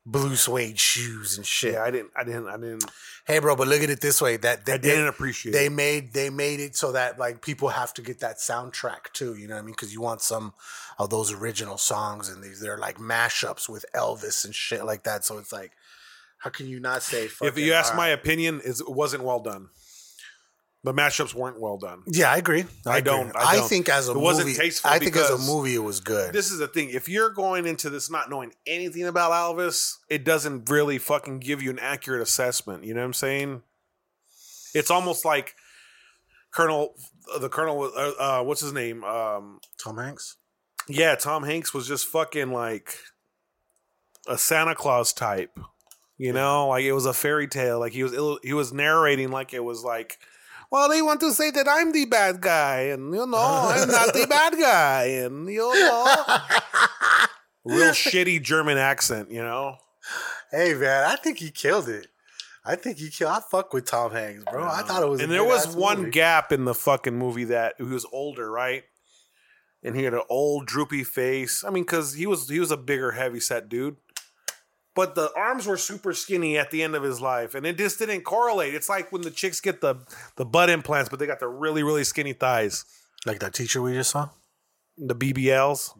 Blue 0.06 0.36
suede 0.36 0.78
shoes 0.78 1.36
and 1.36 1.44
shit. 1.44 1.74
Yeah, 1.74 1.82
I 1.82 1.90
didn't. 1.90 2.12
I 2.16 2.24
didn't. 2.24 2.46
I 2.46 2.56
didn't. 2.56 2.84
Hey, 3.26 3.40
bro, 3.40 3.56
but 3.56 3.66
look 3.66 3.82
at 3.82 3.90
it 3.90 4.00
this 4.00 4.22
way: 4.22 4.36
that, 4.38 4.64
they, 4.64 4.74
I 4.74 4.78
didn't 4.78 5.02
they, 5.02 5.08
appreciate 5.08 5.52
They 5.52 5.66
it. 5.66 5.72
made 5.72 6.12
they 6.12 6.30
made 6.30 6.60
it 6.60 6.76
so 6.76 6.92
that 6.92 7.18
like 7.18 7.42
people 7.42 7.68
have 7.68 7.92
to 7.94 8.02
get 8.02 8.20
that 8.20 8.38
soundtrack 8.38 9.12
too. 9.12 9.34
You 9.34 9.48
know 9.48 9.56
what 9.56 9.62
I 9.62 9.64
mean? 9.64 9.74
Because 9.74 9.92
you 9.92 10.00
want 10.00 10.22
some 10.22 10.54
of 10.98 11.10
those 11.10 11.32
original 11.32 11.76
songs, 11.76 12.28
and 12.28 12.42
these 12.42 12.60
they're 12.60 12.78
like 12.78 12.98
mashups 12.98 13.68
with 13.68 13.84
Elvis 13.94 14.44
and 14.44 14.54
shit 14.54 14.84
like 14.84 15.02
that. 15.02 15.24
So 15.24 15.38
it's 15.38 15.52
like, 15.52 15.72
how 16.38 16.50
can 16.50 16.68
you 16.68 16.78
not 16.78 17.02
say? 17.02 17.28
If 17.42 17.58
you 17.58 17.72
ask 17.72 17.92
all 17.92 17.96
my 17.96 18.08
opinion, 18.08 18.60
is 18.64 18.80
it 18.80 18.88
wasn't 18.88 19.24
well 19.24 19.40
done. 19.40 19.68
The 20.86 20.92
mashups 20.94 21.34
weren't 21.34 21.60
well 21.60 21.78
done. 21.78 22.04
yeah, 22.06 22.30
I 22.30 22.36
agree. 22.36 22.64
I 22.86 22.98
agree. 22.98 23.10
don't- 23.10 23.36
I 23.36 23.56
don't. 23.56 23.68
think 23.68 23.88
as 23.88 24.08
a 24.08 24.12
It 24.12 24.18
wasn't 24.18 24.46
movie, 24.46 24.58
tasteful 24.58 24.88
I 24.88 25.00
think 25.00 25.16
as 25.16 25.30
a 25.30 25.38
movie, 25.38 25.74
it 25.74 25.80
was 25.82 25.98
good. 25.98 26.32
This 26.32 26.52
is 26.52 26.58
the 26.58 26.68
thing. 26.68 26.90
If 26.90 27.08
you're 27.08 27.30
going 27.30 27.66
into 27.66 27.90
this 27.90 28.08
not 28.08 28.30
knowing 28.30 28.52
anything 28.68 29.04
about 29.04 29.32
Elvis, 29.32 29.96
it 30.08 30.24
doesn't 30.24 30.70
really 30.70 30.98
fucking 30.98 31.40
give 31.40 31.60
you 31.60 31.70
an 31.70 31.80
accurate 31.80 32.22
assessment. 32.22 32.84
You 32.84 32.94
know 32.94 33.00
what 33.00 33.06
I'm 33.06 33.12
saying? 33.14 33.62
It's 34.74 34.88
almost 34.90 35.24
like 35.24 35.56
Colonel, 36.52 36.94
the 37.40 37.48
Colonel, 37.48 37.82
uh, 37.96 38.12
uh, 38.18 38.42
what's 38.44 38.60
his 38.60 38.72
name? 38.72 39.02
Um, 39.02 39.58
Tom 39.82 39.98
Hanks. 39.98 40.36
yeah, 40.88 41.16
Tom 41.16 41.42
Hanks 41.42 41.74
was 41.74 41.88
just 41.88 42.06
fucking 42.06 42.52
like 42.52 42.96
a 44.28 44.38
Santa 44.38 44.76
Claus 44.76 45.12
type. 45.12 45.58
You 46.18 46.32
know, 46.32 46.68
like 46.68 46.84
it 46.84 46.92
was 46.92 47.06
a 47.06 47.12
fairy 47.12 47.48
tale. 47.48 47.80
Like 47.80 47.92
he 47.92 48.04
was 48.04 48.38
he 48.44 48.52
was 48.54 48.72
narrating 48.72 49.30
like 49.30 49.52
it 49.52 49.64
was 49.64 49.82
like, 49.82 50.18
well, 50.70 50.88
they 50.88 51.02
want 51.02 51.20
to 51.20 51.32
say 51.32 51.50
that 51.50 51.66
I'm 51.68 51.92
the 51.92 52.04
bad 52.06 52.40
guy, 52.40 52.80
and 52.92 53.14
you 53.14 53.26
know, 53.26 53.36
I'm 53.36 53.88
not 53.88 54.12
the 54.12 54.26
bad 54.28 54.54
guy, 54.58 55.04
and 55.24 55.48
you 55.48 55.58
know, 55.58 56.04
real 57.64 57.90
shitty 57.92 58.42
German 58.42 58.78
accent. 58.78 59.30
You 59.30 59.42
know, 59.42 59.76
Hey 60.50 60.74
man, 60.74 61.04
I 61.04 61.16
think 61.16 61.38
he 61.38 61.50
killed 61.50 61.88
it. 61.88 62.06
I 62.64 62.76
think 62.76 62.98
he 62.98 63.10
killed. 63.10 63.32
I 63.32 63.40
fuck 63.40 63.72
with 63.72 63.84
Tom 63.84 64.12
Hanks, 64.12 64.44
bro. 64.50 64.64
I 64.64 64.82
thought 64.82 65.02
it 65.02 65.08
was. 65.08 65.20
a 65.20 65.24
and 65.24 65.32
there 65.32 65.44
was 65.44 65.74
one 65.74 65.98
movie. 65.98 66.10
gap 66.10 66.52
in 66.52 66.64
the 66.64 66.74
fucking 66.74 67.16
movie 67.16 67.44
that 67.44 67.74
he 67.78 67.84
was 67.84 68.06
older, 68.12 68.50
right? 68.50 68.84
And 69.82 69.94
he 69.94 70.02
had 70.02 70.14
an 70.14 70.22
old 70.28 70.66
droopy 70.66 71.04
face. 71.04 71.62
I 71.64 71.70
mean, 71.70 71.84
because 71.84 72.14
he 72.14 72.26
was 72.26 72.48
he 72.48 72.58
was 72.58 72.70
a 72.70 72.76
bigger, 72.76 73.12
heavy 73.12 73.40
set 73.40 73.68
dude. 73.68 73.96
But 74.96 75.14
the 75.14 75.30
arms 75.36 75.66
were 75.66 75.76
super 75.76 76.12
skinny 76.14 76.56
at 76.58 76.70
the 76.72 76.82
end 76.82 76.96
of 76.96 77.02
his 77.04 77.20
life, 77.20 77.54
and 77.54 77.64
it 77.66 77.76
just 77.78 77.98
didn't 77.98 78.22
correlate. 78.22 78.74
It's 78.74 78.88
like 78.88 79.12
when 79.12 79.22
the 79.22 79.30
chicks 79.30 79.60
get 79.60 79.80
the 79.82 79.96
the 80.36 80.44
butt 80.46 80.70
implants, 80.70 81.08
but 81.10 81.18
they 81.20 81.26
got 81.26 81.38
the 81.38 81.48
really 81.48 81.82
really 81.84 82.02
skinny 82.02 82.32
thighs, 82.32 82.84
like 83.26 83.38
that 83.40 83.52
teacher 83.54 83.80
we 83.82 83.92
just 83.92 84.10
saw. 84.10 84.30
the 84.98 85.14
BBLs. 85.14 85.90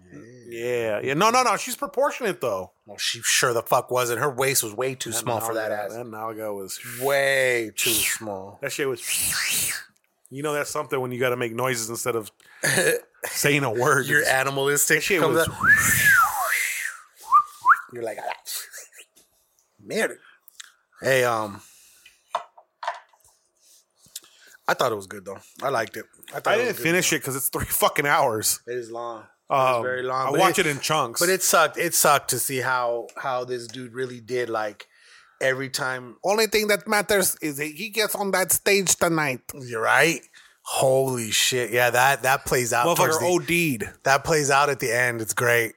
Yeah, 0.49 1.01
yeah. 1.03 1.13
No, 1.15 1.29
no, 1.31 1.43
no. 1.43 1.57
She's 1.59 1.77
proportionate 1.77 2.41
though. 2.41 2.73
Well, 2.87 2.97
she 2.97 3.21
sure 3.23 3.53
the 3.53 3.63
fuck 3.63 3.91
wasn't. 3.91 4.21
Her 4.21 4.31
waist 4.31 4.63
was 4.63 4.73
way 4.73 4.95
too 4.95 5.13
small 5.13 5.41
for 5.41 5.53
that 5.55 5.71
ass. 5.73 5.93
That 5.93 6.07
Nalga 6.07 6.55
was 6.57 6.81
Way 7.03 7.73
too 7.77 7.91
small. 7.91 8.59
That 8.63 8.73
shit 8.73 8.89
was. 8.89 9.03
You 10.31 10.43
know 10.43 10.53
that's 10.55 10.71
something 10.71 10.99
when 11.01 11.13
you 11.13 11.21
got 11.21 11.31
to 11.31 11.37
make 11.37 11.53
noises 11.55 11.91
instead 11.91 12.17
of 12.17 12.31
saying 13.27 13.63
a 13.65 13.71
word. 13.71 14.07
You're 14.07 14.25
animalistic. 14.25 15.03
shit 15.03 15.21
comes 15.21 15.37
was-. 15.37 15.49
You're 17.93 18.03
like, 18.03 18.19
"Ah, 18.21 18.33
man. 19.87 20.11
Hey, 21.01 21.25
um, 21.25 21.61
I 24.69 24.75
thought 24.75 24.93
it 24.93 24.97
was 24.97 25.07
good 25.07 25.25
though. 25.25 25.39
I 25.63 25.69
liked 25.69 25.97
it. 25.97 26.05
I, 26.35 26.41
thought 26.41 26.55
I 26.55 26.57
didn't 26.57 26.77
good. 26.77 26.83
finish 26.83 27.13
it 27.13 27.21
because 27.21 27.37
it's 27.37 27.49
three 27.49 27.65
fucking 27.69 28.07
hours. 28.07 28.61
It 28.67 28.75
is 28.77 28.91
long. 28.91 29.25
Um, 29.49 29.77
it's 29.77 29.83
very 29.83 30.03
long. 30.03 30.35
I 30.35 30.39
watch 30.39 30.59
it 30.59 30.67
in 30.67 30.81
chunks. 30.81 31.21
But 31.21 31.29
it 31.29 31.43
sucked. 31.43 31.79
It 31.79 31.95
sucked 31.95 32.31
to 32.31 32.39
see 32.39 32.59
how 32.59 33.07
how 33.17 33.45
this 33.45 33.67
dude 33.69 33.93
really 33.95 34.21
did 34.21 34.49
like 34.51 34.87
every 35.41 35.71
time. 35.71 36.17
Only 36.25 36.47
thing 36.49 36.67
that 36.69 36.89
matters 36.89 37.37
is 37.41 37.59
that 37.59 37.67
he 37.67 37.91
gets 37.91 38.17
on 38.17 38.33
that 38.33 38.51
stage 38.51 38.97
tonight. 38.97 39.43
You're 39.55 39.83
right. 39.83 40.21
Holy 40.63 41.31
shit! 41.31 41.71
Yeah, 41.71 41.91
that 41.91 42.23
that 42.25 42.45
plays 42.45 42.73
out. 42.73 42.89
Motherfucker 42.89 43.21
the- 43.21 43.85
OD'd. 43.85 43.95
that 44.03 44.25
plays 44.25 44.51
out 44.51 44.69
at 44.69 44.81
the 44.81 44.93
end. 44.93 45.21
It's 45.21 45.33
great. 45.35 45.75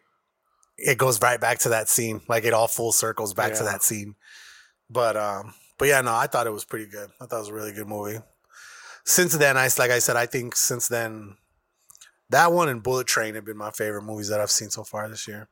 It 0.82 0.98
goes 0.98 1.22
right 1.22 1.40
back 1.40 1.60
to 1.60 1.70
that 1.70 1.90
scene. 1.90 2.22
Like 2.28 2.44
it 2.46 2.54
all 2.54 2.68
full 2.68 2.92
circles 2.92 3.34
back 3.34 3.54
to 3.56 3.64
that 3.64 3.84
scene. 3.84 4.16
But 4.90 5.16
um, 5.18 5.54
but 5.78 5.88
yeah, 5.88 6.02
no, 6.02 6.14
I 6.14 6.28
thought 6.28 6.48
it 6.48 6.54
was 6.54 6.66
pretty 6.66 6.86
good. 6.86 7.10
I 7.20 7.26
thought 7.26 7.38
it 7.38 7.40
was 7.40 7.50
a 7.50 7.54
really 7.54 7.72
good 7.72 7.88
movie. 7.88 8.20
Since 9.06 9.34
then, 9.38 9.58
I 9.58 9.70
like 9.78 9.92
I 9.92 10.00
said, 10.00 10.16
I 10.16 10.26
think 10.26 10.56
since 10.56 10.88
then, 10.88 11.38
that 12.30 12.52
one 12.52 12.70
and 12.70 12.84
Bullet 12.84 13.08
Train 13.08 13.36
have 13.36 13.46
been 13.46 13.58
my 13.58 13.72
favorite 13.72 14.04
movies 14.04 14.30
that 14.30 14.42
I've 14.42 14.52
seen 14.52 14.70
so 14.70 14.84
far 14.84 15.08
this 15.10 15.28
year. 15.28 15.48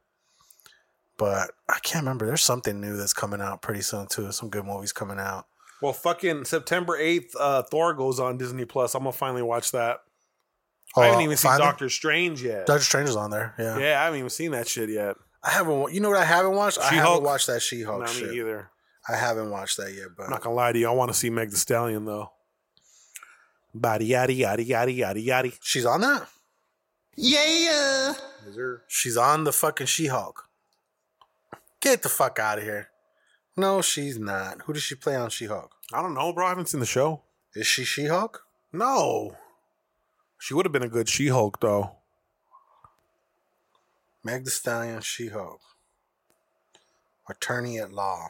But 1.18 1.52
I 1.68 1.80
can't 1.82 2.04
remember. 2.04 2.28
There's 2.28 2.44
something 2.44 2.80
new 2.80 2.96
that's 2.96 3.14
coming 3.14 3.42
out 3.42 3.62
pretty 3.62 3.82
soon 3.82 4.08
too. 4.08 4.32
Some 4.32 4.50
good 4.50 4.66
movies 4.66 4.92
coming 4.92 5.20
out. 5.20 5.48
Well, 5.82 5.94
fucking 5.94 6.46
September 6.46 6.98
eighth, 6.98 7.36
uh, 7.40 7.64
Thor 7.64 7.94
goes 7.94 8.20
on 8.20 8.38
Disney 8.38 8.66
Plus. 8.66 8.96
I'm 8.96 9.04
gonna 9.04 9.14
finally 9.14 9.42
watch 9.42 9.72
that. 9.72 10.02
I 11.02 11.06
haven't 11.08 11.20
Oh, 11.22 11.24
even 11.24 11.38
seen 11.38 11.50
finally? 11.52 11.66
Doctor 11.68 11.89
Strange 11.89 12.43
yet. 12.43 12.66
Doctor 12.66 12.84
Strange 12.84 13.10
is 13.10 13.16
on 13.16 13.30
there. 13.32 13.54
Yeah. 13.60 13.78
yeah, 13.78 14.02
I 14.02 14.06
haven't 14.06 14.20
even 14.20 14.30
seen 14.30 14.52
that 14.52 14.68
shit 14.68 14.89
yet. 14.89 15.16
I 15.43 15.52
haven't. 15.52 15.80
wa- 15.80 15.88
You 15.88 16.00
know 16.02 16.10
what 16.10 16.18
I 16.20 16.26
haven't 16.26 16.54
watched? 16.56 16.80
I 16.80 16.89
She-Hulk? 16.89 17.08
haven't 17.10 17.24
watched 17.24 17.48
that 17.48 17.62
She-Hulk 17.62 18.00
Not 18.02 18.10
shit. 18.10 18.30
me 18.32 18.39
either. 18.39 18.70
I 19.08 19.16
haven't 19.16 19.50
watched 19.50 19.78
that 19.78 19.93
yet, 19.93 20.08
but 20.18 20.24
I'm 20.24 20.30
not 20.32 20.41
gonna 20.41 20.56
lie 20.56 20.72
to 20.74 20.80
you. 20.80 20.88
I 20.88 20.91
want 20.91 21.12
to 21.12 21.18
see 21.18 21.30
Meg 21.30 21.50
Thee 21.52 21.56
Stallion 21.58 22.06
though. 22.06 22.32
Body 23.74 24.10
yaddy 24.10 24.38
yaddy 24.39 24.68
yaddy 24.68 24.98
yaddy 24.98 25.26
yaddy. 25.26 25.58
she's 25.62 25.86
on 25.86 26.02
that. 26.02 26.28
Yeah. 27.16 28.14
Is 28.48 28.56
there? 28.56 28.82
She's 28.88 29.18
on 29.18 29.43
the 29.43 29.52
fucking 29.54 29.88
She-Hulk. 29.88 30.48
Get 31.80 32.02
the 32.04 32.10
fuck 32.10 32.39
out 32.39 32.58
of 32.58 32.64
here. 32.64 32.89
No, 33.56 33.82
she's 33.82 34.18
not. 34.20 34.62
Who 34.64 34.74
does 34.74 34.84
she 34.84 34.95
play 34.95 35.16
on 35.16 35.30
She-Hulk? 35.30 35.72
I 35.93 36.02
don't 36.02 36.14
know, 36.14 36.34
bro. 36.34 36.45
I 36.45 36.50
haven't 36.50 36.70
seen 36.70 36.80
the 36.80 36.86
show. 36.86 37.22
Is 37.56 37.66
she 37.68 37.84
She-Hulk? 37.86 38.43
No. 38.74 39.36
She 40.38 40.54
would 40.54 40.66
have 40.66 40.72
been 40.72 40.84
a 40.84 40.90
good 40.90 41.10
She-Hulk 41.10 41.60
though. 41.60 41.92
Meg 44.24 44.46
Thee 44.46 44.52
Stallion, 44.52 45.02
She-Hulk. 45.02 45.62
Attorney 47.30 47.78
at 47.80 47.92
law. 47.92 48.30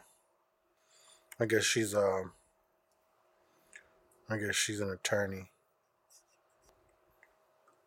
I 1.39 1.45
guess 1.45 1.63
she's 1.63 1.93
um. 1.93 2.31
I 4.29 4.37
guess 4.37 4.55
she's 4.55 4.79
an 4.79 4.89
attorney. 4.89 5.49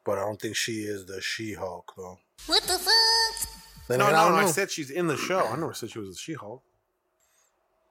But 0.05 0.19
I 0.19 0.23
don't 0.23 0.41
think 0.41 0.57
she 0.57 0.83
is 0.83 1.07
the 1.07 1.21
She-Hulk 1.21 1.93
though. 1.97 2.19
What 2.47 2.63
the 2.63 2.79
fuck? 2.79 3.51
Then 3.89 3.99
no, 3.99 4.07
again, 4.07 4.17
no, 4.17 4.37
I 4.37 4.43
no. 4.43 4.47
I 4.49 4.51
said 4.51 4.71
she's 4.71 4.91
in 4.91 5.09
the 5.09 5.17
show. 5.17 5.41
I 5.41 5.57
never 5.57 5.75
said 5.75 5.91
she 5.91 5.99
was 5.99 6.11
a 6.11 6.15
She-Hulk. 6.15 6.63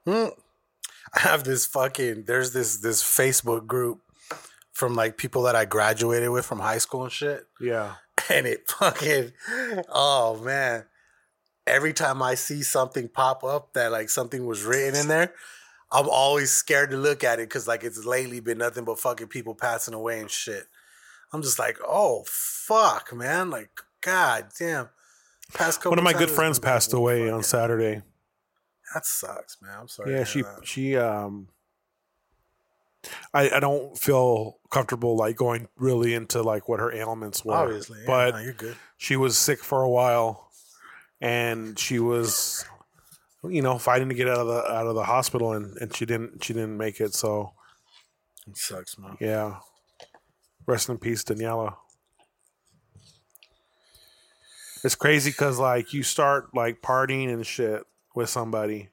Hmm. 0.05 0.27
I 1.13 1.19
have 1.21 1.43
this 1.43 1.65
fucking 1.65 2.23
there's 2.25 2.53
this 2.53 2.77
this 2.77 3.03
Facebook 3.03 3.67
group 3.67 4.01
from 4.79 4.95
like 4.95 5.17
people 5.17 5.43
that 5.43 5.57
I 5.57 5.65
graduated 5.65 6.29
with 6.29 6.45
from 6.45 6.59
high 6.59 6.77
school 6.77 7.03
and 7.03 7.11
shit. 7.11 7.45
Yeah. 7.59 7.95
And 8.31 8.45
it 8.45 8.69
fucking 8.69 9.31
oh 9.89 10.39
man. 10.43 10.85
Every 11.65 11.93
time 11.93 12.21
I 12.21 12.35
see 12.35 12.61
something 12.61 13.07
pop 13.07 13.43
up 13.43 13.73
that 13.73 13.91
like 13.91 14.09
something 14.09 14.45
was 14.45 14.63
written 14.63 14.99
in 14.99 15.07
there, 15.07 15.33
I'm 15.91 16.07
always 16.07 16.51
scared 16.51 16.91
to 16.91 16.97
look 16.97 17.23
at 17.23 17.39
it 17.39 17.49
because 17.49 17.67
like 17.67 17.83
it's 17.83 18.05
lately 18.05 18.39
been 18.39 18.59
nothing 18.59 18.83
but 18.83 18.99
fucking 18.99 19.29
people 19.29 19.55
passing 19.55 19.95
away 19.95 20.19
and 20.19 20.29
shit. 20.29 20.65
I'm 21.33 21.41
just 21.41 21.57
like, 21.57 21.77
oh 21.83 22.23
fuck, 22.27 23.11
man. 23.15 23.49
Like, 23.49 23.71
god 24.01 24.49
damn. 24.59 24.89
Past 25.55 25.79
couple 25.79 25.91
One 25.91 25.99
of 25.99 26.03
my 26.03 26.13
good 26.13 26.29
friends 26.29 26.59
passed 26.59 26.93
away 26.93 27.31
on. 27.31 27.41
Saturday. 27.41 28.03
That 28.93 29.05
sucks, 29.07 29.57
man. 29.59 29.75
I'm 29.81 29.87
sorry. 29.87 30.13
Yeah, 30.13 30.23
she 30.23 30.41
that. 30.43 30.67
she 30.67 30.97
um 30.97 31.47
I, 33.33 33.49
I 33.49 33.59
don't 33.59 33.97
feel 33.97 34.57
comfortable 34.71 35.15
like 35.15 35.35
going 35.35 35.67
really 35.77 36.13
into 36.13 36.41
like 36.41 36.67
what 36.67 36.79
her 36.79 36.91
ailments 36.91 37.45
were. 37.45 37.53
Obviously, 37.55 37.99
yeah, 37.99 38.05
but 38.07 38.31
no, 38.35 38.41
you're 38.41 38.53
good. 38.53 38.75
she 38.97 39.15
was 39.15 39.37
sick 39.37 39.63
for 39.63 39.81
a 39.81 39.89
while 39.89 40.51
and 41.21 41.77
she 41.79 41.99
was 41.99 42.65
you 43.43 43.61
know 43.61 43.77
fighting 43.77 44.09
to 44.09 44.15
get 44.15 44.27
out 44.27 44.37
of 44.39 44.47
the 44.47 44.71
out 44.71 44.85
of 44.87 44.95
the 44.95 45.03
hospital 45.03 45.53
and, 45.53 45.77
and 45.77 45.95
she 45.95 46.05
didn't 46.05 46.43
she 46.43 46.53
didn't 46.53 46.77
make 46.77 46.99
it 46.99 47.13
so 47.13 47.53
It 48.47 48.57
sucks, 48.57 48.97
man. 48.97 49.15
yeah 49.21 49.57
rest 50.65 50.89
in 50.89 50.97
peace 50.97 51.23
daniela 51.23 51.75
it's 54.83 54.95
crazy 54.95 55.29
because 55.31 55.57
like 55.59 55.93
you 55.93 56.03
start 56.03 56.53
like 56.55 56.81
partying 56.81 57.31
and 57.31 57.45
shit 57.45 57.83
with 58.15 58.29
somebody 58.29 58.89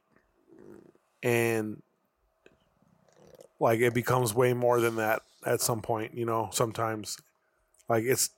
and 1.23 1.81
like 3.59 3.79
it 3.79 3.93
becomes 3.93 4.33
way 4.33 4.53
more 4.53 4.79
than 4.81 4.95
that 4.97 5.21
at 5.45 5.61
some 5.61 5.81
point 5.81 6.13
you 6.13 6.25
know 6.25 6.49
sometimes 6.51 7.17
like 7.89 8.03
it's 8.03 8.29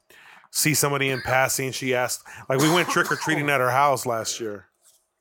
see 0.51 0.73
somebody 0.73 1.09
in 1.09 1.21
passing 1.21 1.71
she 1.71 1.93
asked 1.95 2.23
like 2.49 2.59
we 2.59 2.69
went 2.71 2.87
trick-or-treating 2.89 3.49
at 3.51 3.59
her 3.59 3.69
house 3.71 4.05
last 4.05 4.39
year 4.39 4.65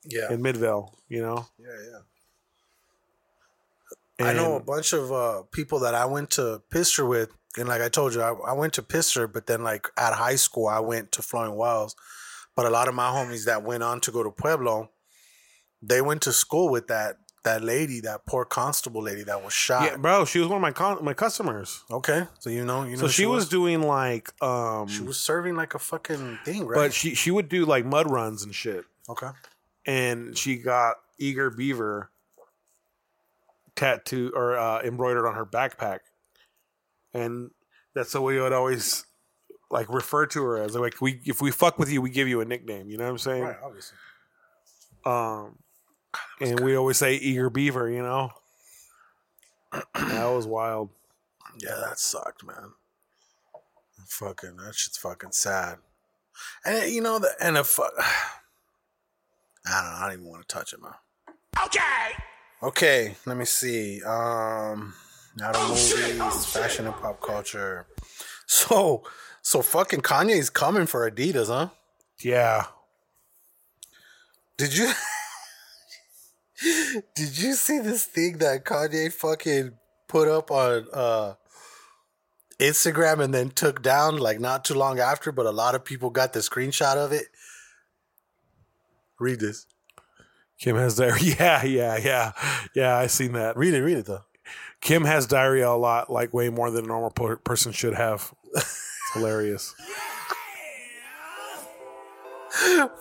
Yeah. 0.05 0.31
in 0.31 0.41
midvale 0.41 0.97
you 1.07 1.21
know 1.21 1.45
Yeah, 1.57 1.67
yeah. 1.91 1.99
I 4.21 4.33
know 4.33 4.55
a 4.55 4.59
bunch 4.59 4.91
of 4.93 5.11
uh, 5.13 5.43
people 5.51 5.79
that 5.79 5.95
I 5.95 6.05
went 6.05 6.31
to 6.31 6.61
Pistor 6.69 7.05
with, 7.05 7.29
and 7.57 7.69
like 7.69 7.81
I 7.81 7.87
told 7.87 8.13
you, 8.13 8.21
I, 8.21 8.33
I 8.33 8.51
went 8.51 8.73
to 8.73 8.81
Pistor, 8.83 9.27
but 9.29 9.47
then 9.47 9.63
like 9.63 9.87
at 9.95 10.13
high 10.13 10.35
school, 10.35 10.67
I 10.67 10.79
went 10.81 11.13
to 11.13 11.21
Flowing 11.21 11.55
Wells. 11.55 11.95
But 12.53 12.65
a 12.65 12.69
lot 12.69 12.89
of 12.89 12.95
my 12.95 13.09
homies 13.11 13.45
that 13.45 13.63
went 13.63 13.81
on 13.81 14.01
to 14.01 14.11
go 14.11 14.21
to 14.21 14.29
Pueblo, 14.29 14.89
they 15.81 16.01
went 16.01 16.21
to 16.23 16.33
school 16.33 16.69
with 16.69 16.87
that 16.87 17.15
that 17.43 17.63
lady, 17.63 17.99
that 18.01 18.25
poor 18.25 18.43
constable 18.45 19.01
lady 19.01 19.23
that 19.23 19.43
was 19.43 19.53
shot. 19.53 19.83
Yeah, 19.83 19.97
bro, 19.97 20.25
she 20.25 20.39
was 20.39 20.47
one 20.47 20.57
of 20.57 20.61
my 20.61 20.71
con- 20.71 21.03
my 21.03 21.13
customers. 21.13 21.83
Okay, 21.89 22.25
so 22.39 22.49
you 22.49 22.65
know, 22.65 22.83
you 22.83 22.91
know, 22.91 22.97
So 23.03 23.07
she 23.07 23.25
was 23.25 23.47
doing 23.49 23.81
like 23.81 24.29
um 24.43 24.87
she 24.87 25.03
was 25.03 25.19
serving 25.19 25.55
like 25.55 25.73
a 25.73 25.79
fucking 25.79 26.39
thing, 26.45 26.65
right? 26.67 26.75
but 26.75 26.93
she 26.93 27.15
she 27.15 27.31
would 27.31 27.49
do 27.49 27.65
like 27.65 27.85
mud 27.85 28.09
runs 28.11 28.43
and 28.43 28.53
shit. 28.53 28.85
okay, 29.09 29.29
And 29.85 30.37
she 30.37 30.57
got 30.57 30.97
Eager 31.17 31.49
Beaver 31.49 32.11
tattoo 33.75 34.31
or 34.35 34.57
uh, 34.57 34.81
embroidered 34.81 35.25
on 35.25 35.35
her 35.35 35.45
backpack. 35.45 35.99
And 37.13 37.51
that's 37.95 38.11
the 38.11 38.21
way 38.21 38.37
I 38.37 38.43
would 38.43 38.53
always 38.53 39.05
like 39.71 39.87
refer 39.89 40.25
to 40.27 40.43
her 40.43 40.57
as 40.57 40.75
like 40.75 40.99
we 41.01 41.21
if 41.25 41.41
we 41.41 41.51
fuck 41.51 41.79
with 41.79 41.89
you, 41.91 42.01
we 42.01 42.09
give 42.09 42.27
you 42.27 42.41
a 42.41 42.45
nickname, 42.45 42.89
you 42.89 42.97
know 42.97 43.05
what 43.05 43.11
I'm 43.11 43.17
saying? 43.17 43.43
right, 43.43 43.55
obviously. 43.63 43.97
Um 45.05 45.57
and 46.41 46.59
we 46.59 46.75
always 46.75 46.97
say 46.97 47.15
Eager 47.15 47.49
Beaver, 47.49 47.89
you 47.89 48.01
know. 48.01 48.31
that 49.71 50.25
was 50.25 50.47
wild. 50.47 50.89
Yeah, 51.59 51.75
that 51.83 51.99
sucked, 51.99 52.45
man. 52.45 52.71
Fucking, 54.07 54.57
that 54.57 54.75
shit's 54.75 54.97
fucking 54.97 55.31
sad. 55.31 55.77
And 56.65 56.91
you 56.91 57.01
know 57.01 57.19
the 57.19 57.29
and 57.41 57.57
if 57.57 57.79
I 57.79 57.83
don't 59.65 59.83
know, 59.83 59.97
I 59.97 60.01
don't 60.05 60.13
even 60.13 60.25
want 60.25 60.47
to 60.47 60.53
touch 60.53 60.73
it, 60.73 60.81
man. 60.81 60.93
Okay. 61.65 62.23
Okay, 62.61 63.15
let 63.25 63.37
me 63.37 63.45
see. 63.45 64.01
Um, 64.03 64.93
now 65.37 65.51
the 65.51 65.59
movies, 65.67 66.45
fashion 66.45 66.87
and 66.87 66.95
pop 66.95 67.21
culture. 67.21 67.87
So, 68.47 69.03
so 69.41 69.61
fucking 69.61 70.01
Kanye's 70.01 70.49
coming 70.49 70.85
for 70.85 71.09
Adidas, 71.09 71.47
huh? 71.47 71.69
Yeah. 72.21 72.65
Did 74.57 74.75
you? 74.75 74.91
did 77.15 77.37
you 77.37 77.53
see 77.53 77.79
this 77.79 78.05
thing 78.05 78.37
that 78.39 78.65
Kanye 78.65 79.11
fucking 79.11 79.71
put 80.07 80.27
up 80.27 80.51
on 80.51 80.87
uh 80.93 81.33
Instagram 82.59 83.23
and 83.23 83.33
then 83.33 83.49
took 83.51 83.81
down 83.81 84.17
like 84.17 84.39
not 84.39 84.65
too 84.65 84.73
long 84.73 84.99
after, 84.99 85.31
but 85.31 85.45
a 85.45 85.51
lot 85.51 85.75
of 85.75 85.85
people 85.85 86.09
got 86.09 86.33
the 86.33 86.39
screenshot 86.39 86.95
of 86.97 87.11
it. 87.11 87.27
Read 89.19 89.39
this. 89.39 89.65
Kim 90.59 90.75
has 90.75 90.95
diarrhea. 90.97 91.35
Yeah, 91.39 91.63
yeah, 91.63 91.97
yeah. 91.97 92.31
Yeah, 92.75 92.97
I 92.97 93.07
seen 93.07 93.33
that. 93.33 93.55
Read 93.57 93.73
it. 93.73 93.81
Read 93.81 93.97
it 93.97 94.05
though. 94.05 94.23
Kim 94.81 95.03
has 95.05 95.27
diarrhea 95.27 95.69
a 95.69 95.75
lot, 95.77 96.09
like 96.09 96.33
way 96.33 96.49
more 96.49 96.71
than 96.71 96.85
a 96.85 96.87
normal 96.87 97.11
per- 97.11 97.37
person 97.37 97.71
should 97.71 97.95
have. 97.95 98.33
It's 98.53 98.97
hilarious. 99.13 99.73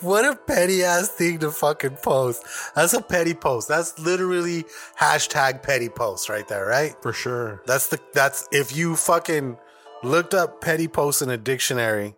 What 0.00 0.24
a 0.24 0.36
petty 0.36 0.82
ass 0.82 1.08
thing 1.08 1.38
to 1.38 1.50
fucking 1.50 1.96
post. 2.02 2.44
That's 2.74 2.92
a 2.92 3.00
petty 3.00 3.34
post. 3.34 3.68
That's 3.68 3.98
literally 3.98 4.64
hashtag 4.98 5.62
petty 5.62 5.88
post 5.88 6.28
right 6.28 6.46
there, 6.48 6.66
right? 6.66 6.94
For 7.02 7.12
sure. 7.12 7.62
That's 7.66 7.88
the 7.88 7.98
that's 8.12 8.46
if 8.52 8.76
you 8.76 8.94
fucking 8.96 9.56
looked 10.02 10.34
up 10.34 10.60
petty 10.60 10.88
post 10.88 11.22
in 11.22 11.30
a 11.30 11.36
dictionary, 11.36 12.14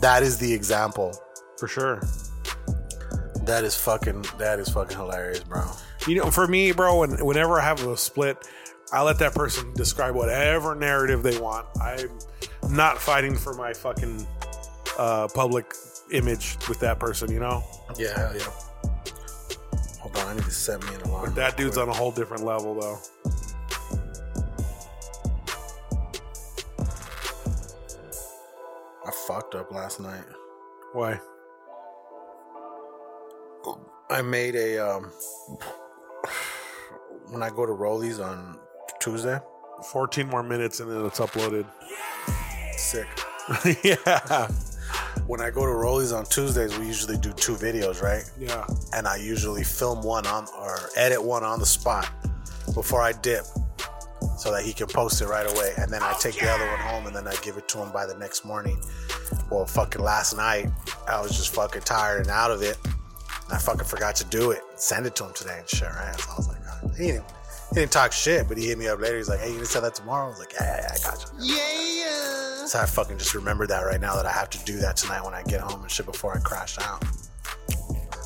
that 0.00 0.22
is 0.22 0.38
the 0.38 0.52
example. 0.52 1.14
For 1.58 1.68
sure. 1.68 2.02
That 3.42 3.64
is 3.64 3.74
fucking 3.74 4.24
that 4.38 4.58
is 4.60 4.68
fucking 4.68 4.96
hilarious, 4.96 5.40
bro. 5.40 5.64
You 6.06 6.16
know, 6.16 6.30
for 6.30 6.46
me, 6.46 6.72
bro, 6.72 7.00
when, 7.00 7.24
whenever 7.24 7.60
I 7.60 7.64
have 7.64 7.84
a 7.84 7.96
split, 7.96 8.38
I 8.92 9.02
let 9.02 9.18
that 9.18 9.34
person 9.34 9.72
describe 9.74 10.14
whatever 10.14 10.74
narrative 10.74 11.22
they 11.22 11.38
want. 11.38 11.66
I'm 11.80 12.08
not 12.70 12.98
fighting 12.98 13.36
for 13.36 13.52
my 13.54 13.72
fucking 13.72 14.26
uh, 14.98 15.28
public 15.34 15.74
image 16.12 16.56
with 16.68 16.80
that 16.80 16.98
person, 16.98 17.30
you 17.30 17.40
know? 17.40 17.62
Yeah, 17.98 18.18
hell 18.18 18.36
yeah. 18.36 18.50
Hold 20.00 20.16
on, 20.16 20.26
I 20.28 20.34
need 20.34 20.44
to 20.44 20.50
set 20.50 20.82
me 20.82 20.94
an 20.94 21.02
alarm. 21.02 21.34
That 21.34 21.56
dude's 21.56 21.76
on 21.76 21.88
a 21.88 21.92
whole 21.92 22.10
different 22.12 22.44
level, 22.44 22.74
though. 22.74 22.98
I 29.06 29.10
fucked 29.26 29.54
up 29.54 29.70
last 29.72 30.00
night. 30.00 30.24
Why? 30.92 31.20
I 34.10 34.22
made 34.22 34.54
a 34.54 34.78
um 34.78 35.12
when 37.30 37.42
I 37.42 37.50
go 37.50 37.66
to 37.66 37.72
Rollies 37.72 38.24
on 38.24 38.58
Tuesday. 39.00 39.38
14 39.92 40.26
more 40.26 40.42
minutes 40.42 40.80
and 40.80 40.90
then 40.90 41.04
it's 41.04 41.20
uploaded. 41.20 41.66
Sick. 42.76 43.06
yeah. 43.84 44.48
When 45.28 45.42
I 45.42 45.50
go 45.50 45.66
to 45.66 45.72
Rollies 45.72 46.16
on 46.16 46.24
Tuesdays, 46.24 46.78
we 46.78 46.86
usually 46.86 47.18
do 47.18 47.34
two 47.34 47.52
videos, 47.52 48.00
right? 48.00 48.24
Yeah. 48.38 48.64
And 48.94 49.06
I 49.06 49.16
usually 49.16 49.62
film 49.62 50.02
one 50.02 50.26
on 50.26 50.46
or 50.58 50.88
edit 50.96 51.22
one 51.22 51.44
on 51.44 51.58
the 51.58 51.66
spot 51.66 52.08
before 52.72 53.02
I 53.02 53.12
dip 53.12 53.44
so 54.38 54.50
that 54.50 54.64
he 54.64 54.72
can 54.72 54.86
post 54.86 55.20
it 55.20 55.26
right 55.26 55.46
away. 55.46 55.74
And 55.76 55.92
then 55.92 56.02
I 56.02 56.14
take 56.18 56.40
the 56.40 56.48
other 56.50 56.66
one 56.66 56.78
home 56.78 57.06
and 57.08 57.14
then 57.14 57.28
I 57.28 57.34
give 57.42 57.58
it 57.58 57.68
to 57.68 57.78
him 57.78 57.92
by 57.92 58.06
the 58.06 58.14
next 58.14 58.46
morning. 58.46 58.82
Well, 59.50 59.66
fucking 59.66 60.00
last 60.00 60.34
night, 60.34 60.70
I 61.06 61.20
was 61.20 61.36
just 61.36 61.54
fucking 61.54 61.82
tired 61.82 62.22
and 62.22 62.30
out 62.30 62.50
of 62.50 62.62
it. 62.62 62.78
And 62.86 63.52
I 63.52 63.58
fucking 63.58 63.84
forgot 63.84 64.16
to 64.16 64.24
do 64.24 64.52
it. 64.52 64.62
Send 64.76 65.04
it 65.04 65.14
to 65.16 65.26
him 65.26 65.34
today 65.34 65.58
and 65.58 65.68
shit, 65.68 65.90
right? 65.90 66.18
So 66.18 66.30
I 66.30 66.36
was 66.36 66.48
like, 66.48 66.58
oh. 66.82 66.88
didn't, 66.96 67.24
he 67.70 67.74
didn't 67.74 67.92
talk 67.92 68.12
shit, 68.12 68.48
but 68.48 68.56
he 68.56 68.68
hit 68.68 68.78
me 68.78 68.88
up 68.88 69.00
later. 69.00 69.16
He's 69.16 69.28
like, 69.28 69.40
hey, 69.40 69.48
you 69.48 69.54
gonna 69.54 69.66
send 69.66 69.84
that 69.84 69.94
tomorrow? 69.94 70.26
I 70.26 70.28
was 70.30 70.38
like, 70.38 70.52
yeah, 70.54 70.64
yeah, 70.64 70.80
yeah, 70.82 70.94
I 70.94 71.10
got 71.10 71.24
you. 71.24 71.54
Yeah. 71.54 72.66
So 72.66 72.80
I 72.80 72.86
fucking 72.86 73.18
just 73.18 73.34
remembered 73.34 73.68
that 73.70 73.80
right 73.80 74.00
now 74.00 74.14
that 74.16 74.26
I 74.26 74.32
have 74.32 74.50
to 74.50 74.64
do 74.64 74.76
that 74.78 74.96
tonight 74.96 75.24
when 75.24 75.34
I 75.34 75.42
get 75.42 75.60
home 75.60 75.82
and 75.82 75.90
shit 75.90 76.06
before 76.06 76.36
I 76.36 76.40
crash 76.40 76.78
out. 76.78 77.02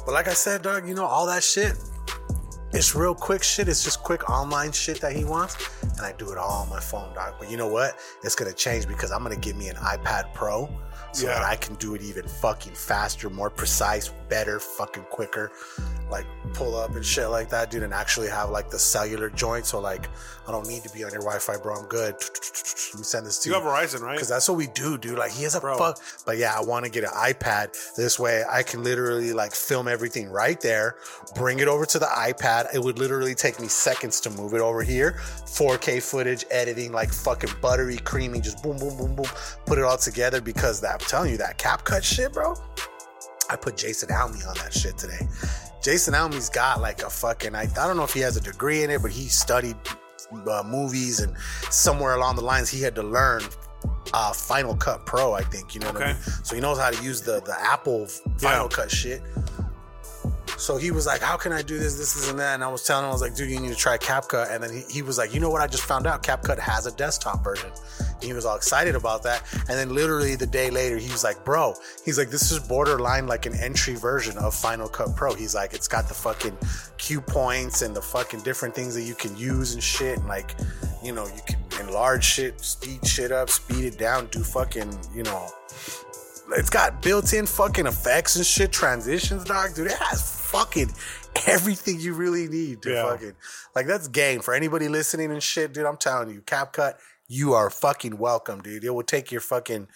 But 0.05 0.13
like 0.13 0.29
I 0.29 0.33
said, 0.33 0.63
dog, 0.63 0.89
you 0.89 0.95
know, 0.95 1.05
all 1.05 1.27
that 1.27 1.45
shit, 1.45 1.75
it's 2.73 2.95
real 2.95 3.15
quick 3.15 3.43
shit. 3.43 3.69
It's 3.69 3.85
just 3.85 4.03
quick 4.03 4.29
online 4.31 4.73
shit 4.73 5.01
that 5.01 5.13
he 5.13 5.25
wants. 5.25 5.57
And 5.83 6.01
I 6.01 6.13
do 6.13 6.33
it 6.33 6.39
all 6.39 6.63
on 6.63 6.71
my 6.71 6.81
phone, 6.81 7.15
dog. 7.15 7.35
But 7.39 7.51
you 7.51 7.57
know 7.57 7.69
what? 7.69 7.99
It's 8.25 8.35
gonna 8.35 8.53
change 8.53 8.89
because 8.89 9.13
I'm 9.13 9.23
gonna 9.23 9.37
get 9.37 9.57
me 9.57 9.69
an 9.69 9.77
iPad 9.77 10.33
Pro 10.35 10.69
so 11.13 11.27
Yeah. 11.27 11.35
that 11.35 11.43
I 11.45 11.57
can 11.57 11.75
do 11.77 11.95
it 11.95 12.03
even 12.03 12.27
fucking 12.27 12.75
faster, 12.75 13.29
more 13.31 13.51
precise, 13.51 14.09
better, 14.29 14.59
fucking 14.59 15.05
quicker. 15.05 15.53
Like 16.11 16.27
pull 16.53 16.77
up 16.77 16.95
and 16.97 17.05
shit 17.05 17.29
like 17.29 17.49
that, 17.51 17.71
dude, 17.71 17.83
and 17.83 17.95
actually 17.95 18.29
have 18.29 18.51
like 18.51 18.71
the 18.71 18.79
cellular 18.79 19.31
joint. 19.31 19.65
So 19.67 19.81
like 19.81 20.09
I 20.53 20.57
don't 20.57 20.69
need 20.69 20.83
to 20.83 20.91
be 20.91 21.03
on 21.03 21.11
your 21.13 21.23
Wi-Fi, 21.23 21.57
bro. 21.63 21.77
I'm 21.77 21.87
good. 21.87 22.13
Let 22.13 22.99
me 22.99 23.05
send 23.05 23.25
this 23.25 23.39
to 23.39 23.49
You 23.49 23.57
You 23.57 23.63
have 23.63 23.71
Verizon, 23.73 24.01
right? 24.03 24.17
because 24.17 24.29
that's 24.29 24.47
what 24.51 24.59
we 24.59 24.67
do, 24.67 24.99
dude. 24.99 25.17
Like 25.17 25.31
he 25.33 25.45
has 25.45 25.55
a 25.55 25.61
Bro. 25.61 25.79
fuck. 25.79 25.99
But 26.27 26.37
yeah, 26.37 26.53
I 26.55 26.61
want 26.63 26.85
to 26.85 26.91
get 26.91 27.05
an 27.05 27.11
iPad. 27.11 27.75
This 27.97 28.19
way, 28.19 28.45
I 28.51 28.63
can 28.63 28.85
literally 28.85 29.33
like 29.33 29.55
film 29.55 29.89
everything 29.89 30.29
right 30.29 30.61
there, 30.61 30.97
bring 31.35 31.61
it 31.61 31.69
over 31.69 31.87
to 31.87 31.99
the 31.99 32.05
iPad. 32.05 32.75
It 32.75 32.83
would 32.83 32.99
literally 32.99 33.35
take 33.35 33.59
me 33.61 33.67
seconds 33.69 34.21
to 34.21 34.31
move 34.31 34.53
it 34.53 34.61
over 34.61 34.83
here. 34.83 35.13
4K 35.47 36.03
footage, 36.03 36.45
editing 36.51 36.93
like 36.93 37.11
fucking 37.15 37.53
buttery, 37.63 37.97
creamy, 37.97 38.43
just 38.43 38.63
boom, 38.63 38.79
boom, 38.79 38.99
boom, 38.99 39.17
boom. 39.17 39.27
Put 39.65 39.79
it 39.79 39.85
all 39.85 39.97
together 39.97 40.43
because 40.43 40.83
that, 40.83 40.93
I'm 40.93 40.99
telling 40.99 41.31
you 41.31 41.39
that 41.39 41.57
CapCut 41.57 42.03
shit, 42.03 42.35
bro. 42.35 42.57
I 43.49 43.57
put 43.57 43.79
Jason 43.79 44.11
Alme 44.11 44.47
on 44.47 44.55
that 44.57 44.75
shit 44.75 44.99
today. 44.99 45.27
Jason 45.83 46.15
Alme's 46.15 46.51
got 46.51 46.83
like 46.83 47.03
a 47.03 47.09
fucking, 47.11 47.55
I, 47.55 47.63
I 47.63 47.87
don't 47.87 47.97
know 47.97 48.05
if 48.05 48.13
he 48.13 48.21
has 48.21 48.37
a 48.37 48.41
degree 48.43 48.83
in 48.85 48.91
it, 48.91 49.01
but 49.01 49.11
he 49.11 49.29
studied 49.29 49.77
uh, 50.49 50.63
movies 50.67 51.21
and 51.21 51.35
somewhere 51.71 52.15
along 52.15 52.37
the 52.37 52.43
lines 52.43 52.69
he 52.69 52.81
had 52.83 52.95
to 52.97 53.03
learn 53.03 53.43
uh, 54.15 54.33
Final 54.33 54.77
Cut 54.77 55.07
Pro, 55.07 55.33
I 55.33 55.43
think. 55.43 55.75
You 55.75 55.81
know 55.81 55.89
what 55.89 55.97
I 56.03 56.11
Okay. 56.11 56.13
mean? 56.13 56.23
So 56.45 56.55
he 56.55 56.61
knows 56.61 56.79
how 56.79 56.91
to 56.91 57.03
use 57.03 57.23
the, 57.23 57.41
the 57.41 57.57
Apple 57.61 58.07
Final 58.07 58.65
Yeah. 58.65 58.69
Cut 58.69 58.91
shit. 58.91 59.23
So 60.59 60.77
he 60.77 60.91
was 60.93 61.07
like, 61.07 61.21
How 61.21 61.37
can 61.37 61.53
I 61.53 61.63
do 61.63 61.79
this, 61.79 61.97
this, 61.99 62.15
this, 62.15 62.31
and 62.31 62.39
that? 62.39 62.55
And 62.55 62.63
I 62.63 62.69
was 62.69 62.85
telling 62.85 63.05
him, 63.05 63.09
I 63.11 63.13
was 63.13 63.23
like, 63.23 63.35
Dude, 63.35 63.51
you 63.51 63.59
need 63.59 63.71
to 63.71 63.75
try 63.77 63.99
CapCut. 63.99 64.51
And 64.55 64.63
then 64.63 64.73
he, 64.73 64.83
he 64.89 65.03
was 65.03 65.19
like, 65.19 65.35
You 65.35 65.41
know 65.41 65.51
what? 65.51 65.61
I 65.63 65.67
just 65.67 65.83
found 65.85 66.07
out 66.07 66.23
CapCut 66.23 66.59
has 66.59 66.87
a 66.87 66.93
desktop 66.95 67.43
version. 67.43 67.71
And 68.23 68.29
he 68.29 68.33
was 68.35 68.47
all 68.47 68.57
excited 68.57 68.95
about 68.95 69.23
that. 69.25 69.43
And 69.69 69.77
then 69.79 69.95
literally 69.95 70.37
the 70.37 70.47
day 70.47 70.71
later, 70.71 70.97
he 70.97 71.11
was 71.11 71.25
like, 71.25 71.45
Bro, 71.45 71.75
he's 72.05 72.19
like, 72.19 72.31
This 72.31 72.51
is 72.53 72.59
borderline 72.61 73.27
like 73.27 73.47
an 73.47 73.55
entry 73.57 73.95
version 73.95 74.39
of 74.39 74.55
Final 74.55 74.89
Cut 74.89 75.15
Pro. 75.17 75.35
He's 75.35 75.55
like, 75.55 75.75
It's 75.75 75.89
got 75.89 76.07
the 76.09 76.15
fucking 76.15 76.57
cue 76.99 77.21
points 77.21 77.83
and 77.83 77.95
the 77.95 78.01
fucking 78.03 78.41
different 78.43 78.75
things 78.75 78.95
that 78.95 79.03
you 79.03 79.15
can 79.15 79.37
use 79.37 79.75
and 79.75 79.83
shit. 79.83 80.19
And 80.19 80.29
like, 80.29 80.55
you 81.03 81.13
know, 81.13 81.27
you 81.27 81.41
can 81.47 81.59
enlarge 81.89 82.25
shit, 82.25 82.61
speed 82.61 83.05
shit 83.07 83.33
up, 83.33 83.51
speed 83.51 83.85
it 83.85 83.99
down, 83.99 84.27
do 84.27 84.45
fucking, 84.45 84.97
you 85.15 85.25
know, 85.25 85.49
it's 86.55 86.71
got 86.71 87.01
built-in 87.03 87.47
fucking 87.47 87.87
effects 87.87 88.37
and 88.37 88.45
shit, 88.45 88.71
transitions, 88.73 89.45
dog. 89.45 89.75
Dude, 89.75 89.87
it 89.87 89.97
has 89.99 90.51
fucking 90.51 90.93
everything 91.47 91.99
you 91.99 92.13
really 92.15 92.47
need 92.47 92.83
to 92.83 92.91
Yeah. 92.91 93.11
fucking 93.11 93.33
like 93.75 93.87
that's 93.87 94.07
game 94.07 94.41
for 94.41 94.53
anybody 94.53 94.89
listening 94.89 95.33
and 95.33 95.43
shit, 95.43 95.73
dude. 95.73 95.87
I'm 95.87 95.97
telling 95.97 96.29
you, 96.29 96.43
CapCut, 96.43 96.95
you 97.33 97.55
are 97.55 97.71
fucking 97.71 98.19
welcome, 98.19 98.61
dude. 98.61 98.85
It 98.85 98.91
will 98.91 99.03
take 99.03 99.33
your 99.33 99.41
fucking 99.41 99.89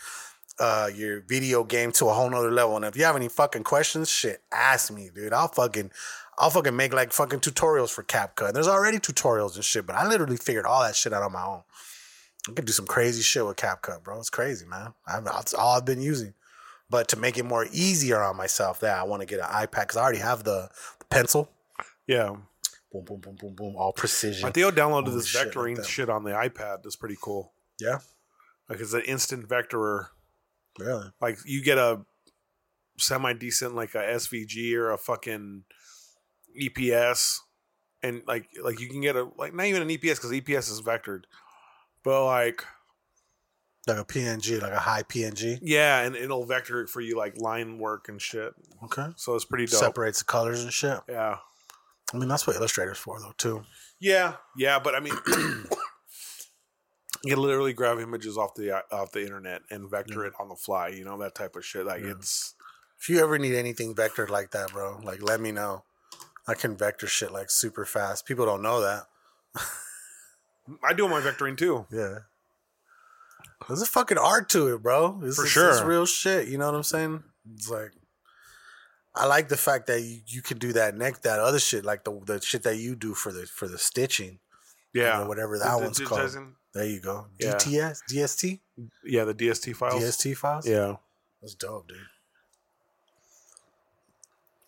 uh 0.58 0.88
your 0.94 1.20
video 1.20 1.64
game 1.64 1.92
to 1.92 2.06
a 2.06 2.14
whole 2.14 2.30
nother 2.30 2.50
level. 2.50 2.76
And 2.76 2.84
if 2.84 2.96
you 2.96 3.04
have 3.04 3.16
any 3.16 3.28
fucking 3.28 3.64
questions, 3.64 4.10
shit, 4.10 4.42
ask 4.50 4.90
me, 4.90 5.10
dude. 5.14 5.34
I'll 5.34 5.48
fucking 5.48 5.90
I'll 6.38 6.50
fucking 6.50 6.74
make 6.74 6.94
like 6.94 7.12
fucking 7.12 7.40
tutorials 7.40 7.90
for 7.90 8.02
CapCut. 8.02 8.54
There's 8.54 8.68
already 8.68 8.98
tutorials 8.98 9.54
and 9.54 9.64
shit, 9.64 9.86
but 9.86 9.96
I 9.96 10.08
literally 10.08 10.38
figured 10.38 10.64
all 10.64 10.82
that 10.82 10.96
shit 10.96 11.12
out 11.12 11.22
on 11.22 11.32
my 11.32 11.44
own. 11.44 11.62
I 12.48 12.52
could 12.52 12.64
do 12.64 12.72
some 12.72 12.86
crazy 12.86 13.22
shit 13.22 13.44
with 13.44 13.56
CapCut, 13.56 14.02
bro. 14.02 14.18
It's 14.18 14.30
crazy, 14.30 14.64
man. 14.64 14.94
I, 15.06 15.20
that's 15.20 15.52
all 15.52 15.76
I've 15.76 15.84
been 15.84 16.00
using. 16.00 16.32
But 16.88 17.08
to 17.08 17.18
make 17.18 17.36
it 17.36 17.44
more 17.44 17.66
easier 17.72 18.22
on 18.22 18.36
myself, 18.36 18.80
that 18.80 18.96
I 18.96 19.02
want 19.02 19.20
to 19.20 19.26
get 19.26 19.40
an 19.40 19.46
iPad 19.46 19.82
because 19.82 19.96
I 19.96 20.02
already 20.02 20.20
have 20.20 20.44
the, 20.44 20.70
the 21.00 21.04
pencil. 21.06 21.50
Yeah. 22.06 22.36
Boom, 22.92 23.04
boom, 23.04 23.20
boom, 23.20 23.36
boom, 23.36 23.54
boom. 23.54 23.74
All 23.76 23.92
precision. 23.92 24.42
My 24.42 24.50
Theo 24.50 24.70
downloaded 24.70 25.12
this 25.14 25.26
shit, 25.26 25.46
like 25.46 25.54
vectoring 25.54 25.76
that. 25.76 25.86
shit 25.86 26.08
on 26.08 26.24
the 26.24 26.30
iPad. 26.30 26.82
That's 26.82 26.96
pretty 26.96 27.16
cool. 27.20 27.52
Yeah. 27.80 27.98
Like 28.68 28.80
it's 28.80 28.92
an 28.94 29.02
instant 29.02 29.48
vectorer. 29.48 30.06
Really? 30.78 31.06
Like 31.20 31.38
you 31.44 31.62
get 31.62 31.78
a 31.78 32.02
semi 32.98 33.32
decent 33.34 33.74
like 33.74 33.94
a 33.94 33.98
SVG 33.98 34.74
or 34.74 34.90
a 34.92 34.98
fucking 34.98 35.64
EPS, 36.60 37.38
and 38.02 38.22
like 38.26 38.48
like 38.62 38.80
you 38.80 38.88
can 38.88 39.00
get 39.00 39.16
a 39.16 39.28
like 39.36 39.54
not 39.54 39.66
even 39.66 39.82
an 39.82 39.88
EPS 39.88 40.16
because 40.16 40.32
EPS 40.32 40.70
is 40.70 40.80
vectored, 40.82 41.24
but 42.02 42.24
like 42.24 42.64
Like 43.86 43.98
a 43.98 44.04
PNG, 44.04 44.60
like 44.62 44.72
a 44.72 44.78
high 44.80 45.02
PNG. 45.02 45.58
yeah, 45.62 46.02
and 46.02 46.16
it'll 46.16 46.44
vector 46.46 46.80
it 46.82 46.88
for 46.88 47.00
you 47.00 47.16
like 47.16 47.38
line 47.40 47.78
work 47.78 48.08
and 48.08 48.20
shit. 48.20 48.54
Okay. 48.84 49.08
So 49.16 49.34
it's 49.34 49.44
pretty 49.44 49.66
dope. 49.66 49.80
Separates 49.80 50.20
the 50.20 50.24
colors 50.24 50.62
and 50.62 50.72
shit. 50.72 50.98
Yeah. 51.08 51.36
I 52.14 52.18
mean, 52.18 52.28
that's 52.28 52.46
what 52.46 52.56
Illustrator's 52.56 52.98
for, 52.98 53.20
though, 53.20 53.34
too. 53.36 53.64
Yeah, 53.98 54.34
yeah, 54.56 54.78
but 54.78 54.94
I 54.94 55.00
mean, 55.00 55.14
you 57.24 57.36
literally 57.36 57.72
grab 57.72 57.98
images 57.98 58.36
off 58.36 58.54
the 58.54 58.82
off 58.92 59.12
the 59.12 59.22
internet 59.22 59.62
and 59.70 59.90
vector 59.90 60.24
it 60.24 60.34
on 60.38 60.48
the 60.48 60.54
fly. 60.54 60.88
You 60.88 61.04
know 61.04 61.18
that 61.18 61.34
type 61.34 61.56
of 61.56 61.64
shit. 61.64 61.86
Like 61.86 62.02
it's 62.02 62.54
If 63.00 63.08
you 63.08 63.20
ever 63.22 63.38
need 63.38 63.54
anything 63.54 63.94
vectored 63.94 64.30
like 64.30 64.50
that, 64.52 64.72
bro, 64.72 65.00
like 65.02 65.22
let 65.22 65.40
me 65.40 65.52
know. 65.52 65.84
I 66.48 66.54
can 66.54 66.76
vector 66.76 67.06
shit 67.06 67.32
like 67.32 67.50
super 67.50 67.84
fast. 67.84 68.26
People 68.26 68.46
don't 68.46 68.62
know 68.62 68.80
that. 68.80 69.04
I 70.82 70.92
do 70.94 71.08
my 71.08 71.20
vectoring 71.20 71.56
too. 71.56 71.86
Yeah. 71.90 72.18
There's 73.66 73.82
a 73.82 73.86
fucking 73.86 74.18
art 74.18 74.48
to 74.50 74.74
it, 74.74 74.82
bro. 74.82 75.20
It's, 75.24 75.36
For 75.36 75.44
it's, 75.44 75.52
sure. 75.52 75.70
It's 75.70 75.82
real 75.82 76.06
shit. 76.06 76.48
You 76.48 76.58
know 76.58 76.66
what 76.66 76.74
I'm 76.74 76.82
saying? 76.82 77.22
It's 77.54 77.70
like, 77.70 77.92
I 79.16 79.26
like 79.26 79.48
the 79.48 79.56
fact 79.56 79.86
that 79.86 80.00
you, 80.02 80.20
you 80.26 80.42
can 80.42 80.58
do 80.58 80.72
that 80.74 80.96
neck, 80.96 81.22
that 81.22 81.38
other 81.40 81.58
shit, 81.58 81.84
like 81.84 82.04
the 82.04 82.20
the 82.24 82.40
shit 82.40 82.62
that 82.64 82.76
you 82.76 82.94
do 82.94 83.14
for 83.14 83.32
the 83.32 83.46
for 83.46 83.66
the 83.68 83.78
stitching. 83.78 84.38
Yeah, 84.92 85.18
You 85.18 85.22
know, 85.24 85.28
whatever 85.28 85.58
that 85.58 85.70
the 85.78 85.84
one's 85.84 85.98
called. 86.00 86.20
digitizing? 86.20 86.52
There 86.74 86.86
you 86.86 87.00
go. 87.00 87.26
Yeah. 87.40 87.54
DTS, 87.54 88.02
DST, 88.10 88.60
Yeah, 89.04 89.24
the 89.24 89.34
DST 89.34 89.74
files. 89.76 90.02
DST 90.02 90.36
files. 90.36 90.66
Yeah. 90.68 90.96
That's 91.40 91.54
dope, 91.54 91.88
dude. 91.88 91.96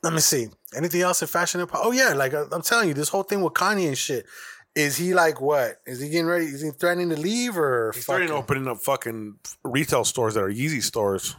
Let 0.03 0.13
me 0.13 0.21
see. 0.21 0.49
Anything 0.77 1.01
else 1.03 1.23
in 1.23 1.29
fashion? 1.29 1.67
Oh 1.75 1.93
yeah, 1.93 2.13
like 2.15 2.33
I'm 2.33 2.63
telling 2.63 2.89
you, 2.89 2.95
this 2.95 3.09
whole 3.09 3.23
thing 3.25 3.43
with 3.43 3.55
Kanye 3.55 3.89
and 3.89 3.99
shit. 3.99 4.27
Is 4.75 4.97
he 4.97 5.13
like 5.13 5.41
what? 5.41 5.81
Is 5.87 6.01
he 6.01 6.09
getting 6.09 6.27
ready? 6.27 6.45
Is 6.47 6.61
he 6.63 6.71
threatening 6.71 7.09
to 7.11 7.17
leave 7.17 7.59
or 7.59 7.91
He's 7.95 8.05
fucking 8.05 8.31
opening 8.31 8.69
up 8.69 8.79
fucking 8.79 9.37
retail 9.65 10.05
stores 10.05 10.35
that 10.35 10.43
are 10.45 10.51
Yeezy 10.53 10.83
stores. 10.83 11.35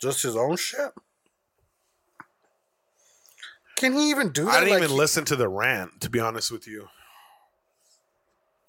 just 0.00 0.22
his 0.22 0.34
own 0.36 0.56
shit? 0.56 0.92
Can 3.76 3.92
he 3.94 4.10
even 4.10 4.30
do 4.30 4.46
that? 4.46 4.50
I 4.50 4.60
didn't 4.60 4.74
Like, 4.74 4.82
even 4.84 4.96
listen 4.96 5.24
to 5.26 5.36
the 5.36 5.48
rant, 5.48 6.00
to 6.00 6.10
be 6.10 6.18
honest 6.18 6.50
with 6.50 6.66
you. 6.66 6.88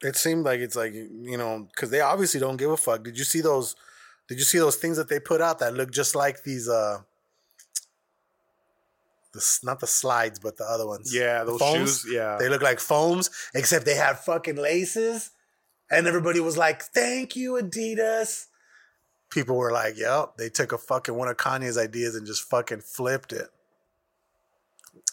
It 0.04 0.16
seemed 0.16 0.46
like 0.46 0.60
it's 0.60 0.76
like 0.76 0.94
you 0.94 1.38
know 1.38 1.68
because 1.72 1.90
they 1.90 2.02
obviously 2.02 2.40
don't 2.40 2.58
give 2.58 2.70
a 2.70 2.78
fuck. 2.78 3.04
Did 3.04 3.18
you 3.18 3.24
see 3.24 3.42
those? 3.42 3.76
Did 4.28 4.38
you 4.38 4.44
see 4.44 4.60
those 4.60 4.76
things 4.76 4.98
that 4.98 5.08
they 5.10 5.20
put 5.20 5.42
out 5.42 5.60
that 5.60 5.74
look 5.74 5.92
just 5.92 6.14
like 6.16 6.44
these? 6.44 6.70
uh 6.70 7.00
the, 9.34 9.60
not 9.64 9.80
the 9.80 9.88
slides, 9.88 10.40
but 10.40 10.58
the 10.58 10.64
other 10.66 10.88
ones. 10.88 11.14
Yeah, 11.14 11.40
The 11.44 11.52
those 11.52 11.60
foams? 11.60 12.02
shoes. 12.02 12.14
Yeah. 12.14 12.38
They 12.40 12.50
look 12.50 12.62
like 12.62 12.80
foams, 12.80 13.30
except 13.54 13.86
they 13.86 13.96
have 13.96 14.20
fucking 14.22 14.56
laces. 14.56 15.32
And 15.92 16.08
everybody 16.08 16.40
was 16.40 16.58
like, 16.58 16.82
thank 16.82 17.36
you, 17.36 17.54
Adidas. 17.54 18.48
People 19.30 19.58
were 19.58 19.72
like, 19.72 19.98
yep, 19.98 20.38
they 20.38 20.50
took 20.50 20.72
a 20.72 20.78
fucking 20.78 21.14
one 21.16 21.28
of 21.28 21.38
Kanye's 21.38 21.78
ideas 21.78 22.16
and 22.16 22.26
just 22.26 22.44
fucking 22.50 22.82
flipped 22.82 23.32
it. 23.34 23.50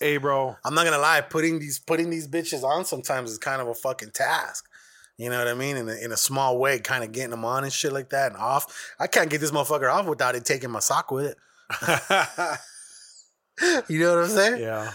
Hey, 0.01 0.17
bro. 0.17 0.57
I'm 0.65 0.75
not 0.75 0.85
gonna 0.85 0.99
lie, 0.99 1.21
putting 1.21 1.59
these 1.59 1.79
putting 1.79 2.11
these 2.11 2.29
bitches 2.29 2.63
on 2.63 2.85
sometimes 2.85 3.31
is 3.31 3.39
kind 3.39 3.63
of 3.63 3.69
a 3.69 3.75
fucking 3.75 4.11
task. 4.11 4.69
You 5.17 5.31
know 5.31 5.39
what 5.39 5.49
I 5.49 5.55
mean? 5.55 5.77
In 5.77 5.89
a, 5.89 5.95
in 5.95 6.13
a 6.13 6.17
small 6.17 6.59
way, 6.59 6.81
kind 6.81 7.05
of 7.05 7.13
getting 7.13 7.31
them 7.31 7.45
on 7.45 7.63
and 7.63 7.73
shit 7.73 7.93
like 7.93 8.11
that 8.11 8.33
and 8.33 8.41
off. 8.41 8.93
I 8.99 9.07
can't 9.07 9.31
get 9.31 9.41
this 9.41 9.53
motherfucker 9.53 9.93
off 9.93 10.07
without 10.07 10.35
it 10.35 10.45
taking 10.45 10.71
my 10.71 10.81
sock 10.81 11.11
with 11.11 11.27
it. 11.27 11.39
you 13.89 14.01
know 14.01 14.17
what 14.17 14.25
I'm 14.25 14.31
saying? 14.31 14.61
Yeah. 14.61 14.91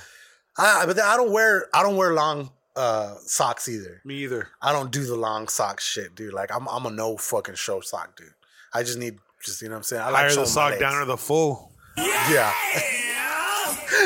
I, 0.57 0.85
but 0.85 0.99
I 0.99 1.15
don't 1.15 1.31
wear 1.31 1.67
I 1.73 1.83
don't 1.83 1.95
wear 1.95 2.13
long 2.13 2.51
uh, 2.75 3.15
socks 3.25 3.69
either. 3.69 4.01
Me 4.03 4.23
either. 4.23 4.49
I 4.61 4.73
don't 4.73 4.91
do 4.91 5.05
the 5.05 5.15
long 5.15 5.47
sock 5.47 5.79
shit, 5.79 6.15
dude. 6.15 6.33
Like 6.33 6.53
I'm 6.53 6.67
I'm 6.67 6.85
a 6.85 6.91
no 6.91 7.15
fucking 7.15 7.55
show 7.55 7.79
sock 7.79 8.17
dude. 8.17 8.33
I 8.73 8.83
just 8.83 8.97
need 8.97 9.19
just 9.43 9.61
you 9.61 9.69
know 9.69 9.75
what 9.75 9.77
I'm 9.77 9.83
saying. 9.83 10.01
I 10.01 10.09
like 10.09 10.27
Higher 10.27 10.35
the 10.35 10.45
sock 10.45 10.79
down 10.79 10.95
or 10.95 11.05
the 11.05 11.17
full. 11.17 11.71
Yeah. 11.97 12.53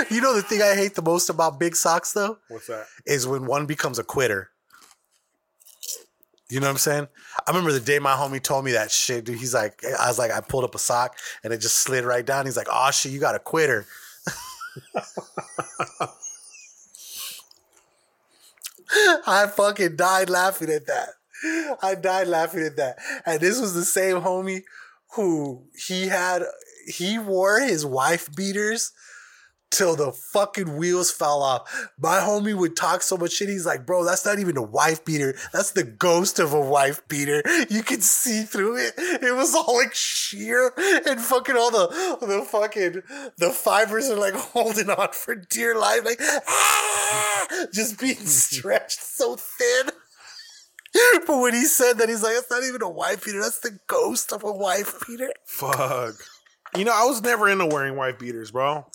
You 0.10 0.22
know 0.22 0.36
the 0.36 0.42
thing 0.42 0.62
I 0.62 0.76
hate 0.76 0.96
the 0.96 1.02
most 1.02 1.30
about 1.30 1.60
big 1.60 1.76
socks 1.76 2.14
though 2.14 2.38
What's 2.50 2.68
that? 2.68 2.86
is 3.06 3.28
when 3.28 3.46
one 3.46 3.66
becomes 3.66 4.00
a 4.00 4.04
quitter. 4.04 4.50
You 6.50 6.60
know 6.60 6.68
what 6.68 6.74
I'm 6.74 6.78
saying? 6.78 7.08
I 7.48 7.52
remember 7.52 7.72
the 7.72 7.80
day 7.80 7.98
my 8.00 8.14
homie 8.14 8.42
told 8.42 8.64
me 8.64 8.74
that 8.74 8.92
shit, 8.92 9.26
dude. 9.26 9.40
He's 9.40 9.56
like, 9.56 9.84
I 10.00 10.08
was 10.08 10.20
like, 10.20 10.30
I 10.30 10.40
pulled 10.42 10.64
up 10.64 10.76
a 10.76 10.80
sock 10.80 11.18
and 11.44 11.52
it 11.52 11.58
just 11.58 11.78
slid 11.78 12.04
right 12.04 12.24
down. 12.24 12.46
He's 12.46 12.58
like, 12.58 12.68
oh 12.72 12.92
shit, 12.92 13.12
you 13.12 13.20
got 13.20 13.34
a 13.34 13.40
quitter. 13.40 13.88
I 19.26 19.48
fucking 19.48 19.96
died 19.96 20.30
laughing 20.30 20.70
at 20.70 20.86
that. 20.88 21.10
I 21.82 21.96
died 21.96 22.28
laughing 22.28 22.64
at 22.64 22.76
that. 22.78 22.98
And 23.26 23.40
this 23.40 23.60
was 23.60 23.74
the 23.74 23.86
same 23.86 24.18
homie 24.18 24.62
who 25.16 25.64
he 25.88 26.08
had, 26.08 26.44
he 26.88 27.18
wore 27.18 27.60
his 27.62 27.86
wife 27.86 28.30
beaters 28.36 28.92
till 29.74 29.96
the 29.96 30.12
fucking 30.12 30.78
wheels 30.78 31.12
fell 31.12 31.42
off. 31.42 31.90
My 31.98 32.20
homie 32.20 32.56
would 32.56 32.76
talk 32.76 33.02
so 33.02 33.18
much 33.18 33.34
shit. 33.34 33.50
He's 33.50 33.66
like, 33.66 33.86
bro, 33.86 34.06
that's 34.06 34.26
not 34.26 34.40
even 34.40 34.56
a 34.56 34.62
wife 34.62 35.04
beater. 35.04 35.36
That's 35.52 35.72
the 35.72 35.84
ghost 35.84 36.40
of 36.40 36.54
a 36.54 36.62
wife 36.62 37.06
beater. 37.08 37.44
You 37.70 37.82
can 37.82 38.02
see 38.02 38.44
through 38.44 38.78
it. 38.78 38.94
It 38.98 39.36
was 39.36 39.56
all 39.56 39.76
like 39.76 39.94
sheer 39.94 40.72
and 40.78 41.20
fucking 41.20 41.56
all 41.58 41.72
the 41.72 42.18
the 42.22 42.42
fucking 42.44 43.02
the 43.38 43.50
fibers 43.50 44.10
are 44.10 44.16
like 44.16 44.36
holding 44.36 44.90
on 44.90 45.10
for 45.12 45.36
dear 45.36 45.76
life, 45.76 46.06
like 46.06 46.22
ah, 46.22 47.48
just 47.74 48.00
being 48.00 48.16
stretched 48.26 49.02
so 49.02 49.36
thin. 49.36 49.92
But 51.26 51.40
when 51.40 51.54
he 51.54 51.66
said 51.66 51.94
that, 51.94 52.10
he's 52.10 52.22
like, 52.22 52.36
that's 52.36 52.52
not 52.52 52.64
even 52.64 52.84
a 52.84 52.90
wife 52.90 53.26
beater. 53.26 53.42
That's 53.42 53.60
the 53.60 53.80
ghost 53.88 54.32
of 54.32 54.44
a 54.44 54.52
wife 54.52 55.04
beater. 55.08 55.32
Fuck. 55.46 56.16
You 56.78 56.86
know, 56.86 56.94
I 56.94 57.06
was 57.06 57.22
never 57.22 57.50
into 57.50 57.66
wearing 57.66 57.96
wife 57.96 58.20
beaters, 58.20 58.52
bro. 58.52 58.86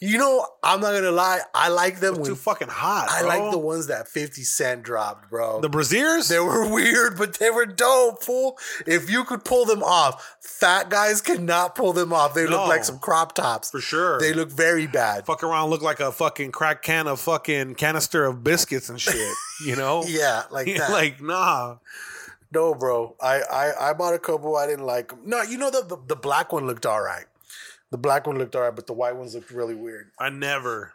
You 0.00 0.16
know, 0.16 0.46
I'm 0.62 0.80
not 0.80 0.92
gonna 0.92 1.10
lie. 1.10 1.40
I 1.54 1.68
like 1.70 1.98
them 1.98 2.14
when 2.16 2.24
too 2.24 2.36
fucking 2.36 2.68
hot. 2.68 3.08
I 3.10 3.20
bro. 3.20 3.28
like 3.28 3.50
the 3.50 3.58
ones 3.58 3.88
that 3.88 4.06
50 4.06 4.42
Cent 4.42 4.84
dropped, 4.84 5.28
bro. 5.28 5.60
the 5.60 5.68
braziers. 5.68 6.28
they 6.28 6.38
were 6.38 6.68
weird, 6.72 7.18
but 7.18 7.34
they 7.40 7.50
were 7.50 7.66
dope, 7.66 8.22
fool. 8.22 8.56
If 8.86 9.10
you 9.10 9.24
could 9.24 9.44
pull 9.44 9.64
them 9.64 9.82
off, 9.82 10.36
fat 10.40 10.88
guys 10.88 11.20
cannot 11.20 11.74
pull 11.74 11.92
them 11.92 12.12
off. 12.12 12.34
They 12.34 12.46
look 12.46 12.68
like 12.68 12.84
some 12.84 13.00
crop 13.00 13.34
tops. 13.34 13.70
For 13.70 13.80
sure. 13.80 14.20
They 14.20 14.32
look 14.32 14.50
very 14.50 14.86
bad. 14.86 15.26
fuck 15.26 15.42
around, 15.42 15.70
look 15.70 15.82
like 15.82 15.98
a 15.98 16.12
fucking 16.12 16.52
crack 16.52 16.82
can 16.82 17.08
of 17.08 17.18
fucking 17.20 17.74
canister 17.74 18.24
of 18.24 18.44
biscuits 18.44 18.88
and 18.88 19.00
shit. 19.00 19.14
You 19.66 19.74
know? 19.74 20.04
Yeah, 20.06 20.44
like 20.52 20.66
that. 20.76 20.92
like 20.92 21.20
nah. 21.20 21.78
no, 22.54 22.76
bro. 22.76 23.16
I, 23.20 23.40
I 23.40 23.90
I 23.90 23.92
bought 23.92 24.14
a 24.14 24.20
couple. 24.20 24.54
I 24.56 24.68
didn't 24.68 24.86
like 24.86 25.08
them. 25.08 25.18
No, 25.24 25.42
you 25.42 25.58
know 25.58 25.68
the, 25.68 25.82
the 25.82 25.96
the 26.06 26.14
black 26.14 26.52
one 26.52 26.68
looked 26.68 26.86
all 26.86 27.00
right. 27.00 27.24
The 27.90 27.98
black 27.98 28.26
one 28.26 28.38
looked 28.38 28.54
all 28.54 28.62
right, 28.62 28.74
but 28.74 28.86
the 28.86 28.92
white 28.92 29.16
ones 29.16 29.34
looked 29.34 29.50
really 29.50 29.74
weird. 29.74 30.10
I 30.18 30.28
never 30.30 30.92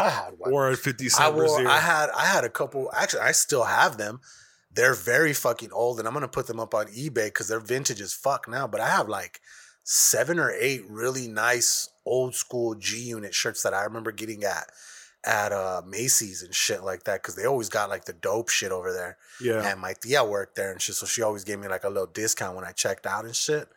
I 0.00 0.08
had 0.10 0.34
white. 0.38 0.50
wore 0.50 0.70
a 0.70 0.76
fifty 0.76 1.06
I 1.06 1.08
cent 1.08 1.34
wore. 1.34 1.44
brazier. 1.44 1.68
I 1.68 1.78
had. 1.80 2.10
I 2.10 2.26
had 2.26 2.44
a 2.44 2.48
couple. 2.50 2.90
Actually, 2.94 3.20
I 3.22 3.32
still 3.32 3.64
have 3.64 3.98
them. 3.98 4.20
They're 4.72 4.94
very 4.94 5.32
fucking 5.32 5.72
old, 5.72 5.98
and 5.98 6.06
I'm 6.08 6.14
gonna 6.14 6.28
put 6.28 6.46
them 6.46 6.60
up 6.60 6.74
on 6.74 6.86
eBay 6.88 7.26
because 7.26 7.48
they're 7.48 7.60
vintage 7.60 8.00
as 8.00 8.12
fuck 8.12 8.48
now. 8.48 8.66
But 8.66 8.80
I 8.80 8.88
have 8.88 9.08
like 9.08 9.40
seven 9.84 10.38
or 10.38 10.50
eight 10.50 10.82
really 10.88 11.28
nice 11.28 11.88
old 12.04 12.34
school 12.34 12.74
G 12.74 12.98
Unit 12.98 13.34
shirts 13.34 13.62
that 13.62 13.72
I 13.74 13.84
remember 13.84 14.12
getting 14.12 14.44
at 14.44 14.70
at 15.24 15.50
uh, 15.52 15.82
Macy's 15.86 16.42
and 16.42 16.54
shit 16.54 16.84
like 16.84 17.02
that 17.04 17.20
because 17.22 17.34
they 17.34 17.46
always 17.46 17.68
got 17.68 17.88
like 17.90 18.04
the 18.04 18.12
dope 18.12 18.48
shit 18.48 18.70
over 18.70 18.92
there. 18.92 19.16
yeah. 19.40 19.68
And 19.68 19.80
my 19.80 19.92
tia 20.00 20.24
worked 20.24 20.54
there 20.56 20.70
and 20.70 20.80
shit, 20.80 20.94
so 20.94 21.04
she 21.06 21.20
always 21.22 21.42
gave 21.44 21.58
me 21.58 21.66
like 21.68 21.84
a 21.84 21.88
little 21.88 22.06
discount 22.06 22.54
when 22.54 22.64
I 22.64 22.72
checked 22.72 23.06
out 23.06 23.24
and 23.24 23.34
shit. 23.34 23.68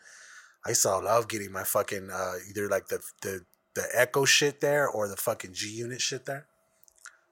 I 0.66 0.70
used 0.70 0.82
to 0.84 0.98
love 0.98 1.28
getting 1.28 1.52
my 1.52 1.64
fucking 1.64 2.10
uh, 2.12 2.34
either 2.50 2.68
like 2.68 2.88
the 2.88 3.00
the 3.22 3.42
the 3.76 3.86
Ecko 3.94 4.26
shit 4.26 4.62
there 4.62 4.88
or 4.88 5.08
the 5.08 5.16
fucking 5.16 5.54
G 5.54 5.70
Unit 5.70 6.02
shit 6.02 6.26
there. 6.26 6.48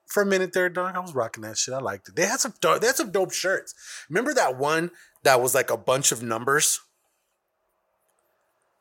For 0.05 0.23
a 0.23 0.25
minute 0.25 0.53
there, 0.53 0.69
dog, 0.69 0.95
I 0.95 0.99
was 0.99 1.13
rocking 1.13 1.43
that 1.43 1.57
shit. 1.57 1.73
I 1.73 1.79
liked 1.79 2.07
it. 2.07 2.15
They 2.15 2.25
had 2.25 2.39
some 2.39 2.53
dope, 2.61 2.79
they 2.79 2.87
had 2.87 2.95
some 2.95 3.11
dope 3.11 3.33
shirts. 3.33 3.75
Remember 4.09 4.33
that 4.33 4.57
one 4.57 4.91
that 5.23 5.41
was 5.41 5.53
like 5.53 5.69
a 5.69 5.75
bunch 5.75 6.13
of 6.13 6.23
numbers, 6.23 6.79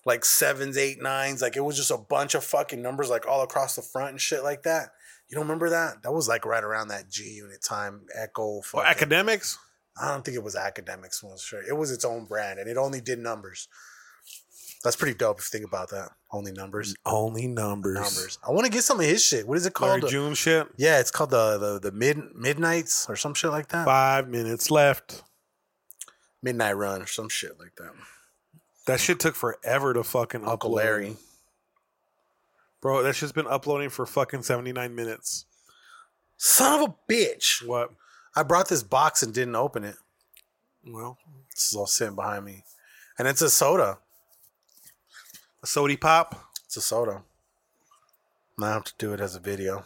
like 0.05 0.24
sevens, 0.24 0.77
eight, 0.78 1.02
nines. 1.02 1.43
Like 1.43 1.56
it 1.56 1.64
was 1.64 1.77
just 1.77 1.90
a 1.90 1.98
bunch 1.98 2.35
of 2.35 2.44
fucking 2.44 2.81
numbers, 2.81 3.10
like 3.10 3.27
all 3.27 3.43
across 3.43 3.74
the 3.74 3.82
front 3.82 4.10
and 4.10 4.20
shit 4.20 4.44
like 4.44 4.62
that. 4.62 4.90
You 5.28 5.35
don't 5.35 5.44
remember 5.44 5.70
that? 5.70 6.05
That 6.05 6.12
was 6.12 6.28
like 6.28 6.47
right 6.47 6.62
around 6.62 6.89
that 6.89 7.10
G 7.10 7.24
Unit 7.24 7.60
time. 7.60 8.02
Ecko. 8.14 8.60
Fucking- 8.62 9.09
Akademiks. 9.09 9.56
I 10.01 10.12
don't 10.12 10.24
think 10.24 10.36
it 10.36 10.44
was 10.44 10.55
Akademiks. 10.55 11.24
Was 11.24 11.43
sure 11.43 11.62
it 11.62 11.77
was 11.77 11.90
its 11.90 12.05
own 12.05 12.27
brand, 12.27 12.60
and 12.60 12.68
it 12.70 12.77
only 12.77 13.01
did 13.01 13.18
numbers. 13.18 13.66
That's 14.87 14.95
pretty 14.95 15.19
dope 15.19 15.41
if 15.41 15.53
you 15.53 15.59
think 15.59 15.69
about 15.69 15.91
that. 15.91 16.11
Only 16.31 16.53
numbers. 16.53 16.95
Only 17.05 17.49
numbers. 17.49 17.97
Numbers. 17.97 18.39
I 18.47 18.53
want 18.53 18.67
to 18.67 18.71
get 18.71 18.85
some 18.85 19.01
of 19.01 19.05
his 19.05 19.21
shit. 19.21 19.45
What 19.45 19.57
is 19.57 19.67
it 19.67 19.73
Larry 19.81 20.01
called? 20.01 20.13
June 20.13 20.35
shit. 20.35 20.69
Yeah, 20.77 21.01
it's 21.01 21.11
called 21.11 21.31
the 21.31 21.59
the, 21.59 21.91
the 21.91 21.91
mid 21.91 22.37
midnights 22.37 23.05
or 23.09 23.17
some 23.17 23.35
shit 23.35 23.51
like 23.51 23.67
that. 23.71 23.85
Five 23.85 24.29
minutes 24.29 24.71
left. 24.71 25.25
Midnight 26.41 26.77
run 26.77 27.03
or 27.03 27.07
some 27.07 27.29
shit 27.29 27.59
like 27.59 27.75
that. 27.79 27.91
That 28.87 29.01
shit 29.01 29.19
took 29.19 29.35
forever 29.35 29.93
to 29.93 30.05
fucking 30.05 30.45
Uncle 30.45 30.71
upload. 30.71 30.77
Larry. 30.77 31.17
Bro, 32.81 33.03
that 33.03 33.17
shit's 33.17 33.33
been 33.33 33.49
uploading 33.49 33.91
for 33.91 34.07
fucking 34.07 34.45
79 34.45 34.95
minutes. 34.95 35.47
Son 36.37 36.81
of 36.81 36.91
a 36.91 37.13
bitch. 37.13 37.67
What? 37.67 37.91
I 38.37 38.45
brought 38.45 38.69
this 38.69 38.85
box 38.85 39.25
and 39.25 39.35
didn't 39.35 39.57
open 39.57 39.83
it. 39.83 39.97
Well, 40.87 41.19
This 41.53 41.73
is 41.73 41.77
all 41.77 41.89
sitting 41.89 42.15
behind 42.15 42.45
me. 42.45 42.63
And 43.19 43.27
it's 43.27 43.43
a 43.43 43.51
soda. 43.51 43.99
A 45.62 45.66
sody 45.66 45.97
pop. 45.97 46.35
It's 46.65 46.77
a 46.77 46.81
soda. 46.81 47.23
Now 48.59 48.66
I 48.66 48.73
have 48.73 48.85
to 48.85 48.93
do 48.99 49.12
it 49.12 49.20
as 49.20 49.35
a 49.35 49.41
video. 49.41 49.85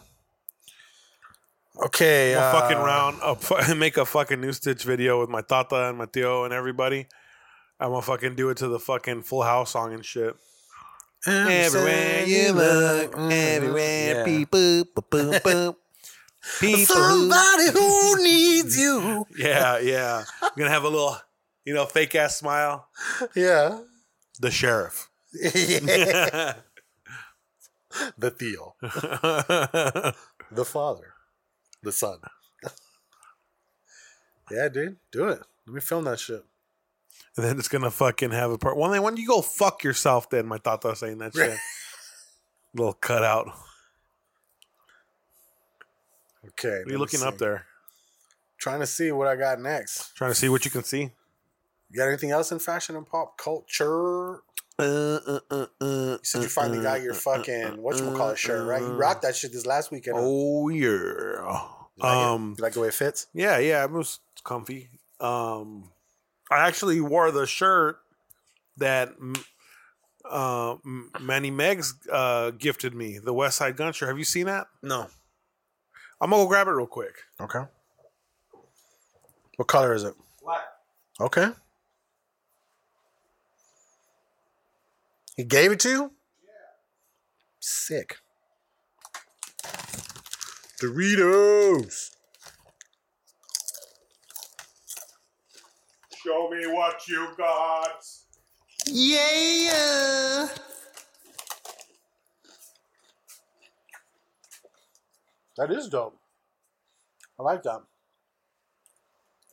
Okay. 1.85 2.33
A 2.33 2.41
uh, 2.41 2.51
fucking 2.51 2.77
round. 2.77 3.77
Make 3.79 3.97
a 3.97 4.05
fucking 4.05 4.39
new 4.41 4.53
stitch 4.53 4.83
video 4.83 5.19
with 5.19 5.29
my 5.29 5.41
tata 5.41 5.89
and 5.89 5.97
my 5.97 6.05
tío 6.05 6.45
and 6.45 6.53
everybody. 6.53 7.07
I'm 7.79 7.89
gonna 7.89 8.01
fucking 8.01 8.35
do 8.35 8.49
it 8.49 8.57
to 8.57 8.67
the 8.67 8.79
fucking 8.79 9.23
Full 9.23 9.41
House 9.41 9.71
song 9.71 9.93
and 9.93 10.05
shit. 10.05 10.35
Everywhere 11.27 12.23
you 12.25 12.51
look, 12.53 13.15
everywhere 13.17 14.15
Yeah. 14.17 14.25
people, 14.25 14.83
boom, 15.09 15.35
boom. 15.43 15.75
people 16.59 16.77
who, 16.79 16.85
Somebody 16.85 17.71
who 17.71 18.23
needs 18.23 18.77
you. 18.79 19.25
yeah, 19.37 19.79
yeah. 19.79 20.23
I'm 20.41 20.51
gonna 20.57 20.69
have 20.71 20.83
a 20.83 20.89
little, 20.89 21.17
you 21.65 21.73
know, 21.73 21.85
fake 21.85 22.15
ass 22.15 22.37
smile. 22.37 22.87
Yeah. 23.35 23.81
The 24.39 24.49
sheriff. 24.51 25.09
The 28.17 28.31
Theo. 28.31 28.75
The 30.53 30.65
father. 30.65 31.13
The 31.83 31.91
son. 31.93 32.19
yeah, 34.51 34.67
dude. 34.69 34.97
Do 35.11 35.29
it. 35.29 35.41
Let 35.65 35.73
me 35.73 35.79
film 35.81 36.03
that 36.05 36.19
shit. 36.19 36.43
And 37.37 37.45
then 37.45 37.57
it's 37.57 37.67
gonna 37.69 37.89
fucking 37.91 38.31
have 38.31 38.51
a 38.51 38.57
part. 38.57 38.75
Well, 38.77 38.91
then 38.91 39.01
when 39.03 39.15
you 39.17 39.25
go 39.25 39.41
fuck 39.41 39.83
yourself, 39.83 40.29
then 40.29 40.45
my 40.45 40.57
tata 40.57 40.93
saying 40.95 41.19
that 41.19 41.33
shit. 41.33 41.57
Little 42.73 42.93
cutout. 42.93 43.47
What 46.41 46.49
Okay. 46.59 46.69
are 46.85 46.89
you 46.89 46.97
looking 46.97 47.23
up 47.23 47.37
there? 47.37 47.65
Trying 48.57 48.79
to 48.81 48.87
see 48.87 49.11
what 49.11 49.27
I 49.27 49.35
got 49.37 49.59
next. 49.61 50.15
Trying 50.15 50.31
to 50.31 50.35
see 50.35 50.49
what 50.49 50.65
you 50.65 50.71
can 50.71 50.83
see. 50.83 51.11
You 51.89 51.97
got 51.97 52.07
anything 52.07 52.31
else 52.31 52.51
in 52.51 52.59
fashion 52.59 52.95
and 52.95 53.05
pop 53.07 53.37
culture? 53.37 54.41
Uh, 54.81 55.19
uh, 55.27 55.39
uh, 55.51 55.65
uh, 55.79 55.85
You 55.85 56.19
said 56.23 56.41
you 56.43 56.49
finally 56.49 56.81
got 56.81 57.01
your 57.01 57.13
fucking 57.13 57.77
whatchamacallit 57.77 58.37
shirt, 58.37 58.67
right? 58.67 58.81
You 58.81 58.87
rocked 58.87 59.21
that 59.21 59.35
shit 59.35 59.51
this 59.51 59.65
last 59.65 59.91
weekend. 59.91 60.17
Oh 60.19 60.69
yeah. 60.69 60.87
You 60.87 62.03
like? 62.03 62.17
Um. 62.17 62.55
You 62.57 62.63
like 62.63 62.73
the 62.73 62.79
way 62.79 62.87
it 62.87 62.93
fits? 62.93 63.27
Yeah, 63.33 63.57
yeah. 63.59 63.83
It 63.83 63.91
was 63.91 64.19
comfy. 64.43 64.89
Um. 65.19 65.91
I 66.49 66.67
actually 66.67 66.99
wore 66.99 67.31
the 67.31 67.45
shirt 67.45 67.99
that 68.77 69.13
uh, 70.29 70.75
Manny 71.19 71.51
Meggs 71.51 71.93
uh, 72.11 72.51
gifted 72.51 72.93
me, 72.93 73.19
the 73.19 73.33
Westside 73.33 73.77
Gunn 73.77 73.93
shirt. 73.93 74.09
Have 74.09 74.17
you 74.17 74.25
seen 74.25 74.47
that? 74.47 74.67
No. 74.81 75.07
I'm 76.19 76.29
gonna 76.29 76.43
go 76.43 76.47
grab 76.47 76.67
it 76.67 76.71
real 76.71 76.87
quick. 76.87 77.15
Okay. 77.39 77.61
What 79.55 79.67
color 79.67 79.93
is 79.93 80.03
it? 80.03 80.13
Black. 80.43 80.61
Okay. 81.19 81.47
He 85.35 85.43
gave 85.43 85.71
it 85.71 85.79
to 85.81 85.89
you? 85.89 86.01
Yeah. 86.43 86.51
Sick. 87.59 88.17
Doritos. 90.81 92.11
Show 96.23 96.49
me 96.49 96.67
what 96.67 97.07
you 97.07 97.27
got. 97.37 98.05
Yeah. 98.85 100.47
That 105.57 105.71
is 105.71 105.89
dope. 105.89 106.17
I 107.39 107.43
like 107.43 107.63
that. 107.63 107.81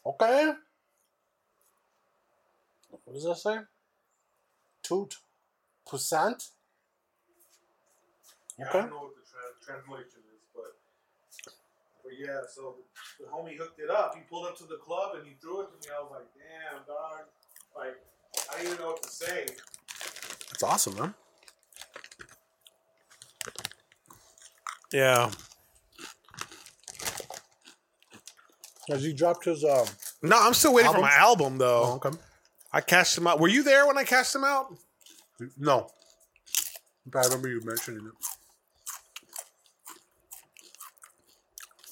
Okay. 0.04 0.52
What 2.90 3.14
does 3.14 3.24
that 3.24 3.36
say? 3.36 3.58
Toot. 4.82 5.16
Percent? 5.88 6.48
Yeah, 8.58 8.68
Okay. 8.68 8.78
I 8.78 8.82
don't 8.82 8.90
know 8.90 8.96
what 8.98 9.12
the 9.14 9.22
tra- 9.30 9.74
translation 9.74 10.20
is, 10.34 10.42
but 10.54 10.74
but 12.04 12.12
yeah. 12.18 12.40
So 12.54 12.76
the 13.20 13.26
homie 13.26 13.56
hooked 13.56 13.80
it 13.80 13.90
up. 13.90 14.14
He 14.14 14.20
pulled 14.28 14.46
up 14.46 14.56
to 14.58 14.64
the 14.64 14.76
club 14.76 15.12
and 15.16 15.26
he 15.26 15.34
threw 15.40 15.60
it 15.62 15.68
to 15.70 15.88
me. 15.88 15.94
I 15.96 16.02
was 16.02 16.10
like, 16.12 16.28
damn, 16.34 16.82
dog. 16.86 17.26
Like 17.76 17.96
I 18.50 18.56
didn't 18.58 18.72
even 18.74 18.84
know 18.84 18.90
what 18.92 19.02
to 19.02 19.10
say. 19.10 19.46
That's 20.50 20.62
awesome, 20.62 20.94
man. 20.96 21.14
Yeah. 24.92 25.30
Has 28.88 29.02
he 29.04 29.12
dropped 29.12 29.44
his 29.44 29.64
um 29.64 29.86
No, 30.22 30.38
I'm 30.40 30.54
still 30.54 30.74
waiting 30.74 30.88
Album? 30.88 31.02
for 31.02 31.06
my 31.08 31.14
album 31.16 31.58
though. 31.58 31.82
oh, 31.84 32.00
okay. 32.04 32.16
I 32.72 32.80
cashed 32.80 33.16
him 33.16 33.26
out. 33.26 33.38
Were 33.40 33.48
you 33.48 33.62
there 33.62 33.86
when 33.86 33.96
I 33.98 34.04
cashed 34.04 34.34
him 34.34 34.44
out? 34.44 34.74
No. 35.56 35.88
But 37.06 37.20
I 37.20 37.22
remember 37.24 37.48
you 37.48 37.60
mentioning 37.64 38.06
it. 38.06 38.12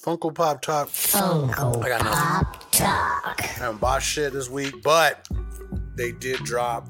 Funko 0.03 0.33
Pop 0.33 0.61
Talk. 0.61 0.87
Funko 0.89 1.83
I 1.83 1.89
got 1.89 2.01
Pop 2.01 2.71
Talk. 2.71 3.41
I 3.41 3.45
haven't 3.45 3.81
bought 3.81 4.01
shit 4.01 4.33
this 4.33 4.49
week, 4.49 4.81
but 4.83 5.27
they 5.95 6.11
did 6.11 6.43
drop 6.43 6.87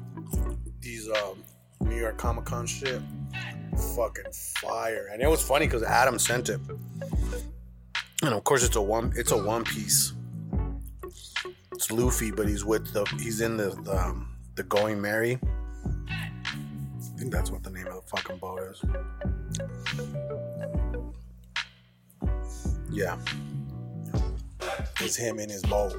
these 0.80 1.08
um, 1.08 1.42
New 1.80 1.96
York 1.96 2.16
Comic 2.18 2.44
Con 2.44 2.66
shit. 2.66 3.00
Fucking 3.96 4.32
fire. 4.60 5.08
And 5.12 5.22
it 5.22 5.28
was 5.28 5.42
funny 5.42 5.66
because 5.66 5.82
Adam 5.82 6.18
sent 6.18 6.48
it. 6.48 6.60
And 8.22 8.34
of 8.34 8.42
course 8.44 8.64
it's 8.64 8.76
a 8.76 8.82
one 8.82 9.12
it's 9.16 9.30
a 9.30 9.36
one 9.36 9.64
piece. 9.64 10.12
It's 11.72 11.90
Luffy, 11.92 12.32
but 12.32 12.48
he's 12.48 12.64
with 12.64 12.92
the 12.92 13.04
he's 13.20 13.40
in 13.40 13.56
the 13.56 13.70
the, 13.82 13.96
um, 13.96 14.36
the 14.56 14.64
Going 14.64 15.00
Merry. 15.00 15.38
I 17.18 17.20
think 17.20 17.32
that's 17.32 17.50
what 17.50 17.64
the 17.64 17.70
name 17.70 17.84
of 17.88 17.94
the 17.94 18.02
fucking 18.02 18.36
boat 18.38 18.60
is. 18.60 18.80
Yeah. 22.92 23.18
It's 25.00 25.16
him 25.16 25.40
in 25.40 25.50
his 25.50 25.64
boat. 25.64 25.94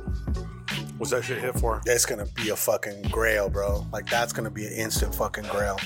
What's 0.98 1.12
that 1.12 1.26
shit 1.26 1.40
hit 1.40 1.60
for? 1.60 1.82
That's 1.84 2.06
gonna 2.06 2.26
be 2.36 2.52
a 2.52 2.56
fucking 2.56 3.10
grail, 3.12 3.50
bro. 3.50 3.86
Like 3.92 4.10
that's 4.10 4.32
gonna 4.32 4.50
be 4.50 4.66
an 4.66 4.72
instant 4.72 5.14
fucking 5.14 5.44
grail. 5.50 5.78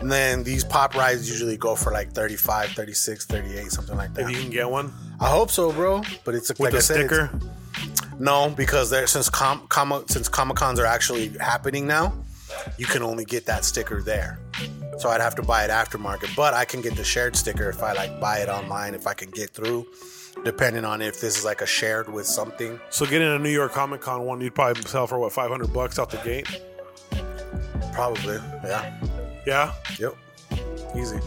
And 0.00 0.10
then 0.10 0.42
these 0.42 0.64
pop 0.64 0.94
rides 0.94 1.28
usually 1.28 1.58
go 1.58 1.76
for 1.76 1.92
like 1.92 2.12
35, 2.12 2.70
36, 2.70 3.26
38, 3.26 3.70
something 3.70 3.98
like 3.98 4.14
that. 4.14 4.22
If 4.22 4.30
you 4.30 4.40
can 4.40 4.50
get 4.50 4.70
one 4.70 4.94
I 5.20 5.28
hope 5.28 5.50
so, 5.50 5.72
bro. 5.72 6.00
But 6.24 6.36
it's 6.36 6.48
a, 6.48 6.54
with 6.54 6.72
like 6.72 6.80
a 6.80 6.82
sticker. 6.82 7.30
no, 8.18 8.48
because 8.48 8.88
there 8.88 9.06
since 9.06 9.28
com, 9.28 9.66
com 9.68 10.06
since 10.08 10.26
Comic 10.26 10.56
Cons 10.56 10.80
are 10.80 10.86
actually 10.86 11.36
happening 11.36 11.86
now, 11.86 12.14
you 12.78 12.86
can 12.86 13.02
only 13.02 13.26
get 13.26 13.44
that 13.44 13.66
sticker 13.66 14.00
there. 14.00 14.38
So 14.98 15.08
I'd 15.10 15.20
have 15.20 15.34
to 15.36 15.42
buy 15.42 15.64
it 15.64 15.70
aftermarket, 15.70 16.34
but 16.36 16.54
I 16.54 16.64
can 16.64 16.80
get 16.80 16.94
the 16.96 17.04
shared 17.04 17.36
sticker 17.36 17.68
if 17.68 17.82
I 17.82 17.92
like 17.92 18.20
buy 18.20 18.38
it 18.38 18.48
online 18.48 18.94
if 18.94 19.06
I 19.06 19.14
can 19.14 19.30
get 19.30 19.50
through, 19.50 19.86
depending 20.44 20.84
on 20.84 21.02
if 21.02 21.20
this 21.20 21.36
is 21.38 21.44
like 21.44 21.60
a 21.62 21.66
shared 21.66 22.08
with 22.12 22.26
something. 22.26 22.78
So 22.90 23.04
getting 23.04 23.28
a 23.28 23.38
New 23.38 23.50
York 23.50 23.72
Comic 23.72 24.00
Con 24.00 24.24
one, 24.24 24.40
you'd 24.40 24.54
probably 24.54 24.82
sell 24.84 25.06
for 25.06 25.18
what 25.18 25.32
500 25.32 25.72
bucks 25.72 25.98
out 25.98 26.10
the 26.10 26.18
gate. 26.18 26.46
Probably, 27.92 28.38
yeah, 28.64 28.92
Yeah. 29.46 29.72
yep, 29.98 30.14
easy. 30.96 31.18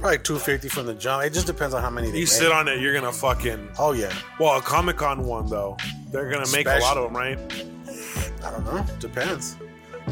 Probably 0.00 0.18
two 0.18 0.38
fifty 0.38 0.68
from 0.68 0.86
the 0.86 0.94
jump. 0.94 1.24
It 1.24 1.32
just 1.32 1.46
depends 1.46 1.74
on 1.74 1.82
how 1.82 1.90
many 1.90 2.08
they 2.10 2.18
You 2.18 2.24
make. 2.24 2.28
sit 2.28 2.52
on 2.52 2.68
it, 2.68 2.80
you're 2.80 2.94
gonna 2.94 3.12
fucking. 3.12 3.68
Oh 3.78 3.92
yeah, 3.92 4.12
Well, 4.38 4.56
a 4.56 4.62
Comic 4.62 4.96
Con 4.96 5.24
one 5.24 5.46
though, 5.48 5.76
they're 6.10 6.30
gonna 6.30 6.50
make 6.52 6.66
a 6.68 6.78
lot 6.78 6.96
of 6.96 7.04
them, 7.04 7.16
right? 7.16 7.38
I 8.44 8.50
don't 8.52 8.64
know. 8.64 8.84
Depends. 9.00 9.56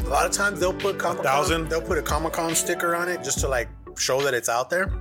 A 0.05 0.09
lot 0.09 0.25
of 0.25 0.31
times 0.31 0.59
they'll 0.59 0.73
put 0.73 0.97
Comic 0.97 1.23
Con. 1.23 1.67
They'll 1.69 1.81
put 1.81 1.97
a 1.97 2.01
Comic 2.01 2.33
Con 2.33 2.55
sticker 2.55 2.95
on 2.95 3.09
it 3.09 3.23
just 3.23 3.39
to 3.39 3.47
like 3.47 3.67
show 3.97 4.21
that 4.21 4.33
it's 4.33 4.49
out 4.49 4.69
there. 4.69 4.91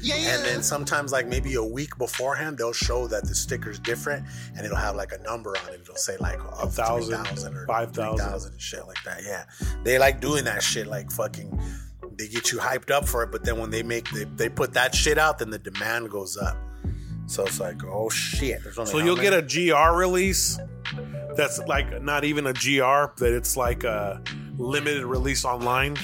Yeah, 0.00 0.14
And 0.16 0.44
then 0.44 0.62
sometimes, 0.62 1.10
like 1.10 1.26
maybe 1.26 1.54
a 1.54 1.62
week 1.62 1.98
beforehand, 1.98 2.56
they'll 2.58 2.72
show 2.72 3.08
that 3.08 3.24
the 3.26 3.34
sticker's 3.34 3.80
different, 3.80 4.24
and 4.56 4.64
it'll 4.64 4.76
have 4.76 4.94
like 4.94 5.10
a 5.12 5.18
number 5.22 5.50
on 5.50 5.74
it. 5.74 5.80
It'll 5.82 5.96
say 5.96 6.16
like 6.20 6.38
a 6.60 6.66
thousand, 6.68 7.24
thousand, 7.24 7.56
or 7.56 7.66
five 7.66 7.90
thousand. 7.92 8.52
and 8.52 8.60
shit 8.60 8.86
like 8.86 9.02
that. 9.04 9.22
Yeah, 9.24 9.44
they 9.82 9.98
like 9.98 10.20
doing 10.20 10.44
that 10.44 10.62
shit. 10.62 10.86
Like 10.86 11.10
fucking, 11.10 11.60
they 12.16 12.28
get 12.28 12.52
you 12.52 12.58
hyped 12.58 12.92
up 12.92 13.08
for 13.08 13.24
it, 13.24 13.32
but 13.32 13.44
then 13.44 13.58
when 13.58 13.70
they 13.70 13.82
make 13.82 14.08
they, 14.10 14.24
they 14.24 14.48
put 14.48 14.72
that 14.74 14.94
shit 14.94 15.18
out, 15.18 15.40
then 15.40 15.50
the 15.50 15.58
demand 15.58 16.10
goes 16.10 16.36
up. 16.36 16.56
So 17.26 17.44
it's 17.44 17.58
like, 17.58 17.82
oh 17.84 18.08
shit. 18.08 18.62
There's 18.62 18.78
only 18.78 18.90
So 18.90 18.98
you'll 18.98 19.16
many? 19.16 19.30
get 19.30 19.34
a 19.34 19.42
GR 19.72 19.96
release 19.98 20.58
that's 21.36 21.58
like 21.66 22.02
not 22.02 22.22
even 22.24 22.46
a 22.46 22.52
GR, 22.52 23.14
that 23.16 23.32
it's 23.34 23.56
like 23.56 23.82
a 23.84 24.22
limited 24.62 25.04
release 25.04 25.44
online 25.44 25.96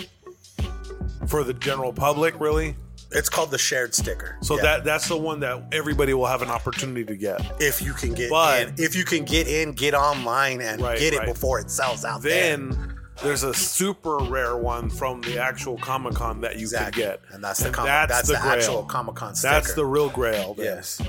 for 1.26 1.44
the 1.44 1.54
general 1.54 1.92
public, 1.92 2.38
really. 2.40 2.76
It's 3.10 3.28
called 3.30 3.50
the 3.50 3.58
shared 3.58 3.94
sticker. 3.94 4.36
So 4.42 4.56
Yeah. 4.56 4.62
that 4.62 4.84
that's 4.84 5.08
the 5.08 5.16
one 5.16 5.40
that 5.40 5.62
everybody 5.72 6.12
will 6.12 6.26
have 6.26 6.42
an 6.42 6.50
opportunity 6.50 7.04
to 7.06 7.16
get. 7.16 7.40
if 7.60 7.80
you 7.80 7.94
can 7.94 8.12
get 8.12 8.28
But- 8.30 8.60
in, 8.68 8.74
if 8.78 8.94
you 8.94 9.04
can 9.04 9.24
get 9.24 9.48
in, 9.48 9.72
get 9.72 9.94
online 9.94 10.60
and 10.60 10.82
Right, 10.82 10.98
get 10.98 11.14
it 11.14 11.18
right. 11.20 11.26
before 11.26 11.58
it 11.58 11.70
sells 11.70 12.04
out. 12.04 12.20
there. 12.22 12.56
Then 12.56 12.94
there's 13.22 13.44
a 13.44 13.54
super 13.54 14.18
rare 14.18 14.56
one 14.56 14.90
from 14.90 15.22
the 15.22 15.38
actual 15.38 15.78
Comic 15.78 16.14
Con 16.14 16.40
that 16.42 16.56
you 16.56 16.62
Exactly. 16.62 17.02
can 17.02 17.10
get, 17.12 17.20
And 17.30 17.42
that's 17.42 17.60
the 17.60 17.70
Comic- 17.70 18.08
that's 18.08 18.28
the 18.28 18.38
actual 18.38 18.82
Comic-Con 18.84 19.34
sticker. 19.34 19.54
That's 19.54 19.72
the 19.74 19.86
real 19.86 20.10
Grail. 20.10 20.54
Yes. 20.58 21.00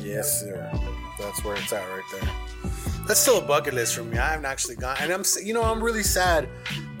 Yes, 0.00 0.40
sir. 0.40 0.70
That's 1.20 1.44
where 1.44 1.56
it's 1.56 1.72
at 1.72 1.82
right 1.88 2.02
there. 2.12 2.30
That's 3.06 3.20
still 3.20 3.38
a 3.38 3.42
bucket 3.42 3.74
list 3.74 3.94
for 3.96 4.04
me. 4.04 4.18
I 4.18 4.30
haven't 4.30 4.46
actually 4.46 4.76
gone, 4.76 4.96
and 5.00 5.12
I'm, 5.12 5.24
you 5.42 5.52
know, 5.54 5.62
I'm 5.62 5.82
really 5.82 6.02
sad 6.02 6.48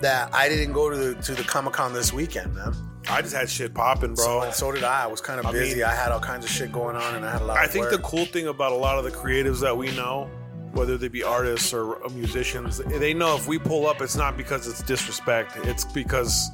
that 0.00 0.34
I 0.34 0.48
didn't 0.48 0.72
go 0.72 0.90
to 0.90 0.96
the 0.96 1.14
to 1.22 1.34
the 1.34 1.44
Comic 1.44 1.74
Con 1.74 1.92
this 1.92 2.12
weekend, 2.12 2.54
man. 2.54 2.74
I 3.08 3.22
just 3.22 3.34
had 3.34 3.48
shit 3.48 3.74
popping, 3.74 4.14
bro. 4.14 4.24
So, 4.24 4.40
and 4.42 4.54
so 4.54 4.72
did 4.72 4.84
I. 4.84 5.04
I 5.04 5.06
was 5.06 5.20
kind 5.20 5.40
of 5.44 5.50
busy. 5.52 5.76
mean- 5.76 5.84
I 5.84 5.94
had 5.94 6.12
all 6.12 6.20
kinds 6.20 6.44
of 6.44 6.50
shit 6.50 6.70
going 6.72 6.96
on, 6.96 7.14
and 7.14 7.24
I 7.24 7.32
had 7.32 7.42
a 7.42 7.44
lot. 7.44 7.56
I 7.56 7.66
think 7.66 7.84
work. 7.84 7.92
the 7.92 7.98
cool 7.98 8.24
thing 8.24 8.46
about 8.48 8.72
a 8.72 8.76
lot 8.76 8.98
of 8.98 9.04
the 9.04 9.10
creatives 9.10 9.60
that 9.60 9.76
we 9.76 9.90
know, 9.96 10.28
whether 10.72 10.98
they 10.98 11.08
be 11.08 11.22
artists 11.22 11.72
or 11.72 12.04
uh, 12.04 12.08
musicians, 12.10 12.78
they 12.78 13.14
know 13.14 13.36
if 13.36 13.46
we 13.48 13.58
pull 13.58 13.86
up, 13.86 14.00
it's 14.00 14.16
not 14.16 14.36
because 14.36 14.66
it's 14.68 14.82
disrespect. 14.82 15.56
It's 15.64 15.84
because 15.84 16.50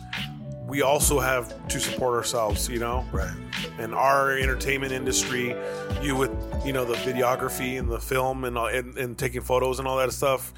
we 0.66 0.82
also 0.82 1.20
have 1.20 1.68
to 1.68 1.78
support 1.78 2.14
ourselves, 2.14 2.68
you 2.68 2.78
know? 2.80 3.04
Right. 3.12 3.34
And 3.78 3.94
our 3.94 4.36
entertainment 4.36 4.92
industry, 4.92 5.54
you 6.02 6.16
with, 6.16 6.30
you 6.64 6.72
know, 6.72 6.84
the 6.84 6.94
videography 6.94 7.78
and 7.78 7.88
the 7.90 8.00
film 8.00 8.44
and, 8.44 8.58
all- 8.58 8.66
and, 8.66 8.96
and 8.98 9.16
taking 9.16 9.42
photos 9.42 9.78
and 9.78 9.86
all 9.86 9.96
that 9.98 10.12
stuff, 10.12 10.52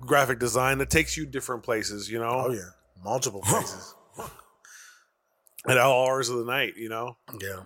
graphic 0.00 0.38
design, 0.38 0.78
that 0.78 0.90
takes 0.90 1.16
you 1.16 1.24
different 1.24 1.62
places, 1.62 2.10
you 2.10 2.18
know? 2.18 2.44
Oh 2.48 2.52
yeah, 2.52 2.70
multiple 3.02 3.40
places. 3.40 3.94
At 5.66 5.76
all 5.76 6.06
hours 6.06 6.28
of 6.28 6.38
the 6.38 6.44
night, 6.44 6.74
you 6.76 6.88
know? 6.88 7.16
yeah. 7.40 7.62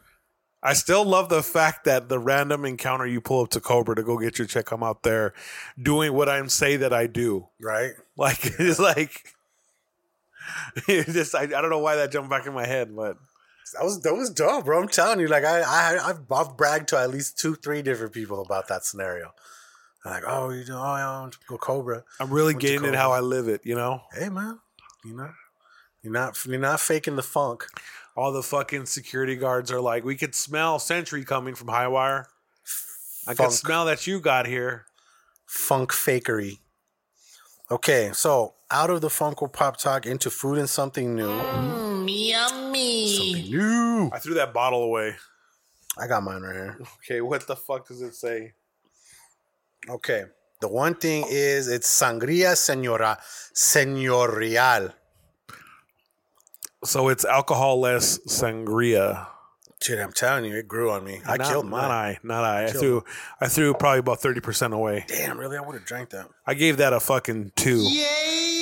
I 0.65 0.75
still 0.75 1.05
love 1.05 1.29
the 1.29 1.43
fact 1.43 1.85
that 1.87 2.09
the 2.09 2.21
random 2.21 2.65
encounter 2.65 3.05
you 3.05 3.21
pull 3.21 3.43
up 3.43 3.51
to 3.51 3.61
Cobra 3.61 3.97
to 3.97 4.03
go 4.05 4.17
get 4.17 4.39
your 4.39 4.47
check, 4.47 4.71
I'm 4.71 4.85
out 4.85 5.03
there 5.03 5.35
doing 5.81 6.13
what 6.13 6.29
I'm 6.29 6.49
say 6.49 6.77
that 6.77 6.93
I 6.93 7.09
do. 7.09 7.49
Right. 7.61 7.93
Like 8.17 8.39
it's 8.61 8.79
like 8.79 9.35
just 10.87 11.35
I, 11.35 11.43
I 11.43 11.47
don't 11.47 11.71
know 11.71 11.79
why 11.79 11.97
that 11.97 12.13
jumped 12.13 12.31
back 12.31 12.47
in 12.47 12.53
my 12.55 12.67
head, 12.67 12.95
but 12.95 13.17
That 13.75 13.85
was 13.85 14.01
that 14.03 14.15
was 14.15 14.31
dope, 14.31 14.65
bro. 14.67 14.81
I'm 14.83 14.89
telling 14.89 15.21
you, 15.21 15.29
like 15.29 15.45
I 15.45 15.61
I 15.61 16.09
I've, 16.11 16.31
I've 16.31 16.57
bragged 16.57 16.89
to 16.89 16.99
at 16.99 17.11
least 17.11 17.39
two, 17.39 17.55
three 17.55 17.83
different 17.83 18.13
people 18.13 18.41
about 18.43 18.69
that 18.69 18.85
scenario. 18.85 19.33
They're 20.05 20.15
like, 20.15 20.25
oh, 20.27 20.51
you 20.51 20.65
know, 20.67 20.79
oh, 20.79 20.97
yeah, 20.97 21.11
I 21.11 21.21
want 21.21 21.33
to 21.35 21.39
go 21.49 21.57
Cobra. 21.59 22.05
I'm 22.19 22.31
really 22.31 22.55
getting 22.55 22.85
it 22.85 22.95
how 22.95 23.13
I 23.13 23.21
live 23.21 23.47
it, 23.49 23.61
you 23.65 23.77
know? 23.77 24.03
Hey, 24.13 24.29
man, 24.29 24.59
you 25.05 25.15
know, 25.17 25.31
you're 26.03 26.13
not 26.13 26.37
you're 26.45 26.59
not 26.59 26.81
faking 26.81 27.17
the 27.17 27.23
funk. 27.23 27.67
All 28.17 28.33
the 28.33 28.43
fucking 28.43 28.87
security 28.87 29.37
guards 29.37 29.71
are 29.73 29.81
like, 29.81 30.05
we 30.05 30.17
could 30.17 30.35
smell 30.35 30.79
Century 30.79 31.25
coming 31.25 31.55
from 31.55 31.69
Highwire. 31.69 32.27
I 33.27 33.35
Funk. 33.35 33.39
could 33.39 33.53
smell 33.53 33.85
that 33.87 34.07
you 34.07 34.21
got 34.21 34.47
here. 34.47 34.87
funk 35.47 35.93
fakery. 35.93 36.59
Okay, 37.73 38.11
so 38.13 38.53
out 38.71 38.91
of 38.91 39.01
the 39.01 39.09
Funko 39.09 39.51
Pop 39.51 39.79
talk 39.79 40.05
into 40.05 40.29
food 40.29 40.59
and 40.59 40.69
something 40.69 41.17
new. 41.17 41.27
Mm, 41.27 42.07
yummy. 42.07 43.17
Something 43.17 43.51
new. 43.51 44.11
I 44.13 44.19
threw 44.19 44.35
that 44.35 44.53
bottle 44.53 44.83
away. 44.83 45.15
I 45.99 46.07
got 46.07 46.23
mine 46.23 46.43
right 46.43 46.55
here. 46.55 46.79
Okay, 46.99 47.23
what 47.23 47.47
the 47.47 47.57
fuck 47.57 47.89
does 47.89 48.03
it 48.03 48.15
say? 48.15 48.53
Okay. 49.89 50.25
The 50.61 50.69
one 50.69 50.95
thing 50.97 51.25
is 51.31 51.67
it's 51.69 51.89
sangria 51.89 52.55
senora 52.59 53.19
senorial. 53.55 54.91
So 56.85 57.09
it's 57.09 57.25
alcohol 57.25 57.81
less 57.81 58.19
sangria. 58.29 59.29
Dude, 59.85 59.99
I'm 59.99 60.13
telling 60.13 60.45
you, 60.45 60.57
it 60.57 60.69
grew 60.69 60.91
on 60.91 61.05
me. 61.05 61.21
I 61.27 61.37
Not- 61.37 61.49
killed 61.49 61.67
mine. 61.67 61.83
Not 61.83 61.91
I. 61.91 62.19
Not 62.23 62.45
I. 62.45 62.65
I 62.65 62.71
Killed 62.71 62.81
threw. 62.81 63.05
I 63.41 63.49
threw 63.49 63.75
probably 63.75 63.99
about 64.01 64.21
thirty 64.21 64.41
percent 64.41 64.73
away. 64.75 65.05
Damn, 65.09 65.39
really? 65.39 65.57
I 65.57 65.61
would 65.61 65.75
have 65.75 65.85
drank 65.85 66.11
that. 66.11 66.29
I 66.47 66.55
gave 66.55 66.77
that 66.79 66.93
a 66.93 67.01
fucking 67.01 67.53
two. 67.57 67.81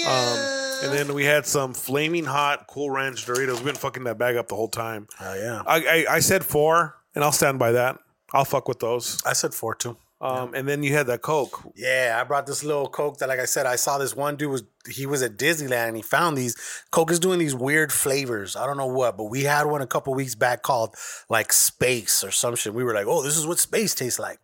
Um, 0.07 0.39
and 0.83 0.93
then 0.95 1.13
we 1.15 1.25
had 1.25 1.47
some 1.47 1.75
flaming 1.75 2.25
hot 2.25 2.67
Cool 2.69 2.91
Ranch 2.91 3.27
Doritos. 3.27 3.57
We've 3.57 3.65
been 3.65 3.75
fucking 3.75 4.05
that 4.05 4.17
bag 4.19 4.37
up 4.37 4.49
the 4.49 4.57
whole 4.57 4.69
time. 4.69 5.09
Oh 5.21 5.35
yeah. 5.35 5.63
I, 5.67 6.05
I, 6.09 6.15
I 6.17 6.21
said 6.21 6.45
four, 6.45 6.97
and 7.15 7.23
I'll 7.23 7.33
stand 7.33 7.59
by 7.59 7.73
that. 7.73 7.99
I'll 8.33 8.45
fuck 8.47 8.67
with 8.69 8.79
those. 8.81 9.21
I 9.27 9.35
said 9.35 9.53
four 9.53 9.75
too. 9.75 9.97
Um, 10.23 10.53
and 10.55 10.69
then 10.69 10.83
you 10.83 10.93
had 10.93 11.07
that 11.07 11.23
Coke. 11.23 11.63
Yeah, 11.75 12.19
I 12.21 12.25
brought 12.25 12.47
this 12.47 12.63
little 12.63 12.89
Coke 12.89 13.19
that, 13.19 13.29
like 13.29 13.41
I 13.41 13.47
said, 13.47 13.65
I 13.65 13.77
saw 13.77 13.97
this 13.97 14.15
one 14.15 14.37
dude 14.37 14.51
was 14.51 14.65
he 14.89 15.07
was 15.07 15.23
at 15.23 15.39
Disneyland 15.39 15.89
and 15.89 15.97
he 15.97 16.03
found 16.03 16.37
these. 16.37 16.57
Coke 16.91 17.11
is 17.11 17.19
doing 17.19 17.39
these 17.39 17.55
weird 17.55 17.91
flavors. 17.91 18.55
I 18.55 18.67
don't 18.67 18.77
know 18.77 18.87
what, 18.87 19.17
but 19.17 19.25
we 19.25 19.45
had 19.45 19.65
one 19.65 19.81
a 19.81 19.87
couple 19.87 20.13
weeks 20.15 20.35
back 20.35 20.63
called 20.63 20.95
like 21.31 21.55
Space 21.55 22.23
or 22.23 22.31
some 22.31 22.55
shit. 22.55 22.75
We 22.75 22.85
were 22.85 22.93
like, 22.93 23.07
oh, 23.07 23.23
this 23.23 23.39
is 23.39 23.47
what 23.47 23.59
space 23.59 23.95
tastes 23.95 24.19
like. 24.19 24.41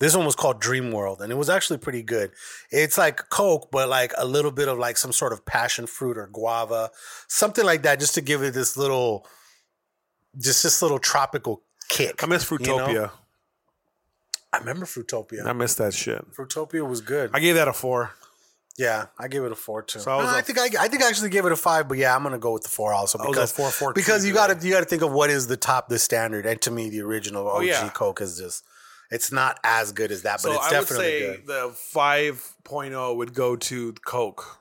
This 0.00 0.16
one 0.16 0.26
was 0.26 0.34
called 0.34 0.60
Dream 0.60 0.90
World, 0.90 1.20
and 1.20 1.30
it 1.30 1.36
was 1.36 1.48
actually 1.48 1.78
pretty 1.78 2.02
good. 2.02 2.32
It's 2.72 2.98
like 2.98 3.28
Coke, 3.28 3.70
but 3.70 3.88
like 3.88 4.12
a 4.18 4.26
little 4.26 4.50
bit 4.50 4.66
of 4.66 4.76
like 4.76 4.96
some 4.96 5.12
sort 5.12 5.32
of 5.32 5.46
passion 5.46 5.86
fruit 5.86 6.18
or 6.18 6.26
guava, 6.26 6.90
something 7.28 7.64
like 7.64 7.82
that, 7.82 8.00
just 8.00 8.14
to 8.16 8.20
give 8.20 8.42
it 8.42 8.54
this 8.54 8.76
little, 8.76 9.24
just 10.36 10.64
this 10.64 10.82
little 10.82 10.98
tropical 10.98 11.62
kick. 11.88 12.24
I 12.24 12.26
miss 12.26 12.42
you 12.50 12.78
know? 12.78 13.10
I 14.52 14.58
remember 14.58 14.86
Fruitopia. 14.86 15.46
I 15.46 15.52
missed 15.52 15.78
that 15.78 15.94
shit. 15.94 16.24
Fruitopia 16.32 16.86
was 16.86 17.00
good. 17.00 17.30
I 17.32 17.40
gave 17.40 17.54
that 17.54 17.68
a 17.68 17.72
four. 17.72 18.12
Yeah, 18.78 19.06
I 19.18 19.28
gave 19.28 19.42
it 19.44 19.52
a 19.52 19.54
four 19.54 19.82
too. 19.82 19.98
So 20.00 20.10
I 20.10 20.22
No, 20.24 20.30
a- 20.30 20.36
I 20.38 20.40
think 20.42 20.58
I, 20.58 20.64
I 20.84 20.88
think 20.88 21.02
I 21.02 21.08
actually 21.08 21.28
gave 21.30 21.44
it 21.44 21.52
a 21.52 21.56
five, 21.56 21.88
but 21.88 21.98
yeah, 21.98 22.14
I'm 22.16 22.22
gonna 22.22 22.38
go 22.38 22.52
with 22.52 22.62
the 22.62 22.68
four 22.70 22.92
also 22.94 23.18
because 23.18 23.52
four, 23.52 23.70
four, 23.70 23.92
two 23.92 24.00
because 24.00 24.24
you 24.26 24.32
got 24.32 24.46
to 24.48 24.66
you 24.66 24.72
got 24.72 24.80
to 24.80 24.86
think 24.86 25.02
of 25.02 25.12
what 25.12 25.28
is 25.30 25.46
the 25.46 25.56
top, 25.58 25.88
the 25.88 25.98
standard, 25.98 26.46
and 26.46 26.60
to 26.62 26.70
me, 26.70 26.88
the 26.88 27.00
original 27.02 27.46
OG 27.48 27.56
Oh, 27.56 27.60
yeah. 27.60 27.88
Coke 27.90 28.20
is 28.22 28.38
just 28.38 28.64
it's 29.10 29.30
not 29.30 29.60
as 29.62 29.92
good 29.92 30.10
as 30.10 30.22
that, 30.22 30.36
but 30.42 30.42
So 30.42 30.52
it's 30.52 30.60
I 30.60 30.64
would 30.68 30.80
definitely 30.80 31.04
say 31.06 31.36
good. 31.36 31.46
the 31.46 31.76
5.0 31.94 33.16
would 33.16 33.34
go 33.34 33.56
to 33.56 33.92
Coke, 34.06 34.58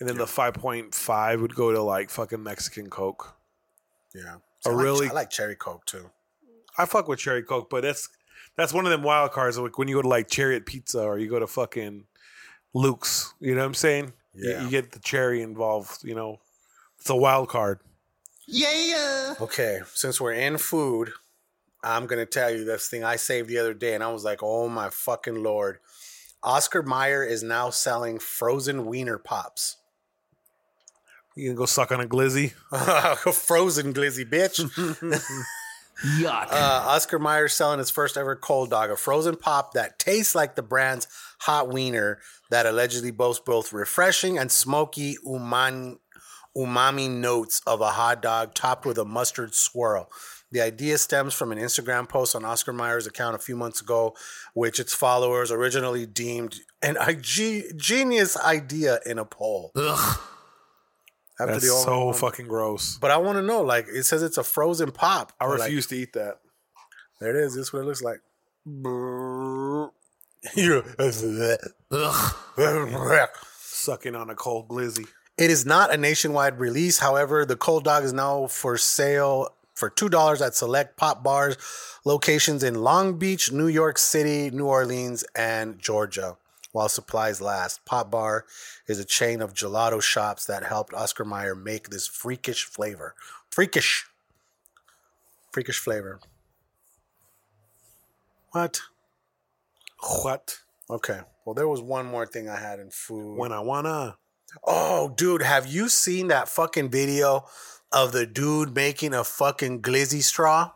and 0.00 0.08
then 0.08 0.16
the 0.16 0.24
5.5 0.24 1.40
would 1.42 1.54
go 1.54 1.72
to 1.72 1.82
like 1.82 2.08
fucking 2.10 2.42
Mexican 2.42 2.88
Coke. 2.88 3.34
Yeah, 4.14 4.36
A 4.66 4.70
I 4.70 4.72
like, 4.72 4.82
really- 4.84 5.08
I 5.08 5.12
like 5.12 5.30
cherry 5.30 5.56
Coke 5.56 5.84
too. 5.86 6.10
I 6.78 6.86
fuck 6.86 7.06
with 7.06 7.18
cherry 7.18 7.42
Coke, 7.42 7.68
but 7.68 7.82
that's 7.82 8.08
that's 8.56 8.72
one 8.72 8.84
of 8.86 8.90
them 8.90 9.02
wild 9.02 9.32
cards. 9.32 9.58
Like 9.58 9.78
when 9.78 9.88
you 9.88 9.96
go 9.96 10.02
to 10.02 10.08
like 10.08 10.28
Chariot 10.28 10.66
Pizza 10.66 11.02
or 11.02 11.18
you 11.18 11.28
go 11.28 11.38
to 11.38 11.46
fucking 11.46 12.04
Luke's, 12.74 13.32
you 13.40 13.54
know 13.54 13.60
what 13.60 13.66
I'm 13.66 13.74
saying? 13.74 14.12
You- 14.34 14.50
Yeah. 14.50 14.64
You, 14.64 14.70
get 14.70 14.92
the 14.92 14.98
cherry 14.98 15.42
involved. 15.42 16.04
You 16.04 16.14
know, 16.14 16.38
it's 16.98 17.10
a 17.10 17.16
wild 17.16 17.48
card. 17.48 17.80
Yeah. 18.46 19.34
Okay, 19.40 19.80
since 19.94 20.20
we're 20.20 20.32
in 20.32 20.58
food, 20.58 21.12
I'm 21.84 22.06
gonna 22.06 22.26
tell 22.26 22.50
you 22.50 22.64
this 22.64 22.88
thing 22.88 23.04
I 23.04 23.16
saved 23.16 23.48
the 23.48 23.58
other 23.58 23.74
day, 23.74 23.94
and 23.94 24.02
I 24.04 24.10
was 24.12 24.24
like, 24.24 24.42
oh 24.42 24.68
my 24.68 24.88
fucking 24.90 25.42
lord! 25.42 25.78
Oscar 26.42 26.82
Mayer 26.82 27.22
is 27.24 27.42
now 27.42 27.70
selling 27.70 28.18
frozen 28.18 28.84
wiener 28.86 29.18
pops. 29.18 29.76
You 31.36 31.48
can 31.48 31.56
go 31.56 31.66
suck 31.66 31.92
on 31.92 32.00
a 32.00 32.06
glizzy. 32.06 32.52
frozen 33.34 33.94
glizzy 33.94 34.28
bitch. 34.28 34.60
Yuck. 36.02 36.48
Uh, 36.50 36.82
Oscar 36.86 37.18
Mayer 37.18 37.48
selling 37.48 37.78
his 37.78 37.90
first 37.90 38.16
ever 38.16 38.34
cold 38.36 38.70
dog, 38.70 38.90
a 38.90 38.96
frozen 38.96 39.36
pop 39.36 39.72
that 39.74 39.98
tastes 39.98 40.34
like 40.34 40.54
the 40.56 40.62
brand's 40.62 41.06
hot 41.40 41.68
wiener 41.68 42.18
that 42.50 42.66
allegedly 42.66 43.10
boasts 43.10 43.42
both 43.44 43.72
refreshing 43.72 44.38
and 44.38 44.50
smoky 44.50 45.16
umami, 45.26 45.96
umami 46.56 47.10
notes 47.10 47.60
of 47.66 47.80
a 47.80 47.90
hot 47.90 48.20
dog 48.22 48.54
topped 48.54 48.84
with 48.84 48.98
a 48.98 49.04
mustard 49.04 49.54
swirl. 49.54 50.10
The 50.50 50.60
idea 50.60 50.98
stems 50.98 51.32
from 51.32 51.50
an 51.50 51.58
Instagram 51.58 52.06
post 52.08 52.36
on 52.36 52.44
Oscar 52.44 52.74
Mayer's 52.74 53.06
account 53.06 53.34
a 53.34 53.38
few 53.38 53.56
months 53.56 53.80
ago, 53.80 54.14
which 54.52 54.78
its 54.78 54.92
followers 54.92 55.50
originally 55.50 56.04
deemed 56.04 56.60
an 56.82 56.98
IG- 57.00 57.78
genius 57.78 58.36
idea 58.36 58.98
in 59.06 59.18
a 59.18 59.24
poll. 59.24 59.72
Ugh. 59.76 60.20
After 61.40 61.52
That's 61.54 61.64
the 61.64 61.70
so 61.70 62.08
um, 62.10 62.14
fucking 62.14 62.46
gross. 62.46 62.98
But 62.98 63.10
I 63.10 63.16
want 63.16 63.38
to 63.38 63.42
know, 63.42 63.62
like, 63.62 63.86
it 63.88 64.04
says 64.04 64.22
it's 64.22 64.36
a 64.38 64.44
frozen 64.44 64.92
pop. 64.92 65.32
I 65.40 65.46
But, 65.46 65.58
like, 65.60 65.68
refuse 65.68 65.86
to 65.88 65.96
eat 65.96 66.12
that. 66.12 66.38
there 67.20 67.30
it 67.30 67.36
is. 67.44 67.54
This 67.54 67.66
is 67.68 67.72
what 67.72 67.80
it 67.80 67.86
looks 67.86 68.02
like. 68.02 68.20
You're- 70.56 70.82
Sucking 73.58 74.14
on 74.14 74.30
a 74.30 74.34
cold 74.34 74.68
glizzy. 74.68 75.06
it 75.38 75.50
is 75.50 75.64
not 75.66 75.92
a 75.92 75.96
nationwide 75.96 76.58
release. 76.60 76.98
However, 76.98 77.44
the 77.44 77.56
cold 77.56 77.84
dog 77.84 78.04
is 78.04 78.12
now 78.12 78.46
for 78.46 78.76
sale 78.78 79.48
for 79.74 79.90
two 79.90 80.08
dollars 80.08 80.40
at 80.42 80.54
select 80.54 80.96
pop 80.96 81.24
bars 81.24 81.56
locations 82.04 82.62
in 82.62 82.74
Long 82.82 83.18
Beach, 83.18 83.50
New 83.50 83.66
York 83.68 83.98
City, 83.98 84.50
New 84.50 84.66
Orleans, 84.66 85.24
and 85.34 85.78
Georgia. 85.78 86.36
While 86.72 86.88
supplies 86.88 87.40
last, 87.40 87.84
Pop 87.84 88.10
Bar 88.10 88.46
is 88.86 88.98
a 88.98 89.04
chain 89.04 89.42
of 89.42 89.54
gelato 89.54 90.02
shops 90.02 90.46
that 90.46 90.64
helped 90.64 90.94
Oscar 90.94 91.24
Mayer 91.24 91.54
make 91.54 91.90
this 91.90 92.06
freakish 92.06 92.64
flavor. 92.64 93.14
Freakish. 93.50 94.06
Freakish 95.52 95.78
flavor. 95.78 96.20
What? 98.52 98.80
What? 100.22 100.60
Okay. 100.90 101.20
Well, 101.44 101.54
there 101.54 101.68
was 101.68 101.82
one 101.82 102.06
more 102.06 102.26
thing 102.26 102.48
I 102.48 102.58
had 102.58 102.80
in 102.80 102.90
food. 102.90 103.38
When 103.38 103.52
I 103.52 103.60
wanna. 103.60 104.16
Oh, 104.64 105.12
dude, 105.14 105.42
have 105.42 105.66
you 105.66 105.88
seen 105.88 106.28
that 106.28 106.48
fucking 106.48 106.90
video 106.90 107.44
of 107.90 108.12
the 108.12 108.26
dude 108.26 108.74
making 108.74 109.14
a 109.14 109.24
fucking 109.24 109.82
glizzy 109.82 110.22
straw? 110.22 110.72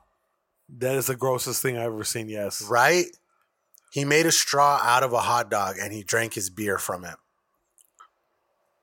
That 0.69 0.97
is 0.97 1.07
the 1.07 1.17
grossest 1.17 1.63
thing 1.63 1.77
I've 1.77 1.85
ever 1.85 2.05
seen. 2.05 2.29
Yes. 2.29 2.63
Right? 2.69 3.07
He 3.97 4.05
made 4.05 4.27
a 4.27 4.31
straw 4.31 4.79
out 4.83 5.03
of 5.03 5.15
a 5.15 5.21
hot 5.21 5.51
dog 5.51 5.77
and 5.81 5.91
he 5.91 6.03
drank 6.03 6.35
his 6.35 6.51
beer 6.51 6.77
from 6.77 7.03
it. 7.03 7.15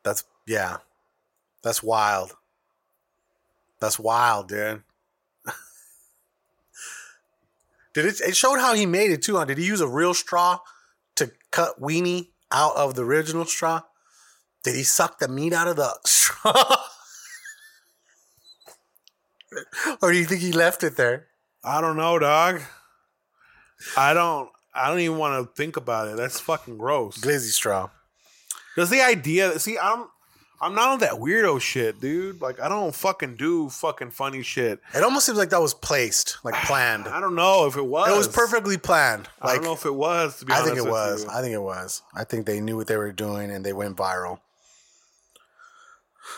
That's 0.02 0.24
yeah. 0.48 0.78
That's 1.62 1.84
wild. 1.84 2.36
That's 3.80 4.00
wild, 4.00 4.48
dude. 4.48 4.82
Did 7.94 8.06
it 8.06 8.22
it 8.22 8.36
showed 8.36 8.58
how 8.58 8.74
he 8.74 8.88
made 8.88 9.12
it 9.12 9.22
too, 9.22 9.36
huh? 9.38 9.46
Did 9.46 9.60
he 9.60 9.66
use 9.66 9.82
a 9.82 9.88
real 9.88 10.16
straw 10.16 10.62
to 11.18 11.32
cut 11.52 11.80
weenie 11.80 12.30
out 12.52 12.76
of 12.76 12.96
the 12.96 13.04
original 13.04 13.46
straw? 13.46 13.82
Did 14.64 14.76
he 14.76 14.82
suck 14.82 15.20
the 15.20 15.28
meat 15.28 15.54
out 15.54 15.68
of 15.68 15.76
the 15.76 15.96
straw? 16.06 16.76
or 20.02 20.12
do 20.12 20.18
you 20.18 20.26
think 20.26 20.42
he 20.42 20.54
left 20.54 20.84
it 20.84 20.98
there? 20.98 21.28
I 21.64 21.82
don't 21.82 21.98
know, 21.98 22.18
dog. 22.18 22.62
I 23.96 24.16
don't. 24.16 24.50
I 24.76 24.90
don't 24.90 25.00
even 25.00 25.18
want 25.18 25.48
to 25.48 25.54
think 25.56 25.78
about 25.78 26.08
it. 26.08 26.18
That's 26.18 26.40
fucking 26.40 26.78
gross. 26.78 27.18
Glizzy 27.18 27.52
straw. 27.52 27.90
Does 28.76 28.90
the 28.90 29.02
idea? 29.02 29.58
See, 29.60 29.78
I'm. 29.78 30.08
I'm 30.62 30.76
not 30.76 30.92
on 30.92 31.00
that 31.00 31.16
weirdo 31.16 31.60
shit, 31.60 32.00
dude. 32.00 32.42
Like, 32.42 32.62
I 32.62 32.70
don't 32.70 32.96
fucking 32.96 33.36
do 33.36 33.68
fucking 33.68 34.12
funny 34.12 34.44
shit. 34.44 34.80
It 34.96 35.04
almost 35.04 35.26
seems 35.26 35.38
like 35.38 35.50
that 35.50 35.60
was 35.60 35.74
placed, 35.74 36.38
like 36.46 36.54
planned. 36.66 37.06
I 37.06 37.20
don't 37.20 37.36
know 37.36 37.66
if 37.66 37.76
it 37.76 37.86
was. 37.86 38.08
It 38.10 38.16
was 38.16 38.30
perfectly 38.30 38.78
planned. 38.78 39.28
I 39.42 39.56
don't 39.56 39.66
know 39.66 39.74
if 39.74 39.86
it 39.86 39.94
was. 39.94 40.40
To 40.40 40.46
be 40.46 40.54
I 40.54 40.62
think 40.62 40.78
it 40.78 40.86
was. 40.86 41.26
you. 41.26 41.30
I 41.30 41.42
think 41.42 41.54
it 41.54 41.62
was. 41.62 42.02
I 42.16 42.24
think 42.24 42.46
they 42.46 42.62
knew 42.62 42.78
what 42.78 42.88
they 42.88 42.96
were 42.96 43.12
doing 43.12 43.52
and 43.52 43.66
they 43.66 43.74
went 43.74 43.98
viral. 43.98 44.40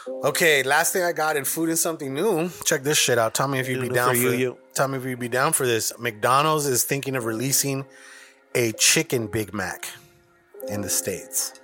Okay, 0.07 0.63
last 0.63 0.93
thing 0.93 1.03
I 1.03 1.11
got 1.11 1.37
in 1.37 1.45
food 1.45 1.69
and 1.69 1.77
something 1.77 2.11
new. 2.11 2.49
Check 2.63 2.81
this 2.81 2.97
shit 2.97 3.19
out. 3.19 3.35
Tell 3.35 3.47
me 3.47 3.59
if 3.59 3.69
you'd 3.69 3.81
be 3.81 3.89
down 3.89 4.15
for 4.15 4.21
for 4.21 4.33
you. 4.33 4.57
Tell 4.73 4.87
me 4.87 4.97
if 4.97 5.05
you'd 5.05 5.19
be 5.19 5.29
down 5.29 5.53
for 5.53 5.67
this. 5.67 5.93
McDonald's 5.99 6.65
is 6.65 6.83
thinking 6.83 7.15
of 7.15 7.25
releasing 7.25 7.85
a 8.55 8.71
chicken 8.73 9.27
Big 9.27 9.53
Mac 9.53 9.89
in 10.69 10.81
the 10.81 10.89
states. 10.89 11.59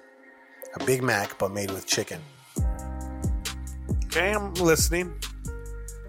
A 0.75 0.85
Big 0.85 1.01
Mac, 1.01 1.37
but 1.39 1.51
made 1.51 1.71
with 1.71 1.87
chicken. 1.87 2.19
Okay, 4.05 4.33
I'm 4.33 4.53
listening. 4.55 5.13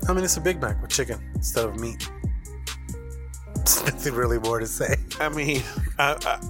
I 0.09 0.13
mean, 0.13 0.25
it's 0.25 0.37
a 0.37 0.41
Big 0.41 0.61
Mac 0.61 0.83
with 0.83 0.91
chicken 0.91 1.21
instead 1.35 1.67
of 1.67 1.79
meat. 1.79 2.11
There's 3.55 3.85
nothing 3.85 4.15
really 4.15 4.41
more 4.41 4.59
to 4.59 4.67
say. 4.67 4.97
I 5.21 5.29
mean, 5.29 5.63
I, 6.01 6.41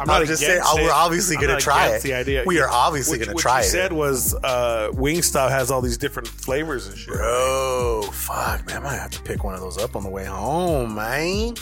I'm 0.00 0.06
not 0.08 0.26
just 0.26 0.42
saying, 0.42 0.60
it. 0.60 0.82
we're 0.82 0.90
obviously 0.90 1.36
gonna 1.36 1.60
try 1.60 1.86
against 1.86 2.04
it. 2.04 2.08
The 2.08 2.14
idea. 2.14 2.42
We 2.46 2.58
are 2.58 2.68
obviously 2.68 3.18
gonna 3.18 3.26
try 3.26 3.32
it. 3.32 3.34
what 3.34 3.42
try 3.42 3.60
you 3.60 3.66
it. 3.66 3.70
Said 3.70 3.92
was 3.92 4.34
uh, 4.42 4.90
Wingstop 4.92 5.50
has 5.50 5.70
all 5.70 5.80
these 5.80 5.98
different 5.98 6.26
flavors 6.26 6.88
and 6.88 6.98
shit. 6.98 7.14
Bro, 7.14 8.08
fuck, 8.12 8.66
man. 8.66 8.78
I 8.78 8.80
might 8.80 8.96
have 8.96 9.12
to 9.12 9.22
pick 9.22 9.44
one 9.44 9.54
of 9.54 9.60
those 9.60 9.78
up 9.78 9.94
on 9.94 10.02
the 10.02 10.10
way 10.10 10.24
home, 10.24 10.96
man. 10.96 11.54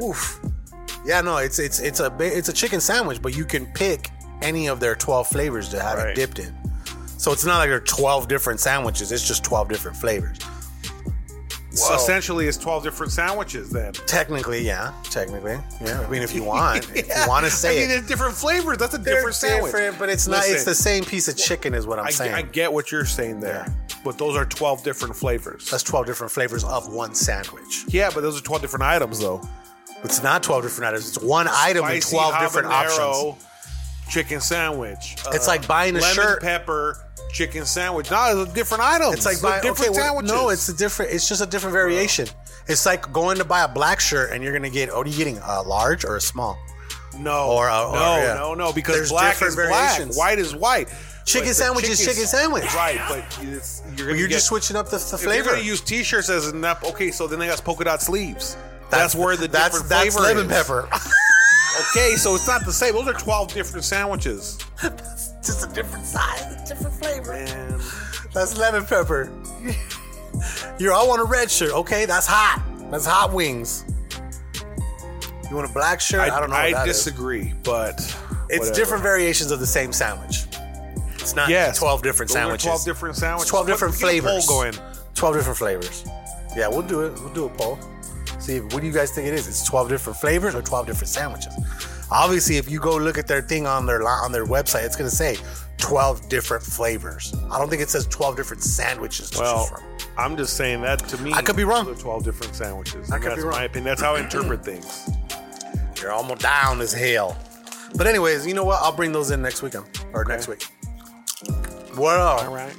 Oof. 0.00 0.40
Yeah, 1.04 1.20
no, 1.20 1.36
it's 1.38 1.58
it's 1.58 1.80
it's 1.80 2.00
a 2.00 2.14
it's 2.20 2.48
a 2.48 2.52
chicken 2.52 2.80
sandwich, 2.80 3.20
but 3.20 3.36
you 3.36 3.44
can 3.44 3.66
pick 3.66 4.10
any 4.42 4.68
of 4.68 4.80
their 4.80 4.94
twelve 4.94 5.26
flavors 5.28 5.68
to 5.70 5.80
have 5.80 5.98
it 5.98 6.14
dipped 6.14 6.38
in. 6.38 6.54
So 7.18 7.32
it's 7.32 7.44
not 7.44 7.58
like 7.58 7.68
there 7.68 7.76
are 7.78 7.80
twelve 7.80 8.28
different 8.28 8.60
sandwiches; 8.60 9.12
it's 9.12 9.26
just 9.26 9.44
twelve 9.44 9.68
different 9.68 9.96
flavors. 9.96 10.38
Well, 11.76 11.88
So- 11.88 11.94
essentially, 11.96 12.46
it's 12.46 12.56
12 12.56 12.84
different 12.84 13.10
sandwiches 13.12 13.68
then. 13.68 13.94
Technically, 14.06 14.64
yeah, 14.64 14.92
technically, 15.10 15.58
yeah. 15.84 16.02
I 16.02 16.08
mean, 16.08 16.22
if 16.22 16.32
you 16.32 16.44
want, 16.44 16.88
if 16.94 17.08
you 17.08 17.14
want 17.26 17.44
to 17.44 17.50
say 17.50 17.70
I 17.70 17.72
mean, 17.72 17.84
it, 17.84 17.88
there's 17.88 18.06
different 18.06 18.36
flavors. 18.36 18.78
That's 18.78 18.94
a 18.94 18.98
different 18.98 19.34
sandwich. 19.34 19.72
different, 19.72 19.98
but 19.98 20.08
it's 20.08 20.28
not. 20.28 20.44
It's 20.46 20.62
the 20.62 20.72
same 20.74 21.02
piece 21.04 21.26
of 21.26 21.36
chicken, 21.36 21.74
is 21.74 21.84
what 21.84 21.98
I'm 21.98 22.06
I, 22.06 22.10
saying. 22.10 22.32
I 22.32 22.42
get 22.42 22.72
what 22.72 22.92
you're 22.92 23.04
saying 23.04 23.40
there, 23.40 23.66
but 24.04 24.18
those 24.18 24.36
are 24.36 24.44
12 24.44 24.84
different 24.84 25.16
flavors. 25.16 25.68
That's 25.68 25.82
twelve 25.82 26.06
different 26.06 26.30
flavors 26.30 26.62
of 26.62 26.92
one 26.92 27.12
sandwich. 27.12 27.84
yeah, 27.88 28.08
but 28.14 28.20
those 28.20 28.38
are 28.38 28.44
12 28.44 28.62
different 28.62 28.84
items, 28.84 29.18
though. 29.18 29.42
It's 30.04 30.22
not 30.22 30.42
twelve 30.42 30.62
different 30.62 30.88
items. 30.92 31.08
It's 31.08 31.18
one 31.18 31.48
item 31.50 31.84
with 31.86 32.08
twelve 32.08 32.38
different 32.40 32.68
options. 32.68 33.44
Chicken 34.10 34.40
sandwich. 34.40 35.16
It's 35.32 35.48
like 35.48 35.66
buying 35.66 35.96
a 35.96 36.00
lemon 36.00 36.14
shirt. 36.14 36.42
pepper 36.42 36.98
chicken 37.32 37.64
sandwich. 37.64 38.10
No, 38.10 38.42
it's 38.42 38.50
a 38.50 38.54
different 38.54 38.84
item. 38.84 39.12
It's 39.12 39.24
like 39.24 39.40
buying 39.40 39.62
different 39.62 39.90
okay, 39.90 39.98
well, 39.98 40.06
sandwiches. 40.08 40.30
No, 40.32 40.48
it's 40.50 40.68
a 40.68 40.76
different. 40.76 41.12
It's 41.12 41.28
just 41.28 41.42
a 41.42 41.46
different 41.46 41.72
variation. 41.72 42.28
It's 42.68 42.86
like 42.86 43.12
going 43.12 43.38
to 43.38 43.44
buy 43.44 43.64
a 43.64 43.68
black 43.68 44.00
shirt 44.00 44.30
and 44.30 44.42
you're 44.42 44.52
gonna 44.52 44.70
get. 44.70 44.90
Are 44.90 45.06
you 45.06 45.16
getting? 45.16 45.38
A 45.38 45.62
large 45.62 46.04
or 46.04 46.16
a 46.16 46.20
small? 46.20 46.58
no, 47.18 47.50
or, 47.52 47.70
or- 47.70 47.92
no, 47.94 48.16
yeah. 48.16 48.34
no, 48.34 48.54
no, 48.54 48.72
because 48.72 48.96
There's 48.96 49.10
black 49.10 49.34
different 49.34 49.50
is 49.50 49.56
black, 49.56 49.70
variations. 49.70 50.16
white 50.18 50.38
is 50.38 50.54
white. 50.54 50.88
Chicken 51.24 51.48
But 51.50 51.56
sandwich 51.56 51.88
is 51.88 52.04
chicken 52.04 52.26
sandwich. 52.26 52.64
right? 52.74 53.00
But 53.08 53.38
it's, 53.42 53.82
you're, 53.96 54.08
gonna 54.08 54.18
You're 54.18 54.28
get, 54.28 54.34
just 54.34 54.46
switching 54.46 54.76
up 54.76 54.90
the, 54.90 54.98
the 54.98 55.14
if 55.14 55.22
You're 55.22 55.44
gonna 55.44 55.62
use 55.62 55.80
T-shirts 55.80 56.28
as 56.28 56.48
an. 56.48 56.62
Okay, 56.64 57.10
so 57.10 57.26
then 57.26 57.38
they 57.38 57.46
got 57.46 57.62
polka 57.64 57.84
dot 57.84 58.02
sleeves. 58.02 58.56
That's, 58.90 59.14
where 59.14 59.36
the 59.36 59.48
that's 59.48 59.74
different 59.74 59.88
that's 59.88 60.16
flavor 60.16 60.20
lemon 60.40 60.50
is. 60.50 60.56
pepper. 60.62 60.88
Okay, 61.90 62.14
so 62.14 62.36
it's 62.36 62.46
not 62.46 62.64
the 62.64 62.72
same. 62.72 62.92
Those 62.94 63.08
are 63.08 63.12
twelve 63.14 63.52
different 63.52 63.84
sandwiches. 63.84 64.58
just 64.80 65.68
a 65.68 65.74
different 65.74 66.06
size, 66.06 66.68
different 66.68 66.94
flavor. 66.94 67.32
Man, 67.32 67.80
That's 68.32 68.56
lemon 68.56 68.84
pepper. 68.86 69.28
You're 70.78 70.92
all 70.92 71.08
want 71.08 71.20
a 71.20 71.24
red 71.24 71.50
shirt. 71.50 71.72
Okay, 71.72 72.04
that's 72.06 72.28
hot. 72.28 72.62
That's 72.92 73.04
hot 73.06 73.32
wings. 73.32 73.84
You 75.50 75.56
want 75.56 75.68
a 75.68 75.72
black 75.72 76.00
shirt? 76.00 76.20
I, 76.20 76.38
don't 76.38 76.50
know. 76.50 76.54
I 76.56 76.70
what 76.70 76.84
that 76.84 76.88
is. 76.88 76.96
disagree, 76.98 77.52
but 77.64 77.94
It's 78.48 78.58
whatever. 78.60 78.74
different 78.74 79.02
variations 79.02 79.50
of 79.50 79.58
the 79.58 79.66
same 79.66 79.92
sandwich. 79.92 80.44
It's 81.14 81.34
not 81.34 81.48
Yes, 81.48 81.78
12 81.78 82.02
different 82.02 82.30
sandwiches. 82.30 82.66
Twelve 82.66 82.84
different 82.84 83.16
sandwiches. 83.16 83.44
It's 83.46 83.50
12 83.50 83.66
different 83.66 83.92
Let's 83.94 84.02
get 84.02 84.18
a 84.18 84.22
poll 84.22 84.40
flavors. 84.42 84.78
going. 84.78 84.90
12 85.16 85.34
different 85.36 85.58
flavors. 85.58 86.04
Yeah, 86.56 86.68
we'll 86.68 86.82
do 86.82 87.00
it. 87.02 87.14
We'll 87.20 87.32
do 87.34 87.46
a 87.46 87.48
poll. 87.48 87.80
See, 88.44 88.60
what 88.60 88.80
do 88.82 88.86
you 88.86 88.92
guys 88.92 89.10
think 89.10 89.26
it 89.26 89.32
is? 89.32 89.48
It's 89.48 89.64
12 89.64 89.88
different 89.88 90.18
flavors 90.18 90.54
or 90.54 90.60
12 90.60 90.86
different 90.86 91.08
sandwiches? 91.08 91.54
Obviously, 92.10 92.58
if 92.58 92.70
you 92.70 92.78
go 92.78 92.94
look 92.96 93.16
at 93.16 93.26
their 93.26 93.40
thing 93.40 93.66
on 93.66 93.86
their 93.86 94.06
on 94.06 94.32
their 94.32 94.44
website, 94.44 94.84
it's 94.84 94.96
going 94.96 95.08
to 95.08 95.16
say 95.16 95.38
12 95.78 96.28
different 96.28 96.62
flavors. 96.62 97.34
I 97.50 97.58
don't 97.58 97.70
think 97.70 97.80
it 97.80 97.88
says 97.88 98.06
12 98.08 98.36
different 98.36 98.62
sandwiches 98.62 99.30
to 99.30 99.40
Well, 99.40 99.66
choose 99.66 99.70
from. 99.70 99.82
I'm 100.18 100.36
just 100.36 100.58
saying 100.58 100.82
that 100.82 100.98
to 101.08 101.16
me. 101.22 101.32
I 101.32 101.40
could 101.40 101.56
be 101.56 101.64
wrong. 101.64 101.86
Twelve 101.96 102.22
different 102.22 102.54
sandwiches. 102.54 103.10
I 103.10 103.18
could 103.18 103.30
that's 103.30 103.36
be 103.40 103.44
wrong. 103.44 103.52
my 103.56 103.64
opinion. 103.64 103.84
That's 103.86 104.02
how 104.02 104.14
I 104.14 104.20
interpret 104.20 104.62
things. 104.70 105.08
You're 106.02 106.12
almost 106.12 106.42
down 106.42 106.82
as 106.82 106.92
hell. 106.92 107.36
But 107.96 108.06
anyways, 108.06 108.46
you 108.46 108.52
know 108.52 108.64
what? 108.64 108.82
I'll 108.82 108.94
bring 108.94 109.12
those 109.12 109.30
in 109.30 109.40
next 109.40 109.62
weekend 109.62 109.86
or 110.12 110.24
next 110.26 110.48
week. 110.48 110.62
What 111.94 112.18
All 112.18 112.54
right. 112.54 112.74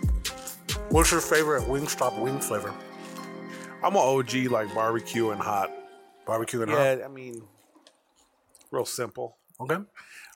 What's 0.90 1.12
your 1.12 1.22
favorite 1.22 1.64
Wingstop 1.64 2.22
wing 2.22 2.40
flavor? 2.40 2.72
I'm 3.84 3.96
an 3.96 4.02
OG 4.02 4.34
like 4.52 4.74
barbecue 4.74 5.30
and 5.30 5.42
hot. 5.42 5.72
Barbecue 6.26 6.62
and 6.62 6.72
hot. 6.72 6.98
Yeah, 7.00 7.06
I 7.06 7.08
mean, 7.08 7.42
real 8.72 8.86
simple. 8.86 9.38
hot. 9.60 9.72
Okay. 9.72 9.84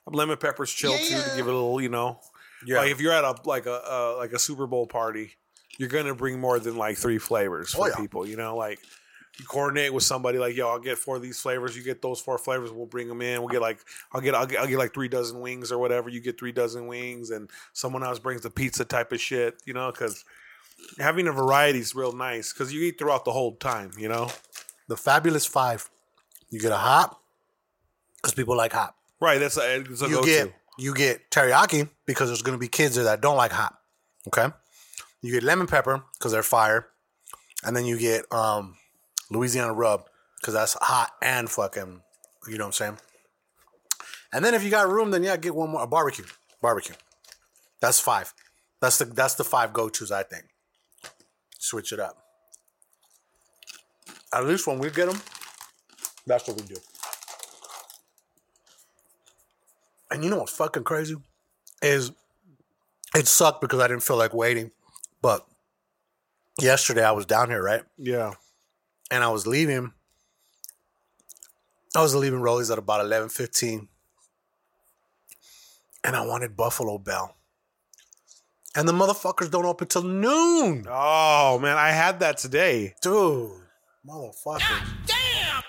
Lemon 0.07 0.37
peppers 0.37 0.71
chill 0.71 0.97
too 0.97 1.15
to 1.21 1.31
give 1.35 1.47
it 1.47 1.53
a 1.53 1.55
little, 1.55 1.81
you 1.81 1.89
know. 1.89 2.19
Yeah. 2.65 2.77
Like 2.79 2.91
if 2.91 2.99
you're 3.01 3.13
at 3.13 3.23
a 3.23 3.35
like 3.45 3.65
a 3.65 3.73
uh, 3.73 4.15
like 4.17 4.33
a 4.33 4.39
Super 4.39 4.67
Bowl 4.67 4.87
party, 4.87 5.35
you're 5.77 5.89
gonna 5.89 6.15
bring 6.15 6.39
more 6.39 6.59
than 6.59 6.75
like 6.77 6.97
three 6.97 7.17
flavors 7.19 7.73
for 7.73 7.85
Oh, 7.85 7.87
yeah. 7.87 7.95
people. 7.95 8.27
You 8.27 8.35
know, 8.37 8.55
like 8.55 8.79
you 9.39 9.45
coordinate 9.45 9.93
with 9.93 10.03
somebody 10.03 10.37
like, 10.39 10.55
yo, 10.55 10.67
I'll 10.67 10.79
get 10.79 10.97
four 10.97 11.15
of 11.15 11.21
these 11.21 11.39
flavors. 11.39 11.77
You 11.77 11.83
get 11.83 12.01
those 12.01 12.19
four 12.19 12.37
flavors. 12.37 12.71
We'll 12.71 12.87
bring 12.87 13.07
them 13.07 13.21
in. 13.21 13.39
We'll 13.39 13.49
get 13.49 13.61
like 13.61 13.79
I'll 14.11 14.21
get 14.21 14.35
I'll 14.35 14.45
get, 14.47 14.59
I'll 14.59 14.67
get 14.67 14.77
like 14.77 14.93
three 14.93 15.07
dozen 15.09 15.39
wings 15.41 15.71
or 15.71 15.77
whatever. 15.77 16.09
You 16.09 16.21
get 16.21 16.39
three 16.39 16.51
dozen 16.51 16.87
wings, 16.87 17.29
and 17.29 17.49
someone 17.73 18.03
else 18.03 18.19
brings 18.19 18.41
the 18.41 18.49
pizza 18.49 18.83
type 18.85 19.11
of 19.11 19.21
shit. 19.21 19.61
You 19.65 19.73
know, 19.73 19.91
because 19.91 20.25
having 20.97 21.27
a 21.27 21.31
variety 21.31 21.79
is 21.79 21.95
real 21.95 22.11
nice 22.11 22.53
because 22.53 22.73
you 22.73 22.81
eat 22.83 22.97
throughout 22.99 23.25
the 23.25 23.31
whole 23.31 23.55
time. 23.55 23.91
You 23.97 24.09
know, 24.09 24.29
The 24.87 24.97
Fabulous 24.97 25.45
Five. 25.45 25.89
You 26.49 26.59
get 26.59 26.71
a 26.71 26.77
hop 26.77 27.21
because 28.15 28.33
people 28.33 28.55
like 28.57 28.73
hop. 28.73 28.95
right? 29.19 29.39
That's 29.39 29.57
a, 29.57 29.81
it's 29.81 30.01
a 30.01 30.07
you 30.07 30.15
go-to. 30.15 30.25
get 30.25 30.53
you 30.79 30.93
get 30.93 31.29
teriyaki 31.29 31.89
because 32.05 32.29
there's 32.29 32.41
going 32.41 32.57
to 32.57 32.59
be 32.59 32.67
kids 32.67 32.95
there 32.95 33.03
that 33.03 33.21
don't 33.21 33.37
like 33.37 33.51
hot. 33.51 33.77
Okay. 34.27 34.47
You 35.21 35.31
get 35.31 35.43
lemon 35.43 35.67
pepper 35.67 36.03
because 36.17 36.31
they're 36.31 36.43
fire, 36.43 36.87
and 37.63 37.75
then 37.75 37.85
you 37.85 37.99
get 37.99 38.31
um, 38.31 38.77
Louisiana 39.29 39.73
rub 39.73 40.05
because 40.39 40.53
that's 40.53 40.73
hot 40.79 41.11
and 41.21 41.49
fucking. 41.49 42.01
You 42.47 42.57
know 42.57 42.63
what 42.63 42.67
I'm 42.67 42.73
saying? 42.73 42.97
And 44.31 44.45
then 44.45 44.53
if 44.53 44.63
you 44.63 44.69
got 44.69 44.87
room, 44.89 45.11
then 45.11 45.23
yeah, 45.23 45.35
get 45.37 45.53
one 45.53 45.69
more 45.71 45.83
a 45.83 45.87
barbecue. 45.87 46.25
Barbecue. 46.61 46.95
That's 47.81 47.99
five. 47.99 48.33
That's 48.81 48.97
the 48.97 49.05
that's 49.05 49.35
the 49.35 49.43
five 49.43 49.73
go 49.73 49.89
tos 49.89 50.11
I 50.11 50.23
think. 50.23 50.45
Switch 51.59 51.93
it 51.93 51.99
up. 51.99 52.17
At 54.33 54.45
least 54.45 54.65
when 54.65 54.79
we 54.79 54.89
get 54.89 55.07
them, 55.07 55.21
that's 56.25 56.47
what 56.47 56.59
we 56.59 56.65
do. 56.65 56.75
And 60.09 60.23
you 60.23 60.31
know 60.31 60.37
what's 60.37 60.55
fucking 60.55 60.85
crazy? 60.85 61.15
Is 61.81 62.11
it 63.15 63.27
sucked 63.27 63.61
because 63.61 63.79
I 63.79 63.87
didn't 63.87 64.03
feel 64.03 64.17
like 64.17 64.33
waiting. 64.33 64.71
But 65.21 65.45
yesterday 66.59 67.03
I 67.03 67.11
was 67.11 67.25
down 67.25 67.49
here, 67.49 67.61
right? 67.61 67.83
Yeah. 67.97 68.33
And 69.11 69.23
I 69.23 69.29
was 69.29 69.45
leaving. 69.45 69.91
I 71.95 72.01
was 72.01 72.15
leaving 72.15 72.39
Rollies 72.39 72.71
at 72.71 72.77
about 72.77 73.01
eleven 73.01 73.29
fifteen. 73.29 73.89
And 76.03 76.15
I 76.15 76.25
wanted 76.25 76.55
Buffalo 76.55 76.97
Bell. 76.97 77.35
And 78.79 78.87
the 78.87 78.93
motherfuckers 78.93 79.51
don't 79.51 79.65
open 79.65 79.87
till 79.87 80.03
noon. 80.03 80.85
Oh 80.89 81.59
man, 81.61 81.77
I 81.77 81.89
had 81.91 82.19
that 82.21 82.37
today. 82.37 82.95
Dude, 83.01 83.51
motherfuckers. 84.07 84.87
damn. 85.05 85.61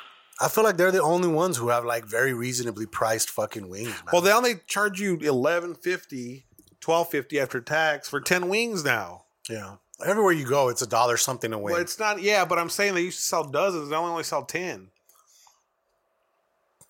I 0.43 0.49
feel 0.49 0.65
like 0.65 0.77
they're 0.79 0.91
the 0.93 1.03
only 1.03 1.29
ones 1.29 1.57
who 1.59 1.69
have 1.69 1.85
like 1.85 2.05
very 2.07 2.33
reasonably 2.33 2.87
priced 2.87 3.29
fucking 3.31 3.69
wings. 3.69 3.89
Man. 3.89 3.99
Well, 4.13 4.23
they 4.23 4.33
only 4.33 4.55
charge 4.67 4.99
you 5.01 5.17
eleven 5.19 5.75
fifty, 5.75 6.47
twelve 6.81 7.11
fifty 7.11 7.39
after 7.39 7.61
tax 7.61 8.09
for 8.09 8.21
ten 8.21 8.49
wings 8.49 8.85
now. 8.85 9.25
yeah, 9.51 9.75
everywhere 10.07 10.33
you 10.33 10.47
go, 10.47 10.69
it's 10.71 10.81
a 10.83 10.87
dollar 10.87 11.17
something 11.19 11.53
a 11.53 11.59
wing. 11.59 11.73
Well, 11.75 11.83
it's 11.83 11.99
not. 11.99 12.23
Yeah, 12.23 12.45
but 12.47 12.59
I'm 12.59 12.71
saying 12.71 12.95
they 12.95 13.03
used 13.03 13.19
to 13.19 13.25
sell 13.25 13.45
dozens. 13.45 13.91
They 13.91 13.97
only 13.97 14.11
only 14.13 14.25
sell 14.25 14.45
ten. 14.45 14.89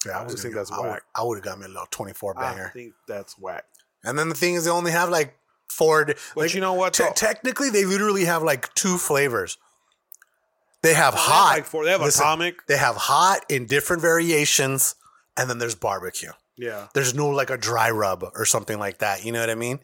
yeah, 0.07 0.19
I 0.21 0.23
was 0.25 0.33
just 0.35 0.43
think 0.43 0.55
gonna- 0.55 0.65
that's 0.67 0.73
I 0.73 0.81
would- 0.81 0.89
whack. 0.89 1.03
I 1.15 1.23
would 1.25 1.37
have 1.39 1.45
got 1.45 1.59
me 1.59 1.65
a 1.67 1.69
little 1.69 1.87
twenty-four 1.91 2.35
banger. 2.35 2.67
I 2.67 2.71
think 2.71 2.95
that's 3.09 3.39
whack. 3.39 3.65
And 4.05 4.19
then 4.19 4.29
the 4.29 4.35
thing 4.35 4.55
is, 4.55 4.65
they 4.65 4.71
only 4.71 4.93
have 4.93 5.09
like 5.11 5.37
di- 6.05 6.15
But 6.35 6.41
like, 6.43 6.55
you 6.55 6.61
know 6.61 6.75
what, 6.75 6.95
te- 6.95 7.05
technically, 7.15 7.71
they 7.71 7.85
literally 7.85 8.25
have 8.27 8.43
like 8.43 8.73
two 8.75 8.99
flavors. 8.99 9.59
They 10.83 10.95
have 10.95 11.15
Oh, 11.15 11.17
they 11.17 11.23
have, 11.23 11.31
hot. 11.33 11.53
like, 11.55 11.65
four- 11.67 11.85
they 11.85 11.91
have 11.91 12.01
Listen, 12.01 12.23
atomic. 12.23 12.67
They 12.67 12.77
have 12.77 12.97
hot 12.97 13.45
in 13.49 13.67
different 13.67 14.01
variations, 14.03 14.95
and 15.37 15.49
then 15.51 15.59
there's 15.59 15.75
barbecue. 15.75 16.33
Yeah, 16.57 16.89
There's 16.95 17.15
no 17.15 17.29
like 17.29 17.49
a 17.51 17.57
dry 17.57 17.91
rub 17.91 18.23
or 18.35 18.45
something 18.45 18.79
like 18.79 18.99
that. 18.99 19.25
You 19.25 19.33
know 19.33 19.41
what 19.41 19.49
I 19.49 19.55
mean? 19.55 19.79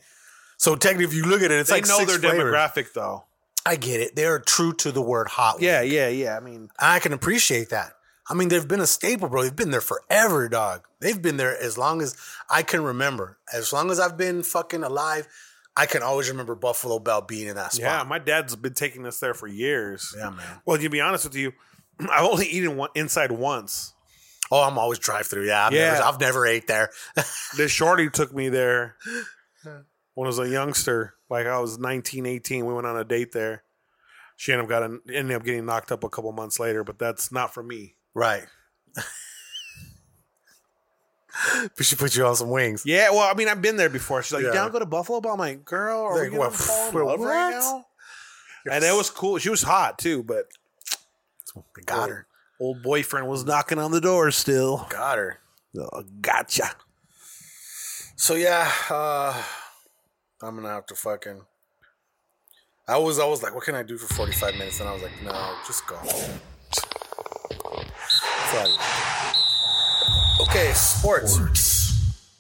So 0.58 0.76
technically, 0.76 1.06
if 1.06 1.14
you 1.14 1.24
look 1.24 1.40
at 1.42 1.50
it, 1.50 1.58
it's 1.60 1.70
they 1.70 1.76
like 1.76 1.88
know 1.88 1.98
six 1.98 2.12
their 2.18 2.18
flavors. 2.30 2.52
demographic 2.54 2.92
though. 2.92 3.24
I 3.64 3.76
get 3.76 4.00
it. 4.00 4.14
They're 4.14 4.38
true 4.38 4.72
to 4.74 4.92
the 4.92 5.00
word 5.02 5.28
hot. 5.28 5.60
Yeah, 5.60 5.80
wing. 5.80 5.90
yeah, 5.92 6.08
yeah. 6.08 6.36
I 6.36 6.40
mean, 6.40 6.68
I 6.78 6.98
can 6.98 7.12
appreciate 7.14 7.70
that. 7.70 7.92
I 8.28 8.34
mean, 8.34 8.48
they've 8.48 8.66
been 8.66 8.80
a 8.80 8.86
staple, 8.86 9.28
bro. 9.28 9.42
They've 9.42 9.56
been 9.56 9.70
there 9.70 9.80
forever, 9.80 10.48
dog. 10.48 10.86
They've 11.00 11.20
been 11.20 11.36
there 11.38 11.56
as 11.56 11.78
long 11.78 12.02
as 12.02 12.14
I 12.50 12.62
can 12.62 12.82
remember. 12.82 13.38
As 13.52 13.72
long 13.72 13.90
as 13.90 13.98
I've 13.98 14.16
been 14.18 14.42
fucking 14.42 14.82
alive, 14.82 15.28
I 15.76 15.86
can 15.86 16.02
always 16.02 16.30
remember 16.30 16.54
Buffalo 16.54 16.98
Bell 16.98 17.20
being 17.20 17.48
in 17.48 17.56
that 17.56 17.72
spot. 17.74 17.82
yeah. 17.82 18.02
My 18.08 18.18
dad's 18.18 18.56
been 18.56 18.74
taking 18.74 19.04
us 19.06 19.20
there 19.20 19.34
for 19.34 19.46
years. 19.46 20.14
Yeah, 20.16 20.30
man. 20.30 20.60
Well, 20.64 20.78
to 20.78 20.88
be 20.88 21.00
honest 21.00 21.24
with 21.24 21.34
you, 21.36 21.52
I've 22.00 22.24
only 22.24 22.46
eaten 22.46 22.76
one 22.76 22.90
inside 22.94 23.30
once. 23.32 23.92
Oh, 24.50 24.62
I'm 24.62 24.78
always 24.78 24.98
drive 24.98 25.26
through. 25.26 25.46
Yeah, 25.46 25.66
I've, 25.66 25.72
Yeah. 25.72 25.92
Never, 25.94 26.02
I've 26.04 26.20
never 26.20 26.46
ate 26.46 26.66
there. 26.66 26.90
This 27.56 27.70
shorty 27.72 28.08
took 28.10 28.32
me 28.34 28.48
there 28.48 28.96
when 30.14 30.26
I 30.26 30.28
was 30.28 30.38
a 30.38 30.48
youngster. 30.48 31.14
Like 31.28 31.46
I 31.46 31.58
was 31.58 31.78
19, 31.78 32.24
18. 32.26 32.64
We 32.64 32.72
went 32.72 32.86
on 32.86 32.96
a 32.96 33.04
date 33.04 33.32
there. 33.32 33.64
She 34.36 34.52
ended 34.52 34.64
up 34.64 34.68
got 34.70 34.82
ended 35.12 35.34
up 35.36 35.44
getting 35.44 35.64
knocked 35.66 35.90
up 35.90 36.04
a 36.04 36.08
couple 36.08 36.30
months 36.32 36.60
later, 36.60 36.84
but 36.84 36.98
that's 36.98 37.32
not 37.32 37.52
for 37.54 37.62
me. 37.62 37.96
right. 38.14 38.46
we 41.78 41.84
should 41.84 41.98
put 41.98 42.14
you 42.16 42.24
on 42.26 42.36
some 42.36 42.50
wings. 42.50 42.84
Yeah, 42.86 43.10
well, 43.10 43.20
I 43.30 43.34
mean, 43.34 43.48
I've 43.48 43.62
been 43.62 43.76
there 43.76 43.88
before. 43.90 44.22
She's 44.22 44.32
like, 44.32 44.42
Yeah. 44.42 44.48
"You 44.48 44.54
down 44.54 44.72
go 44.72 44.78
to 44.78 44.86
Buffalo?" 44.86 45.20
But 45.20 45.32
I'm 45.32 45.38
like, 45.38 45.64
"Girl, 45.64 46.02
are 46.02 46.22
Like, 46.22 46.30
we 46.32 46.36
gonna 46.38 46.50
fall 46.50 46.88
in 46.88 47.06
love 47.06 47.20
right 47.20 47.50
what? 47.54 47.60
now?" 47.60 47.86
And 48.72 48.84
it 48.84 48.94
was 48.94 49.10
cool. 49.10 49.38
She 49.38 49.48
was 49.50 49.62
hot 49.62 49.98
too, 49.98 50.22
but 50.22 50.46
They 51.76 51.82
got 51.84 52.08
her. 52.10 52.26
old 52.60 52.82
boyfriend 52.82 53.28
was 53.28 53.44
knocking 53.44 53.78
on 53.78 53.90
the 53.92 54.00
door 54.00 54.30
still. 54.30 54.86
Got 54.90 55.18
her. 55.18 55.38
Oh, 55.78 56.02
gotcha. 56.20 56.70
So 58.16 58.34
yeah, 58.34 58.70
uh, 58.90 59.42
I'm 60.42 60.56
gonna 60.56 60.68
have 60.68 60.86
to 60.86 60.94
fucking. 60.94 61.42
I 62.88 62.96
was 62.98 63.18
always 63.18 63.42
like, 63.42 63.52
what 63.54 63.64
can 63.64 63.74
I 63.74 63.82
do 63.82 63.98
for 63.98 64.12
45 64.14 64.54
minutes? 64.54 64.78
And 64.80 64.88
I 64.88 64.92
was 64.92 65.02
like, 65.02 65.20
no, 65.22 65.54
just 65.66 65.86
go. 65.88 65.98
Sorry. 68.52 68.72
Okay, 70.56 70.72
sports. 70.72 71.36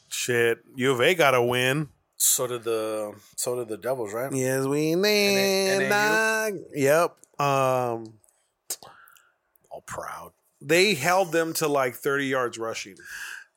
Shit, 0.08 0.60
U 0.74 0.92
of 0.92 1.02
A 1.02 1.14
got 1.14 1.34
a 1.34 1.42
win. 1.42 1.90
So 2.16 2.46
did 2.46 2.64
the 2.64 3.14
so 3.36 3.56
did 3.56 3.68
the 3.68 3.76
Devils, 3.76 4.14
right? 4.14 4.32
Yes, 4.32 4.64
we 4.64 4.94
did. 4.94 5.90
Yep. 6.74 7.16
Um, 7.38 8.14
All 9.68 9.82
proud. 9.84 10.32
they 10.62 10.94
held 10.94 11.30
them 11.30 11.52
to 11.54 11.68
like 11.68 11.94
30 11.94 12.24
yards 12.24 12.56
rushing 12.56 12.96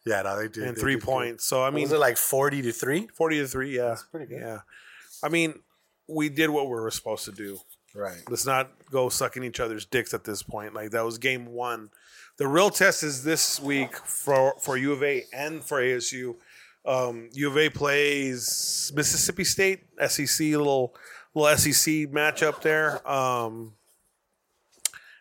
Yeah, 0.06 0.23
no, 0.23 0.38
they 0.38 0.49
did. 0.49 0.64
and 0.68 0.76
they 0.76 0.81
three 0.81 0.95
did 0.95 1.03
good. 1.06 1.10
points. 1.10 1.45
So 1.45 1.64
I 1.64 1.69
mean, 1.69 1.84
was 1.84 1.94
it 1.94 1.99
like 1.99 2.18
40 2.18 2.61
to 2.64 2.73
three? 2.73 3.07
40 3.14 3.38
to 3.40 3.48
three. 3.48 3.77
Yeah, 3.77 3.95
pretty 4.11 4.26
good. 4.26 4.41
Yeah. 4.41 4.57
I 5.23 5.30
mean, 5.30 5.53
we 6.06 6.27
did 6.27 6.49
what 6.49 6.65
we 6.65 6.72
were 6.73 6.91
supposed 6.91 7.23
to 7.26 7.31
do. 7.31 7.60
Right. 7.95 8.22
Let's 8.30 8.45
not 8.45 8.72
go 8.91 9.07
sucking 9.07 9.45
each 9.45 9.61
other's 9.61 9.86
dicks 9.86 10.14
at 10.14 10.26
this 10.26 10.44
point. 10.44 10.73
Like 10.73 10.91
that 10.91 11.06
was 11.06 11.18
game 11.18 11.45
one. 11.45 11.91
The 12.40 12.48
real 12.48 12.70
test 12.70 13.03
is 13.03 13.26
this 13.26 13.60
week 13.60 13.98
for 13.98 14.56
for 14.61 14.78
U 14.78 14.94
of 14.94 15.03
A 15.03 15.26
and 15.34 15.61
for 15.61 15.82
ASU. 15.82 16.36
Um, 16.86 17.30
U 17.34 17.49
of 17.49 17.57
A 17.57 17.70
plays 17.70 18.94
Mississippi 18.95 19.44
State, 19.44 19.82
SEC 20.07 20.48
little 20.48 20.95
little 21.36 21.57
SEC 21.57 21.94
matchup 22.10 22.61
there. 22.61 23.06
Um, 23.06 23.74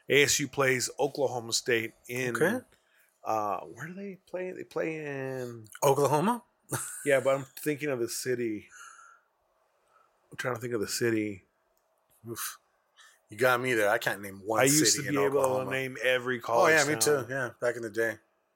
ASU 0.08 0.50
plays 0.50 0.88
Oklahoma 1.00 1.52
State 1.52 1.90
in. 2.08 2.36
Okay. 2.36 2.60
Uh, 3.24 3.58
where 3.62 3.88
do 3.88 3.94
they 3.94 4.18
play? 4.30 4.52
They 4.52 4.62
play 4.62 5.04
in. 5.04 5.64
Oklahoma. 5.82 6.42
Yeah, 7.04 7.18
but 7.20 7.34
I'm 7.34 7.46
thinking 7.64 7.88
of 7.88 7.98
the 7.98 8.08
city. 8.08 8.68
I'm 10.30 10.36
trying 10.36 10.54
to 10.54 10.60
think 10.60 10.74
of 10.74 10.80
the 10.80 10.86
city. 10.86 11.46
Oof. 12.30 12.58
You 13.30 13.36
got 13.36 13.60
me 13.60 13.74
there. 13.74 13.90
I 13.90 13.98
can't 13.98 14.22
name 14.22 14.40
one 14.44 14.60
I 14.60 14.66
city 14.66 14.78
used 14.78 14.96
to 15.00 15.06
in 15.08 15.14
be 15.14 15.24
able 15.24 15.38
Oklahoma. 15.40 15.64
to 15.66 15.70
name 15.70 15.96
every 16.02 16.40
college. 16.40 16.74
Oh 16.74 16.76
college. 16.76 16.88
yeah, 16.88 16.94
me 16.94 17.00
town. 17.00 17.26
too. 17.26 17.32
Yeah, 17.32 17.50
back 17.60 17.76
in 17.76 17.82
the 17.82 17.90
day. 17.90 18.10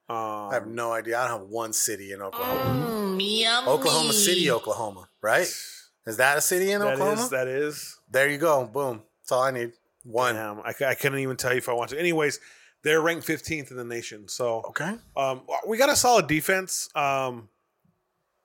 Um, 0.09 0.17
I 0.51 0.55
have 0.55 0.67
no 0.67 0.93
idea. 0.93 1.19
I 1.19 1.29
don't 1.29 1.41
have 1.41 1.49
one 1.49 1.73
city 1.73 2.13
in 2.13 2.21
Oklahoma. 2.23 2.87
Mm. 3.19 3.67
Oklahoma 3.67 4.13
City, 4.13 4.51
Oklahoma, 4.51 5.09
right? 5.21 5.47
Is 6.07 6.17
that 6.17 6.37
a 6.39 6.41
city 6.41 6.73
in 6.73 6.81
that 6.81 6.95
Oklahoma? 6.95 7.23
is 7.23 7.31
that 7.31 7.47
is. 7.47 7.99
There 8.11 8.29
you 8.29 8.39
go. 8.39 8.65
Boom. 8.67 9.03
That's 9.23 9.33
all 9.33 9.43
I 9.43 9.51
need. 9.53 9.73
One. 10.05 10.35
Damn, 10.35 10.61
I, 10.61 10.75
I 10.87 10.95
couldn't 10.95 11.21
even 11.21 11.37
tell 11.37 11.53
you 11.53 11.59
if 11.59 11.69
I 11.69 11.73
want 11.75 11.91
to. 11.91 11.99
Anyways, 11.99 12.41
they're 12.83 13.01
ranked 13.01 13.27
15th 13.27 13.71
in 13.71 13.77
the 13.77 13.85
nation. 13.85 14.27
So 14.29 14.63
Okay. 14.71 14.97
um, 15.17 15.43
we 15.69 15.77
got 15.79 15.89
a 15.91 15.95
solid 15.97 16.27
defense. 16.27 16.89
Um, 16.97 17.49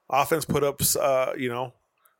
offense 0.08 0.44
put 0.44 0.62
up, 0.62 0.80
uh, 1.00 1.32
you 1.36 1.48
know, 1.48 1.72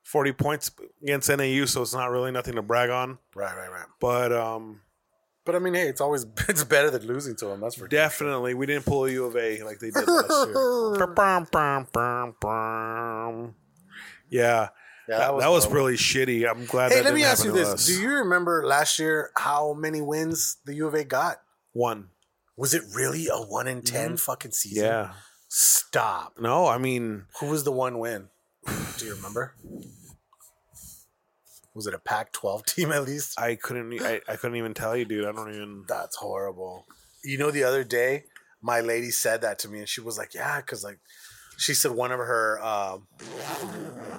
40 0.08 0.32
points 0.32 0.70
against 1.02 1.28
NAU, 1.28 1.66
so 1.66 1.82
it's 1.82 1.92
not 1.92 2.10
really 2.10 2.30
nothing 2.30 2.54
to 2.54 2.62
brag 2.62 2.88
on. 2.88 3.18
Right, 3.34 3.54
right, 3.54 3.70
right. 3.70 3.84
But 4.00 4.32
um, 4.32 4.80
But 5.44 5.54
I 5.54 5.58
mean, 5.58 5.74
hey, 5.74 5.86
it's 5.86 6.00
always 6.00 6.24
it's 6.48 6.64
better 6.64 6.90
than 6.90 7.06
losing 7.06 7.36
to 7.36 7.46
them. 7.46 7.60
That's 7.60 7.74
for 7.74 7.88
definitely, 7.88 8.54
we 8.54 8.64
didn't 8.64 8.86
pull 8.86 9.04
a 9.04 9.10
U 9.10 9.26
of 9.26 9.36
A 9.36 9.62
like 9.64 9.80
they 9.80 9.90
did 9.90 10.08
last 10.08 10.30
year. 10.30 10.54
Yeah. 14.30 14.68
Yeah, 15.08 15.18
that, 15.18 15.40
that 15.40 15.50
was, 15.50 15.70
really 15.70 15.94
shitty. 15.94 16.46
I'm 16.46 16.66
glad. 16.66 16.92
Hey, 16.92 17.02
let 17.02 17.14
me 17.14 17.24
ask 17.24 17.42
you 17.42 17.52
this: 17.52 17.68
us. 17.68 17.86
Do 17.86 17.98
you 17.98 18.10
remember 18.10 18.62
last 18.66 18.98
year 18.98 19.30
how 19.36 19.72
many 19.72 20.02
wins 20.02 20.58
the 20.66 20.74
U 20.74 20.86
of 20.86 20.94
A 20.94 21.04
got? 21.04 21.40
one? 21.72 22.08
Was 22.58 22.74
it 22.74 22.82
really 22.94 23.28
a 23.32 23.38
one 23.38 23.68
in 23.68 23.82
10 23.82 24.16
fucking 24.16 24.50
season? 24.50 24.84
Mm-hmm. 24.84 24.92
Yeah. 24.92 25.12
Stop. 25.48 26.34
No, 26.40 26.66
I 26.66 26.76
mean, 26.76 27.24
Who 27.40 27.46
was 27.46 27.64
the 27.64 27.72
one 27.72 27.98
win? 27.98 28.28
Do 28.98 29.06
you 29.06 29.14
remember? 29.14 29.54
Was 31.78 31.86
it 31.86 31.94
a 31.94 31.98
Pac-12 31.98 32.66
team 32.74 32.92
at 32.92 33.04
least? 33.04 33.38
I 33.40 33.54
couldn't. 33.54 34.02
I, 34.02 34.20
I 34.28 34.36
couldn't 34.36 34.56
even 34.56 34.74
tell 34.74 34.96
you, 34.96 35.04
dude. 35.04 35.24
I 35.24 35.32
don't 35.32 35.54
even. 35.54 35.84
That's 35.88 36.16
horrible. 36.16 36.86
You 37.22 37.38
know, 37.38 37.50
the 37.50 37.64
other 37.64 37.84
day, 37.84 38.24
my 38.60 38.80
lady 38.80 39.10
said 39.10 39.42
that 39.42 39.58
to 39.60 39.68
me, 39.68 39.78
and 39.78 39.88
she 39.88 40.00
was 40.00 40.18
like, 40.18 40.34
"Yeah," 40.34 40.60
because 40.60 40.82
like, 40.82 40.98
she 41.56 41.74
said 41.74 41.92
one 41.92 42.12
of 42.12 42.18
her 42.18 42.60
um, 42.64 43.06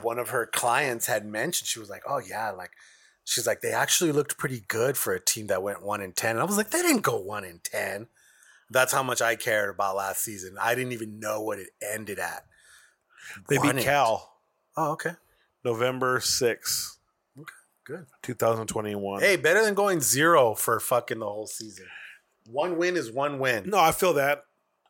one 0.02 0.20
of 0.20 0.30
her 0.30 0.46
clients 0.46 1.08
had 1.08 1.26
mentioned. 1.26 1.68
She 1.68 1.80
was 1.80 1.90
like, 1.90 2.04
"Oh 2.08 2.20
yeah," 2.20 2.52
like 2.52 2.72
she's 3.26 3.46
like, 3.46 3.62
"They 3.62 3.74
actually 3.74 4.14
looked 4.14 4.38
pretty 4.38 4.64
good 4.68 4.98
for 4.98 5.14
a 5.14 5.20
team 5.20 5.48
that 5.48 5.62
went 5.62 5.84
one 5.84 6.02
in 6.02 6.14
10. 6.14 6.32
And 6.32 6.40
I 6.40 6.46
was 6.46 6.58
like, 6.58 6.70
"They 6.70 6.82
didn't 6.82 7.02
go 7.04 7.20
one 7.20 7.44
in 7.44 7.60
10. 7.64 8.08
That's 8.70 8.94
how 8.94 9.04
much 9.04 9.22
I 9.22 9.36
cared 9.36 9.70
about 9.70 9.96
last 9.96 10.24
season. 10.24 10.56
I 10.62 10.76
didn't 10.76 10.94
even 10.94 11.20
know 11.20 11.42
what 11.42 11.60
it 11.60 11.70
ended 11.82 12.20
at. 12.20 12.44
They 13.50 13.58
Won 13.58 13.76
beat. 13.76 13.84
Cal 13.84 14.30
Oh, 14.82 14.92
okay, 14.92 15.12
November 15.66 16.22
sixth, 16.22 16.99
good. 17.90 18.06
2021. 18.24 19.22
Hey, 19.22 19.36
better 19.36 19.64
than 19.64 19.74
going 19.74 20.00
zero 20.00 20.54
for 20.54 20.80
fucking 20.80 21.20
the 21.20 21.26
whole 21.26 21.48
season. 21.48 21.88
One 22.46 22.78
win 22.78 22.96
is 22.96 23.12
one 23.12 23.40
win. 23.40 23.70
no, 23.70 23.80
I 23.80 23.92
feel 23.92 24.14
that 24.14 24.44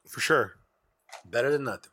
for 0.08 0.20
sure. 0.20 0.54
Better 1.26 1.52
than 1.52 1.64
nothing. 1.64 1.92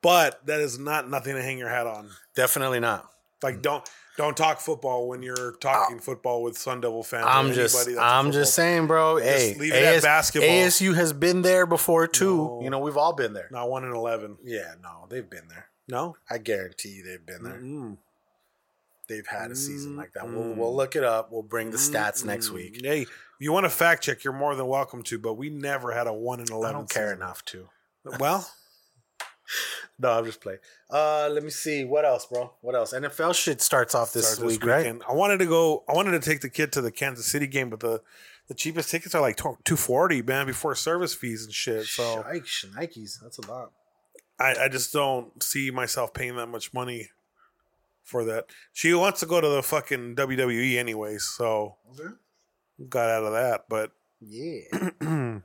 But 0.00 0.44
that 0.46 0.60
is 0.60 0.78
not 0.78 1.08
nothing 1.08 1.34
to 1.34 1.42
hang 1.42 1.58
your 1.58 1.68
hat 1.68 1.86
on. 1.86 2.10
Definitely 2.34 2.80
not. 2.80 3.08
Like 3.42 3.62
don't 3.62 3.88
don't 4.16 4.36
talk 4.36 4.60
football 4.60 5.08
when 5.08 5.22
you're 5.22 5.52
talking 5.60 5.98
football 5.98 6.42
with 6.42 6.56
Sun 6.56 6.82
Devil 6.82 7.02
fans. 7.02 7.24
I'm 7.26 7.52
just, 7.52 7.74
anybody 7.74 7.94
that's 7.94 8.04
a 8.04 8.14
I'm 8.16 8.32
just 8.32 8.54
saying, 8.54 8.86
bro. 8.86 9.16
hey, 9.16 9.56
leave 9.58 9.72
it 9.72 9.82
at 9.82 10.02
basketball. 10.02 10.48
ASU 10.48 10.94
has 10.94 11.12
been 11.12 11.42
there 11.42 11.66
before 11.66 12.06
too. 12.06 12.36
No. 12.36 12.60
You 12.62 12.70
know, 12.70 12.78
we've 12.78 12.96
all 12.96 13.12
been 13.12 13.32
there. 13.32 13.48
Not 13.50 13.68
one 13.68 13.84
in 13.84 13.92
eleven. 13.92 14.36
Yeah, 14.44 14.74
no, 14.82 15.06
they've 15.08 15.28
been 15.28 15.48
there. 15.48 15.68
No. 15.88 16.16
I 16.30 16.38
guarantee 16.38 16.90
you, 16.90 17.04
they've 17.04 17.26
been 17.26 17.42
there. 17.42 17.60
Mm. 17.60 17.96
They've 19.06 19.26
had 19.26 19.50
a 19.50 19.56
season 19.56 19.96
like 19.96 20.14
that. 20.14 20.26
We'll, 20.26 20.54
we'll 20.54 20.74
look 20.74 20.96
it 20.96 21.04
up. 21.04 21.30
We'll 21.30 21.42
bring 21.42 21.70
the 21.70 21.76
stats 21.76 22.24
next 22.24 22.50
week. 22.50 22.80
Hey, 22.82 23.06
you 23.38 23.52
want 23.52 23.64
to 23.64 23.70
fact 23.70 24.02
check? 24.02 24.24
You're 24.24 24.32
more 24.32 24.54
than 24.54 24.66
welcome 24.66 25.02
to. 25.04 25.18
But 25.18 25.34
we 25.34 25.50
never 25.50 25.92
had 25.92 26.06
a 26.06 26.12
one 26.12 26.40
in 26.40 26.46
eleven. 26.50 26.74
I 26.74 26.78
don't 26.78 26.90
care 26.90 27.08
season. 27.08 27.18
enough 27.18 27.44
to. 27.46 27.68
Well, 28.18 28.48
no, 29.98 30.12
I'm 30.12 30.24
just 30.24 30.40
playing. 30.40 30.60
Uh, 30.90 31.28
let 31.30 31.42
me 31.42 31.50
see. 31.50 31.84
What 31.84 32.04
else, 32.04 32.26
bro? 32.26 32.52
What 32.60 32.74
else? 32.74 32.94
NFL 32.94 33.34
shit 33.34 33.60
starts 33.60 33.94
off 33.94 34.12
this 34.12 34.24
Starts 34.24 34.40
this 34.40 34.60
week, 34.60 34.66
right? 34.66 35.00
I 35.08 35.12
wanted 35.12 35.38
to 35.38 35.46
go. 35.46 35.84
I 35.88 35.92
wanted 35.92 36.12
to 36.12 36.20
take 36.20 36.40
the 36.40 36.50
kid 36.50 36.72
to 36.72 36.80
the 36.80 36.90
Kansas 36.90 37.26
City 37.26 37.46
game, 37.46 37.70
but 37.70 37.80
the 37.80 38.00
the 38.48 38.54
cheapest 38.54 38.90
tickets 38.90 39.14
are 39.14 39.20
like 39.20 39.38
two 39.64 39.76
forty, 39.76 40.22
man, 40.22 40.46
before 40.46 40.74
service 40.74 41.14
fees 41.14 41.44
and 41.44 41.52
shit. 41.52 41.84
So 41.84 42.22
Shikes, 42.22 42.66
Nikes. 42.74 43.20
That's 43.22 43.38
a 43.38 43.50
lot. 43.50 43.70
I, 44.38 44.54
I 44.64 44.68
just 44.68 44.92
don't 44.92 45.42
see 45.42 45.70
myself 45.70 46.12
paying 46.12 46.36
that 46.36 46.48
much 46.48 46.72
money 46.74 47.10
for 48.04 48.24
that. 48.24 48.46
She 48.72 48.94
wants 48.94 49.20
to 49.20 49.26
go 49.26 49.40
to 49.40 49.48
the 49.48 49.62
fucking 49.62 50.14
WWE 50.16 50.76
anyways, 50.78 51.24
so 51.24 51.76
got 52.88 53.10
out 53.10 53.24
of 53.24 53.32
that. 53.32 53.64
But 53.68 53.92
Yeah. 54.20 54.60